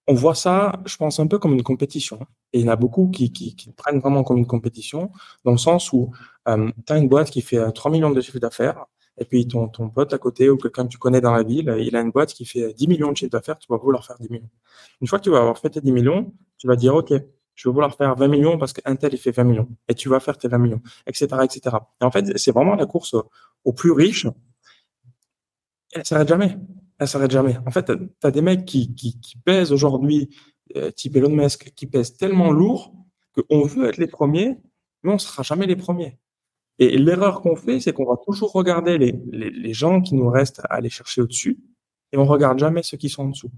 on 0.06 0.14
voit 0.14 0.34
ça, 0.34 0.80
je 0.84 0.96
pense, 0.96 1.18
un 1.20 1.26
peu 1.26 1.38
comme 1.38 1.52
une 1.54 1.62
compétition. 1.62 2.20
Et 2.52 2.60
il 2.60 2.66
y 2.66 2.68
en 2.68 2.72
a 2.72 2.76
beaucoup 2.76 3.08
qui, 3.08 3.56
prennent 3.76 3.98
vraiment 3.98 4.22
comme 4.24 4.38
une 4.38 4.46
compétition, 4.46 5.10
dans 5.44 5.52
le 5.52 5.58
sens 5.58 5.92
où 5.92 6.12
euh, 6.48 6.70
tu 6.86 6.92
as 6.92 6.98
une 6.98 7.08
boîte 7.08 7.30
qui 7.30 7.40
fait 7.40 7.72
3 7.72 7.90
millions 7.90 8.10
de 8.10 8.20
chiffre 8.20 8.38
d'affaires, 8.38 8.86
et 9.18 9.24
puis 9.24 9.46
ton, 9.46 9.68
ton 9.68 9.90
pote 9.90 10.12
à 10.12 10.18
côté 10.18 10.50
ou 10.50 10.56
quelqu'un 10.56 10.84
que 10.84 10.90
tu 10.90 10.98
connais 10.98 11.20
dans 11.20 11.32
la 11.32 11.42
ville, 11.42 11.74
il 11.78 11.94
a 11.96 12.00
une 12.00 12.10
boîte 12.10 12.32
qui 12.34 12.44
fait 12.44 12.72
10 12.74 12.88
millions 12.88 13.12
de 13.12 13.16
chiffre 13.16 13.30
d'affaires, 13.30 13.58
tu 13.58 13.66
vas 13.70 13.76
vouloir 13.76 14.04
faire 14.04 14.16
10 14.18 14.28
millions. 14.30 14.50
Une 15.00 15.06
fois 15.06 15.18
que 15.18 15.24
tu 15.24 15.30
vas 15.30 15.38
avoir 15.38 15.58
fait 15.58 15.70
tes 15.70 15.80
10 15.80 15.92
millions, 15.92 16.32
tu 16.58 16.66
vas 16.66 16.76
dire, 16.76 16.94
OK, 16.94 17.12
je 17.54 17.68
vais 17.68 17.72
vouloir 17.72 17.94
faire 17.94 18.14
20 18.16 18.28
millions 18.28 18.58
parce 18.58 18.72
qu'un 18.72 18.96
tel, 18.96 19.14
il 19.14 19.18
fait 19.18 19.30
20 19.30 19.44
millions. 19.44 19.68
Et 19.88 19.94
tu 19.94 20.08
vas 20.08 20.20
faire 20.20 20.38
tes 20.38 20.48
20 20.48 20.58
millions, 20.58 20.82
etc., 21.06 21.26
etc. 21.44 21.76
Et 22.00 22.04
en 22.04 22.10
fait, 22.10 22.38
c'est 22.38 22.52
vraiment 22.52 22.74
la 22.74 22.86
course 22.86 23.14
aux 23.64 23.72
plus 23.72 23.92
riches. 23.92 24.26
Elle 25.92 26.06
s'arrête 26.06 26.28
jamais 26.28 26.56
elle 27.02 27.08
s'arrête 27.08 27.30
jamais. 27.30 27.56
En 27.66 27.70
fait, 27.70 27.86
tu 27.86 28.26
as 28.26 28.30
des 28.30 28.42
mecs 28.42 28.64
qui, 28.64 28.94
qui, 28.94 29.36
pèsent 29.44 29.72
aujourd'hui, 29.72 30.30
euh, 30.76 30.90
type 30.90 31.16
Elon 31.16 31.30
Musk, 31.30 31.72
qui 31.74 31.86
pèsent 31.86 32.16
tellement 32.16 32.52
lourd 32.52 32.94
qu'on 33.34 33.62
veut 33.64 33.88
être 33.88 33.96
les 33.96 34.06
premiers, 34.06 34.58
mais 35.02 35.10
on 35.10 35.14
ne 35.14 35.18
sera 35.18 35.42
jamais 35.42 35.66
les 35.66 35.76
premiers. 35.76 36.18
Et 36.78 36.98
l'erreur 36.98 37.40
qu'on 37.40 37.56
fait, 37.56 37.80
c'est 37.80 37.92
qu'on 37.92 38.04
va 38.04 38.16
toujours 38.24 38.52
regarder 38.52 38.98
les, 38.98 39.72
gens 39.74 40.00
qui 40.00 40.14
nous 40.14 40.28
restent 40.28 40.60
à 40.60 40.74
aller 40.74 40.90
chercher 40.90 41.22
au-dessus, 41.22 41.58
et 42.12 42.18
on 42.18 42.24
regarde 42.24 42.58
jamais 42.58 42.82
ceux 42.82 42.96
qui 42.96 43.08
sont 43.08 43.24
en 43.24 43.28
dessous. 43.28 43.50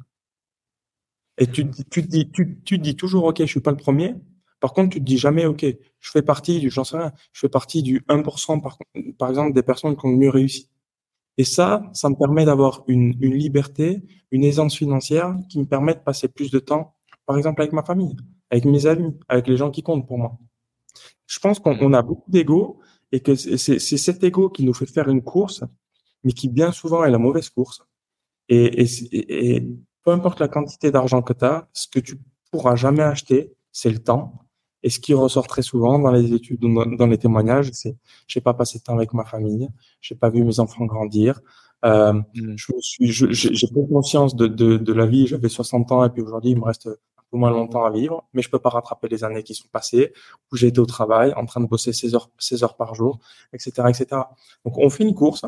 Et 1.38 1.46
tu, 1.46 1.68
tu, 1.70 2.02
te 2.02 2.08
dis, 2.08 2.30
tu, 2.30 2.60
tu 2.64 2.78
te 2.78 2.82
dis 2.82 2.96
toujours, 2.96 3.24
OK, 3.24 3.38
je 3.40 3.46
suis 3.46 3.60
pas 3.60 3.72
le 3.72 3.76
premier. 3.76 4.14
Par 4.60 4.72
contre, 4.72 4.94
tu 4.94 5.00
te 5.00 5.04
dis 5.04 5.18
jamais, 5.18 5.46
OK, 5.46 5.64
je 5.64 6.10
fais 6.10 6.22
partie 6.22 6.60
du, 6.60 6.70
j'en 6.70 6.84
sais 6.84 6.96
rien, 6.96 7.12
je 7.32 7.40
fais 7.40 7.48
partie 7.48 7.82
du 7.82 8.00
1% 8.08 8.62
par, 8.62 8.78
par 9.18 9.28
exemple 9.28 9.52
des 9.52 9.62
personnes 9.62 9.96
qui 9.96 10.06
ont 10.06 10.16
mieux 10.16 10.30
réussi. 10.30 10.70
Et 11.36 11.44
ça, 11.44 11.82
ça 11.92 12.08
me 12.08 12.14
permet 12.14 12.44
d'avoir 12.44 12.84
une, 12.86 13.14
une, 13.20 13.34
liberté, 13.34 14.02
une 14.30 14.44
aisance 14.44 14.76
financière 14.76 15.36
qui 15.48 15.58
me 15.58 15.64
permet 15.64 15.94
de 15.94 15.98
passer 15.98 16.28
plus 16.28 16.50
de 16.50 16.60
temps, 16.60 16.94
par 17.26 17.36
exemple, 17.36 17.60
avec 17.60 17.72
ma 17.72 17.82
famille, 17.82 18.16
avec 18.50 18.64
mes 18.64 18.86
amis, 18.86 19.14
avec 19.28 19.48
les 19.48 19.56
gens 19.56 19.70
qui 19.70 19.82
comptent 19.82 20.06
pour 20.06 20.18
moi. 20.18 20.38
Je 21.26 21.38
pense 21.40 21.58
qu'on 21.58 21.92
a 21.92 22.02
beaucoup 22.02 22.30
d'ego 22.30 22.78
et 23.10 23.20
que 23.20 23.34
c'est 23.34 23.78
cet 23.78 24.22
ego 24.22 24.48
qui 24.48 24.64
nous 24.64 24.74
fait 24.74 24.86
faire 24.86 25.08
une 25.08 25.22
course, 25.22 25.64
mais 26.22 26.32
qui 26.32 26.48
bien 26.48 26.70
souvent 26.70 27.04
est 27.04 27.10
la 27.10 27.18
mauvaise 27.18 27.50
course. 27.50 27.82
Et, 28.48 28.82
et, 28.82 29.56
et 29.56 29.68
peu 30.04 30.12
importe 30.12 30.40
la 30.40 30.48
quantité 30.48 30.90
d'argent 30.90 31.22
que 31.22 31.32
tu 31.32 31.44
as, 31.44 31.68
ce 31.72 31.88
que 31.88 31.98
tu 31.98 32.18
pourras 32.50 32.76
jamais 32.76 33.02
acheter, 33.02 33.52
c'est 33.72 33.90
le 33.90 33.98
temps. 33.98 34.44
Et 34.82 34.90
ce 34.90 35.00
qui 35.00 35.14
ressort 35.14 35.46
très 35.46 35.62
souvent 35.62 35.98
dans 35.98 36.12
les 36.12 36.34
études, 36.34 36.60
dans 36.60 37.06
les 37.06 37.18
témoignages, 37.18 37.70
c'est 37.72 37.96
j'ai 38.26 38.42
pas 38.42 38.52
passé 38.52 38.78
de 38.78 38.84
temps 38.84 38.94
avec 38.94 39.14
ma 39.14 39.24
famille, 39.24 39.68
j'ai 40.02 40.14
pas 40.14 40.28
vu 40.28 40.44
mes 40.44 40.60
enfants 40.60 40.84
grandir. 40.84 41.40
Euh, 41.86 42.12
mm. 42.12 42.54
Je 42.56 42.72
suis, 42.80 43.10
j'ai 43.10 43.66
pris 43.68 43.88
conscience 43.88 44.36
de, 44.36 44.46
de, 44.46 44.76
de 44.76 44.92
la 44.92 45.06
vie. 45.06 45.26
J'avais 45.26 45.48
60 45.48 45.90
ans 45.90 46.04
et 46.04 46.10
puis 46.10 46.20
aujourd'hui 46.20 46.50
il 46.50 46.58
me 46.58 46.64
reste 46.64 46.86
un 46.86 47.22
peu 47.30 47.38
moins 47.38 47.50
longtemps 47.50 47.84
à 47.84 47.90
vivre, 47.90 48.28
mais 48.34 48.42
je 48.42 48.50
peux 48.50 48.58
pas 48.58 48.68
rattraper 48.68 49.08
les 49.08 49.24
années 49.24 49.42
qui 49.42 49.54
sont 49.54 49.68
passées 49.72 50.12
où 50.52 50.56
j'ai 50.56 50.66
été 50.66 50.80
au 50.80 50.86
travail, 50.86 51.32
en 51.34 51.46
train 51.46 51.62
de 51.62 51.66
bosser 51.66 51.94
16 51.94 52.14
heures, 52.14 52.30
16 52.38 52.62
heures 52.62 52.76
par 52.76 52.94
jour, 52.94 53.20
etc., 53.54 53.88
etc. 53.88 54.06
Donc 54.66 54.76
on 54.76 54.90
fait 54.90 55.04
une 55.04 55.14
course 55.14 55.46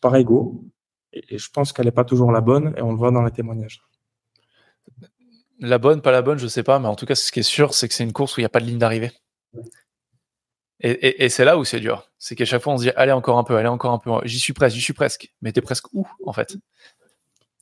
par 0.00 0.16
ego 0.16 0.64
et, 1.14 1.34
et 1.34 1.38
je 1.38 1.50
pense 1.50 1.72
qu'elle 1.72 1.86
est 1.86 1.92
pas 1.92 2.04
toujours 2.04 2.32
la 2.32 2.40
bonne 2.40 2.74
et 2.76 2.82
on 2.82 2.90
le 2.90 2.98
voit 2.98 3.10
dans 3.10 3.22
les 3.22 3.30
témoignages. 3.30 3.82
La 5.60 5.78
bonne, 5.78 6.02
pas 6.02 6.10
la 6.10 6.22
bonne, 6.22 6.38
je 6.38 6.46
sais 6.46 6.62
pas, 6.62 6.78
mais 6.78 6.88
en 6.88 6.96
tout 6.96 7.06
cas, 7.06 7.14
ce 7.14 7.30
qui 7.30 7.40
est 7.40 7.44
sûr, 7.44 7.74
c'est 7.74 7.88
que 7.88 7.94
c'est 7.94 8.04
une 8.04 8.12
course 8.12 8.36
où 8.36 8.40
il 8.40 8.42
n'y 8.42 8.46
a 8.46 8.50
pas 8.50 8.60
de 8.60 8.66
ligne 8.66 8.78
d'arrivée. 8.78 9.12
Et, 10.80 10.90
et, 10.90 11.24
et 11.24 11.28
c'est 11.28 11.44
là 11.44 11.56
où 11.56 11.64
c'est 11.64 11.80
dur. 11.80 12.10
C'est 12.18 12.34
qu'à 12.34 12.44
chaque 12.44 12.60
fois, 12.60 12.74
on 12.74 12.78
se 12.78 12.82
dit, 12.82 12.90
allez 12.96 13.12
encore 13.12 13.38
un 13.38 13.44
peu, 13.44 13.56
allez 13.56 13.68
encore 13.68 13.92
un 13.92 13.98
peu. 13.98 14.10
J'y 14.26 14.38
suis 14.38 14.52
presque, 14.52 14.76
j'y 14.76 14.82
suis 14.82 14.92
presque. 14.92 15.32
Mais 15.40 15.52
t'es 15.52 15.62
presque 15.62 15.86
où, 15.94 16.06
en 16.26 16.32
fait? 16.32 16.56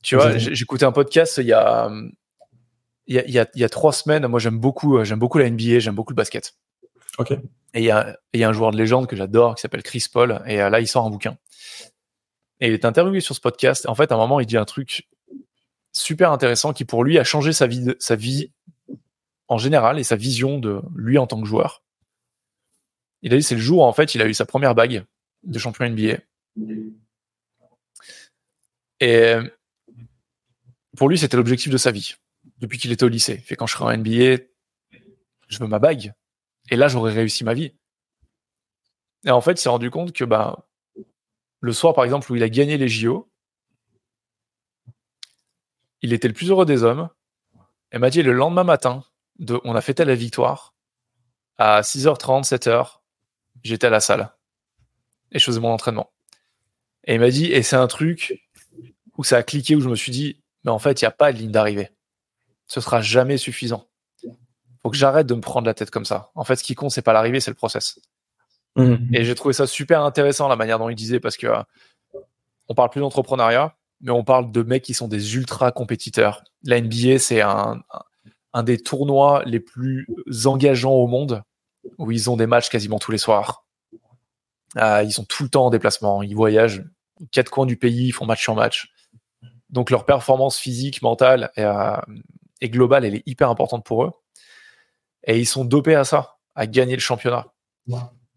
Tu 0.01 0.15
vois, 0.15 0.37
j'écoutais 0.37 0.83
un 0.83 0.91
podcast 0.91 1.37
il 1.37 1.45
y 1.45 1.53
a, 1.53 1.89
il 3.07 3.15
y 3.15 3.19
a, 3.19 3.25
il 3.25 3.31
y 3.31 3.39
a, 3.39 3.47
il 3.53 3.61
y 3.61 3.63
a 3.63 3.69
trois 3.69 3.93
semaines. 3.93 4.27
Moi, 4.27 4.39
j'aime 4.39 4.59
beaucoup, 4.59 5.01
j'aime 5.05 5.19
beaucoup 5.19 5.37
la 5.37 5.49
NBA, 5.49 5.79
j'aime 5.79 5.95
beaucoup 5.95 6.11
le 6.11 6.17
basket. 6.17 6.55
Ok. 7.19 7.31
Et 7.31 7.79
il 7.79 7.85
y 7.85 7.91
a, 7.91 8.17
il 8.33 8.41
y 8.41 8.43
a 8.43 8.49
un 8.49 8.53
joueur 8.53 8.71
de 8.71 8.77
légende 8.77 9.07
que 9.07 9.15
j'adore 9.15 9.55
qui 9.55 9.61
s'appelle 9.61 9.83
Chris 9.83 10.05
Paul. 10.11 10.41
Et 10.45 10.57
là, 10.57 10.79
il 10.81 10.87
sort 10.87 11.05
un 11.05 11.09
bouquin. 11.09 11.37
Et 12.59 12.67
il 12.67 12.73
est 12.73 12.85
interviewé 12.85 13.19
sur 13.19 13.35
ce 13.35 13.41
podcast. 13.41 13.87
En 13.87 13.95
fait, 13.95 14.11
à 14.11 14.15
un 14.15 14.17
moment, 14.17 14.39
il 14.39 14.45
dit 14.45 14.57
un 14.57 14.65
truc 14.65 15.07
super 15.93 16.31
intéressant 16.31 16.73
qui 16.73 16.85
pour 16.85 17.03
lui 17.03 17.19
a 17.19 17.23
changé 17.23 17.53
sa 17.53 17.67
vie, 17.67 17.93
sa 17.99 18.15
vie 18.15 18.51
en 19.47 19.57
général 19.57 19.99
et 19.99 20.03
sa 20.03 20.15
vision 20.15 20.57
de 20.57 20.81
lui 20.95 21.17
en 21.17 21.27
tant 21.27 21.39
que 21.41 21.47
joueur. 21.47 21.83
Il 23.21 23.33
a 23.33 23.37
dit 23.37 23.43
c'est 23.43 23.55
le 23.55 23.61
jour 23.61 23.79
où 23.79 23.83
en 23.83 23.93
fait 23.93 24.15
il 24.15 24.21
a 24.21 24.27
eu 24.27 24.33
sa 24.33 24.45
première 24.45 24.75
bague 24.75 25.05
de 25.43 25.59
champion 25.59 25.87
NBA. 25.87 26.17
Et 28.99 29.35
pour 30.97 31.09
lui 31.09 31.17
c'était 31.17 31.37
l'objectif 31.37 31.71
de 31.71 31.77
sa 31.77 31.91
vie 31.91 32.15
depuis 32.57 32.77
qu'il 32.77 32.91
était 32.91 33.03
au 33.03 33.09
lycée. 33.09 33.37
fait 33.37 33.55
quand 33.55 33.67
je 33.67 33.73
serai 33.73 33.85
en 33.85 33.97
NBA, 33.97 34.43
je 35.47 35.59
veux 35.59 35.67
ma 35.67 35.79
bague 35.79 36.13
et 36.69 36.75
là 36.75 36.87
j'aurais 36.87 37.13
réussi 37.13 37.43
ma 37.43 37.53
vie. 37.53 37.73
Et 39.25 39.31
en 39.31 39.41
fait 39.41 39.53
il 39.53 39.57
s'est 39.59 39.69
rendu 39.69 39.89
compte 39.91 40.11
que 40.11 40.25
bah 40.25 40.67
le 41.63 41.71
soir 41.71 41.93
par 41.93 42.03
exemple 42.03 42.29
où 42.29 42.35
il 42.35 42.43
a 42.43 42.49
gagné 42.49 42.77
les 42.77 42.89
JO, 42.89 43.31
il 46.01 46.11
était 46.11 46.27
le 46.27 46.33
plus 46.33 46.49
heureux 46.49 46.65
des 46.65 46.83
hommes. 46.83 47.09
Elle 47.89 48.01
m'a 48.01 48.09
dit 48.09 48.21
le 48.21 48.33
lendemain 48.33 48.65
matin, 48.65 49.05
de, 49.39 49.61
on 49.63 49.73
a 49.73 49.79
fêté 49.79 50.03
la 50.03 50.13
victoire. 50.13 50.73
À 51.57 51.79
6h30, 51.79 52.43
7h, 52.43 52.99
j'étais 53.63 53.87
à 53.87 53.89
la 53.89 54.01
salle. 54.01 54.35
Et 55.31 55.39
je 55.39 55.45
faisais 55.45 55.61
mon 55.61 55.69
entraînement. 55.69 56.11
Et 57.05 57.13
il 57.13 57.21
m'a 57.21 57.29
dit, 57.29 57.45
et 57.45 57.63
c'est 57.63 57.77
un 57.77 57.87
truc 57.87 58.43
où 59.17 59.23
ça 59.23 59.37
a 59.37 59.43
cliqué, 59.43 59.77
où 59.77 59.79
je 59.79 59.87
me 59.87 59.95
suis 59.95 60.11
dit, 60.11 60.43
mais 60.65 60.71
en 60.71 60.79
fait, 60.79 61.01
il 61.01 61.05
n'y 61.05 61.07
a 61.07 61.11
pas 61.11 61.31
de 61.31 61.37
ligne 61.37 61.51
d'arrivée. 61.51 61.91
Ce 62.67 62.81
sera 62.81 62.99
jamais 62.99 63.37
suffisant. 63.37 63.87
Faut 64.81 64.89
que 64.89 64.97
j'arrête 64.97 65.27
de 65.27 65.33
me 65.33 65.39
prendre 65.39 65.65
la 65.65 65.73
tête 65.73 65.91
comme 65.91 66.03
ça. 66.03 66.29
En 66.35 66.43
fait, 66.43 66.57
ce 66.57 66.63
qui 66.63 66.75
compte, 66.75 66.91
c'est 66.91 67.01
pas 67.01 67.13
l'arrivée, 67.13 67.39
c'est 67.39 67.51
le 67.51 67.55
process. 67.55 68.01
Mmh. 68.75 69.13
Et 69.13 69.23
j'ai 69.23 69.35
trouvé 69.35 69.53
ça 69.53 69.67
super 69.67 70.03
intéressant 70.03 70.47
la 70.47 70.55
manière 70.55 70.79
dont 70.79 70.89
il 70.89 70.95
disait 70.95 71.19
parce 71.19 71.37
que 71.37 71.47
euh, 71.47 71.61
on 72.69 72.75
parle 72.75 72.89
plus 72.89 73.01
d'entrepreneuriat, 73.01 73.75
mais 74.01 74.11
on 74.11 74.23
parle 74.23 74.51
de 74.51 74.63
mecs 74.63 74.83
qui 74.83 74.93
sont 74.93 75.07
des 75.07 75.35
ultra 75.35 75.71
compétiteurs. 75.71 76.43
La 76.63 76.81
NBA, 76.81 77.19
c'est 77.19 77.41
un, 77.41 77.83
un 78.53 78.63
des 78.63 78.77
tournois 78.77 79.43
les 79.45 79.59
plus 79.59 80.07
engageants 80.45 80.93
au 80.93 81.07
monde 81.07 81.43
où 81.97 82.11
ils 82.11 82.29
ont 82.29 82.37
des 82.37 82.47
matchs 82.47 82.69
quasiment 82.69 82.99
tous 82.99 83.11
les 83.11 83.17
soirs. 83.17 83.65
Euh, 84.77 85.03
ils 85.03 85.11
sont 85.11 85.25
tout 85.25 85.43
le 85.43 85.49
temps 85.49 85.67
en 85.67 85.69
déplacement, 85.69 86.23
ils 86.23 86.35
voyagent 86.35 86.83
quatre 87.31 87.49
coins 87.49 87.65
du 87.65 87.77
pays, 87.77 88.07
ils 88.07 88.11
font 88.11 88.25
match 88.25 88.41
sur 88.41 88.55
match. 88.55 88.91
Donc 89.69 89.89
leur 89.89 90.05
performance 90.05 90.57
physique, 90.57 91.01
mentale 91.01 91.51
et, 91.57 91.63
euh, 91.63 91.97
et 92.61 92.69
globale, 92.69 93.05
elle 93.05 93.15
est 93.15 93.23
hyper 93.25 93.49
importante 93.49 93.85
pour 93.85 94.03
eux. 94.03 94.11
Et 95.25 95.39
ils 95.39 95.45
sont 95.45 95.65
dopés 95.65 95.95
à 95.95 96.03
ça, 96.03 96.37
à 96.55 96.67
gagner 96.67 96.95
le 96.95 97.01
championnat. 97.01 97.47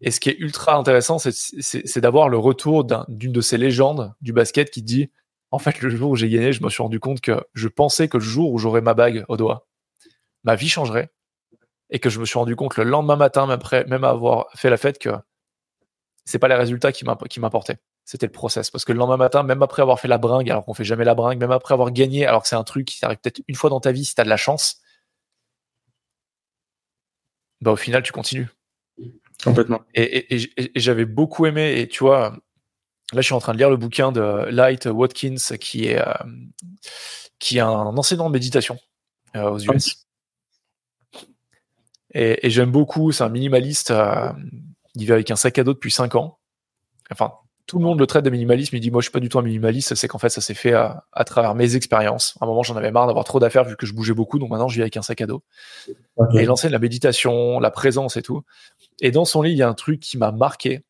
Et 0.01 0.11
ce 0.11 0.19
qui 0.19 0.29
est 0.29 0.37
ultra 0.37 0.75
intéressant, 0.75 1.17
c'est 1.19 1.99
d'avoir 1.99 2.29
le 2.29 2.37
retour 2.37 2.85
d'une 3.07 3.31
de 3.31 3.41
ces 3.41 3.57
légendes 3.57 4.13
du 4.21 4.31
basket 4.31 4.69
qui 4.69 4.83
dit 4.83 5.11
En 5.51 5.59
fait, 5.59 5.81
le 5.81 5.89
jour 5.89 6.11
où 6.11 6.15
j'ai 6.15 6.29
gagné, 6.29 6.53
je 6.53 6.63
me 6.63 6.69
suis 6.69 6.83
rendu 6.83 6.99
compte 6.99 7.21
que 7.21 7.43
je 7.53 7.67
pensais 7.67 8.07
que 8.07 8.17
le 8.17 8.23
jour 8.23 8.51
où 8.51 8.59
j'aurais 8.59 8.81
ma 8.81 8.93
bague 8.93 9.25
au 9.27 9.37
doigt, 9.37 9.67
ma 10.43 10.55
vie 10.55 10.69
changerait. 10.69 11.11
Et 11.89 11.99
que 11.99 12.09
je 12.09 12.19
me 12.19 12.25
suis 12.25 12.37
rendu 12.37 12.55
compte 12.55 12.75
le 12.75 12.83
lendemain 12.83 13.15
matin, 13.15 13.47
même 13.47 13.55
après 13.55 13.85
même 13.85 14.03
avoir 14.03 14.47
fait 14.55 14.69
la 14.69 14.77
fête, 14.77 14.99
que 14.99 15.09
c'est 16.25 16.39
pas 16.39 16.49
les 16.49 16.55
résultats 16.55 16.91
qui 16.91 17.05
m'importaient. 17.05 17.77
C'était 18.03 18.25
le 18.25 18.31
process. 18.31 18.69
Parce 18.69 18.85
que 18.85 18.91
le 18.91 18.99
lendemain 18.99 19.17
matin, 19.17 19.43
même 19.43 19.63
après 19.63 19.81
avoir 19.81 19.99
fait 19.99 20.09
la 20.09 20.17
bringue, 20.17 20.49
alors 20.51 20.65
qu'on 20.65 20.73
fait 20.73 20.83
jamais 20.83 21.05
la 21.05 21.15
bringue, 21.15 21.39
même 21.39 21.51
après 21.51 21.73
avoir 21.73 21.91
gagné, 21.91 22.25
alors 22.25 22.41
que 22.41 22.49
c'est 22.49 22.55
un 22.55 22.63
truc 22.63 22.85
qui 22.85 23.03
arrive 23.05 23.17
peut-être 23.19 23.41
une 23.47 23.55
fois 23.55 23.69
dans 23.69 23.79
ta 23.79 23.91
vie 23.93 24.05
si 24.05 24.15
tu 24.15 24.21
de 24.21 24.29
la 24.29 24.37
chance, 24.37 24.81
bah, 27.61 27.71
au 27.71 27.75
final, 27.75 28.03
tu 28.03 28.11
continues. 28.11 28.47
Complètement. 29.43 29.81
Et, 29.93 30.39
j'avais 30.75 31.05
beaucoup 31.05 31.45
aimé, 31.45 31.79
et 31.79 31.87
tu 31.87 32.03
vois, 32.03 32.37
là, 33.13 33.21
je 33.21 33.25
suis 33.25 33.33
en 33.33 33.39
train 33.39 33.53
de 33.53 33.57
lire 33.57 33.69
le 33.69 33.77
bouquin 33.77 34.11
de 34.11 34.45
Light 34.49 34.85
Watkins, 34.85 35.57
qui 35.59 35.85
est, 35.85 35.99
euh, 35.99 36.13
qui 37.39 37.57
est 37.57 37.61
un 37.61 37.69
enseignant 37.69 38.27
de 38.27 38.33
méditation 38.33 38.77
euh, 39.35 39.51
aux 39.51 39.59
US. 39.59 40.07
Et, 42.13 42.49
j'aime 42.49 42.71
beaucoup, 42.71 43.11
c'est 43.11 43.23
un 43.23 43.29
minimaliste, 43.29 43.91
euh, 43.91 44.31
il 44.95 45.05
vit 45.05 45.11
avec 45.11 45.29
un 45.29 45.35
sac 45.35 45.59
à 45.59 45.63
dos 45.63 45.73
depuis 45.73 45.91
5 45.91 46.15
ans. 46.15 46.39
Enfin, 47.11 47.31
tout 47.67 47.79
le 47.79 47.83
monde 47.83 47.99
le 47.99 48.07
traite 48.07 48.23
de 48.23 48.29
minimalisme. 48.29 48.75
Il 48.75 48.79
dit 48.79 48.89
moi 48.89 49.01
je 49.01 49.05
suis 49.05 49.11
pas 49.11 49.19
du 49.19 49.29
tout 49.29 49.37
un 49.37 49.41
minimaliste. 49.41 49.93
C'est 49.93 50.07
qu'en 50.07 50.17
fait 50.17 50.29
ça 50.29 50.41
s'est 50.41 50.53
fait 50.53 50.73
à, 50.73 51.03
travers 51.25 51.53
mes 51.53 51.75
expériences. 51.75 52.35
À 52.39 52.45
un 52.45 52.47
moment 52.47 52.63
j'en 52.63 52.77
avais 52.77 52.91
marre 52.91 53.07
d'avoir 53.07 53.25
trop 53.25 53.39
d'affaires 53.39 53.65
vu 53.65 53.75
que 53.75 53.85
je 53.85 53.93
bougeais 53.93 54.13
beaucoup. 54.13 54.39
Donc 54.39 54.49
maintenant 54.49 54.69
je 54.69 54.75
vis 54.75 54.81
avec 54.81 54.95
un 54.97 55.01
sac 55.01 55.21
à 55.21 55.27
dos. 55.27 55.43
Et 56.33 56.43
il 56.43 56.49
enseigne 56.49 56.71
la 56.71 56.79
méditation, 56.79 57.59
la 57.59 57.69
présence 57.69 58.15
et 58.15 58.21
tout. 58.21 58.41
Et 58.99 59.11
dans 59.11 59.25
son 59.25 59.41
livre 59.41 59.55
il 59.55 59.59
y 59.59 59.63
a 59.63 59.69
un 59.69 59.73
truc 59.73 59.99
qui 59.99 60.17
m'a 60.17 60.31
marqué. 60.31 60.83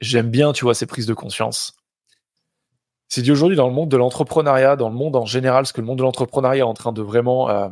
J'aime 0.00 0.30
bien 0.30 0.52
tu 0.52 0.64
vois 0.64 0.74
ces 0.74 0.86
prises 0.86 1.06
de 1.06 1.14
conscience. 1.14 1.76
C'est 3.08 3.22
dit 3.22 3.30
aujourd'hui 3.30 3.56
dans 3.56 3.68
le 3.68 3.74
monde 3.74 3.90
de 3.90 3.96
l'entrepreneuriat, 3.96 4.76
dans 4.76 4.88
le 4.88 4.94
monde 4.94 5.16
en 5.16 5.26
général, 5.26 5.66
ce 5.66 5.72
que 5.72 5.80
le 5.80 5.86
monde 5.86 5.98
de 5.98 6.02
l'entrepreneuriat 6.02 6.60
est 6.60 6.62
en 6.62 6.74
train 6.74 6.92
de 6.92 7.02
vraiment 7.02 7.48
euh, 7.48 7.68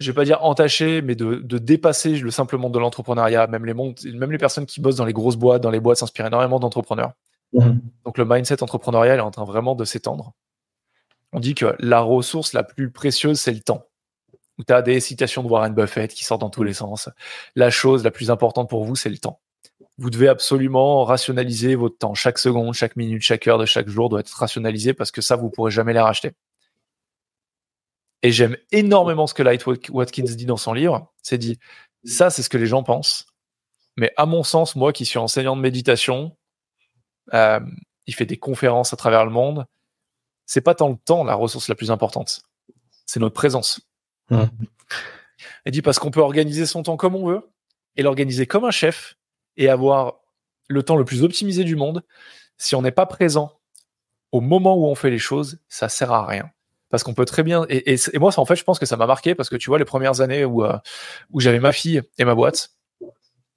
je 0.00 0.10
vais 0.10 0.14
pas 0.14 0.24
dire 0.24 0.44
entaché, 0.44 1.02
mais 1.02 1.14
de, 1.16 1.58
dépasser 1.58 2.16
le 2.18 2.30
simple 2.30 2.56
monde 2.56 2.72
de 2.72 2.78
l'entrepreneuriat. 2.78 3.46
Même 3.48 3.66
les 3.66 3.74
mondes, 3.74 3.98
même 4.04 4.30
les 4.30 4.38
personnes 4.38 4.66
qui 4.66 4.80
bossent 4.80 4.96
dans 4.96 5.04
les 5.04 5.12
grosses 5.12 5.36
boîtes, 5.36 5.62
dans 5.62 5.70
les 5.70 5.80
boîtes 5.80 5.98
s'inspirent 5.98 6.26
énormément 6.26 6.60
d'entrepreneurs. 6.60 7.12
Mhm. 7.52 7.80
Donc 8.04 8.18
le 8.18 8.24
mindset 8.24 8.62
entrepreneurial 8.62 9.18
est 9.18 9.22
en 9.22 9.30
train 9.30 9.44
vraiment 9.44 9.74
de 9.74 9.84
s'étendre. 9.84 10.32
On 11.32 11.40
dit 11.40 11.54
que 11.54 11.74
la 11.80 12.00
ressource 12.00 12.52
la 12.52 12.62
plus 12.62 12.90
précieuse, 12.90 13.40
c'est 13.40 13.52
le 13.52 13.60
temps. 13.60 13.87
Où 14.58 14.64
tu 14.64 14.72
as 14.72 14.82
des 14.82 15.00
citations 15.00 15.42
de 15.42 15.48
Warren 15.48 15.74
Buffett 15.74 16.12
qui 16.12 16.24
sortent 16.24 16.40
dans 16.40 16.50
tous 16.50 16.64
les 16.64 16.74
sens. 16.74 17.08
La 17.54 17.70
chose 17.70 18.02
la 18.02 18.10
plus 18.10 18.30
importante 18.30 18.68
pour 18.68 18.84
vous, 18.84 18.96
c'est 18.96 19.08
le 19.08 19.18
temps. 19.18 19.40
Vous 19.98 20.10
devez 20.10 20.28
absolument 20.28 21.04
rationaliser 21.04 21.74
votre 21.74 21.98
temps. 21.98 22.14
Chaque 22.14 22.38
seconde, 22.38 22.74
chaque 22.74 22.96
minute, 22.96 23.22
chaque 23.22 23.46
heure 23.46 23.58
de 23.58 23.66
chaque 23.66 23.88
jour 23.88 24.08
doit 24.08 24.20
être 24.20 24.30
rationalisé 24.30 24.94
parce 24.94 25.10
que 25.10 25.20
ça, 25.20 25.36
vous 25.36 25.50
pourrez 25.50 25.70
jamais 25.70 25.92
les 25.92 26.00
racheter. 26.00 26.32
Et 28.22 28.32
j'aime 28.32 28.56
énormément 28.72 29.26
ce 29.26 29.34
que 29.34 29.42
Light 29.42 29.64
Watkins 29.66 30.24
dit 30.24 30.46
dans 30.46 30.56
son 30.56 30.72
livre. 30.72 31.12
C'est 31.22 31.38
dit, 31.38 31.58
ça, 32.04 32.30
c'est 32.30 32.42
ce 32.42 32.48
que 32.48 32.58
les 32.58 32.66
gens 32.66 32.82
pensent. 32.82 33.26
Mais 33.96 34.12
à 34.16 34.26
mon 34.26 34.42
sens, 34.42 34.76
moi 34.76 34.92
qui 34.92 35.04
suis 35.04 35.18
enseignant 35.18 35.56
de 35.56 35.60
méditation, 35.60 36.36
euh, 37.34 37.60
il 38.06 38.14
fait 38.14 38.26
des 38.26 38.38
conférences 38.38 38.92
à 38.92 38.96
travers 38.96 39.24
le 39.24 39.30
monde. 39.30 39.66
C'est 40.46 40.60
pas 40.60 40.74
tant 40.74 40.88
le 40.88 40.96
temps 40.96 41.24
la 41.24 41.34
ressource 41.34 41.68
la 41.68 41.74
plus 41.74 41.90
importante, 41.90 42.42
c'est 43.06 43.20
notre 43.20 43.34
présence. 43.34 43.87
Il 44.30 45.72
dit 45.72 45.82
parce 45.82 45.98
qu'on 45.98 46.10
peut 46.10 46.20
organiser 46.20 46.66
son 46.66 46.82
temps 46.82 46.96
comme 46.96 47.14
on 47.14 47.26
veut 47.26 47.50
et 47.96 48.02
l'organiser 48.02 48.46
comme 48.46 48.64
un 48.64 48.70
chef 48.70 49.16
et 49.56 49.68
avoir 49.68 50.20
le 50.68 50.82
temps 50.82 50.96
le 50.96 51.04
plus 51.04 51.22
optimisé 51.22 51.64
du 51.64 51.76
monde. 51.76 52.02
Si 52.56 52.74
on 52.74 52.82
n'est 52.82 52.92
pas 52.92 53.06
présent 53.06 53.58
au 54.32 54.40
moment 54.40 54.76
où 54.76 54.86
on 54.86 54.94
fait 54.94 55.10
les 55.10 55.18
choses, 55.18 55.58
ça 55.68 55.88
sert 55.88 56.12
à 56.12 56.26
rien. 56.26 56.50
Parce 56.90 57.02
qu'on 57.02 57.14
peut 57.14 57.26
très 57.26 57.42
bien 57.42 57.66
et, 57.68 57.96
moi 58.14 58.32
en 58.38 58.46
fait 58.46 58.56
je 58.56 58.64
pense 58.64 58.78
que 58.78 58.86
ça 58.86 58.96
m'a 58.96 59.06
marqué 59.06 59.34
parce 59.34 59.50
que 59.50 59.56
tu 59.56 59.68
vois 59.68 59.78
les 59.78 59.84
premières 59.84 60.22
années 60.22 60.46
où 60.46 60.64
euh, 60.64 60.78
où 61.30 61.40
j'avais 61.40 61.60
ma 61.60 61.72
fille 61.72 62.00
et 62.16 62.24
ma 62.24 62.34
boîte 62.34 62.70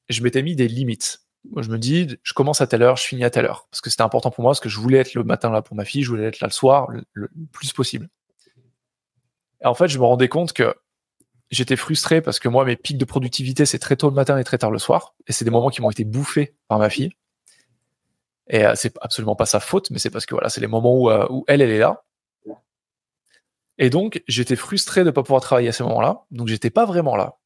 je 0.09 0.21
m'étais 0.21 0.43
mis 0.43 0.57
des 0.57 0.67
limites. 0.67 1.21
Je 1.55 1.69
me 1.69 1.77
dis 1.77 2.17
je 2.23 2.33
commence 2.33 2.59
à 2.59 2.67
telle 2.67 2.81
heure 2.81 2.97
je 2.97 3.05
finis 3.05 3.23
à 3.23 3.29
telle 3.29 3.45
heure. 3.45 3.67
Parce 3.71 3.79
que 3.79 3.89
c'était 3.89 4.03
important 4.03 4.31
pour 4.31 4.41
moi 4.41 4.51
parce 4.51 4.59
que 4.59 4.67
je 4.67 4.77
voulais 4.79 4.97
être 4.97 5.13
le 5.13 5.23
matin 5.23 5.49
là 5.49 5.61
pour 5.61 5.77
ma 5.77 5.85
fille 5.85 6.03
je 6.03 6.09
voulais 6.09 6.25
être 6.25 6.41
là 6.41 6.47
le 6.47 6.53
soir 6.53 6.89
le, 7.13 7.29
plus 7.53 7.71
possible 7.71 8.09
et 9.63 9.67
en 9.67 9.73
fait 9.73 9.87
je 9.87 9.97
me 9.97 10.05
rendais 10.05 10.27
compte 10.27 10.53
que 10.53 10.75
j'étais 11.49 11.75
frustré 11.75 12.21
parce 12.21 12.39
que 12.39 12.49
moi 12.49 12.65
mes 12.65 12.75
pics 12.75 12.97
de 12.97 13.05
productivité 13.05 13.65
c'est 13.65 13.79
très 13.79 13.95
tôt 13.95 14.09
le 14.09 14.15
matin 14.15 14.37
et 14.37 14.43
très 14.43 14.57
tard 14.57 14.71
le 14.71 14.79
soir 14.79 15.15
et 15.27 15.31
c'est 15.31 15.45
des 15.45 15.51
moments 15.51 15.69
qui 15.69 15.81
m'ont 15.81 15.91
été 15.91 16.03
bouffés 16.03 16.55
par 16.67 16.79
ma 16.79 16.89
fille 16.89 17.11
et 18.47 18.65
euh, 18.65 18.73
c'est 18.75 18.93
absolument 19.01 19.35
pas 19.35 19.45
sa 19.45 19.59
faute 19.59 19.91
mais 19.91 19.99
c'est 19.99 20.09
parce 20.09 20.25
que 20.25 20.35
voilà 20.35 20.49
c'est 20.49 20.61
les 20.61 20.67
moments 20.67 20.95
où, 20.95 21.09
euh, 21.09 21.27
elle 21.47 21.61
elle 21.61 21.71
est 21.71 21.79
là 21.79 22.03
et 23.81 23.89
donc, 23.89 24.21
j'étais 24.27 24.55
frustré 24.55 25.01
de 25.01 25.07
ne 25.07 25.11
pas 25.11 25.23
pouvoir 25.23 25.41
travailler 25.41 25.69
à 25.69 25.71
ce 25.71 25.81
moment-là. 25.81 26.21
Donc, 26.29 26.47
j'étais 26.47 26.69
pas 26.69 26.85
vraiment 26.85 27.15
là. 27.15 27.39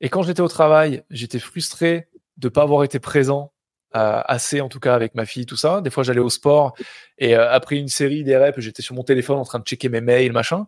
Et 0.00 0.08
quand 0.08 0.22
j'étais 0.22 0.40
au 0.40 0.48
travail, 0.48 1.04
j'étais 1.10 1.38
frustré 1.38 2.08
de 2.38 2.46
ne 2.46 2.50
pas 2.50 2.62
avoir 2.62 2.84
été 2.84 2.98
présent 2.98 3.52
euh, 3.96 4.20
assez, 4.24 4.60
en 4.60 4.68
tout 4.68 4.80
cas, 4.80 4.94
avec 4.94 5.14
ma 5.14 5.24
fille, 5.24 5.46
tout 5.46 5.56
ça. 5.56 5.80
Des 5.80 5.90
fois, 5.90 6.02
j'allais 6.02 6.20
au 6.20 6.30
sport 6.30 6.74
et 7.18 7.36
euh, 7.36 7.50
après 7.50 7.76
une 7.76 7.88
série 7.88 8.24
des 8.24 8.36
reps, 8.36 8.58
j'étais 8.60 8.82
sur 8.82 8.94
mon 8.94 9.02
téléphone 9.02 9.38
en 9.38 9.44
train 9.44 9.58
de 9.58 9.64
checker 9.64 9.88
mes 9.88 10.00
mails, 10.00 10.32
machin. 10.32 10.66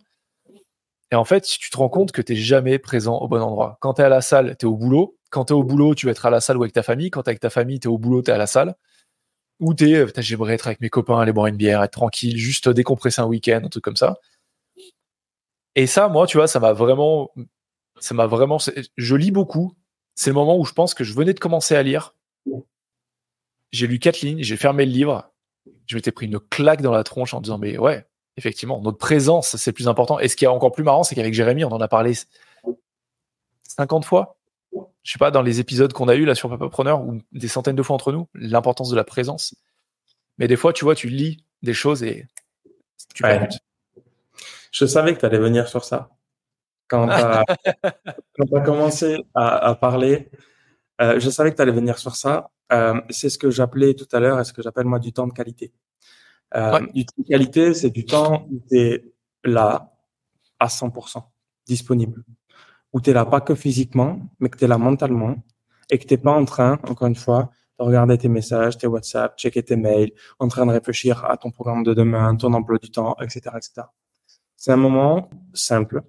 Et 1.13 1.17
en 1.17 1.25
fait, 1.25 1.43
tu 1.43 1.71
te 1.71 1.77
rends 1.77 1.89
compte 1.89 2.13
que 2.13 2.23
tu 2.23 2.33
n'es 2.33 2.39
jamais 2.39 2.79
présent 2.79 3.19
au 3.19 3.29
bon 3.29 3.43
endroit. 3.43 3.79
Quand 3.81 3.95
tu 3.95 4.03
es 4.03 4.05
à 4.05 4.09
la 4.09 4.21
salle, 4.21 4.57
tu 4.59 4.67
es 4.67 4.69
au 4.69 4.77
boulot. 4.77 5.17
Quand 5.31 5.47
tu 5.47 5.53
es 5.53 5.57
au 5.57 5.65
boulot, 5.65 5.95
tu 5.95 6.07
vas 6.07 6.13
être 6.13 6.27
à 6.27 6.31
la 6.31 6.41
salle 6.41 6.57
ou 6.57 6.63
avec 6.63 6.73
ta 6.73 6.83
famille. 6.83 7.11
Quand 7.11 7.23
tu 7.23 7.29
es 7.29 7.31
avec 7.31 7.41
ta 7.41 7.51
famille, 7.51 7.81
tu 7.81 7.89
es 7.89 7.91
au 7.91 7.99
boulot, 7.99 8.23
tu 8.23 8.31
es 8.31 8.35
à 8.35 8.39
la 8.39 8.47
salle 8.47 8.75
ou 9.61 9.75
t'es, 9.75 9.95
euh, 9.95 10.09
j'aimerais 10.17 10.55
être 10.55 10.67
avec 10.67 10.81
mes 10.81 10.89
copains, 10.89 11.21
aller 11.21 11.33
boire 11.33 11.47
une 11.47 11.57
bière, 11.57 11.83
être 11.83 11.93
tranquille, 11.93 12.37
juste 12.37 12.69
décompresser 12.69 13.21
un 13.21 13.27
week-end, 13.27 13.61
un 13.63 13.69
truc 13.69 13.85
comme 13.85 13.97
ça. 13.97 14.19
Et 15.77 15.87
ça, 15.87 16.09
moi, 16.09 16.27
tu 16.27 16.39
vois, 16.39 16.49
ça 16.49 16.59
m'a 16.59 16.73
vraiment, 16.73 17.31
ça 18.01 18.15
m'a 18.15 18.27
vraiment, 18.27 18.59
je 18.97 19.17
lis 19.17 19.31
beaucoup. 19.31 19.75
C'est 20.15 20.31
le 20.31 20.35
moment 20.35 20.59
où 20.59 20.65
je 20.65 20.73
pense 20.73 20.95
que 20.95 21.05
je 21.05 21.15
venais 21.15 21.35
de 21.35 21.41
commencer 21.41 21.77
à 21.77 21.83
lire. 21.83 22.15
J'ai 23.73 23.87
lu 23.87 23.99
quatre 23.99 24.21
lignes, 24.21 24.43
j'ai 24.43 24.57
fermé 24.57 24.85
le 24.85 24.93
livre. 24.93 25.31
Je 25.87 25.97
m'étais 25.97 26.13
pris 26.13 26.27
une 26.27 26.41
claque 26.41 26.83
dans 26.83 26.93
la 26.93 27.05
tronche 27.05 27.35
en 27.35 27.41
disant, 27.41 27.59
mais 27.59 27.79
ouais, 27.79 28.05
effectivement, 28.37 28.81
notre 28.81 28.99
présence, 28.99 29.57
c'est 29.57 29.71
le 29.71 29.75
plus 29.75 29.89
important. 29.89 30.19
Et 30.19 30.29
ce 30.29 30.37
qui 30.37 30.45
est 30.45 30.49
encore 30.49 30.73
plus 30.73 30.85
marrant, 30.85 31.03
c'est 31.03 31.15
qu'avec 31.15 31.35
Jérémy, 31.35 31.65
on 31.65 31.73
en 31.73 31.81
a 31.81 31.89
parlé 31.89 32.15
50 33.65 34.05
fois 34.05 34.37
je 35.03 35.13
sais 35.13 35.19
pas, 35.19 35.31
dans 35.31 35.43
les 35.43 35.61
épisodes 35.61 35.93
qu'on 35.93 36.09
a 36.09 36.15
eu 36.15 36.25
là 36.25 36.35
sur 36.35 36.49
Papapreneur, 36.49 37.01
ou 37.03 37.21
des 37.33 37.49
centaines 37.49 37.77
de 37.77 37.83
fois 37.83 37.95
entre 37.95 38.13
nous, 38.13 38.29
l'importance 38.35 38.91
de 38.91 38.97
la 38.97 39.05
présence. 39.05 39.55
Mais 40.39 40.49
des 40.49 40.57
fois, 40.57 40.73
tu 40.73 40.85
vois, 40.85 40.95
tu 40.95 41.09
lis 41.09 41.45
des 41.63 41.75
choses 41.75 42.03
et 42.03 42.27
tu 43.15 43.25
ouais. 43.25 43.49
Je 44.73 44.85
savais 44.85 45.15
que 45.15 45.21
tu 45.21 45.27
allais 45.27 45.39
venir 45.39 45.69
sur 45.69 45.85
ça. 45.85 46.11
Quand 46.89 47.07
tu 47.07 47.13
as, 47.13 47.45
commencé 48.65 49.19
à, 49.35 49.75
parler, 49.75 50.29
euh, 51.01 51.21
je 51.21 51.31
savais 51.31 51.51
que 51.51 51.57
tu 51.57 51.63
allais 51.63 51.73
venir 51.73 51.99
sur 51.99 52.17
ça. 52.17 52.51
Euh, 52.73 53.01
c'est 53.11 53.31
ce 53.31 53.39
que 53.39 53.51
j'appelais 53.51 53.95
tout 53.95 54.09
à 54.13 54.21
l'heure 54.21 54.39
et 54.39 54.45
ce 54.45 54.53
que 54.53 54.63
j'appelle 54.63 54.87
moi 54.87 54.99
du 54.99 55.13
temps 55.13 55.27
de 55.27 55.33
qualité. 55.33 55.73
Euh, 56.55 56.81
du 56.95 57.05
temps 57.05 57.15
de 57.19 57.29
qualité, 57.29 57.75
c'est 57.75 57.91
du 57.91 58.05
temps 58.05 58.47
où 58.51 58.63
tu 58.69 58.79
es 58.79 59.05
là 59.45 59.93
à 60.59 60.67
100%, 60.67 61.23
disponible 61.67 62.25
où 62.93 63.01
tu 63.01 63.11
es 63.11 63.13
là 63.13 63.25
pas 63.25 63.41
que 63.41 63.55
physiquement, 63.55 64.21
mais 64.39 64.49
que 64.49 64.59
tu 64.59 64.65
es 64.65 64.69
là 64.69 64.79
mentalement 64.79 65.37
et 65.91 65.99
que 65.99 66.07
tu 66.07 66.15
n'es 66.15 66.19
pas 66.19 66.33
en 66.33 66.45
train, 66.45 66.79
encore 66.89 67.09
une 67.09 67.17
fois, 67.17 67.51
de 67.79 67.85
regarder 67.85 68.19
tes 68.19 68.29
messages, 68.29 68.79
tes 68.79 68.87
WhatsApp, 68.87 69.39
checker 69.39 69.63
tes 69.63 69.77
mails, 69.77 70.13
en 70.39 70.49
train 70.49 70.67
de 70.67 70.73
réfléchir 70.73 71.25
à 71.25 71.37
ton 71.37 71.51
programme 71.51 71.83
de 71.83 71.95
demain, 71.95 72.35
ton 72.37 72.53
emploi 72.53 72.79
du 72.79 72.91
temps, 72.91 73.17
etc., 73.21 73.57
etc. 73.57 73.87
C'est 74.57 74.73
un 74.73 74.77
moment 74.77 75.31
simple 75.55 76.03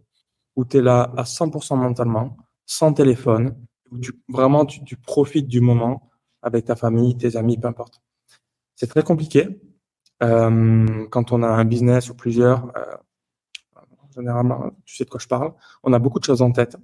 où 0.56 0.66
tu 0.66 0.78
es 0.78 0.82
là 0.82 1.12
à 1.16 1.24
100% 1.24 1.78
mentalement, 1.78 2.38
sans 2.66 2.94
téléphone, 2.94 3.56
tu, 4.02 4.14
vraiment 4.30 4.66
tu, 4.66 4.84
tu 4.84 4.96
profites 4.98 5.48
du 5.48 5.62
moment 5.62 6.10
avec 6.42 6.66
ta 6.66 6.76
famille, 6.76 7.18
tes 7.18 7.36
amis, 7.36 7.58
peu 7.58 7.68
importe. 7.68 8.02
C'est 8.76 8.88
très 8.88 9.04
compliqué 9.04 9.62
euh, 10.24 11.08
quand 11.10 11.32
on 11.32 11.44
a 11.44 11.48
un 11.48 11.66
business 11.66 12.10
ou 12.10 12.16
plusieurs. 12.16 12.72
Euh, 12.78 12.96
généralement, 14.16 14.72
tu 14.86 14.96
sais 14.96 15.06
de 15.06 15.10
quoi 15.10 15.20
je 15.20 15.28
parle. 15.28 15.54
On 15.84 15.94
a 15.94 16.00
beaucoup 16.00 16.20
de 16.20 16.26
choses 16.26 16.42
en 16.42 16.52
tête, 16.52 16.78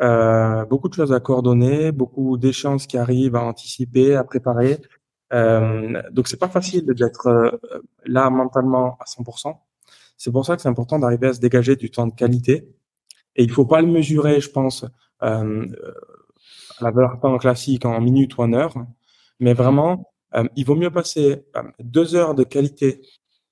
euh, 0.00 0.64
beaucoup 0.64 0.88
de 0.88 0.94
choses 0.94 1.12
à 1.12 1.20
coordonner, 1.20 1.92
beaucoup 1.92 2.36
d'échéances 2.36 2.86
qui 2.86 2.98
arrivent 2.98 3.36
à 3.36 3.42
anticiper, 3.42 4.16
à 4.16 4.24
préparer. 4.24 4.80
Euh, 5.32 6.00
donc 6.10 6.28
c'est 6.28 6.38
pas 6.38 6.48
facile 6.48 6.86
d'être 6.86 7.26
euh, 7.26 7.50
là 8.06 8.30
mentalement 8.30 8.96
à 9.00 9.04
100%. 9.04 9.56
C'est 10.16 10.32
pour 10.32 10.44
ça 10.46 10.56
que 10.56 10.62
c'est 10.62 10.68
important 10.68 10.98
d'arriver 10.98 11.28
à 11.28 11.34
se 11.34 11.40
dégager 11.40 11.76
du 11.76 11.90
temps 11.90 12.06
de 12.06 12.14
qualité. 12.14 12.68
Et 13.36 13.44
il 13.44 13.50
faut 13.50 13.66
pas 13.66 13.80
le 13.80 13.86
mesurer, 13.86 14.40
je 14.40 14.50
pense, 14.50 14.84
euh, 15.22 15.66
la 16.80 16.90
valeur 16.90 17.20
temps 17.20 17.36
classique 17.38 17.84
en 17.84 18.00
minutes 18.00 18.36
ou 18.36 18.42
en 18.42 18.52
heures, 18.52 18.74
mais 19.40 19.54
vraiment, 19.54 20.10
euh, 20.34 20.44
il 20.56 20.64
vaut 20.64 20.74
mieux 20.74 20.90
passer 20.90 21.44
euh, 21.56 21.62
deux 21.80 22.14
heures 22.14 22.34
de 22.34 22.44
qualité 22.44 23.00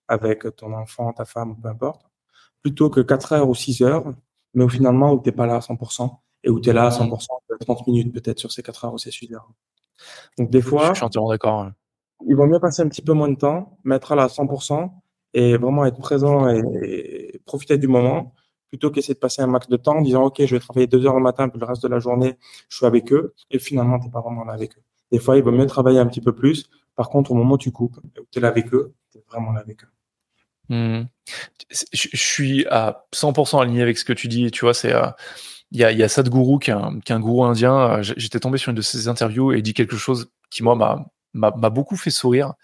avec 0.09 0.45
ton 0.57 0.73
enfant, 0.73 1.13
ta 1.13 1.25
femme, 1.25 1.61
peu 1.61 1.69
importe, 1.69 2.03
plutôt 2.63 2.91
que 2.91 3.01
4 3.01 3.33
heures 3.33 3.49
ou 3.49 3.55
6 3.55 3.83
heures, 3.83 4.05
mais 4.55 4.65
au 4.65 4.69
finalement 4.69 5.13
où 5.13 5.21
tu 5.21 5.29
n'es 5.29 5.35
pas 5.35 5.47
là 5.47 5.57
à 5.57 5.61
100% 5.61 6.11
et 6.45 6.51
où 6.51 6.61
tu 6.61 6.71
es 6.71 6.73
là 6.73 6.87
à 6.87 6.91
100% 6.91 7.27
30 7.61 7.87
minutes 7.87 8.13
peut-être 8.13 8.39
sur 8.39 8.53
ces 8.53 8.63
4 8.63 8.85
heures 8.85 8.95
ou 8.95 8.99
ces 8.99 9.11
6 9.11 9.33
heures. 9.35 9.51
Donc 10.39 10.51
des 10.51 10.63
fois, 10.63 10.91
je 10.91 10.97
suis 10.97 11.05
entièrement 11.05 11.31
d'accord. 11.31 11.71
Il 12.27 12.37
vaut 12.37 12.47
mieux 12.47 12.61
passer 12.61 12.83
un 12.83 12.89
petit 12.89 13.03
peu 13.03 13.13
moins 13.13 13.29
de 13.29 13.37
temps, 13.37 13.79
mettre 13.85 14.13
à 14.13 14.27
100% 14.27 14.91
et 15.35 15.57
vraiment 15.57 15.85
être 15.85 15.99
présent 15.99 16.49
et, 16.49 17.41
profiter 17.45 17.79
du 17.79 17.89
moment 17.89 18.35
plutôt 18.69 18.91
qu'essayer 18.91 19.15
de 19.15 19.19
passer 19.19 19.43
un 19.43 19.47
max 19.47 19.69
de 19.69 19.77
temps 19.77 19.97
en 19.97 20.03
disant 20.03 20.25
OK, 20.25 20.45
je 20.45 20.55
vais 20.55 20.61
travailler 20.61 20.87
deux 20.87 21.07
heures 21.07 21.15
le 21.15 21.23
matin 21.23 21.49
puis 21.49 21.59
le 21.59 21.67
reste 21.67 21.83
de 21.83 21.89
la 21.89 21.99
journée, 21.99 22.37
je 22.69 22.77
suis 22.77 22.87
avec 22.87 23.13
eux 23.13 23.35
et 23.51 23.59
finalement 23.59 23.99
tu 23.99 24.07
n'es 24.07 24.13
pas 24.13 24.21
vraiment 24.21 24.45
là 24.45 24.53
avec 24.53 24.77
eux. 24.77 24.83
Des 25.13 25.19
fois, 25.19 25.37
il 25.37 25.43
vaut 25.43 25.53
mieux 25.53 25.67
travailler 25.67 25.99
un 25.99 26.07
petit 26.07 26.21
peu 26.21 26.35
plus. 26.35 26.69
Par 26.97 27.11
contre, 27.11 27.31
au 27.31 27.35
moment 27.35 27.55
où 27.55 27.59
tu 27.59 27.71
coupes, 27.71 27.99
tu 28.33 28.39
es 28.39 28.43
là 28.43 28.49
avec 28.49 28.73
eux, 28.75 28.95
tu 29.13 29.19
es 29.19 29.25
vraiment 29.29 29.53
là 29.53 29.61
avec 29.61 29.85
eux. 29.85 29.89
Hmm. 30.69 31.05
Je, 31.93 32.09
suis 32.17 32.67
à 32.67 33.07
100% 33.15 33.63
aligné 33.63 33.83
avec 33.83 33.99
ce 33.99 34.05
que 34.05 34.13
tu 34.13 34.27
dis. 34.27 34.51
Tu 34.51 34.65
vois, 34.65 34.75
c'est 34.75 34.93
euh, 34.93 35.07
il 35.71 35.79
y, 35.79 35.85
a, 35.85 35.93
y 35.93 36.03
a 36.03 36.09
Sadhguru 36.09 36.59
qui 36.59 36.71
est, 36.71 36.75
un, 36.75 36.99
qui 36.99 37.15
gourou 37.15 37.45
indien. 37.45 38.03
J'étais 38.03 38.41
tombé 38.41 38.59
sur 38.59 38.71
une 38.71 38.77
de 38.77 38.83
ses 38.83 39.07
interviews 39.07 39.53
et 39.53 39.59
il 39.59 39.63
dit 39.63 39.75
quelque 39.75 39.97
chose 39.97 40.31
qui 40.51 40.63
moi 40.63 40.75
m'a 40.75 41.07
m'a 41.35 41.71
beaucoup 41.71 41.97
fait 41.97 42.11
sourire 42.11 42.55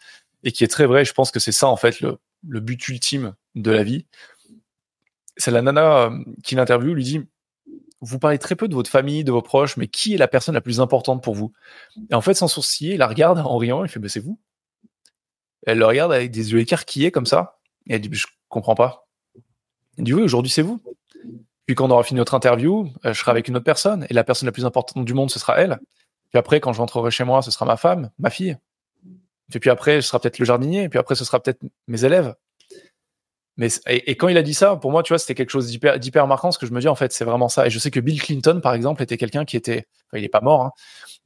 et 0.45 0.51
qui 0.51 0.65
est 0.65 0.69
très 0.69 0.87
vrai. 0.87 1.05
Je 1.05 1.13
pense 1.13 1.31
que 1.31 1.39
c'est 1.39 1.53
ça 1.53 1.69
en 1.69 1.77
fait 1.77 2.01
le, 2.01 2.19
le 2.49 2.61
but 2.61 2.89
ultime 2.89 3.35
de 3.55 3.71
la 3.71 3.83
vie. 3.83 4.07
C'est 5.37 5.51
la 5.51 5.63
nana 5.63 6.05
euh, 6.05 6.19
qui 6.43 6.55
l'interviewe 6.55 6.95
lui 6.95 7.05
dit 7.05 7.21
vous 8.03 8.19
parlez 8.19 8.39
très 8.39 8.57
peu 8.57 8.67
de 8.67 8.75
votre 8.75 8.91
famille, 8.91 9.23
de 9.23 9.31
vos 9.31 9.43
proches, 9.43 9.77
mais 9.77 9.87
qui 9.87 10.15
est 10.15 10.19
la 10.19 10.27
personne 10.27 10.55
la 10.55 10.61
plus 10.61 10.81
importante 10.81 11.23
pour 11.23 11.35
vous? 11.35 11.53
Et 12.11 12.15
en 12.15 12.21
fait, 12.21 12.35
sans 12.35 12.49
sourciller, 12.49 12.95
il 12.95 12.99
la 12.99 13.07
regarde 13.07 13.39
en 13.39 13.57
riant, 13.57 13.85
il 13.85 13.89
fait, 13.89 14.01
c'est 14.09 14.21
vous? 14.21 14.41
Elle 15.67 15.79
le 15.79 15.87
regarde 15.87 16.13
avec 16.13 16.33
des 16.33 16.53
yeux 16.53 16.59
écarquillés 16.59 17.13
comme 17.13 17.27
ça, 17.27 17.61
et 17.87 17.95
elle 17.95 18.01
dit, 18.01 18.11
je 18.13 18.27
comprends 18.49 18.75
pas. 18.75 19.07
Elle 19.97 20.05
dit, 20.05 20.13
oui, 20.13 20.23
aujourd'hui, 20.23 20.51
c'est 20.51 20.63
vous. 20.63 20.83
Puis 21.67 21.77
quand 21.77 21.87
on 21.87 21.91
aura 21.93 22.03
fini 22.03 22.19
notre 22.19 22.35
interview, 22.35 22.91
je 23.05 23.13
serai 23.13 23.31
avec 23.31 23.47
une 23.47 23.55
autre 23.55 23.65
personne, 23.65 24.05
et 24.11 24.15
la 24.15 24.25
personne 24.25 24.47
la 24.47 24.53
plus 24.53 24.67
importante 24.67 25.05
du 25.05 25.15
monde, 25.15 25.31
ce 25.31 25.39
sera 25.39 25.57
elle. 25.61 25.79
Puis 26.31 26.39
après, 26.39 26.59
quand 26.59 26.73
je 26.73 26.79
rentrerai 26.79 27.13
chez 27.13 27.23
moi, 27.23 27.41
ce 27.41 27.53
sera 27.53 27.67
ma 27.67 27.77
femme, 27.77 28.11
ma 28.19 28.31
fille. 28.31 28.57
Et 29.55 29.61
puis 29.61 29.71
après, 29.71 30.01
ce 30.01 30.09
sera 30.09 30.19
peut-être 30.19 30.41
le 30.41 30.45
jardinier, 30.45 30.83
et 30.85 30.89
puis 30.89 30.99
après, 30.99 31.15
ce 31.15 31.25
sera 31.25 31.39
peut-être 31.39 31.63
mes 31.87 32.05
élèves. 32.05 32.35
Mais 33.57 33.69
et, 33.87 34.17
quand 34.17 34.29
il 34.29 34.39
a 34.39 34.43
dit 34.43 34.55
ça, 34.55 34.77
pour 34.77 34.91
moi, 34.91 35.03
tu 35.03 35.11
vois, 35.11 35.19
c'était 35.19 35.35
quelque 35.35 35.51
chose 35.51 35.67
d'hyper 35.67 36.27
marquant, 36.27 36.49
parce 36.49 36.59
que 36.59 36.67
je 36.67 36.73
me 36.73 36.81
dis 36.81 36.89
en 36.89 36.95
fait, 36.95 37.13
c'est 37.13 37.25
vraiment 37.25 37.49
ça. 37.49 37.67
Et 37.67 37.71
je 37.71 37.79
sais 37.79 37.91
que 37.91 38.01
Bill 38.01 38.21
Clinton, 38.23 38.61
par 38.63 38.73
exemple, 38.75 39.03
était 39.03 39.19
quelqu'un 39.19 39.45
qui 39.45 39.57
était, 39.57 39.87
il 40.15 40.25
est 40.25 40.29
pas 40.29 40.41
mort, 40.41 40.63
hein, 40.63 40.73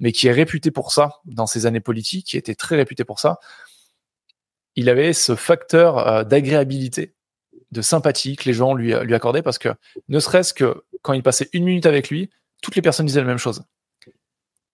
mais 0.01 0.13
qui 0.13 0.27
est 0.27 0.33
réputé 0.33 0.71
pour 0.71 0.93
ça 0.93 1.21
dans 1.25 1.47
ses 1.47 1.67
années 1.67 1.81
politiques, 1.81 2.27
qui 2.27 2.37
était 2.37 2.57
très 2.57 2.77
réputé 2.77 3.05
pour 3.05 3.21
ça. 3.21 3.39
Il 4.75 4.89
avait 4.89 5.13
ce 5.13 5.37
facteur 5.37 5.99
euh, 5.99 6.25
d'agréabilité, 6.25 7.15
de 7.71 7.81
sympathie 7.81 8.37
que 8.37 8.45
les 8.45 8.55
gens 8.55 8.75
lui 8.75 8.93
accordaient, 8.93 9.43
parce 9.43 9.59
que 9.59 9.69
ne 10.09 10.19
serait-ce 10.19 10.53
que 10.53 10.85
quand 11.03 11.13
il 11.13 11.23
passait 11.23 11.49
une 11.53 11.65
minute 11.65 11.87
avec 11.87 12.11
lui, 12.11 12.31
toutes 12.61 12.75
les 12.75 12.83
personnes 12.83 13.07
disaient 13.07 13.21
la 13.21 13.27
même 13.27 13.39
chose. 13.39 13.63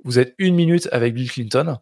Vous 0.04 0.18
êtes 0.18 0.34
une 0.38 0.54
minute 0.54 0.88
avec 0.90 1.14
Bill 1.14 1.30
Clinton, 1.30 1.78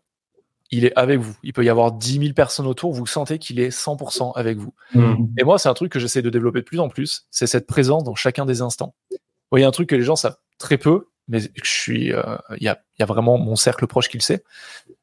il 0.70 0.84
est 0.84 0.92
avec 0.96 1.18
vous. 1.18 1.36
Il 1.42 1.52
peut 1.52 1.64
y 1.64 1.68
avoir 1.68 1.92
10 1.92 2.18
000 2.18 2.32
personnes 2.32 2.66
autour, 2.66 2.92
vous 2.92 3.06
sentez 3.06 3.38
qu'il 3.38 3.58
est 3.58 3.70
100% 3.70 4.32
avec 4.36 4.58
vous. 4.58 4.72
Mm. 4.94 5.26
Et 5.38 5.44
moi, 5.44 5.58
c'est 5.58 5.68
un 5.68 5.74
truc 5.74 5.92
que 5.92 5.98
j'essaie 5.98 6.22
de 6.22 6.30
développer 6.30 6.60
de 6.60 6.64
plus 6.64 6.80
en 6.80 6.88
plus, 6.88 7.26
c'est 7.30 7.46
cette 7.46 7.66
présence 7.66 8.04
dans 8.04 8.14
chacun 8.14 8.46
des 8.46 8.62
instants. 8.62 8.94
Il 9.52 9.60
y 9.60 9.64
a 9.64 9.68
un 9.68 9.72
truc 9.72 9.88
que 9.88 9.96
les 9.96 10.02
gens 10.02 10.16
savent 10.16 10.36
très 10.58 10.78
peu, 10.78 11.08
mais 11.26 11.40
je 11.40 11.70
suis, 11.70 12.12
euh, 12.12 12.22
il 12.56 12.62
y, 12.62 12.68
a, 12.68 12.80
y, 12.98 13.02
a, 13.02 13.06
vraiment 13.06 13.36
mon 13.36 13.56
cercle 13.56 13.86
proche 13.86 14.08
qui 14.08 14.16
le 14.16 14.22
sait, 14.22 14.44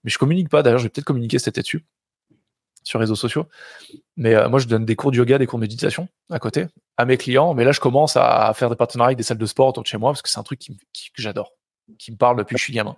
mais 0.04 0.10
je 0.10 0.18
communique 0.18 0.50
pas. 0.50 0.64
D'ailleurs, 0.64 0.80
je 0.80 0.84
vais 0.84 0.90
peut-être 0.90 1.06
communiquer 1.06 1.40
cet 1.40 1.58
dessus 1.58 1.86
sur 2.88 3.00
les 3.00 3.04
réseaux 3.04 3.16
sociaux. 3.16 3.48
Mais 4.16 4.34
euh, 4.34 4.50
moi, 4.50 4.60
je 4.60 4.68
donne 4.68 4.86
des 4.86 4.96
cours 4.96 5.12
de 5.12 5.18
yoga, 5.18 5.38
des 5.38 5.46
cours 5.46 5.60
de 5.60 5.62
méditation 5.62 6.08
à 6.30 6.40
côté 6.40 6.68
à 6.96 7.06
mes 7.06 7.18
clients. 7.18 7.54
Mais 7.54 7.64
là, 7.64 7.72
je 7.72 7.80
commence 7.80 8.16
à 8.16 8.52
faire 8.56 8.70
des 8.70 8.76
partenariats 8.76 9.10
avec 9.10 9.18
des 9.18 9.24
salles 9.24 9.38
de 9.38 9.46
sport 9.46 9.68
autour 9.68 9.84
de 9.84 9.88
chez 9.88 9.98
moi 9.98 10.12
parce 10.12 10.22
que 10.22 10.30
c'est 10.30 10.40
un 10.40 10.44
truc 10.44 10.60
qui, 10.60 10.72
que 10.74 11.22
j'adore, 11.22 11.52
qui 12.00 12.12
me 12.12 12.18
parle 12.18 12.38
depuis 12.38 12.56
que 12.56 12.60
je 12.60 12.64
suis 12.64 12.74
gamin. 12.74 12.98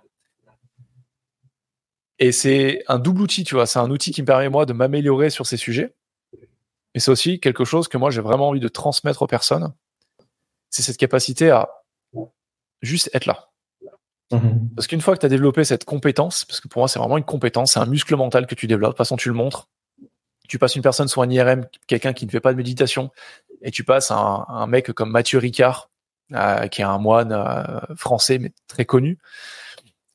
Et 2.20 2.32
c'est 2.32 2.84
un 2.86 2.98
double 2.98 3.22
outil, 3.22 3.44
tu 3.44 3.54
vois. 3.54 3.66
C'est 3.66 3.78
un 3.78 3.90
outil 3.90 4.12
qui 4.12 4.20
me 4.20 4.26
permet, 4.26 4.50
moi, 4.50 4.66
de 4.66 4.74
m'améliorer 4.74 5.30
sur 5.30 5.46
ces 5.46 5.56
sujets. 5.56 5.94
Et 6.94 7.00
c'est 7.00 7.10
aussi 7.10 7.40
quelque 7.40 7.64
chose 7.64 7.88
que 7.88 7.96
moi, 7.96 8.10
j'ai 8.10 8.20
vraiment 8.20 8.48
envie 8.48 8.60
de 8.60 8.68
transmettre 8.68 9.22
aux 9.22 9.26
personnes. 9.26 9.72
C'est 10.68 10.82
cette 10.82 10.98
capacité 10.98 11.50
à 11.50 11.68
juste 12.82 13.10
être 13.14 13.24
là. 13.24 13.48
Mhm. 14.32 14.70
Parce 14.76 14.86
qu'une 14.86 15.00
fois 15.00 15.14
que 15.14 15.20
tu 15.20 15.26
as 15.26 15.30
développé 15.30 15.64
cette 15.64 15.84
compétence, 15.84 16.44
parce 16.44 16.60
que 16.60 16.68
pour 16.68 16.80
moi, 16.80 16.88
c'est 16.88 16.98
vraiment 16.98 17.16
une 17.16 17.24
compétence, 17.24 17.72
c'est 17.72 17.80
un 17.80 17.86
muscle 17.86 18.14
mental 18.16 18.46
que 18.46 18.54
tu 18.54 18.66
développes. 18.66 18.90
De 18.90 18.92
toute 18.92 18.98
façon, 18.98 19.16
tu 19.16 19.28
le 19.28 19.34
montres. 19.34 19.68
Tu 20.46 20.58
passes 20.58 20.76
une 20.76 20.82
personne 20.82 21.08
sur 21.08 21.22
un 21.22 21.30
IRM, 21.30 21.66
quelqu'un 21.86 22.12
qui 22.12 22.26
ne 22.26 22.30
fait 22.30 22.40
pas 22.40 22.52
de 22.52 22.56
méditation, 22.56 23.10
et 23.62 23.70
tu 23.70 23.84
passes 23.84 24.10
un, 24.10 24.44
un 24.48 24.66
mec 24.66 24.92
comme 24.92 25.10
Mathieu 25.10 25.38
Ricard, 25.38 25.90
euh, 26.32 26.66
qui 26.66 26.82
est 26.82 26.84
un 26.84 26.98
moine 26.98 27.32
euh, 27.32 27.94
français, 27.96 28.38
mais 28.38 28.52
très 28.66 28.84
connu 28.84 29.18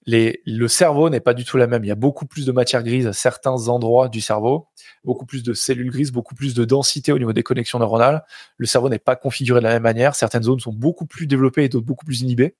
le 0.08 0.68
cerveau 0.68 1.10
n'est 1.10 1.20
pas 1.20 1.34
du 1.34 1.45
tout 1.45 1.58
la 1.58 1.68
même. 1.68 1.84
Il 1.84 1.88
y 1.88 1.91
a 1.91 1.95
beaucoup 1.95 2.26
plus 2.26 2.45
de 2.45 2.51
matière 2.51 2.84
grise 2.84 3.08
à 3.08 3.14
certains 3.14 3.70
endroits 3.70 4.08
du 4.08 4.22
cerveau, 4.22 4.68
beaucoup 5.03 5.26
plus 5.26 5.41
de 5.43 5.53
cellules 5.53 5.89
grises, 5.89 6.12
beaucoup 6.12 6.36
plus 6.36 6.53
de 6.53 6.64
densité 6.64 7.12
au 7.12 7.18
niveau 7.18 7.34
des 7.34 7.43
connexions 7.43 7.80
neuronales. 7.80 8.24
Le 8.58 8.68
cerveau 8.68 8.89
n'est 8.89 8.99
pas 8.99 9.16
configuré 9.16 9.60
de 9.60 9.64
la 9.64 9.74
même 9.74 9.84
manière. 9.84 10.16
Certaines 10.16 10.43
zones 10.43 10.60
sont 10.60 10.74
beaucoup 10.74 11.06
plus 11.06 11.26
développées 11.26 11.64
et 11.64 11.70
d'autres 11.70 11.86
beaucoup 11.86 12.06
plus 12.06 12.22
inhibées. 12.22 12.56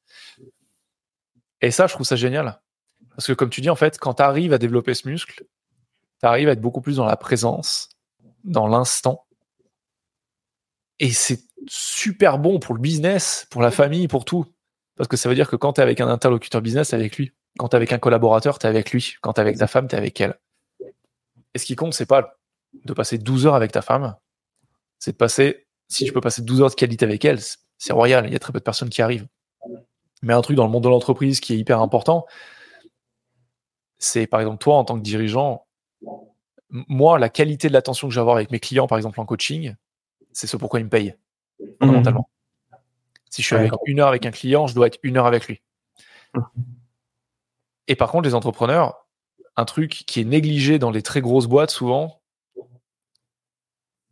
Et 1.62 1.72
ça, 1.72 1.88
je 1.88 1.94
trouve 1.94 2.06
ça 2.06 2.16
génial. 2.16 2.62
Parce 3.12 3.28
que 3.28 3.34
comme 3.34 3.50
tu 3.50 3.62
dis, 3.62 3.70
en 3.70 3.76
fait, 3.76 4.00
quand 4.00 4.16
tu 4.16 4.24
arrives 4.24 4.54
à 4.54 4.58
développer 4.58 4.94
ce 4.94 5.08
muscle, 5.08 5.46
tu 6.20 6.26
arrives 6.26 6.50
à 6.50 6.54
être 6.54 6.62
beaucoup 6.62 6.82
plus 6.82 6.98
dans 6.98 7.06
la 7.06 7.18
présence, 7.18 7.90
dans 8.44 8.68
l'instant. 8.68 9.26
Et 11.00 11.12
c'est 11.12 11.44
super 11.68 12.40
bon 12.40 12.60
pour 12.60 12.74
le 12.74 12.82
business, 12.82 13.48
pour 13.52 13.62
la 13.62 13.72
famille, 13.72 14.08
pour 14.08 14.26
tout. 14.26 14.46
Parce 14.96 15.08
que 15.08 15.18
ça 15.18 15.30
veut 15.30 15.36
dire 15.36 15.50
que 15.50 15.56
quand 15.56 15.74
tu 15.74 15.82
es 15.82 15.84
avec 15.84 16.00
un 16.02 16.08
interlocuteur 16.08 16.62
business, 16.62 16.90
t'es 16.90 16.96
avec 16.96 17.18
lui. 17.18 17.34
Quand 17.58 17.70
tu 17.70 17.76
avec 17.76 17.92
un 17.92 17.98
collaborateur, 17.98 18.60
tu 18.60 18.66
es 18.66 18.70
avec 18.70 18.92
lui. 18.92 19.16
Quand 19.22 19.34
tu 19.34 19.42
avec 19.42 19.58
ta 19.58 19.68
femme, 19.68 19.88
tu 19.88 19.96
es 19.96 19.98
avec 19.98 20.20
elle. 20.22 20.40
Et 21.54 21.60
ce 21.60 21.66
qui 21.66 21.76
compte, 21.76 21.94
c'est 21.94 22.06
pas 22.06 22.38
de 22.84 22.94
passer 22.94 23.18
12 23.18 23.48
heures 23.48 23.56
avec 23.56 23.72
ta 23.72 23.82
femme. 23.82 24.16
C'est 25.00 25.12
de 25.12 25.18
passer, 25.18 25.68
si 25.88 26.06
tu 26.06 26.14
peux 26.14 26.22
passer 26.22 26.42
12 26.42 26.62
heures 26.62 26.70
de 26.70 26.76
qualité 26.76 27.06
avec 27.06 27.24
elle, 27.26 27.40
c'est 27.78 27.94
royal. 27.94 28.26
Il 28.28 28.34
y 28.34 28.36
a 28.36 28.40
très 28.40 28.54
peu 28.54 28.60
de 28.60 28.64
personnes 28.64 28.90
qui 28.90 29.02
arrivent. 29.02 29.28
Mais 30.22 30.34
un 30.34 30.42
truc 30.42 30.56
dans 30.56 30.66
le 30.66 30.72
monde 30.72 30.84
de 30.84 30.90
l'entreprise 30.90 31.40
qui 31.40 31.54
est 31.54 31.58
hyper 31.58 31.82
important, 31.82 32.26
c'est 33.98 34.28
par 34.28 34.40
exemple 34.40 34.58
toi 34.58 34.76
en 34.76 34.84
tant 34.84 34.98
que 34.98 35.04
dirigeant, 35.04 35.66
moi, 36.70 37.20
la 37.20 37.30
qualité 37.30 37.68
de 37.68 37.74
l'attention 37.74 38.08
que 38.08 38.14
je 38.14 38.20
vais 38.20 38.22
avoir 38.22 38.38
avec 38.38 38.52
mes 38.52 38.60
clients, 38.60 38.88
par 38.88 38.98
exemple 38.98 39.20
en 39.20 39.26
coaching, 39.26 39.76
c'est 40.32 40.48
ce 40.48 40.58
pourquoi 40.58 40.80
ils 40.80 40.86
me 40.86 40.90
payent, 40.90 41.16
fondamentalement. 41.80 42.30
Si 43.36 43.42
je 43.42 43.48
suis 43.48 43.56
avec 43.58 43.74
une 43.86 44.00
heure 44.00 44.08
avec 44.08 44.26
un 44.26 44.32
client, 44.32 44.66
je 44.66 44.74
dois 44.74 44.88
être 44.88 44.98
une 45.04 45.18
heure 45.18 45.26
avec 45.26 45.46
lui. 45.46 45.62
Et 47.90 47.98
par 47.98 48.10
contre, 48.10 48.24
les 48.30 48.34
entrepreneurs, 48.34 49.06
un 49.58 49.66
truc 49.66 50.06
qui 50.08 50.22
est 50.22 50.24
négligé 50.24 50.80
dans 50.80 50.90
les 50.90 51.02
très 51.02 51.20
grosses 51.20 51.48
boîtes 51.48 51.70
souvent, 51.70 52.22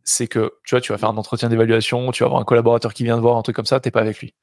c'est 0.02 0.26
que 0.26 0.52
tu 0.62 0.74
vois, 0.74 0.82
tu 0.82 0.92
vas 0.92 0.98
faire 0.98 1.08
un 1.08 1.16
entretien 1.16 1.48
d'évaluation, 1.48 2.12
tu 2.12 2.22
vas 2.22 2.26
avoir 2.26 2.42
un 2.42 2.44
collaborateur 2.44 2.92
qui 2.92 3.04
vient 3.04 3.16
te 3.16 3.22
voir, 3.22 3.38
un 3.38 3.42
truc 3.42 3.56
comme 3.56 3.64
ça, 3.64 3.80
t'es 3.80 3.90
pas 3.90 4.02
avec 4.02 4.18
lui. 4.18 4.34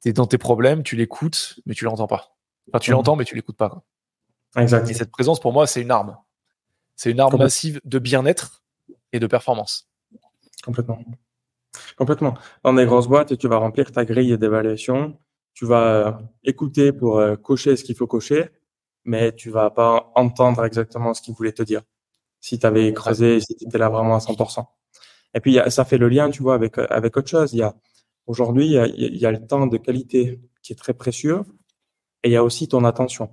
Tu 0.00 0.08
es 0.08 0.12
dans 0.14 0.26
tes 0.26 0.38
problèmes, 0.38 0.82
tu 0.82 0.96
l'écoutes, 0.96 1.60
mais 1.66 1.74
tu 1.74 1.84
l'entends 1.84 2.06
pas. 2.06 2.34
Enfin, 2.70 2.78
tu 2.78 2.92
l'entends, 2.92 3.16
mais 3.16 3.26
tu 3.26 3.34
l'écoutes 3.34 3.58
pas. 3.58 3.84
Et 4.56 4.66
cette 4.66 5.10
présence, 5.10 5.40
pour 5.40 5.52
moi, 5.52 5.66
c'est 5.66 5.82
une 5.82 5.90
arme. 5.90 6.16
C'est 6.94 7.10
une 7.10 7.20
arme 7.20 7.36
massive 7.36 7.82
de 7.84 7.98
bien-être 7.98 8.64
et 9.12 9.20
de 9.20 9.26
performance. 9.26 9.90
Complètement. 10.64 11.04
Complètement. 11.96 12.34
Dans 12.64 12.74
des 12.74 12.86
grosses 12.86 13.08
boîtes, 13.08 13.36
tu 13.38 13.48
vas 13.48 13.58
remplir 13.58 13.92
ta 13.92 14.04
grille 14.04 14.36
d'évaluation, 14.38 15.18
tu 15.54 15.66
vas 15.66 16.08
euh, 16.08 16.12
écouter 16.44 16.92
pour 16.92 17.18
euh, 17.18 17.36
cocher 17.36 17.76
ce 17.76 17.84
qu'il 17.84 17.94
faut 17.94 18.06
cocher, 18.06 18.50
mais 19.04 19.34
tu 19.34 19.50
vas 19.50 19.70
pas 19.70 20.12
entendre 20.14 20.64
exactement 20.64 21.14
ce 21.14 21.22
qu'il 21.22 21.34
voulait 21.34 21.52
te 21.52 21.62
dire. 21.62 21.82
Si 22.40 22.58
tu 22.58 22.66
avais 22.66 22.92
creusé, 22.92 23.40
si 23.40 23.56
tu 23.56 23.64
étais 23.66 23.78
là 23.78 23.88
vraiment 23.88 24.16
à 24.16 24.18
100%. 24.18 24.66
Et 25.34 25.40
puis, 25.40 25.58
ça 25.68 25.84
fait 25.84 25.98
le 25.98 26.08
lien, 26.08 26.30
tu 26.30 26.42
vois, 26.42 26.54
avec, 26.54 26.78
avec 26.78 27.16
autre 27.16 27.28
chose. 27.28 27.52
Il 27.52 27.58
y 27.58 27.62
a, 27.62 27.74
aujourd'hui, 28.26 28.76
il 28.96 29.16
y 29.16 29.26
a, 29.26 29.30
le 29.30 29.46
temps 29.46 29.66
de 29.66 29.76
qualité 29.76 30.40
qui 30.62 30.72
est 30.72 30.76
très 30.76 30.94
précieux 30.94 31.42
et 32.22 32.28
il 32.28 32.32
y 32.32 32.36
a 32.36 32.44
aussi 32.44 32.68
ton 32.68 32.84
attention. 32.84 33.30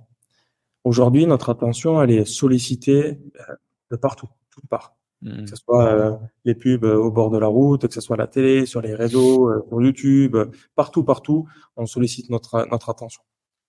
Aujourd'hui, 0.84 1.26
notre 1.26 1.50
attention, 1.50 2.02
elle 2.02 2.10
est 2.10 2.24
sollicitée 2.24 3.18
euh, 3.48 3.54
de 3.90 3.96
partout, 3.96 4.28
toutes 4.50 4.68
part. 4.68 4.93
Mmh. 5.24 5.44
Que 5.44 5.50
ce 5.50 5.56
soit 5.56 5.86
euh, 5.86 6.16
les 6.44 6.54
pubs 6.54 6.84
au 6.84 7.10
bord 7.10 7.30
de 7.30 7.38
la 7.38 7.46
route, 7.46 7.88
que 7.88 7.94
ce 7.94 8.02
soit 8.02 8.16
la 8.16 8.26
télé, 8.26 8.66
sur 8.66 8.82
les 8.82 8.94
réseaux, 8.94 9.48
euh, 9.48 9.64
sur 9.68 9.80
YouTube, 9.80 10.36
partout, 10.74 11.02
partout, 11.02 11.48
on 11.76 11.86
sollicite 11.86 12.28
notre, 12.28 12.68
notre 12.70 12.90
attention. 12.90 13.22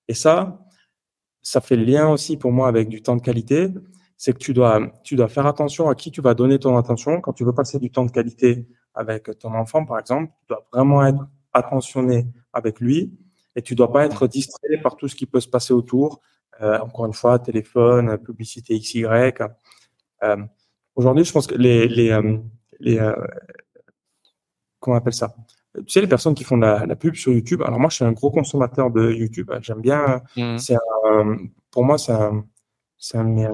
Et 0.10 0.14
ça, 0.14 0.60
ça 1.41 1.62
fait 1.62 1.78
le 1.78 1.86
lien 1.86 2.10
aussi 2.10 2.36
pour 2.36 2.51
moi 2.51 2.68
avec 2.68 2.89
du 2.89 3.01
temps 3.01 3.16
de 3.16 3.22
qualité. 3.22 3.70
C'est 4.18 4.34
que 4.34 4.38
tu 4.38 4.53
dois, 4.53 4.91
tu 5.03 5.16
dois 5.16 5.30
faire 5.30 5.45
attention 5.45 5.88
à 5.89 5.95
qui 5.95 6.12
tu 6.12 6.22
vas 6.22 6.34
donner 6.34 6.60
ton 6.60 6.78
attention. 6.78 7.22
Quand 7.22 7.34
tu 7.34 7.45
veux 7.45 7.53
passer 7.53 7.80
du 7.80 7.89
temps 7.89 8.06
de 8.06 8.12
qualité 8.12 8.68
avec 8.93 9.38
ton 9.39 9.53
enfant, 9.53 9.86
par 9.86 9.99
exemple, 9.99 10.32
tu 10.41 10.47
dois 10.49 10.68
vraiment 10.74 11.06
être 11.06 11.26
attentionné 11.53 12.28
avec 12.51 12.82
lui 12.82 13.18
et 13.56 13.62
tu 13.62 13.76
dois 13.76 13.91
pas 13.91 14.06
être 14.06 14.28
distrait 14.28 14.78
par 14.84 14.97
tout 14.97 15.08
ce 15.08 15.16
qui 15.16 15.26
peut 15.26 15.39
se 15.39 15.47
passer 15.47 15.74
autour. 15.74 16.22
Euh, 16.62 16.80
encore 16.80 17.06
une 17.06 17.14
fois, 17.14 17.39
téléphone, 17.39 18.18
publicité 18.18 18.78
XY. 18.78 19.06
Euh, 20.24 20.38
Aujourd'hui, 20.96 21.26
je 21.26 21.32
pense 21.32 21.48
que 21.48 21.56
les, 21.56 21.88
les, 21.88 22.12
euh, 22.12 22.38
les 22.80 23.00
euh, 23.00 23.16
comment 24.80 24.96
on 24.96 25.00
appelle 25.00 25.14
ça? 25.14 25.36
Tu 25.76 25.84
sais, 25.88 26.02
les 26.02 26.08
personnes 26.08 26.36
qui 26.36 26.46
font 26.46 26.58
la, 26.58 26.86
la, 26.86 26.96
pub 26.96 27.16
sur 27.16 27.34
YouTube. 27.34 27.62
Alors 27.62 27.80
moi, 27.80 27.89
je 27.89 27.96
suis 27.96 28.06
un 28.06 28.14
gros 28.14 28.32
consommateur 28.32 28.91
de 28.91 29.12
YouTube. 29.12 29.52
J'aime 29.62 29.82
bien. 29.82 30.22
Mmh. 30.38 30.58
C'est 30.58 30.78
pour 31.72 31.84
moi, 31.84 31.98
c'est 31.98 32.14
c'est 32.98 33.18
un 33.18 33.26
de 33.26 33.50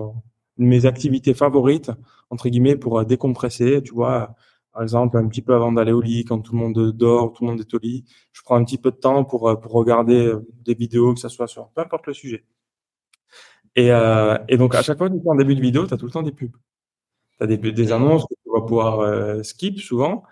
mes 0.57 0.85
activités 0.85 1.33
favorites 1.33 1.91
entre 2.31 2.49
guillemets 2.49 2.75
pour 2.75 2.99
euh, 2.99 3.05
décompresser. 3.05 3.83
Tu 3.83 3.93
vois, 3.93 4.35
par 4.73 4.81
exemple, 4.81 5.17
un 5.17 5.27
petit 5.27 5.41
peu 5.41 5.53
avant 5.53 5.71
d'aller 5.71 5.91
au 5.91 6.01
lit, 6.01 6.25
quand 6.25 6.39
tout 6.39 6.53
le 6.53 6.59
monde 6.59 6.91
dort, 6.93 7.33
tout 7.33 7.43
le 7.43 7.51
monde 7.51 7.59
est 7.59 7.73
au 7.73 7.77
lit, 7.77 8.05
je 8.31 8.41
prends 8.41 8.55
un 8.55 8.63
petit 8.63 8.77
peu 8.77 8.91
de 8.91 8.95
temps 8.95 9.23
pour 9.23 9.49
euh, 9.49 9.55
pour 9.55 9.73
regarder 9.73 10.25
euh, 10.25 10.47
des 10.63 10.73
vidéos, 10.73 11.13
que 11.13 11.19
ça 11.19 11.29
soit 11.29 11.47
sur 11.47 11.69
peu 11.69 11.81
importe 11.81 12.07
le 12.07 12.13
sujet. 12.13 12.45
Et, 13.75 13.91
euh, 13.91 14.37
et 14.49 14.57
donc 14.57 14.75
à 14.75 14.81
chaque 14.81 14.97
fois 14.97 15.09
que 15.09 15.15
tu 15.15 15.21
fais 15.21 15.29
un 15.29 15.35
début 15.35 15.55
de 15.55 15.61
vidéo, 15.61 15.85
tu 15.85 15.93
as 15.93 15.97
tout 15.97 16.05
le 16.05 16.11
temps 16.11 16.23
des 16.23 16.31
pubs. 16.31 16.55
Tu 17.41 17.45
as 17.45 17.47
des, 17.47 17.57
des 17.57 17.87
mmh. 17.87 17.91
annonces 17.91 18.23
que 18.23 18.35
tu 18.35 18.51
vas 18.53 18.61
pouvoir 18.61 19.43
skip 19.43 19.79
souvent. 19.79 20.23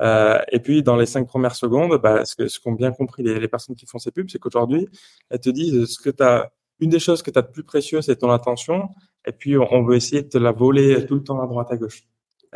Euh, 0.00 0.38
et 0.52 0.60
puis, 0.60 0.82
dans 0.82 0.96
les 0.96 1.06
cinq 1.06 1.26
premières 1.26 1.56
secondes, 1.56 2.00
bah, 2.00 2.24
ce 2.24 2.36
qu'ont 2.36 2.48
ce 2.48 2.60
qu'ont 2.60 2.72
bien 2.72 2.92
compris 2.92 3.22
les, 3.22 3.40
les, 3.40 3.48
personnes 3.48 3.74
qui 3.74 3.86
font 3.86 3.98
ces 3.98 4.10
pubs, 4.10 4.28
c'est 4.30 4.38
qu'aujourd'hui, 4.38 4.88
elles 5.30 5.40
te 5.40 5.50
disent 5.50 5.86
ce 5.86 5.98
que 5.98 6.22
as, 6.22 6.52
une 6.80 6.90
des 6.90 7.00
choses 7.00 7.22
que 7.22 7.30
tu 7.30 7.38
as 7.38 7.42
de 7.42 7.48
plus 7.50 7.64
précieux, 7.64 8.00
c'est 8.00 8.16
ton 8.16 8.30
attention. 8.30 8.90
Et 9.26 9.32
puis, 9.32 9.58
on, 9.58 9.82
veut 9.82 9.96
essayer 9.96 10.22
de 10.22 10.28
te 10.28 10.38
la 10.38 10.52
voler 10.52 11.04
tout 11.06 11.16
le 11.16 11.24
temps 11.24 11.40
à 11.40 11.46
droite, 11.46 11.68
à 11.72 11.76
gauche. 11.76 12.04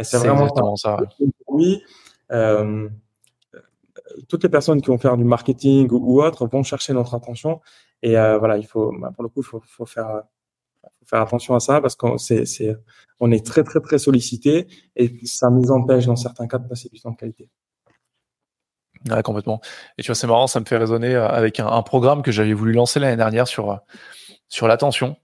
c'est 0.00 0.18
vraiment 0.18 0.76
ça. 0.76 0.98
Oui. 1.48 1.82
Euh, 2.30 2.88
toutes 4.28 4.42
les 4.44 4.48
personnes 4.48 4.80
qui 4.80 4.88
vont 4.88 4.98
faire 4.98 5.16
du 5.16 5.24
marketing 5.24 5.90
ou, 5.90 6.14
ou 6.14 6.22
autre 6.22 6.46
vont 6.46 6.62
chercher 6.62 6.92
notre 6.92 7.14
attention. 7.14 7.60
Et 8.02 8.16
euh, 8.16 8.38
voilà, 8.38 8.56
il 8.56 8.66
faut, 8.66 8.92
bah, 8.98 9.10
pour 9.12 9.24
le 9.24 9.28
coup, 9.28 9.40
il 9.40 9.46
faut, 9.46 9.62
faut 9.66 9.86
faire 9.86 10.22
faut 10.82 11.06
faire 11.06 11.20
attention 11.20 11.54
à 11.54 11.60
ça 11.60 11.80
parce 11.80 11.96
qu'on 11.96 12.16
est 12.18 13.46
très, 13.46 13.64
très, 13.64 13.80
très 13.80 13.98
sollicité 13.98 14.66
et 14.96 15.12
ça 15.24 15.50
nous 15.50 15.70
empêche 15.70 16.06
dans 16.06 16.16
certains 16.16 16.46
cas 16.46 16.58
de 16.58 16.68
passer 16.68 16.88
du 16.88 17.00
temps 17.00 17.10
de 17.10 17.16
qualité. 17.16 17.48
Ouais, 19.10 19.22
complètement. 19.22 19.60
Et 19.98 20.02
tu 20.02 20.08
vois, 20.08 20.14
c'est 20.14 20.26
marrant, 20.26 20.46
ça 20.46 20.60
me 20.60 20.64
fait 20.64 20.76
résonner 20.76 21.14
euh, 21.14 21.28
avec 21.28 21.58
un, 21.60 21.82
programme 21.82 22.22
que 22.22 22.30
j'avais 22.30 22.52
voulu 22.52 22.72
lancer 22.72 23.00
l'année 23.00 23.16
dernière 23.16 23.48
sur, 23.48 23.72
euh, 23.72 23.76
sur 24.48 24.68
l'attention. 24.68 25.16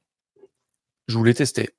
Je 1.07 1.17
voulais 1.17 1.35
tester. 1.35 1.71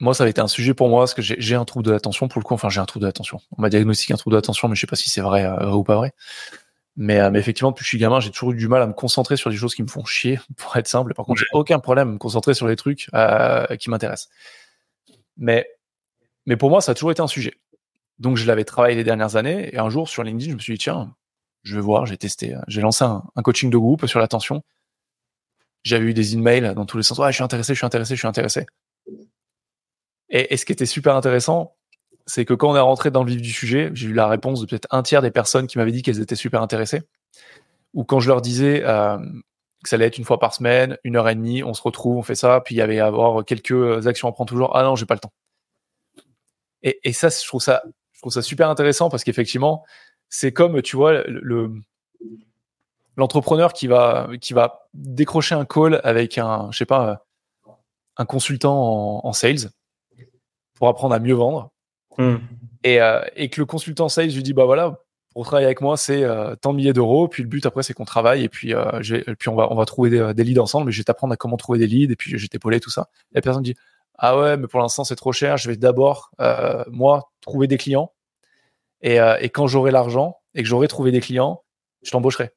Moi, 0.00 0.14
ça 0.14 0.24
avait 0.24 0.30
été 0.30 0.40
un 0.40 0.48
sujet 0.48 0.74
pour 0.74 0.88
moi 0.88 1.02
parce 1.02 1.14
que 1.14 1.22
j'ai, 1.22 1.54
un 1.54 1.64
trouble 1.64 1.84
de 1.84 1.90
l'attention 1.90 2.28
pour 2.28 2.40
le 2.40 2.44
coup. 2.44 2.54
Enfin, 2.54 2.68
j'ai 2.68 2.80
un 2.80 2.86
trouble 2.86 3.02
de 3.02 3.08
l'attention. 3.08 3.40
On 3.56 3.62
m'a 3.62 3.68
diagnostiqué 3.68 4.14
un 4.14 4.16
trouble 4.16 4.32
de 4.32 4.38
l'attention, 4.38 4.68
mais 4.68 4.74
je 4.76 4.80
sais 4.80 4.86
pas 4.86 4.96
si 4.96 5.10
c'est 5.10 5.20
vrai 5.20 5.44
euh, 5.44 5.72
ou 5.72 5.82
pas 5.82 5.96
vrai. 5.96 6.12
Mais, 7.00 7.20
euh, 7.20 7.30
mais, 7.30 7.38
effectivement, 7.38 7.70
depuis 7.70 7.82
que 7.82 7.84
je 7.84 7.90
suis 7.90 7.98
gamin, 7.98 8.18
j'ai 8.18 8.32
toujours 8.32 8.50
eu 8.50 8.56
du 8.56 8.66
mal 8.66 8.82
à 8.82 8.86
me 8.88 8.92
concentrer 8.92 9.36
sur 9.36 9.50
des 9.50 9.56
choses 9.56 9.72
qui 9.76 9.84
me 9.84 9.88
font 9.88 10.04
chier, 10.04 10.40
pour 10.56 10.76
être 10.76 10.88
simple. 10.88 11.14
Par 11.14 11.24
contre, 11.24 11.38
j'ai 11.38 11.46
aucun 11.52 11.78
problème 11.78 12.08
à 12.08 12.12
me 12.12 12.18
concentrer 12.18 12.54
sur 12.54 12.66
les 12.66 12.74
trucs 12.74 13.08
euh, 13.14 13.76
qui 13.76 13.88
m'intéressent. 13.88 14.28
Mais, 15.36 15.70
mais 16.44 16.56
pour 16.56 16.70
moi, 16.70 16.80
ça 16.80 16.92
a 16.92 16.94
toujours 16.96 17.12
été 17.12 17.22
un 17.22 17.28
sujet. 17.28 17.54
Donc, 18.18 18.36
je 18.36 18.44
l'avais 18.46 18.64
travaillé 18.64 18.96
les 18.96 19.04
dernières 19.04 19.36
années. 19.36 19.72
Et 19.72 19.78
un 19.78 19.90
jour, 19.90 20.08
sur 20.08 20.24
LinkedIn, 20.24 20.50
je 20.50 20.56
me 20.56 20.60
suis 20.60 20.72
dit, 20.72 20.78
tiens, 20.80 21.14
je 21.62 21.76
vais 21.76 21.80
voir, 21.80 22.04
j'ai 22.04 22.16
testé. 22.16 22.56
J'ai 22.66 22.80
lancé 22.80 23.04
un, 23.04 23.22
un, 23.36 23.42
coaching 23.42 23.70
de 23.70 23.78
groupe 23.78 24.06
sur 24.06 24.18
l'attention. 24.18 24.64
J'avais 25.84 26.06
eu 26.06 26.14
des 26.14 26.34
emails 26.34 26.74
dans 26.74 26.84
tous 26.84 26.96
les 26.96 27.04
sens. 27.04 27.18
Ouais, 27.18 27.30
je 27.30 27.36
suis 27.36 27.44
intéressé, 27.44 27.74
je 27.74 27.78
suis 27.78 27.86
intéressé, 27.86 28.16
je 28.16 28.18
suis 28.20 28.26
intéressé. 28.26 28.66
Et, 30.30 30.52
et 30.52 30.56
ce 30.56 30.66
qui 30.66 30.72
était 30.72 30.84
super 30.84 31.14
intéressant, 31.14 31.76
c'est 32.28 32.44
que 32.44 32.52
quand 32.52 32.70
on 32.70 32.76
est 32.76 32.80
rentré 32.80 33.10
dans 33.10 33.24
le 33.24 33.32
vif 33.32 33.40
du 33.40 33.50
sujet, 33.50 33.90
j'ai 33.94 34.08
eu 34.08 34.12
la 34.12 34.28
réponse 34.28 34.60
de 34.60 34.66
peut-être 34.66 34.86
un 34.90 35.02
tiers 35.02 35.22
des 35.22 35.30
personnes 35.30 35.66
qui 35.66 35.78
m'avaient 35.78 35.92
dit 35.92 36.02
qu'elles 36.02 36.20
étaient 36.20 36.36
super 36.36 36.60
intéressées. 36.60 37.02
Ou 37.94 38.04
quand 38.04 38.20
je 38.20 38.28
leur 38.28 38.42
disais 38.42 38.82
euh, 38.84 39.16
que 39.82 39.88
ça 39.88 39.96
allait 39.96 40.04
être 40.06 40.18
une 40.18 40.26
fois 40.26 40.38
par 40.38 40.54
semaine, 40.54 40.98
une 41.04 41.16
heure 41.16 41.28
et 41.30 41.34
demie, 41.34 41.64
on 41.64 41.72
se 41.72 41.80
retrouve, 41.80 42.18
on 42.18 42.22
fait 42.22 42.34
ça, 42.34 42.60
puis 42.60 42.74
il 42.74 42.78
y 42.78 42.82
avait 42.82 43.00
à 43.00 43.06
avoir 43.06 43.46
quelques 43.46 44.06
actions 44.06 44.28
à 44.28 44.32
prendre 44.32 44.48
toujours. 44.48 44.76
Ah 44.76 44.82
non, 44.82 44.94
j'ai 44.94 45.06
pas 45.06 45.14
le 45.14 45.20
temps. 45.20 45.32
Et, 46.82 47.12
ça, 47.12 47.30
je 47.30 47.46
trouve 47.46 47.62
ça, 47.62 47.82
super 48.42 48.68
intéressant 48.68 49.08
parce 49.08 49.24
qu'effectivement, 49.24 49.84
c'est 50.28 50.52
comme 50.52 50.80
tu 50.82 50.96
vois 50.96 51.22
le 51.26 51.72
l'entrepreneur 53.16 53.72
qui 53.72 53.88
va 53.88 54.28
décrocher 54.94 55.54
un 55.54 55.64
call 55.64 56.00
avec 56.04 56.38
un, 56.38 56.68
je 56.70 56.78
sais 56.78 56.86
pas, 56.86 57.24
un 58.16 58.24
consultant 58.26 59.26
en 59.26 59.32
sales 59.32 59.70
pour 60.74 60.88
apprendre 60.88 61.14
à 61.14 61.18
mieux 61.18 61.34
vendre 61.34 61.72
Hmm. 62.18 62.36
Et, 62.84 63.00
euh, 63.00 63.22
et, 63.36 63.48
que 63.48 63.60
le 63.60 63.66
consultant 63.66 64.08
sales 64.08 64.30
lui 64.30 64.42
dit 64.42 64.52
bah 64.52 64.64
voilà 64.64 65.00
pour 65.32 65.44
travailler 65.44 65.66
avec 65.66 65.80
moi 65.80 65.96
c'est 65.96 66.24
euh, 66.24 66.56
tant 66.56 66.72
de 66.72 66.76
milliers 66.76 66.92
d'euros. 66.92 67.28
Puis 67.28 67.42
le 67.42 67.48
but 67.48 67.64
après 67.64 67.82
c'est 67.82 67.94
qu'on 67.94 68.04
travaille. 68.04 68.44
Et 68.44 68.48
puis 68.48 68.74
euh, 68.74 69.00
puis 69.38 69.48
on 69.48 69.54
va 69.54 69.68
on 69.70 69.76
va 69.76 69.84
trouver 69.84 70.10
des, 70.10 70.44
leads 70.44 70.60
ensemble. 70.60 70.86
Mais 70.86 70.92
je 70.92 70.98
vais 70.98 71.04
t'apprendre 71.04 71.32
à 71.32 71.36
comment 71.36 71.56
trouver 71.56 71.78
des 71.78 71.86
leads. 71.86 72.12
Et 72.12 72.16
puis 72.16 72.32
je 72.32 72.42
vais 72.42 72.48
t'épauler 72.48 72.80
tout 72.80 72.90
ça. 72.90 73.08
La 73.32 73.40
personne 73.40 73.62
dit 73.62 73.74
ah 74.18 74.38
ouais 74.38 74.56
mais 74.56 74.66
pour 74.66 74.80
l'instant 74.80 75.04
c'est 75.04 75.16
trop 75.16 75.32
cher. 75.32 75.56
Je 75.56 75.70
vais 75.70 75.76
d'abord 75.76 76.30
moi 76.88 77.30
trouver 77.40 77.66
des 77.66 77.78
clients. 77.78 78.12
Et, 79.00 79.18
et 79.40 79.48
quand 79.48 79.68
j'aurai 79.68 79.92
l'argent 79.92 80.38
et 80.54 80.62
que 80.62 80.68
j'aurai 80.68 80.88
trouvé 80.88 81.12
des 81.12 81.20
clients 81.20 81.62
je 82.02 82.10
t'embaucherai. 82.10 82.50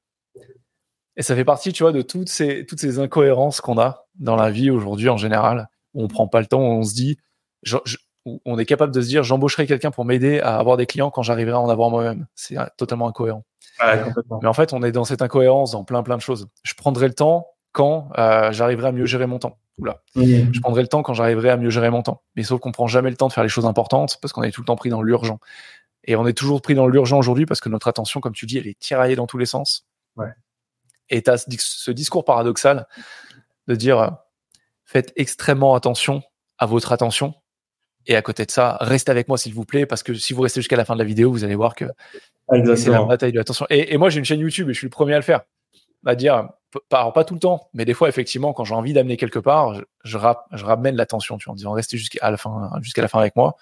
Et 1.17 1.23
ça 1.23 1.35
fait 1.35 1.45
partie 1.45 1.73
tu 1.73 1.83
vois 1.83 1.91
de 1.91 2.01
toutes 2.01 2.29
ces 2.29 2.65
toutes 2.65 2.79
ces 2.79 2.99
incohérences 2.99 3.61
qu'on 3.61 3.77
a 3.77 4.07
dans 4.15 4.35
la 4.35 4.49
vie 4.49 4.71
aujourd'hui 4.71 5.09
en 5.09 5.17
général 5.17 5.69
où 5.93 6.03
on 6.03 6.07
prend 6.07 6.27
pas 6.27 6.39
le 6.39 6.47
temps 6.47 6.61
où 6.61 6.71
on 6.71 6.83
se 6.83 6.95
dit 6.95 7.17
je, 7.63 7.77
où 8.25 8.41
on 8.45 8.57
est 8.57 8.65
capable 8.65 8.93
de 8.93 9.01
se 9.01 9.07
dire 9.07 9.23
j'embaucherai 9.23 9.65
quelqu'un 9.67 9.91
pour 9.91 10.05
m'aider 10.05 10.39
à 10.39 10.57
avoir 10.57 10.77
des 10.77 10.85
clients 10.85 11.09
quand 11.11 11.23
j'arriverai 11.23 11.55
à 11.55 11.59
en 11.59 11.69
avoir 11.69 11.89
moi-même. 11.89 12.27
C'est 12.35 12.57
euh, 12.57 12.65
totalement 12.77 13.07
incohérent. 13.07 13.43
Mais 13.81 14.47
en 14.47 14.53
fait, 14.53 14.73
on 14.73 14.83
est 14.83 14.91
dans 14.91 15.05
cette 15.05 15.21
incohérence 15.21 15.71
dans 15.71 15.83
plein 15.83 16.03
plein 16.03 16.17
de 16.17 16.21
choses. 16.21 16.47
Je 16.63 16.73
prendrai 16.75 17.07
le 17.07 17.13
temps 17.13 17.47
quand 17.71 18.09
euh, 18.17 18.51
j'arriverai 18.51 18.89
à 18.89 18.91
mieux 18.91 19.05
gérer 19.05 19.25
mon 19.25 19.39
temps. 19.39 19.57
Oula. 19.79 20.01
Mmh. 20.15 20.53
Je 20.53 20.59
prendrai 20.59 20.81
le 20.81 20.87
temps 20.87 21.01
quand 21.01 21.13
j'arriverai 21.13 21.49
à 21.49 21.57
mieux 21.57 21.69
gérer 21.69 21.89
mon 21.89 22.03
temps. 22.03 22.21
Mais 22.35 22.43
sauf 22.43 22.59
qu'on 22.59 22.71
prend 22.71 22.87
jamais 22.87 23.09
le 23.09 23.15
temps 23.15 23.27
de 23.27 23.33
faire 23.33 23.43
les 23.43 23.49
choses 23.49 23.65
importantes 23.65 24.19
parce 24.21 24.33
qu'on 24.33 24.43
est 24.43 24.51
tout 24.51 24.61
le 24.61 24.65
temps 24.65 24.75
pris 24.75 24.89
dans 24.89 25.01
l'urgent. 25.01 25.39
Et 26.03 26.15
on 26.15 26.27
est 26.27 26.33
toujours 26.33 26.61
pris 26.61 26.75
dans 26.75 26.87
l'urgent 26.87 27.17
aujourd'hui 27.17 27.45
parce 27.45 27.61
que 27.61 27.69
notre 27.69 27.87
attention, 27.87 28.19
comme 28.19 28.33
tu 28.33 28.45
dis, 28.45 28.57
elle 28.57 28.67
est 28.67 28.77
tiraillée 28.77 29.15
dans 29.15 29.27
tous 29.27 29.37
les 29.37 29.45
sens. 29.45 29.87
Ouais. 30.15 30.33
Et 31.09 31.21
tu 31.21 31.29
as 31.29 31.37
ce 31.37 31.91
discours 31.91 32.25
paradoxal 32.25 32.87
de 33.67 33.75
dire 33.75 33.99
euh, 33.99 34.09
faites 34.85 35.13
extrêmement 35.15 35.75
attention 35.75 36.21
à 36.57 36.65
votre 36.65 36.91
attention 36.91 37.33
et 38.07 38.15
à 38.15 38.21
côté 38.21 38.45
de 38.45 38.51
ça, 38.51 38.77
restez 38.81 39.11
avec 39.11 39.27
moi 39.27 39.37
s'il 39.37 39.53
vous 39.53 39.65
plaît, 39.65 39.85
parce 39.85 40.03
que 40.03 40.13
si 40.13 40.33
vous 40.33 40.41
restez 40.41 40.61
jusqu'à 40.61 40.75
la 40.75 40.85
fin 40.85 40.93
de 40.93 40.99
la 40.99 41.05
vidéo, 41.05 41.31
vous 41.31 41.43
allez 41.43 41.55
voir 41.55 41.75
que 41.75 41.85
c'est 42.75 42.89
la 42.89 43.03
bataille 43.03 43.31
de 43.31 43.37
l'attention. 43.37 43.65
Et, 43.69 43.93
et, 43.93 43.97
moi, 43.97 44.09
j'ai 44.09 44.19
une 44.19 44.25
chaîne 44.25 44.39
YouTube 44.39 44.69
et 44.69 44.73
je 44.73 44.79
suis 44.79 44.87
le 44.87 44.91
premier 44.91 45.13
à 45.13 45.17
le 45.17 45.23
faire. 45.23 45.41
À 46.05 46.15
dire, 46.15 46.49
pas, 46.89 47.11
pas 47.11 47.23
tout 47.23 47.35
le 47.35 47.39
temps, 47.39 47.69
mais 47.73 47.85
des 47.85 47.93
fois, 47.93 48.09
effectivement, 48.09 48.53
quand 48.53 48.63
j'ai 48.63 48.73
envie 48.73 48.93
d'amener 48.93 49.17
quelque 49.17 49.39
part, 49.39 49.75
je, 49.75 49.81
je, 50.03 50.17
je 50.53 50.65
ramène 50.65 50.95
l'attention, 50.95 51.37
tu 51.37 51.45
vois, 51.45 51.53
en 51.53 51.55
disant 51.55 51.73
restez 51.73 51.97
jusqu'à 51.97 52.31
la 52.31 52.37
fin, 52.37 52.71
jusqu'à 52.81 53.03
la 53.03 53.07
fin 53.07 53.19
avec 53.19 53.35
moi, 53.35 53.55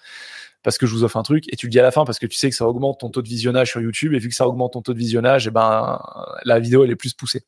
parce 0.62 0.78
que 0.78 0.86
je 0.86 0.94
vous 0.94 1.04
offre 1.04 1.16
un 1.16 1.22
truc. 1.22 1.44
Et 1.52 1.56
tu 1.56 1.66
le 1.66 1.70
dis 1.70 1.80
à 1.80 1.82
la 1.82 1.90
fin 1.90 2.04
parce 2.04 2.18
que 2.18 2.26
tu 2.26 2.36
sais 2.36 2.50
que 2.50 2.56
ça 2.56 2.66
augmente 2.66 3.00
ton 3.00 3.10
taux 3.10 3.22
de 3.22 3.28
visionnage 3.28 3.70
sur 3.70 3.80
YouTube. 3.80 4.14
Et 4.14 4.18
vu 4.18 4.28
que 4.28 4.34
ça 4.34 4.46
augmente 4.46 4.72
ton 4.72 4.82
taux 4.82 4.94
de 4.94 4.98
visionnage, 4.98 5.46
et 5.46 5.50
eh 5.50 5.52
ben, 5.52 6.00
la 6.44 6.58
vidéo, 6.58 6.84
elle 6.84 6.90
est 6.90 6.96
plus 6.96 7.14
poussée. 7.14 7.42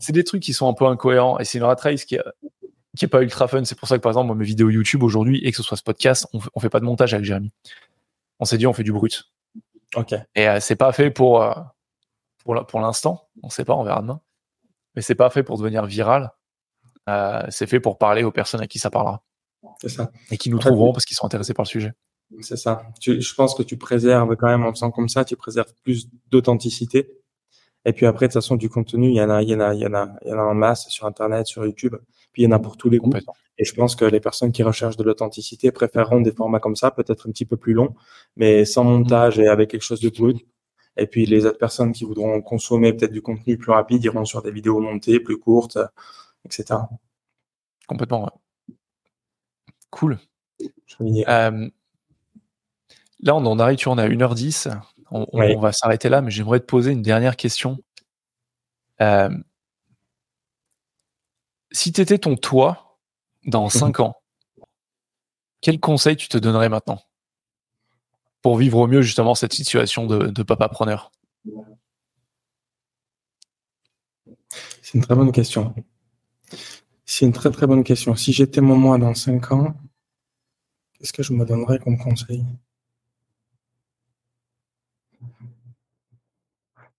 C'est 0.00 0.12
des 0.12 0.24
trucs 0.24 0.42
qui 0.42 0.54
sont 0.54 0.68
un 0.68 0.72
peu 0.72 0.86
incohérents. 0.86 1.38
Et 1.38 1.44
c'est 1.44 1.58
une 1.58 1.64
rat 1.64 1.76
race 1.78 2.04
qui, 2.04 2.18
qui 2.96 3.04
est 3.04 3.08
pas 3.08 3.22
ultra 3.22 3.48
fun. 3.48 3.64
C'est 3.64 3.78
pour 3.78 3.88
ça 3.88 3.96
que 3.96 4.02
par 4.02 4.10
exemple, 4.10 4.26
moi, 4.26 4.36
mes 4.36 4.44
vidéos 4.44 4.70
YouTube 4.70 5.02
aujourd'hui 5.02 5.38
et 5.44 5.50
que 5.50 5.56
ce 5.56 5.62
soit 5.62 5.76
ce 5.76 5.82
podcast, 5.82 6.26
on, 6.32 6.40
on 6.54 6.60
fait 6.60 6.70
pas 6.70 6.80
de 6.80 6.84
montage 6.84 7.14
avec 7.14 7.24
Jérémy. 7.24 7.52
On 8.38 8.44
s'est 8.44 8.58
dit, 8.58 8.66
on 8.66 8.72
fait 8.72 8.82
du 8.82 8.92
brut. 8.92 9.30
Ok. 9.96 10.14
Et 10.34 10.48
euh, 10.48 10.60
c'est 10.60 10.76
pas 10.76 10.92
fait 10.92 11.10
pour 11.10 11.42
euh, 11.42 11.52
pour 12.44 12.66
pour 12.66 12.80
l'instant. 12.80 13.28
On 13.42 13.50
sait 13.50 13.64
pas, 13.64 13.74
on 13.74 13.84
verra 13.84 14.00
demain. 14.00 14.20
Mais 14.94 15.02
c'est 15.02 15.14
pas 15.14 15.30
fait 15.30 15.42
pour 15.42 15.58
devenir 15.58 15.86
viral. 15.86 16.32
Euh, 17.08 17.42
c'est 17.48 17.66
fait 17.66 17.80
pour 17.80 17.98
parler 17.98 18.22
aux 18.22 18.32
personnes 18.32 18.60
à 18.60 18.66
qui 18.66 18.78
ça 18.78 18.90
parlera. 18.90 19.22
C'est 19.80 19.88
ça. 19.88 20.10
Et 20.30 20.38
qui 20.38 20.50
nous 20.50 20.58
trouveront 20.58 20.92
parce 20.92 21.04
qu'ils 21.04 21.16
sont 21.16 21.26
intéressés 21.26 21.54
par 21.54 21.64
le 21.64 21.68
sujet. 21.68 21.92
C'est 22.40 22.56
ça. 22.56 22.82
Tu, 23.00 23.20
je 23.20 23.34
pense 23.34 23.54
que 23.54 23.62
tu 23.62 23.76
préserves 23.76 24.36
quand 24.36 24.46
même 24.46 24.64
en 24.64 24.70
faisant 24.70 24.90
comme 24.90 25.08
ça, 25.08 25.24
tu 25.24 25.36
préserves 25.36 25.72
plus 25.82 26.08
d'authenticité 26.30 27.10
Et 27.84 27.92
puis 27.92 28.06
après, 28.06 28.28
de 28.28 28.32
toute 28.32 28.40
façon, 28.40 28.56
du 28.56 28.68
contenu, 28.68 29.08
il 29.08 29.16
y 29.16 29.22
en 29.22 29.30
a, 29.30 29.42
il 29.42 29.48
y 29.48 29.54
en 29.54 29.60
a, 29.60 29.74
il 29.74 29.80
y 29.80 29.86
en 29.86 29.94
a, 29.94 30.08
il 30.22 30.30
y 30.30 30.32
en 30.32 30.38
a 30.38 30.42
en 30.42 30.54
masse 30.54 30.88
sur 30.88 31.06
Internet, 31.06 31.46
sur 31.46 31.64
YouTube. 31.64 31.96
Puis 32.32 32.42
il 32.42 32.44
y 32.44 32.48
en 32.48 32.52
a 32.52 32.58
pour 32.58 32.76
tous 32.76 32.90
les 32.90 32.98
goûts. 32.98 33.12
Et 33.58 33.64
je 33.64 33.74
pense 33.74 33.94
que 33.96 34.04
les 34.04 34.20
personnes 34.20 34.52
qui 34.52 34.62
recherchent 34.62 34.96
de 34.96 35.02
l'authenticité 35.02 35.70
préféreront 35.72 36.20
des 36.20 36.32
formats 36.32 36.60
comme 36.60 36.76
ça, 36.76 36.90
peut-être 36.90 37.28
un 37.28 37.32
petit 37.32 37.44
peu 37.44 37.56
plus 37.56 37.72
longs, 37.72 37.94
mais 38.36 38.64
sans 38.64 38.84
montage 38.84 39.38
et 39.38 39.48
avec 39.48 39.70
quelque 39.70 39.82
chose 39.82 40.00
de 40.00 40.08
brut. 40.08 40.46
Et 40.96 41.06
puis 41.06 41.26
les 41.26 41.46
autres 41.46 41.58
personnes 41.58 41.92
qui 41.92 42.04
voudront 42.04 42.40
consommer 42.42 42.92
peut-être 42.92 43.12
du 43.12 43.22
contenu 43.22 43.58
plus 43.58 43.72
rapide 43.72 44.04
iront 44.04 44.24
sur 44.24 44.42
des 44.42 44.50
vidéos 44.50 44.80
montées, 44.80 45.20
plus 45.20 45.38
courtes, 45.38 45.78
etc. 46.44 46.80
Complètement. 47.86 48.24
Ouais. 48.24 48.74
Cool. 49.90 50.18
Euh, 51.00 51.70
là, 53.20 53.34
on 53.36 53.46
en 53.46 53.58
arrive, 53.58 53.78
tu 53.78 53.88
en 53.88 53.98
as 53.98 54.08
1h10. 54.08 54.70
On, 55.10 55.26
on 55.32 55.60
va 55.60 55.72
s'arrêter 55.72 56.08
là, 56.08 56.22
mais 56.22 56.30
j'aimerais 56.30 56.60
te 56.60 56.66
poser 56.66 56.92
une 56.92 57.02
dernière 57.02 57.36
question. 57.36 57.78
Euh, 59.00 59.30
si 61.72 61.92
tu 61.92 62.00
étais 62.00 62.18
ton 62.18 62.36
toi 62.36 62.98
dans 63.46 63.68
5 63.68 63.98
mhm. 63.98 64.04
ans, 64.06 64.16
quel 65.60 65.78
conseil 65.80 66.16
tu 66.16 66.28
te 66.28 66.38
donnerais 66.38 66.68
maintenant 66.68 67.02
pour 68.42 68.56
vivre 68.56 68.78
au 68.78 68.86
mieux 68.86 69.02
justement 69.02 69.34
cette 69.34 69.52
situation 69.52 70.06
de, 70.06 70.42
papa 70.42 70.68
preneur 70.68 71.12
C'est 74.82 74.94
une 74.94 75.02
très 75.02 75.14
bonne 75.14 75.30
question. 75.30 75.74
C'est 77.04 77.26
une 77.26 77.32
très 77.32 77.50
très 77.50 77.66
bonne 77.66 77.84
question. 77.84 78.16
Si 78.16 78.32
j'étais 78.32 78.60
mon 78.60 78.76
moi 78.76 78.98
dans 78.98 79.14
5 79.14 79.52
ans, 79.52 79.74
qu'est-ce 80.94 81.12
que 81.12 81.22
je 81.22 81.32
me 81.32 81.44
donnerais 81.44 81.78
comme 81.78 81.98
conseil? 81.98 82.44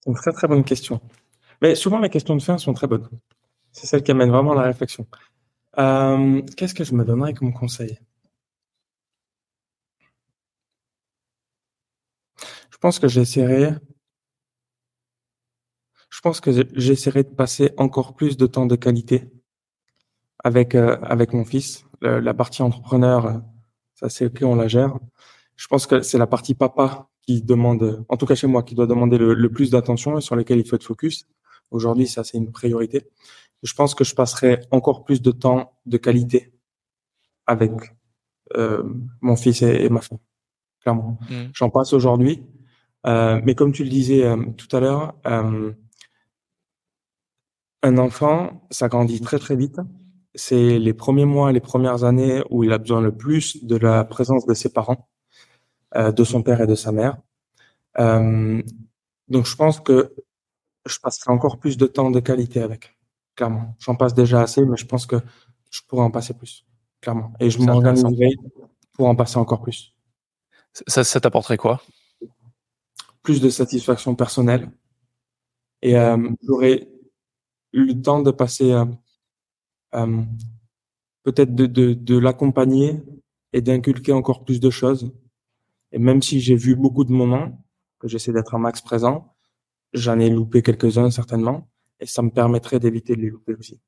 C'est 0.02 0.10
une 0.10 0.16
très 0.16 0.32
très 0.32 0.48
bonne 0.48 0.64
question. 0.64 1.02
Mais 1.62 1.76
souvent 1.76 2.00
les 2.00 2.10
questions 2.10 2.36
de 2.36 2.42
fin 2.42 2.58
sont 2.58 2.74
très 2.74 2.88
bonnes. 2.88 3.10
C'est 3.72 3.88
celle 3.88 4.04
qui 4.04 4.12
amène 4.12 4.30
vraiment 4.30 4.54
la 4.54 4.64
réflexion. 4.64 5.08
Euh, 5.78 6.42
qu'est-ce 6.58 6.74
que 6.74 6.84
je 6.84 6.94
me 6.94 7.06
donnerais 7.06 7.34
comme 7.34 7.54
conseil? 7.54 8.00
Je 12.72 12.78
pense 12.78 13.00
que 13.00 13.08
j'essaierai. 13.08 13.76
Je 16.10 16.20
pense 16.22 16.42
que 16.42 16.52
j'essaierai 16.76 17.24
de 17.24 17.30
passer 17.30 17.72
encore 17.78 18.16
plus 18.16 18.38
de 18.38 18.46
temps 18.46 18.66
de 18.66 18.76
qualité 18.76 19.32
avec 20.44 20.76
euh, 20.76 20.98
avec 21.02 21.34
mon 21.34 21.46
fils. 21.46 21.86
la 22.02 22.34
partie 22.34 22.64
entrepreneur, 22.64 23.42
ça 23.94 24.10
c'est 24.10 24.26
ok, 24.26 24.40
on 24.44 24.56
la 24.56 24.68
gère. 24.68 24.98
Je 25.56 25.68
pense 25.68 25.86
que 25.86 26.02
c'est 26.02 26.18
la 26.18 26.28
partie 26.28 26.56
papa 26.56 27.10
qui 27.22 27.42
demande, 27.44 28.04
en 28.10 28.18
tout 28.18 28.26
cas 28.26 28.36
chez 28.36 28.48
moi, 28.48 28.64
qui 28.64 28.74
doit 28.76 28.88
demander 28.88 29.18
le, 29.20 29.36
le 29.36 29.50
plus 29.52 29.70
d'attention 29.70 30.18
et 30.18 30.22
sur 30.22 30.36
lequel 30.36 30.60
il 30.60 30.68
faut 30.68 30.76
être 30.76 30.84
focus. 30.84 31.28
Aujourd'hui, 31.70 32.08
ça 32.08 32.24
c'est 32.24 32.38
une 32.38 32.52
priorité 32.52 33.08
je 33.64 33.74
pense 33.74 33.96
que 33.96 34.04
je 34.04 34.16
passerai 34.16 34.62
encore 34.72 35.04
plus 35.04 35.22
de 35.22 35.32
temps 35.32 35.74
de 35.86 35.98
qualité 35.98 36.54
avec 37.46 37.72
euh, 38.56 38.84
mon 39.22 39.36
fils 39.36 39.62
et, 39.62 39.90
ma 39.90 40.02
femme. 40.02 40.20
Clairement, 40.82 41.20
mm. 41.30 41.52
j'en 41.54 41.70
passe 41.70 41.94
aujourd'hui. 41.94 42.44
Euh, 43.08 43.42
mais 43.44 43.56
comme 43.56 43.72
tu 43.72 43.84
le 43.84 43.90
disais 43.90 44.24
euh, 44.24 44.38
tout 44.58 44.76
à 44.76 44.80
l'heure, 44.80 45.16
euh, 45.26 45.72
un 47.84 47.98
enfant, 47.98 48.68
ça 48.70 48.88
grandit 48.88 49.22
très 49.22 49.40
très 49.40 49.56
vite. 49.56 49.80
C'est 50.36 50.80
les 50.80 50.94
premiers 50.94 51.26
mois, 51.26 51.52
les 51.52 51.60
premières 51.60 52.04
années 52.04 52.44
où 52.50 52.64
il 52.64 52.72
a 52.72 52.78
besoin 52.78 53.02
le 53.02 53.12
plus 53.12 53.64
de 53.66 53.76
la 53.76 54.04
présence 54.06 54.46
de 54.46 54.54
ses 54.54 54.70
parents, 54.70 55.10
euh, 55.96 56.12
de 56.12 56.24
son 56.24 56.44
père 56.44 56.62
et 56.62 56.68
de 56.68 56.76
sa 56.76 56.92
mère. 56.92 57.18
donc 57.98 59.46
je 59.46 59.56
pense 59.56 59.80
que 59.80 60.14
je 60.86 61.00
passerai 61.00 61.32
encore 61.32 61.60
plus 61.60 61.78
de 61.78 61.86
temps 61.88 62.12
de 62.12 62.20
qualité 62.20 62.62
avec 62.62 62.96
clairement. 63.36 63.76
J'en 63.80 63.96
passe 63.96 64.14
déjà 64.14 64.42
assez, 64.42 64.66
mais 64.66 64.78
je 64.78 64.86
pense 64.86 65.06
que 65.06 65.18
je 65.70 65.82
pourrais 65.88 66.04
en 66.04 66.12
passer 66.12 66.34
plus, 66.34 66.66
clairement. 67.02 67.34
Et 67.40 67.50
je 67.50 67.60
m'organiserai 67.60 68.36
pour 68.94 69.08
en 69.08 69.16
passer 69.16 69.38
encore 69.38 69.62
plus. 69.62 69.96
Ça, 70.88 71.04
ça 71.04 71.20
t'apporterait 71.20 71.58
quoi? 71.58 71.82
Plus 73.24 73.42
de 73.42 73.50
satisfaction 73.50 74.16
personnelle. 74.16 74.70
Et 75.82 75.98
euh, 75.98 76.30
j'aurais 76.44 76.88
eu 77.74 77.86
le 77.86 78.02
temps 78.02 78.22
de 78.22 78.32
passer, 78.32 78.72
euh, 78.72 78.86
euh, 79.96 80.22
peut-être 81.24 81.56
de, 81.56 81.66
de, 81.66 81.94
de 81.94 82.18
l'accompagner 82.18 83.02
et 83.54 83.62
d'inculquer 83.62 84.14
encore 84.14 84.44
plus 84.46 84.60
de 84.60 84.70
choses. 84.70 85.12
Et 85.92 86.00
même 86.00 86.22
si 86.22 86.40
j'ai 86.40 86.56
vu 86.56 86.76
beaucoup 86.76 87.04
de 87.04 87.12
moments, 87.12 87.64
que 88.00 88.08
j'essaie 88.08 88.34
d'être 88.34 88.56
un 88.56 88.60
max 88.60 88.82
présent, 88.82 89.36
j'en 89.94 90.20
ai 90.20 90.30
loupé 90.30 90.62
quelques-uns 90.62 91.12
certainement 91.12 91.71
et 92.02 92.06
ça 92.06 92.22
me 92.22 92.32
permettrait 92.32 92.80
d'éviter 92.80 93.16
de 93.16 93.22
les 93.22 93.30
louper 93.30 93.56
aussi. 93.56 93.80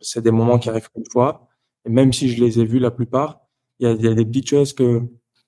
C'est 0.00 0.22
des 0.22 0.30
moments 0.30 0.58
qui 0.58 0.70
arrivent 0.70 0.88
une 0.96 1.08
fois, 1.12 1.48
et 1.84 1.90
même 1.90 2.12
si 2.12 2.30
je 2.30 2.42
les 2.42 2.58
ai 2.58 2.64
vus 2.64 2.78
la 2.78 2.90
plupart, 2.90 3.40
il 3.78 3.88
y 3.88 4.08
a, 4.08 4.14
des 4.14 4.24
petites 4.24 4.48
choses 4.48 4.72
que 4.72 5.02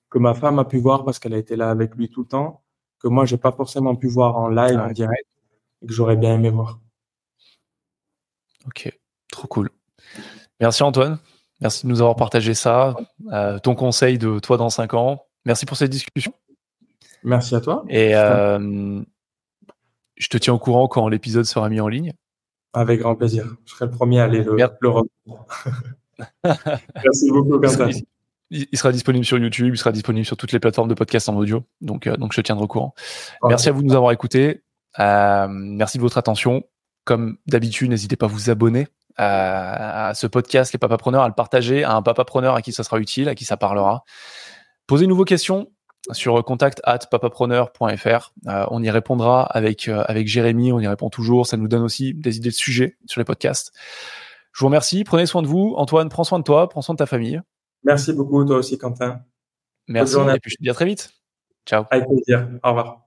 que 0.09 0.19
ma 0.19 0.33
femme 0.33 0.59
a 0.59 0.65
pu 0.65 0.77
voir 0.77 1.03
parce 1.03 1.19
qu'elle 1.19 1.33
a 1.33 1.37
été 1.37 1.57
là 1.57 1.69
avec 1.69 1.95
lui 1.95 2.09
tout 2.09 2.21
le 2.21 2.27
temps, 2.27 2.63
que 2.99 3.09
moi 3.09 3.25
j'ai 3.25 3.37
pas 3.37 3.51
forcément 3.51 3.95
pu 3.95 4.07
voir 4.07 4.37
en 4.37 4.47
live, 4.47 4.79
en 4.79 4.91
direct, 4.91 5.27
et 5.81 5.87
que 5.87 5.93
j'aurais 5.93 6.15
bien 6.15 6.35
aimé 6.35 6.49
voir. 6.49 6.79
Ok, 8.65 8.97
trop 9.29 9.47
cool. 9.47 9.69
Merci 10.61 10.83
Antoine, 10.83 11.19
merci 11.59 11.85
de 11.85 11.91
nous 11.91 12.01
avoir 12.01 12.15
partagé 12.15 12.53
ça, 12.53 12.95
euh, 13.33 13.59
ton 13.59 13.75
conseil 13.75 14.17
de 14.17 14.39
toi 14.39 14.57
dans 14.57 14.69
5 14.69 14.93
ans. 14.93 15.25
Merci 15.43 15.65
pour 15.65 15.75
cette 15.75 15.91
discussion. 15.91 16.33
Merci 17.23 17.55
à 17.55 17.61
toi. 17.61 17.83
Et 17.89 18.15
euh, 18.15 19.01
je 20.15 20.27
te 20.27 20.37
tiens 20.37 20.53
au 20.53 20.59
courant 20.59 20.87
quand 20.87 21.07
l'épisode 21.07 21.45
sera 21.45 21.69
mis 21.69 21.79
en 21.79 21.87
ligne. 21.87 22.13
Avec 22.73 22.99
grand 22.99 23.15
plaisir. 23.15 23.45
Je 23.65 23.71
serai 23.71 23.85
le 23.85 23.91
premier 23.91 24.19
à 24.19 24.25
aller 24.25 24.43
le, 24.43 24.55
Merci 24.55 24.75
beaucoup, 27.31 27.59
Quentin. 27.59 27.89
Il, 28.51 28.77
sera 28.77 28.91
disponible 28.91 29.25
sur 29.25 29.37
YouTube, 29.37 29.73
il 29.73 29.77
sera 29.77 29.91
disponible 29.91 30.25
sur 30.25 30.37
toutes 30.37 30.51
les 30.51 30.59
plateformes 30.59 30.87
de 30.87 30.93
podcast 30.93 31.27
en 31.29 31.35
audio. 31.35 31.63
Donc, 31.81 32.05
euh, 32.05 32.15
donc 32.15 32.31
je 32.31 32.37
te 32.37 32.45
tiendrai 32.45 32.65
au 32.65 32.67
courant. 32.67 32.93
Merci 33.43 33.69
à 33.69 33.71
vous 33.71 33.81
de 33.81 33.87
nous 33.87 33.95
avoir 33.95 34.11
écoutés. 34.11 34.63
Euh, 34.99 35.47
merci 35.49 35.97
de 35.97 36.03
votre 36.03 36.17
attention. 36.17 36.63
Comme 37.05 37.37
d'habitude, 37.47 37.89
n'hésitez 37.89 38.15
pas 38.15 38.27
à 38.27 38.29
vous 38.29 38.49
abonner 38.49 38.87
à, 39.17 40.11
ce 40.15 40.27
podcast, 40.27 40.73
les 40.73 40.79
papapreneurs, 40.79 41.23
à 41.23 41.27
le 41.27 41.33
partager 41.33 41.83
à 41.83 41.95
un 41.95 42.01
papapreneur 42.01 42.55
à 42.55 42.61
qui 42.61 42.71
ça 42.71 42.83
sera 42.83 42.99
utile, 42.99 43.29
à 43.29 43.35
qui 43.35 43.45
ça 43.45 43.57
parlera. 43.57 44.03
Posez 44.87 45.05
une 45.05 45.13
vos 45.13 45.25
questions 45.25 45.71
sur 46.11 46.43
contact 46.43 46.81
at 46.83 46.99
papapreneur.fr. 47.09 48.33
Euh, 48.47 48.65
on 48.69 48.83
y 48.83 48.89
répondra 48.89 49.43
avec, 49.43 49.87
euh, 49.87 50.03
avec 50.07 50.27
Jérémy, 50.27 50.71
on 50.71 50.79
y 50.79 50.87
répond 50.87 51.09
toujours. 51.09 51.47
Ça 51.47 51.57
nous 51.57 51.67
donne 51.67 51.83
aussi 51.83 52.13
des 52.13 52.37
idées 52.37 52.49
de 52.49 52.55
sujets 52.55 52.97
sur 53.05 53.19
les 53.19 53.25
podcasts. 53.25 53.73
Je 54.53 54.59
vous 54.59 54.67
remercie. 54.67 55.03
Prenez 55.03 55.25
soin 55.25 55.41
de 55.41 55.47
vous. 55.47 55.73
Antoine, 55.77 56.09
prends 56.09 56.23
soin 56.23 56.39
de 56.39 56.43
toi, 56.43 56.69
prends 56.69 56.81
soin 56.81 56.95
de 56.95 56.99
ta 56.99 57.05
famille. 57.05 57.41
Merci 57.83 58.13
beaucoup, 58.13 58.43
toi 58.45 58.57
aussi, 58.57 58.77
Quentin. 58.77 59.21
Merci. 59.87 60.15
Et 60.15 60.39
puis 60.39 60.51
je 60.51 60.57
te 60.57 60.63
dis 60.63 60.69
à 60.69 60.73
très 60.73 60.85
vite. 60.85 61.11
Ciao. 61.65 61.85
Avec 61.91 62.07
plaisir. 62.07 62.49
Au 62.63 62.69
revoir. 62.69 63.04